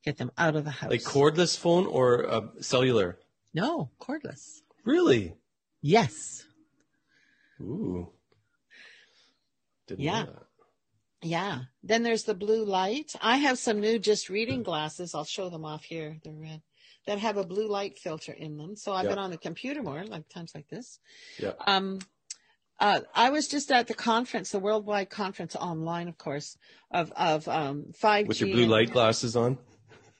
Get 0.04 0.18
them 0.18 0.30
out 0.36 0.54
of 0.54 0.64
the 0.64 0.70
house. 0.70 0.90
Like 0.90 1.02
cordless 1.02 1.56
phone 1.56 1.86
or 1.86 2.28
uh, 2.28 2.40
cellular? 2.60 3.18
No, 3.54 3.90
cordless. 4.00 4.60
Really? 4.84 5.34
Yes. 5.80 6.44
Ooh. 7.60 8.10
Didn't 9.86 10.04
Yeah. 10.04 10.24
know 10.24 10.32
that. 10.32 10.46
Yeah. 11.22 11.60
Then 11.82 12.02
there's 12.02 12.24
the 12.24 12.34
blue 12.34 12.64
light. 12.64 13.12
I 13.20 13.38
have 13.38 13.58
some 13.58 13.80
new 13.80 13.98
just 13.98 14.28
reading 14.28 14.62
glasses. 14.62 15.14
I'll 15.14 15.24
show 15.24 15.48
them 15.48 15.64
off 15.64 15.84
here. 15.84 16.18
They're 16.22 16.34
red. 16.34 16.62
That 17.06 17.18
have 17.18 17.36
a 17.36 17.44
blue 17.44 17.68
light 17.68 17.98
filter 17.98 18.32
in 18.32 18.56
them. 18.56 18.76
So 18.76 18.92
I've 18.92 19.04
Yeah. 19.04 19.10
been 19.10 19.18
on 19.18 19.30
the 19.30 19.38
computer 19.38 19.82
more, 19.82 20.04
like 20.04 20.28
times 20.28 20.52
like 20.54 20.68
this. 20.68 20.98
Yeah. 21.38 21.52
Um, 21.66 22.00
uh, 22.80 23.00
I 23.14 23.30
was 23.30 23.46
just 23.48 23.70
at 23.70 23.86
the 23.86 23.94
conference, 23.94 24.50
the 24.50 24.58
worldwide 24.58 25.08
conference 25.08 25.54
online, 25.54 26.08
of 26.08 26.18
course, 26.18 26.56
of 26.90 27.12
of 27.12 27.46
um, 27.48 27.92
5G. 27.92 28.28
With 28.28 28.40
your 28.40 28.50
blue 28.50 28.66
light 28.66 28.90
glasses 28.90 29.36
on? 29.36 29.58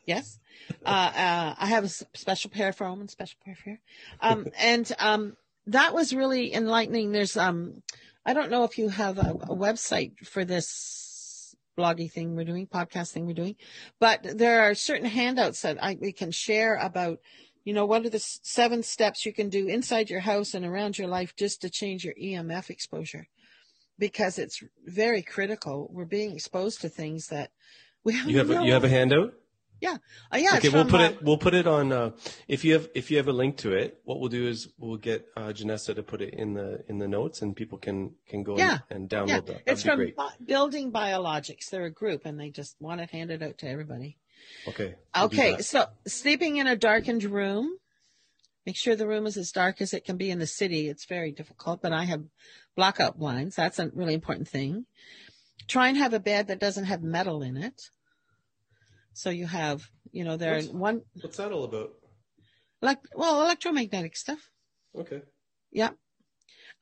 Yes. 0.07 0.39
Uh, 0.85 0.89
uh, 0.89 1.55
I 1.59 1.67
have 1.67 1.85
a 1.85 1.89
special 1.89 2.51
pair 2.51 2.73
for 2.73 2.87
home 2.87 3.01
and 3.01 3.11
special 3.11 3.39
pair 3.45 3.57
for 3.57 3.63
here. 3.71 3.81
Um, 4.21 4.47
and 4.59 4.91
um, 4.99 5.37
that 5.67 5.95
was 5.95 6.15
really 6.15 6.55
enlightening. 6.55 7.13
There's, 7.13 7.37
um, 7.37 7.83
I 8.27 8.33
don't 8.33 8.51
know 8.51 8.65
if 8.65 8.79
you 8.79 8.89
have 8.89 9.19
a, 9.19 9.33
a 9.43 9.57
website 9.57 10.27
for 10.27 10.45
this 10.45 11.55
bloggy 11.77 12.11
thing 12.11 12.35
we're 12.35 12.45
doing, 12.45 12.67
podcast 12.67 13.13
thing 13.13 13.27
we're 13.27 13.35
doing, 13.35 13.57
but 14.01 14.21
there 14.39 14.63
are 14.63 14.75
certain 14.75 15.07
handouts 15.07 15.63
that 15.63 15.83
I, 15.83 15.99
we 16.01 16.13
can 16.13 16.31
share 16.31 16.77
about, 16.77 17.19
you 17.65 17.75
know, 17.75 17.85
what 17.85 18.07
are 18.07 18.11
the 18.11 18.21
seven 18.21 18.83
steps 18.83 19.27
you 19.27 19.33
can 19.33 19.49
do 19.49 19.67
inside 19.67 20.09
your 20.09 20.21
house 20.21 20.55
and 20.55 20.65
around 20.65 20.99
your 20.99 21.09
life 21.09 21.35
just 21.37 21.61
to 21.63 21.71
change 21.71 22.05
your 22.05 22.15
EMF 22.15 22.71
exposure. 22.71 23.27
Because 23.99 24.39
it's 24.39 24.61
very 24.85 25.23
critical. 25.23 25.89
We're 25.93 26.05
being 26.05 26.33
exposed 26.33 26.81
to 26.81 26.89
things 26.89 27.29
that 27.29 27.51
we 28.05 28.15
have 28.15 28.29
You 28.29 28.39
have 28.39 28.51
a, 28.51 28.65
you 28.65 28.73
have 28.73 28.85
a 28.85 28.89
handout? 28.89 29.35
Oh, 29.83 30.37
yeah. 30.37 30.57
okay, 30.57 30.69
we'll 30.69 30.83
from, 30.83 30.91
put 30.91 31.01
uh, 31.01 31.05
it 31.05 31.23
we'll 31.23 31.39
put 31.39 31.55
it 31.55 31.67
on 31.67 31.93
uh, 31.93 32.11
if 32.49 32.65
you 32.65 32.73
have 32.73 32.89
if 32.95 33.11
you 33.11 33.17
have 33.19 33.29
a 33.29 33.33
link 33.33 33.57
to 33.59 33.73
it, 33.73 34.01
what 34.05 34.21
we'll 34.21 34.29
do 34.29 34.47
is 34.47 34.69
we'll 34.79 34.97
get 34.97 35.27
uh, 35.37 35.49
Janessa 35.49 35.95
to 35.95 36.03
put 36.03 36.23
it 36.23 36.35
in 36.35 36.55
the 36.55 36.83
in 36.89 36.99
the 36.99 37.09
notes 37.09 37.43
and 37.43 37.55
people 37.55 37.79
can 37.79 38.15
can 38.27 38.43
go 38.43 38.57
Yeah. 38.57 38.79
and, 38.91 39.03
and 39.03 39.11
download 39.11 39.29
Yeah, 39.29 39.41
that. 39.41 39.47
That'd 39.47 39.63
it's 39.67 39.83
from 39.83 39.97
great. 39.97 40.17
Building 40.45 40.93
Biologics. 40.93 41.71
They're 41.71 41.85
a 41.85 41.91
group 41.91 42.23
and 42.25 42.39
they 42.41 42.51
just 42.51 42.77
want 42.81 43.01
it 43.01 43.11
handed 43.11 43.43
out 43.43 43.59
to 43.59 43.69
everybody. 43.69 44.19
Okay. 44.69 44.95
we'll 45.15 45.27
Okay, 45.27 45.59
so 45.59 45.87
sleeping 46.07 46.57
in 46.57 46.67
a 46.67 46.77
darkened 46.77 47.25
room. 47.25 47.77
Make 48.67 48.77
sure 48.77 48.97
the 48.97 49.07
room 49.07 49.27
is 49.27 49.37
as 49.37 49.53
dark 49.53 49.83
as 49.83 49.93
it 49.93 50.07
can 50.07 50.17
be 50.17 50.31
in 50.31 50.39
the 50.39 50.47
city. 50.47 50.89
It's 50.89 51.05
very 51.05 51.33
difficult, 51.33 51.83
but 51.83 51.93
I 51.93 52.05
have 52.05 52.25
blackout 52.77 53.19
blinds. 53.19 53.57
That's 53.57 53.79
a 53.79 53.91
really 53.95 54.15
important 54.15 54.49
thing. 54.49 54.87
Try 55.69 55.89
and 55.89 55.99
have 55.99 56.15
a 56.15 56.19
bed 56.21 56.49
that 56.49 56.61
doesn't 56.61 56.87
have 56.87 57.03
metal 57.03 57.43
in 57.43 57.59
it. 57.59 57.91
So 59.15 59.31
you 59.31 59.47
have, 59.47 59.89
you 60.13 60.25
know, 60.25 60.37
there 60.37 60.53
are 60.53 60.57
What's- 60.57 60.69
one 60.69 61.03
What's 61.23 61.37
that 61.39 61.53
all 61.53 61.65
about? 61.65 61.91
like 62.83 62.99
well 63.15 63.41
electromagnetic 63.43 64.17
stuff. 64.17 64.51
Okay. 64.97 65.23
Yeah. 65.73 65.91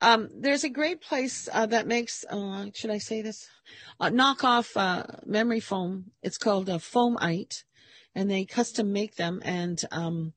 Um, 0.01 0.29
there's 0.41 0.65
a 0.65 0.69
great 0.69 1.01
place 1.01 1.49
uh, 1.53 1.67
that 1.67 1.87
makes, 1.87 2.25
uh, 2.29 2.67
should 2.75 2.91
I 2.91 2.99
say 2.99 3.23
this? 3.23 3.47
Uh, 4.01 4.11
knockoff 4.11 4.77
uh, 4.77 5.05
memory 5.25 5.61
foam. 5.61 6.11
It's 6.23 6.39
called 6.39 6.69
a 6.69 6.79
Foamite, 6.79 7.63
and 8.15 8.29
they 8.29 8.45
custom 8.45 8.93
make 8.93 9.15
them, 9.15 9.41
and 9.45 9.81
um, 9.93 10.33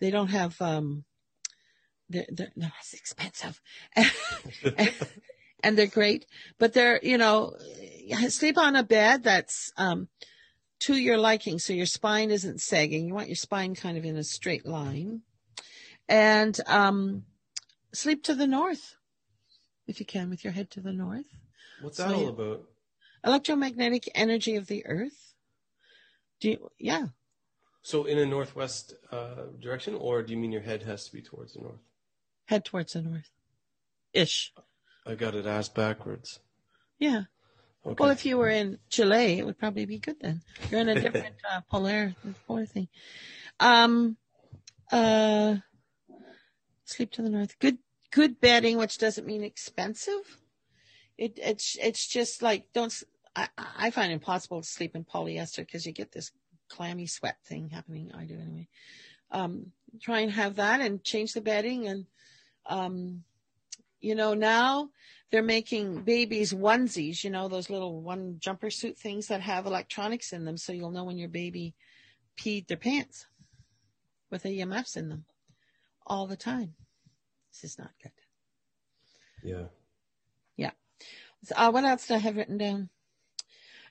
they 0.00 0.10
don't 0.10 0.28
have. 0.28 0.60
Um, 0.62 1.04
they're, 2.08 2.26
they're 2.30 2.52
no, 2.56 2.68
it's 2.80 2.94
expensive, 2.94 3.60
and 5.62 5.76
they're 5.76 5.86
great, 5.86 6.24
but 6.58 6.72
they're 6.72 6.98
you 7.02 7.18
know, 7.18 7.54
sleep 8.28 8.56
on 8.56 8.74
a 8.74 8.82
bed 8.82 9.22
that's 9.24 9.70
um, 9.76 10.08
to 10.84 10.94
your 10.96 11.18
liking, 11.18 11.58
so 11.58 11.72
your 11.72 11.86
spine 11.86 12.30
isn't 12.30 12.60
sagging. 12.60 13.06
You 13.06 13.14
want 13.14 13.28
your 13.28 13.36
spine 13.36 13.74
kind 13.74 13.96
of 13.98 14.04
in 14.04 14.16
a 14.16 14.24
straight 14.24 14.66
line, 14.66 15.22
and 16.08 16.58
um, 16.66 17.24
sleep 17.92 18.22
to 18.24 18.34
the 18.34 18.46
north 18.46 18.96
if 19.86 20.00
you 20.00 20.06
can 20.06 20.30
with 20.30 20.42
your 20.44 20.52
head 20.52 20.70
to 20.70 20.80
the 20.80 20.92
north 20.92 21.26
What's 21.80 21.98
So 21.98 22.04
that 22.04 22.14
all 22.14 22.28
about? 22.28 22.64
electromagnetic 23.24 24.08
energy 24.14 24.56
of 24.56 24.66
the 24.66 24.84
earth 24.86 25.34
do 26.40 26.50
you 26.50 26.68
yeah 26.78 27.06
So 27.82 28.04
in 28.04 28.18
a 28.18 28.26
northwest 28.26 28.94
uh, 29.12 29.44
direction, 29.60 29.94
or 29.94 30.22
do 30.22 30.32
you 30.32 30.38
mean 30.38 30.52
your 30.52 30.62
head 30.62 30.82
has 30.84 31.04
to 31.06 31.12
be 31.12 31.22
towards 31.22 31.52
the 31.54 31.60
north? 31.60 31.80
head 32.46 32.64
towards 32.64 32.92
the 32.94 33.02
north 33.02 33.30
ish 34.12 34.52
I 35.06 35.14
got 35.14 35.34
it 35.34 35.46
asked 35.46 35.74
backwards. 35.74 36.40
yeah 36.98 37.24
Okay. 37.86 37.96
well 37.98 38.10
if 38.10 38.24
you 38.24 38.38
were 38.38 38.48
in 38.48 38.78
Chile 38.88 39.38
it 39.38 39.44
would 39.44 39.58
probably 39.58 39.84
be 39.84 39.98
good 39.98 40.16
then. 40.20 40.40
You're 40.70 40.80
in 40.80 40.88
a 40.88 40.94
different 41.00 41.36
uh, 41.50 41.60
polar 41.70 42.14
polar 42.46 42.66
thing. 42.66 42.88
Um 43.60 44.16
uh 44.90 45.56
sleep 46.84 47.10
to 47.12 47.22
the 47.22 47.30
north. 47.30 47.58
Good 47.58 47.78
good 48.10 48.40
bedding 48.40 48.78
which 48.78 48.98
doesn't 48.98 49.26
mean 49.26 49.44
expensive. 49.44 50.38
It 51.18 51.38
it's 51.42 51.76
it's 51.80 52.06
just 52.06 52.42
like 52.42 52.72
don't 52.72 53.02
I, 53.36 53.48
I 53.56 53.90
find 53.90 54.12
it 54.12 54.14
impossible 54.14 54.62
to 54.62 54.66
sleep 54.66 54.96
in 54.96 55.04
polyester 55.04 55.58
because 55.58 55.84
you 55.84 55.92
get 55.92 56.12
this 56.12 56.32
clammy 56.70 57.06
sweat 57.06 57.36
thing 57.44 57.68
happening. 57.68 58.12
I 58.16 58.24
do 58.24 58.34
anyway. 58.34 58.68
Um 59.30 59.72
try 60.00 60.20
and 60.20 60.32
have 60.32 60.56
that 60.56 60.80
and 60.80 61.04
change 61.04 61.34
the 61.34 61.40
bedding 61.42 61.86
and 61.86 62.06
um 62.66 63.24
you 64.04 64.14
know 64.14 64.34
now 64.34 64.88
they're 65.30 65.42
making 65.42 66.02
babies 66.02 66.52
onesies 66.52 67.24
you 67.24 67.30
know 67.30 67.48
those 67.48 67.70
little 67.70 68.00
one 68.00 68.36
jumper 68.38 68.70
suit 68.70 68.96
things 68.96 69.26
that 69.28 69.40
have 69.40 69.66
electronics 69.66 70.32
in 70.32 70.44
them 70.44 70.56
so 70.56 70.72
you'll 70.72 70.90
know 70.90 71.04
when 71.04 71.18
your 71.18 71.28
baby 71.28 71.74
peed 72.36 72.66
their 72.66 72.76
pants 72.76 73.26
with 74.30 74.44
emfs 74.44 74.96
in 74.96 75.08
them 75.08 75.24
all 76.06 76.26
the 76.26 76.36
time 76.36 76.74
this 77.50 77.64
is 77.64 77.78
not 77.78 77.90
good 78.02 78.12
yeah. 79.44 79.64
Yeah. 80.56 80.70
Uh, 81.54 81.70
what 81.70 81.84
else 81.84 82.06
do 82.08 82.14
I 82.14 82.18
have 82.18 82.36
written 82.36 82.58
down? 82.58 82.88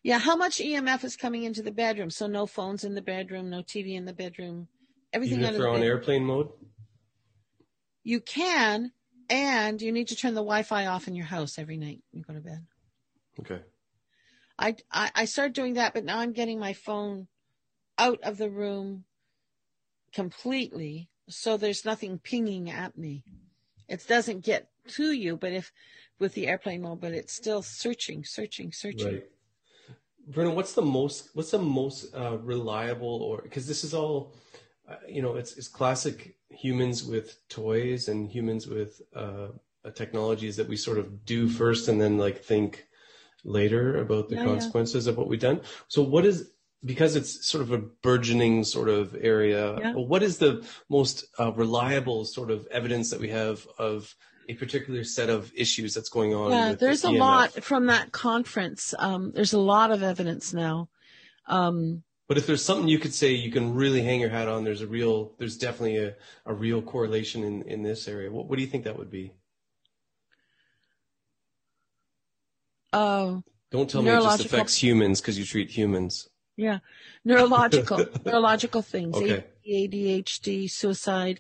Yeah, 0.02 0.20
how 0.20 0.36
much 0.36 0.58
EMF 0.58 1.06
is 1.06 1.16
coming 1.16 1.44
into 1.44 1.62
the 1.62 1.72
bedroom? 1.72 2.10
So 2.10 2.28
no 2.28 2.46
phones 2.46 2.84
in 2.84 2.96
the 2.96 3.02
bedroom, 3.02 3.50
no 3.50 3.62
TV 3.62 3.96
in 3.96 4.04
the 4.04 4.12
bedroom, 4.12 4.68
everything 5.14 5.40
Even 5.40 5.54
if 5.54 5.58
they're 5.58 5.70
on 5.70 5.82
airplane 5.82 6.26
mode. 6.26 6.50
You 8.04 8.20
can, 8.20 8.92
and 9.30 9.82
you 9.82 9.92
need 9.92 10.08
to 10.10 10.16
turn 10.16 10.34
the 10.34 10.42
Wi-Fi 10.42 10.86
off 10.88 11.08
in 11.08 11.16
your 11.16 11.26
house 11.26 11.58
every 11.58 11.78
night 11.78 12.02
you 12.12 12.24
go 12.24 12.34
to 12.34 12.42
bed. 12.42 12.66
Okay. 13.40 13.62
I, 14.60 14.76
I 14.92 15.12
I 15.16 15.26
started 15.26 15.54
doing 15.54 15.76
that, 15.76 15.94
but 15.94 16.06
now 16.06 16.20
I'm 16.20 16.34
getting 16.34 16.60
my 16.60 16.74
phone 16.74 17.28
out 17.98 18.20
of 18.22 18.38
the 18.38 18.50
room 18.50 19.06
completely, 20.14 21.10
so 21.28 21.58
there's 21.58 21.86
nothing 21.86 22.20
pinging 22.20 22.70
at 22.70 22.98
me. 22.98 23.24
It 23.88 24.06
doesn't 24.08 24.46
get 24.46 24.70
to 24.90 25.12
you, 25.12 25.38
but 25.38 25.52
if 25.52 25.72
with 26.20 26.34
the 26.34 26.48
airplane 26.48 26.82
mode, 26.82 27.02
but 27.02 27.14
it's 27.14 27.34
still 27.34 27.62
searching, 27.62 28.24
searching, 28.24 28.72
searching. 28.72 29.14
Right. 29.14 29.30
Verna, 30.28 30.52
what's 30.52 30.74
the 30.74 30.82
most 30.82 31.30
what's 31.34 31.52
the 31.52 31.60
most 31.60 32.16
uh, 32.16 32.38
reliable 32.38 33.22
or 33.24 33.42
because 33.42 33.68
this 33.68 33.84
is 33.84 33.94
all 33.94 34.36
uh, 34.88 34.96
you 35.08 35.22
know 35.22 35.36
it's 35.36 35.58
it's 35.58 35.68
classic 35.68 36.38
humans 36.54 37.04
with 37.04 37.38
toys 37.50 38.08
and 38.08 38.30
humans 38.30 38.68
with 38.68 39.02
uh, 39.16 39.48
technologies 39.96 40.56
that 40.58 40.68
we 40.68 40.78
sort 40.78 40.98
of 40.98 41.26
do 41.26 41.50
first 41.50 41.88
and 41.88 42.00
then 42.00 42.18
like 42.18 42.44
think 42.44 42.86
later 43.44 43.98
about 44.00 44.30
the 44.30 44.36
Yeah, 44.36 44.42
yeah. 44.44 44.48
consequences 44.48 45.08
of 45.08 45.18
what 45.18 45.28
we've 45.28 45.40
done. 45.40 45.62
So 45.88 46.02
what 46.02 46.26
is 46.26 46.52
because 46.86 47.16
it's 47.16 47.48
sort 47.48 47.62
of 47.62 47.72
a 47.72 47.78
burgeoning 47.78 48.64
sort 48.64 48.90
of 48.90 49.16
area. 49.20 49.78
Yeah. 49.80 49.94
What 49.94 50.22
is 50.22 50.38
the 50.38 50.66
most 50.90 51.26
uh, 51.40 51.52
reliable 51.54 52.26
sort 52.26 52.52
of 52.52 52.68
evidence 52.72 53.10
that 53.12 53.20
we 53.22 53.30
have 53.30 53.66
of 53.78 54.14
a 54.50 54.56
particular 54.56 55.04
set 55.06 55.30
of 55.30 55.52
issues 55.56 55.94
that's 55.94 56.10
going 56.10 56.34
on? 56.34 56.52
Yeah, 56.52 56.74
there's 56.74 57.06
a 57.06 57.10
EMF? 57.10 57.20
lot 57.20 57.64
from 57.64 57.86
that 57.86 58.12
conference. 58.12 58.94
Um, 59.00 59.32
there's 59.34 59.54
a 59.54 59.60
lot 59.60 59.92
of 59.92 60.04
evidence 60.04 60.54
now. 60.54 60.90
Um, 61.48 62.04
But 62.34 62.40
if 62.40 62.48
there's 62.48 62.66
something 62.66 62.88
you 62.88 62.98
could 62.98 63.14
say 63.14 63.32
you 63.34 63.52
can 63.52 63.76
really 63.76 64.02
hang 64.02 64.20
your 64.20 64.32
hat 64.32 64.48
on, 64.48 64.64
there's 64.64 64.82
a 64.82 64.88
real, 64.88 65.34
there's 65.38 65.56
definitely 65.56 65.98
a, 65.98 66.16
a 66.48 66.54
real 66.56 66.82
correlation 66.82 67.44
in, 67.44 67.62
in 67.62 67.84
this 67.84 68.08
area. 68.08 68.32
What, 68.32 68.48
what 68.48 68.56
do 68.56 68.64
you 68.64 68.68
think 68.68 68.86
that 68.86 68.98
would 68.98 69.12
be? 69.12 69.34
uh, 72.92 73.36
Don't 73.70 73.88
tell 73.88 74.02
me 74.02 74.10
it 74.10 74.24
just 74.24 74.40
affects 74.40 74.82
humans 74.82 75.22
because 75.22 75.38
you 75.38 75.46
treat 75.46 75.70
humans. 75.70 76.28
yeah, 76.58 76.80
neurological, 77.24 78.08
neurological 78.26 78.82
things, 78.82 79.16
Okay. 79.16 79.46
ADHD, 79.70 80.72
suicide, 80.72 81.40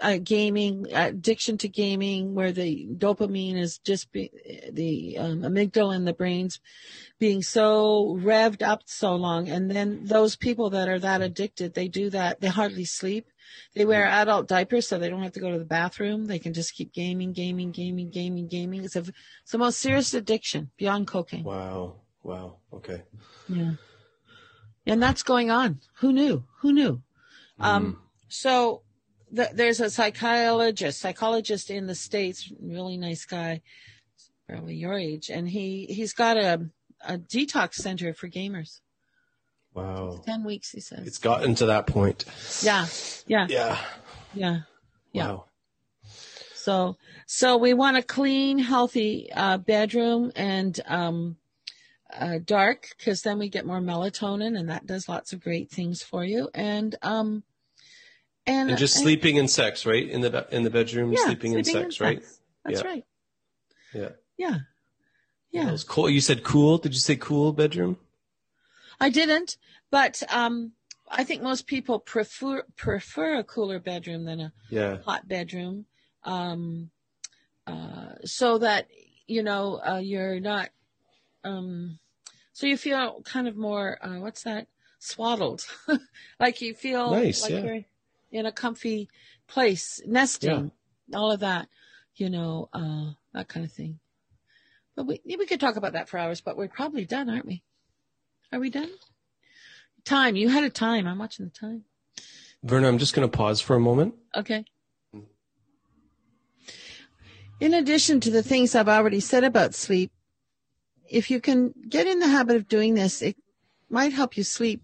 uh, 0.00 0.18
gaming, 0.22 0.86
addiction 0.92 1.58
to 1.58 1.68
gaming, 1.68 2.34
where 2.34 2.52
the 2.52 2.88
dopamine 2.96 3.56
is 3.56 3.78
just 3.78 4.10
be, 4.12 4.30
the 4.70 5.18
um, 5.18 5.42
amygdala 5.42 5.94
in 5.94 6.04
the 6.04 6.12
brains 6.12 6.60
being 7.18 7.42
so 7.42 8.18
revved 8.20 8.62
up 8.62 8.82
so 8.86 9.14
long, 9.14 9.48
and 9.48 9.70
then 9.70 10.04
those 10.04 10.36
people 10.36 10.70
that 10.70 10.88
are 10.88 10.98
that 10.98 11.20
addicted, 11.20 11.74
they 11.74 11.88
do 11.88 12.10
that. 12.10 12.40
They 12.40 12.48
hardly 12.48 12.84
sleep. 12.84 13.28
They 13.74 13.84
wear 13.84 14.06
adult 14.06 14.48
diapers 14.48 14.88
so 14.88 14.98
they 14.98 15.10
don't 15.10 15.22
have 15.22 15.32
to 15.32 15.40
go 15.40 15.50
to 15.50 15.58
the 15.58 15.64
bathroom. 15.64 16.26
They 16.26 16.38
can 16.38 16.54
just 16.54 16.74
keep 16.74 16.92
gaming, 16.92 17.32
gaming, 17.32 17.70
gaming, 17.70 18.10
gaming, 18.10 18.48
gaming. 18.48 18.84
It's 18.84 18.96
a 18.96 19.00
it's 19.00 19.52
the 19.52 19.58
most 19.58 19.78
serious 19.78 20.14
addiction 20.14 20.70
beyond 20.76 21.06
cocaine. 21.06 21.44
Wow. 21.44 21.96
Wow. 22.22 22.56
Okay. 22.72 23.02
Yeah. 23.48 23.72
And 24.86 25.02
that's 25.02 25.22
going 25.22 25.50
on. 25.50 25.80
Who 25.98 26.12
knew? 26.12 26.44
Who 26.60 26.72
knew? 26.72 27.02
Um, 27.60 27.98
so 28.28 28.82
the, 29.32 29.50
there's 29.52 29.80
a 29.80 29.90
psychologist, 29.90 31.00
psychologist 31.00 31.70
in 31.70 31.86
the 31.86 31.94
states, 31.94 32.52
really 32.60 32.96
nice 32.96 33.24
guy, 33.24 33.62
probably 34.48 34.74
your 34.76 34.94
age, 34.98 35.30
and 35.30 35.48
he 35.48 35.86
he's 35.86 36.12
got 36.12 36.36
a 36.36 36.68
a 37.04 37.18
detox 37.18 37.74
center 37.74 38.14
for 38.14 38.28
gamers. 38.28 38.80
Wow. 39.74 40.22
Ten 40.24 40.44
weeks, 40.44 40.70
he 40.70 40.80
says. 40.80 41.06
It's 41.06 41.18
gotten 41.18 41.54
to 41.56 41.66
that 41.66 41.86
point. 41.86 42.24
yeah, 42.62 42.86
yeah, 43.26 43.46
Yeah. 43.48 43.78
yeah. 44.34 44.58
Yeah. 45.12 45.28
Wow. 45.28 45.44
So, 46.54 46.96
so 47.26 47.56
we 47.56 47.74
want 47.74 47.96
a 47.96 48.02
clean, 48.02 48.58
healthy 48.58 49.30
uh, 49.34 49.58
bedroom 49.58 50.30
and 50.36 50.78
um, 50.86 51.36
uh, 52.16 52.38
dark 52.44 52.88
because 52.96 53.22
then 53.22 53.38
we 53.38 53.48
get 53.48 53.66
more 53.66 53.80
melatonin, 53.80 54.56
and 54.58 54.68
that 54.68 54.86
does 54.86 55.08
lots 55.08 55.32
of 55.32 55.40
great 55.40 55.70
things 55.70 56.02
for 56.02 56.24
you. 56.24 56.48
And 56.54 56.94
um, 57.02 57.42
and, 58.46 58.70
And 58.70 58.78
just 58.78 58.94
sleeping 59.00 59.38
and 59.38 59.48
sex, 59.50 59.86
right? 59.86 60.08
In 60.08 60.20
the 60.20 60.46
in 60.50 60.62
the 60.64 60.70
bedroom, 60.70 61.12
yeah, 61.12 61.24
sleeping, 61.24 61.54
and 61.54 61.66
sex, 61.66 62.00
right? 62.00 62.22
sex. 62.22 62.40
That's 62.64 62.82
Yeah. 62.82 62.88
right. 62.88 63.04
Yeah. 63.94 64.08
Yeah, 64.38 64.58
yeah. 65.50 65.68
It 65.68 65.72
was 65.72 65.84
cool. 65.84 66.08
You 66.08 66.20
said 66.20 66.42
cool. 66.42 66.78
Did 66.78 66.94
you 66.94 67.00
say 67.00 67.16
cool 67.16 67.52
bedroom? 67.52 67.98
I 69.00 69.10
didn't, 69.10 69.56
but 69.90 70.22
um, 70.30 70.72
I 71.10 71.24
think 71.24 71.42
most 71.42 71.66
people 71.66 71.98
prefer 71.98 72.64
prefer 72.76 73.38
a 73.38 73.44
cooler 73.44 73.78
bedroom 73.78 74.24
than 74.24 74.40
a 74.40 74.52
Yeah. 74.70 74.98
hot 75.04 75.28
bedroom, 75.28 75.86
um, 76.24 76.90
uh, 77.66 78.14
so 78.24 78.58
that 78.58 78.88
you 79.26 79.42
know 79.42 79.80
uh, 79.86 79.98
you're 80.02 80.40
not, 80.40 80.70
um, 81.44 81.98
so 82.52 82.66
you 82.66 82.76
feel 82.76 83.22
kind 83.22 83.46
of 83.46 83.56
more 83.56 83.98
uh, 84.04 84.18
what's 84.18 84.42
that 84.44 84.66
swaddled, 84.98 85.66
like 86.40 86.60
you 86.60 86.74
feel 86.74 87.10
Nice, 87.10 87.42
like 87.42 87.50
yeah. 87.52 87.60
you're 87.60 87.84
in 88.32 88.46
a 88.46 88.52
comfy 88.52 89.08
place, 89.46 90.00
nesting, 90.06 90.72
all 91.14 91.30
of 91.30 91.40
that, 91.40 91.68
you 92.16 92.30
know, 92.30 92.68
uh, 92.72 93.12
that 93.34 93.48
kind 93.48 93.64
of 93.64 93.72
thing. 93.72 94.00
But 94.96 95.06
we 95.06 95.20
we 95.24 95.46
could 95.46 95.60
talk 95.60 95.76
about 95.76 95.92
that 95.92 96.08
for 96.08 96.18
hours, 96.18 96.40
but 96.40 96.56
we're 96.56 96.68
probably 96.68 97.04
done, 97.04 97.30
aren't 97.30 97.46
we? 97.46 97.62
Are 98.52 98.60
we 98.60 98.70
done? 98.70 98.90
Time. 100.04 100.36
You 100.36 100.48
had 100.48 100.64
a 100.64 100.70
time. 100.70 101.06
I'm 101.06 101.18
watching 101.18 101.46
the 101.46 101.52
time. 101.52 101.84
Verna, 102.62 102.88
I'm 102.88 102.98
just 102.98 103.14
going 103.14 103.28
to 103.28 103.36
pause 103.36 103.60
for 103.60 103.76
a 103.76 103.80
moment. 103.80 104.14
Okay. 104.36 104.64
In 107.60 107.74
addition 107.74 108.18
to 108.20 108.30
the 108.30 108.42
things 108.42 108.74
I've 108.74 108.88
already 108.88 109.20
said 109.20 109.44
about 109.44 109.74
sleep, 109.74 110.10
if 111.08 111.30
you 111.30 111.40
can 111.40 111.72
get 111.88 112.06
in 112.08 112.18
the 112.18 112.26
habit 112.26 112.56
of 112.56 112.66
doing 112.66 112.94
this, 112.94 113.22
it 113.22 113.36
might 113.88 114.12
help 114.12 114.36
you 114.36 114.42
sleep 114.42 114.82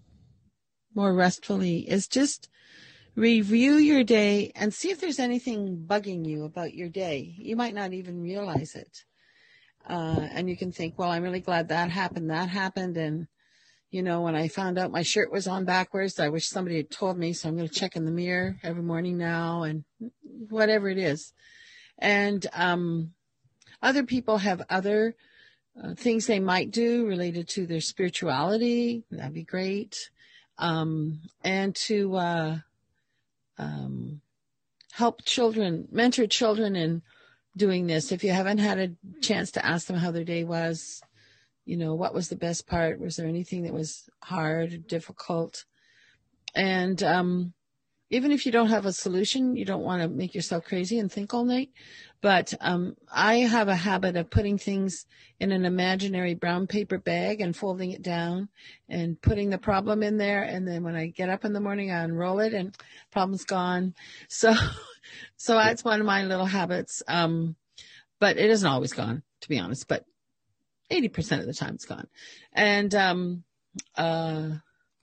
more 0.94 1.12
restfully, 1.12 1.88
is 1.90 2.06
just 2.06 2.48
review 3.18 3.74
your 3.74 4.04
day 4.04 4.52
and 4.54 4.72
see 4.72 4.90
if 4.90 5.00
there's 5.00 5.18
anything 5.18 5.84
bugging 5.86 6.24
you 6.24 6.44
about 6.44 6.72
your 6.72 6.88
day. 6.88 7.34
You 7.36 7.56
might 7.56 7.74
not 7.74 7.92
even 7.92 8.22
realize 8.22 8.76
it. 8.76 9.04
Uh, 9.88 10.28
and 10.32 10.48
you 10.48 10.56
can 10.56 10.70
think, 10.70 10.96
well, 10.96 11.10
I'm 11.10 11.24
really 11.24 11.40
glad 11.40 11.68
that 11.68 11.90
happened, 11.90 12.30
that 12.30 12.48
happened. 12.48 12.96
And, 12.96 13.26
you 13.90 14.02
know, 14.02 14.20
when 14.20 14.36
I 14.36 14.46
found 14.46 14.78
out 14.78 14.92
my 14.92 15.02
shirt 15.02 15.32
was 15.32 15.48
on 15.48 15.64
backwards, 15.64 16.20
I 16.20 16.28
wish 16.28 16.46
somebody 16.46 16.76
had 16.76 16.90
told 16.90 17.18
me. 17.18 17.32
So 17.32 17.48
I'm 17.48 17.56
going 17.56 17.68
to 17.68 17.74
check 17.74 17.96
in 17.96 18.04
the 18.04 18.12
mirror 18.12 18.56
every 18.62 18.82
morning 18.82 19.18
now 19.18 19.62
and 19.62 19.84
whatever 20.48 20.88
it 20.88 20.98
is. 20.98 21.32
And, 21.98 22.46
um, 22.52 23.14
other 23.82 24.04
people 24.04 24.38
have 24.38 24.62
other 24.70 25.16
uh, 25.82 25.94
things 25.94 26.26
they 26.26 26.40
might 26.40 26.70
do 26.70 27.06
related 27.06 27.48
to 27.48 27.66
their 27.66 27.80
spirituality. 27.80 29.04
That'd 29.10 29.34
be 29.34 29.44
great. 29.44 30.10
Um, 30.58 31.20
and 31.42 31.74
to, 31.86 32.16
uh, 32.16 32.58
um, 33.58 34.20
help 34.92 35.24
children, 35.24 35.88
mentor 35.90 36.26
children 36.26 36.76
in 36.76 37.02
doing 37.56 37.86
this. 37.86 38.12
If 38.12 38.24
you 38.24 38.32
haven't 38.32 38.58
had 38.58 38.78
a 38.78 39.20
chance 39.20 39.50
to 39.52 39.64
ask 39.64 39.86
them 39.86 39.96
how 39.96 40.10
their 40.10 40.24
day 40.24 40.44
was, 40.44 41.02
you 41.64 41.76
know, 41.76 41.94
what 41.94 42.14
was 42.14 42.28
the 42.28 42.36
best 42.36 42.66
part? 42.66 43.00
Was 43.00 43.16
there 43.16 43.26
anything 43.26 43.64
that 43.64 43.74
was 43.74 44.08
hard, 44.22 44.86
difficult? 44.86 45.64
And 46.54 47.02
um, 47.02 47.52
even 48.10 48.32
if 48.32 48.46
you 48.46 48.52
don't 48.52 48.70
have 48.70 48.86
a 48.86 48.92
solution, 48.92 49.54
you 49.54 49.64
don't 49.64 49.82
want 49.82 50.02
to 50.02 50.08
make 50.08 50.34
yourself 50.34 50.64
crazy 50.64 50.98
and 50.98 51.12
think 51.12 51.34
all 51.34 51.44
night. 51.44 51.70
But 52.20 52.54
um, 52.60 52.96
I 53.12 53.36
have 53.36 53.68
a 53.68 53.76
habit 53.76 54.16
of 54.16 54.30
putting 54.30 54.58
things 54.58 55.06
in 55.38 55.52
an 55.52 55.64
imaginary 55.64 56.34
brown 56.34 56.66
paper 56.66 56.98
bag 56.98 57.40
and 57.40 57.54
folding 57.54 57.92
it 57.92 58.02
down 58.02 58.48
and 58.88 59.20
putting 59.20 59.50
the 59.50 59.58
problem 59.58 60.02
in 60.02 60.16
there. 60.16 60.42
And 60.42 60.66
then 60.66 60.82
when 60.82 60.96
I 60.96 61.08
get 61.08 61.28
up 61.28 61.44
in 61.44 61.52
the 61.52 61.60
morning, 61.60 61.90
I 61.90 62.02
unroll 62.02 62.40
it 62.40 62.54
and 62.54 62.76
problem's 63.10 63.44
gone. 63.44 63.94
So, 64.28 64.54
so 65.36 65.54
that's 65.54 65.84
one 65.84 66.00
of 66.00 66.06
my 66.06 66.24
little 66.24 66.46
habits. 66.46 67.02
Um, 67.08 67.56
but 68.20 68.36
it 68.36 68.50
isn't 68.50 68.68
always 68.68 68.92
gone, 68.92 69.22
to 69.40 69.48
be 69.48 69.58
honest. 69.58 69.88
But 69.88 70.04
80% 70.90 71.40
of 71.40 71.46
the 71.46 71.54
time 71.54 71.74
it's 71.74 71.84
gone. 71.84 72.08
And, 72.52 72.94
um, 72.94 73.44
uh, 73.96 74.50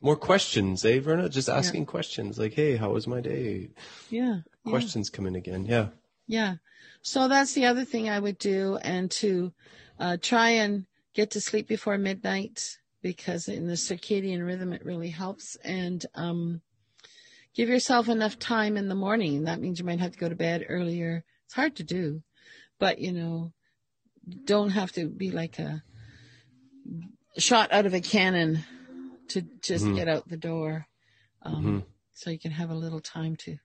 More 0.06 0.16
questions, 0.16 0.86
eh, 0.86 1.00
Verna? 1.00 1.28
Just 1.30 1.50
asking 1.50 1.88
questions 1.88 2.38
like, 2.38 2.54
hey, 2.54 2.76
how 2.76 2.92
was 2.92 3.08
my 3.08 3.22
day? 3.22 3.72
yeah. 4.12 4.42
yeah. 4.64 4.70
Questions 4.70 5.10
come 5.10 5.26
in 5.26 5.36
again. 5.36 5.66
Yeah. 5.66 5.88
Yeah. 6.28 6.58
So 7.02 7.28
that's 7.28 7.54
the 7.54 7.66
other 7.66 7.86
thing 7.86 8.08
I 8.08 8.20
would 8.20 8.38
do 8.38 8.78
and 8.84 9.10
to 9.10 9.52
uh, 10.00 10.18
try 10.22 10.50
and 10.50 10.86
get 11.16 11.32
to 11.32 11.42
sleep 11.42 11.68
before 11.68 11.98
midnight 11.98 12.78
because 13.02 13.48
in 13.48 13.66
the 13.66 13.74
circadian 13.74 14.46
rhythm 14.46 14.74
it 14.74 14.86
really 14.86 15.10
helps 15.10 15.58
and 15.64 16.06
um, 16.14 16.62
give 17.56 17.68
yourself 17.68 18.08
enough 18.08 18.38
time 18.38 18.78
in 18.78 18.90
the 18.90 18.94
morning. 18.94 19.46
That 19.46 19.60
means 19.60 19.80
you 19.80 19.86
might 19.86 20.02
have 20.02 20.12
to 20.12 20.20
go 20.20 20.30
to 20.30 20.36
bed 20.36 20.68
earlier. 20.70 21.24
It's 21.46 21.56
hard 21.56 21.78
to 21.78 21.84
do, 21.84 22.22
but 22.80 23.00
you 23.00 23.12
know, 23.12 23.54
don't 24.44 24.70
have 24.70 24.92
to 24.92 25.08
be 25.10 25.32
like 25.32 25.58
a 25.58 25.82
shot 27.40 27.74
out 27.74 27.88
of 27.88 27.96
a 27.96 28.02
cannon 28.02 28.64
to 29.30 29.42
just 29.62 29.86
Mhm. 29.86 29.96
get 29.96 30.08
out 30.08 30.28
the 30.28 30.38
door. 30.38 30.88
Um, 31.42 31.66
Mhm. 31.66 31.84
So 32.14 32.30
you 32.30 32.40
can 32.40 32.52
have 32.52 32.70
a 32.70 32.76
little 32.76 33.02
time 33.02 33.36
to 33.38 33.58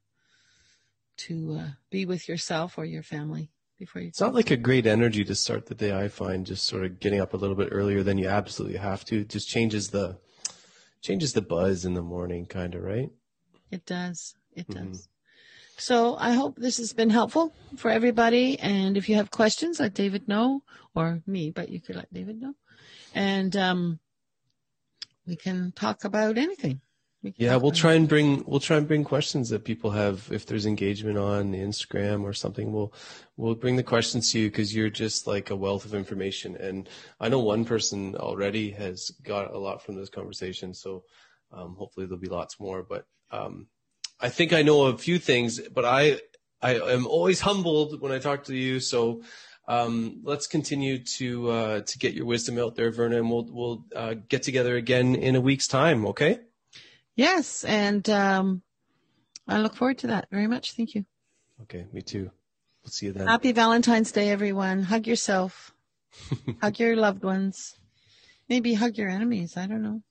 to 1.18 1.56
uh, 1.60 1.70
be 1.90 2.06
with 2.06 2.28
yourself 2.28 2.78
or 2.78 2.84
your 2.84 3.02
family 3.02 3.50
before 3.78 4.02
you. 4.02 4.08
It's 4.08 4.20
not 4.20 4.34
like 4.34 4.50
a 4.50 4.56
great 4.56 4.86
energy 4.86 5.24
to 5.24 5.34
start 5.34 5.66
the 5.66 5.74
day, 5.74 5.92
I 5.92 6.08
find, 6.08 6.46
just 6.46 6.64
sort 6.64 6.84
of 6.84 6.98
getting 6.98 7.20
up 7.20 7.34
a 7.34 7.36
little 7.36 7.56
bit 7.56 7.68
earlier 7.70 8.02
than 8.02 8.18
you 8.18 8.26
absolutely 8.26 8.78
have 8.78 9.04
to. 9.06 9.20
It 9.20 9.28
just 9.28 9.48
changes 9.48 9.90
the 9.90 10.18
changes 11.02 11.32
the 11.32 11.42
buzz 11.42 11.84
in 11.84 11.94
the 11.94 12.02
morning, 12.02 12.46
kind 12.46 12.74
of, 12.74 12.82
right? 12.82 13.10
It 13.70 13.86
does. 13.86 14.34
It 14.54 14.68
Mhm. 14.68 14.92
does. 14.92 15.08
So 15.76 16.16
I 16.16 16.32
hope 16.32 16.56
this 16.56 16.76
has 16.76 16.92
been 16.92 17.10
helpful 17.10 17.54
for 17.76 17.90
everybody. 17.90 18.58
And 18.58 18.96
if 18.96 19.08
you 19.08 19.14
have 19.16 19.30
questions, 19.30 19.80
let 19.80 19.94
David 19.94 20.28
know, 20.28 20.62
or 20.94 21.22
me, 21.26 21.50
but 21.50 21.70
you 21.70 21.80
could 21.80 21.96
let 21.96 22.12
David 22.12 22.40
know, 22.40 22.54
and 23.14 23.56
um, 23.56 24.00
we 25.26 25.36
can 25.36 25.72
talk 25.74 26.04
about 26.04 26.38
anything. 26.38 26.80
We 27.22 27.34
Yeah, 27.36 27.56
we'll 27.56 27.72
try 27.72 27.94
and 27.94 28.08
bring 28.08 28.42
we'll 28.46 28.60
try 28.60 28.78
and 28.78 28.88
bring 28.88 29.04
questions 29.04 29.50
that 29.50 29.64
people 29.64 29.90
have 29.90 30.26
if 30.32 30.46
there's 30.46 30.64
engagement 30.64 31.18
on 31.18 31.52
Instagram 31.52 32.22
or 32.22 32.32
something. 32.32 32.72
We'll 32.72 32.94
we'll 33.36 33.54
bring 33.54 33.76
the 33.76 33.82
questions 33.82 34.32
to 34.32 34.40
you 34.40 34.48
because 34.48 34.74
you're 34.74 34.90
just 34.90 35.26
like 35.26 35.50
a 35.50 35.56
wealth 35.56 35.84
of 35.84 35.94
information. 35.94 36.56
And 36.56 36.88
I 37.20 37.28
know 37.28 37.40
one 37.40 37.66
person 37.66 38.16
already 38.16 38.70
has 38.72 39.10
got 39.22 39.52
a 39.52 39.58
lot 39.58 39.82
from 39.82 39.96
this 39.96 40.08
conversation, 40.08 40.72
so 40.72 41.04
um, 41.52 41.74
hopefully 41.78 42.06
there'll 42.06 42.18
be 42.18 42.28
lots 42.28 42.58
more. 42.58 42.82
But 42.82 43.04
um, 43.30 43.66
I 44.18 44.30
think 44.30 44.54
I 44.54 44.62
know 44.62 44.86
a 44.86 44.96
few 44.96 45.18
things, 45.18 45.60
but 45.60 45.84
I 45.84 46.20
I 46.62 46.74
am 46.76 47.06
always 47.06 47.40
humbled 47.40 48.00
when 48.00 48.12
I 48.12 48.18
talk 48.18 48.44
to 48.44 48.56
you. 48.56 48.80
So 48.80 49.22
um, 49.70 50.20
let's 50.24 50.48
continue 50.48 50.98
to 50.98 51.50
uh, 51.50 51.80
to 51.82 51.98
get 51.98 52.12
your 52.12 52.26
wisdom 52.26 52.58
out 52.58 52.74
there, 52.74 52.90
Verna, 52.90 53.18
and 53.18 53.30
we'll 53.30 53.46
we'll 53.48 53.84
uh, 53.94 54.14
get 54.28 54.42
together 54.42 54.76
again 54.76 55.14
in 55.14 55.36
a 55.36 55.40
week's 55.40 55.68
time. 55.68 56.06
Okay. 56.06 56.40
Yes, 57.14 57.62
and 57.62 58.08
um, 58.10 58.62
I 59.46 59.60
look 59.60 59.76
forward 59.76 59.98
to 59.98 60.08
that 60.08 60.26
very 60.28 60.48
much. 60.48 60.72
Thank 60.72 60.96
you. 60.96 61.04
Okay, 61.62 61.86
me 61.92 62.02
too. 62.02 62.32
We'll 62.82 62.90
see 62.90 63.06
you 63.06 63.12
then. 63.12 63.28
Happy 63.28 63.52
Valentine's 63.52 64.10
Day, 64.10 64.30
everyone. 64.30 64.82
Hug 64.82 65.06
yourself. 65.06 65.72
hug 66.60 66.80
your 66.80 66.96
loved 66.96 67.22
ones. 67.22 67.78
Maybe 68.48 68.74
hug 68.74 68.98
your 68.98 69.08
enemies. 69.08 69.56
I 69.56 69.68
don't 69.68 69.82
know. 69.82 70.02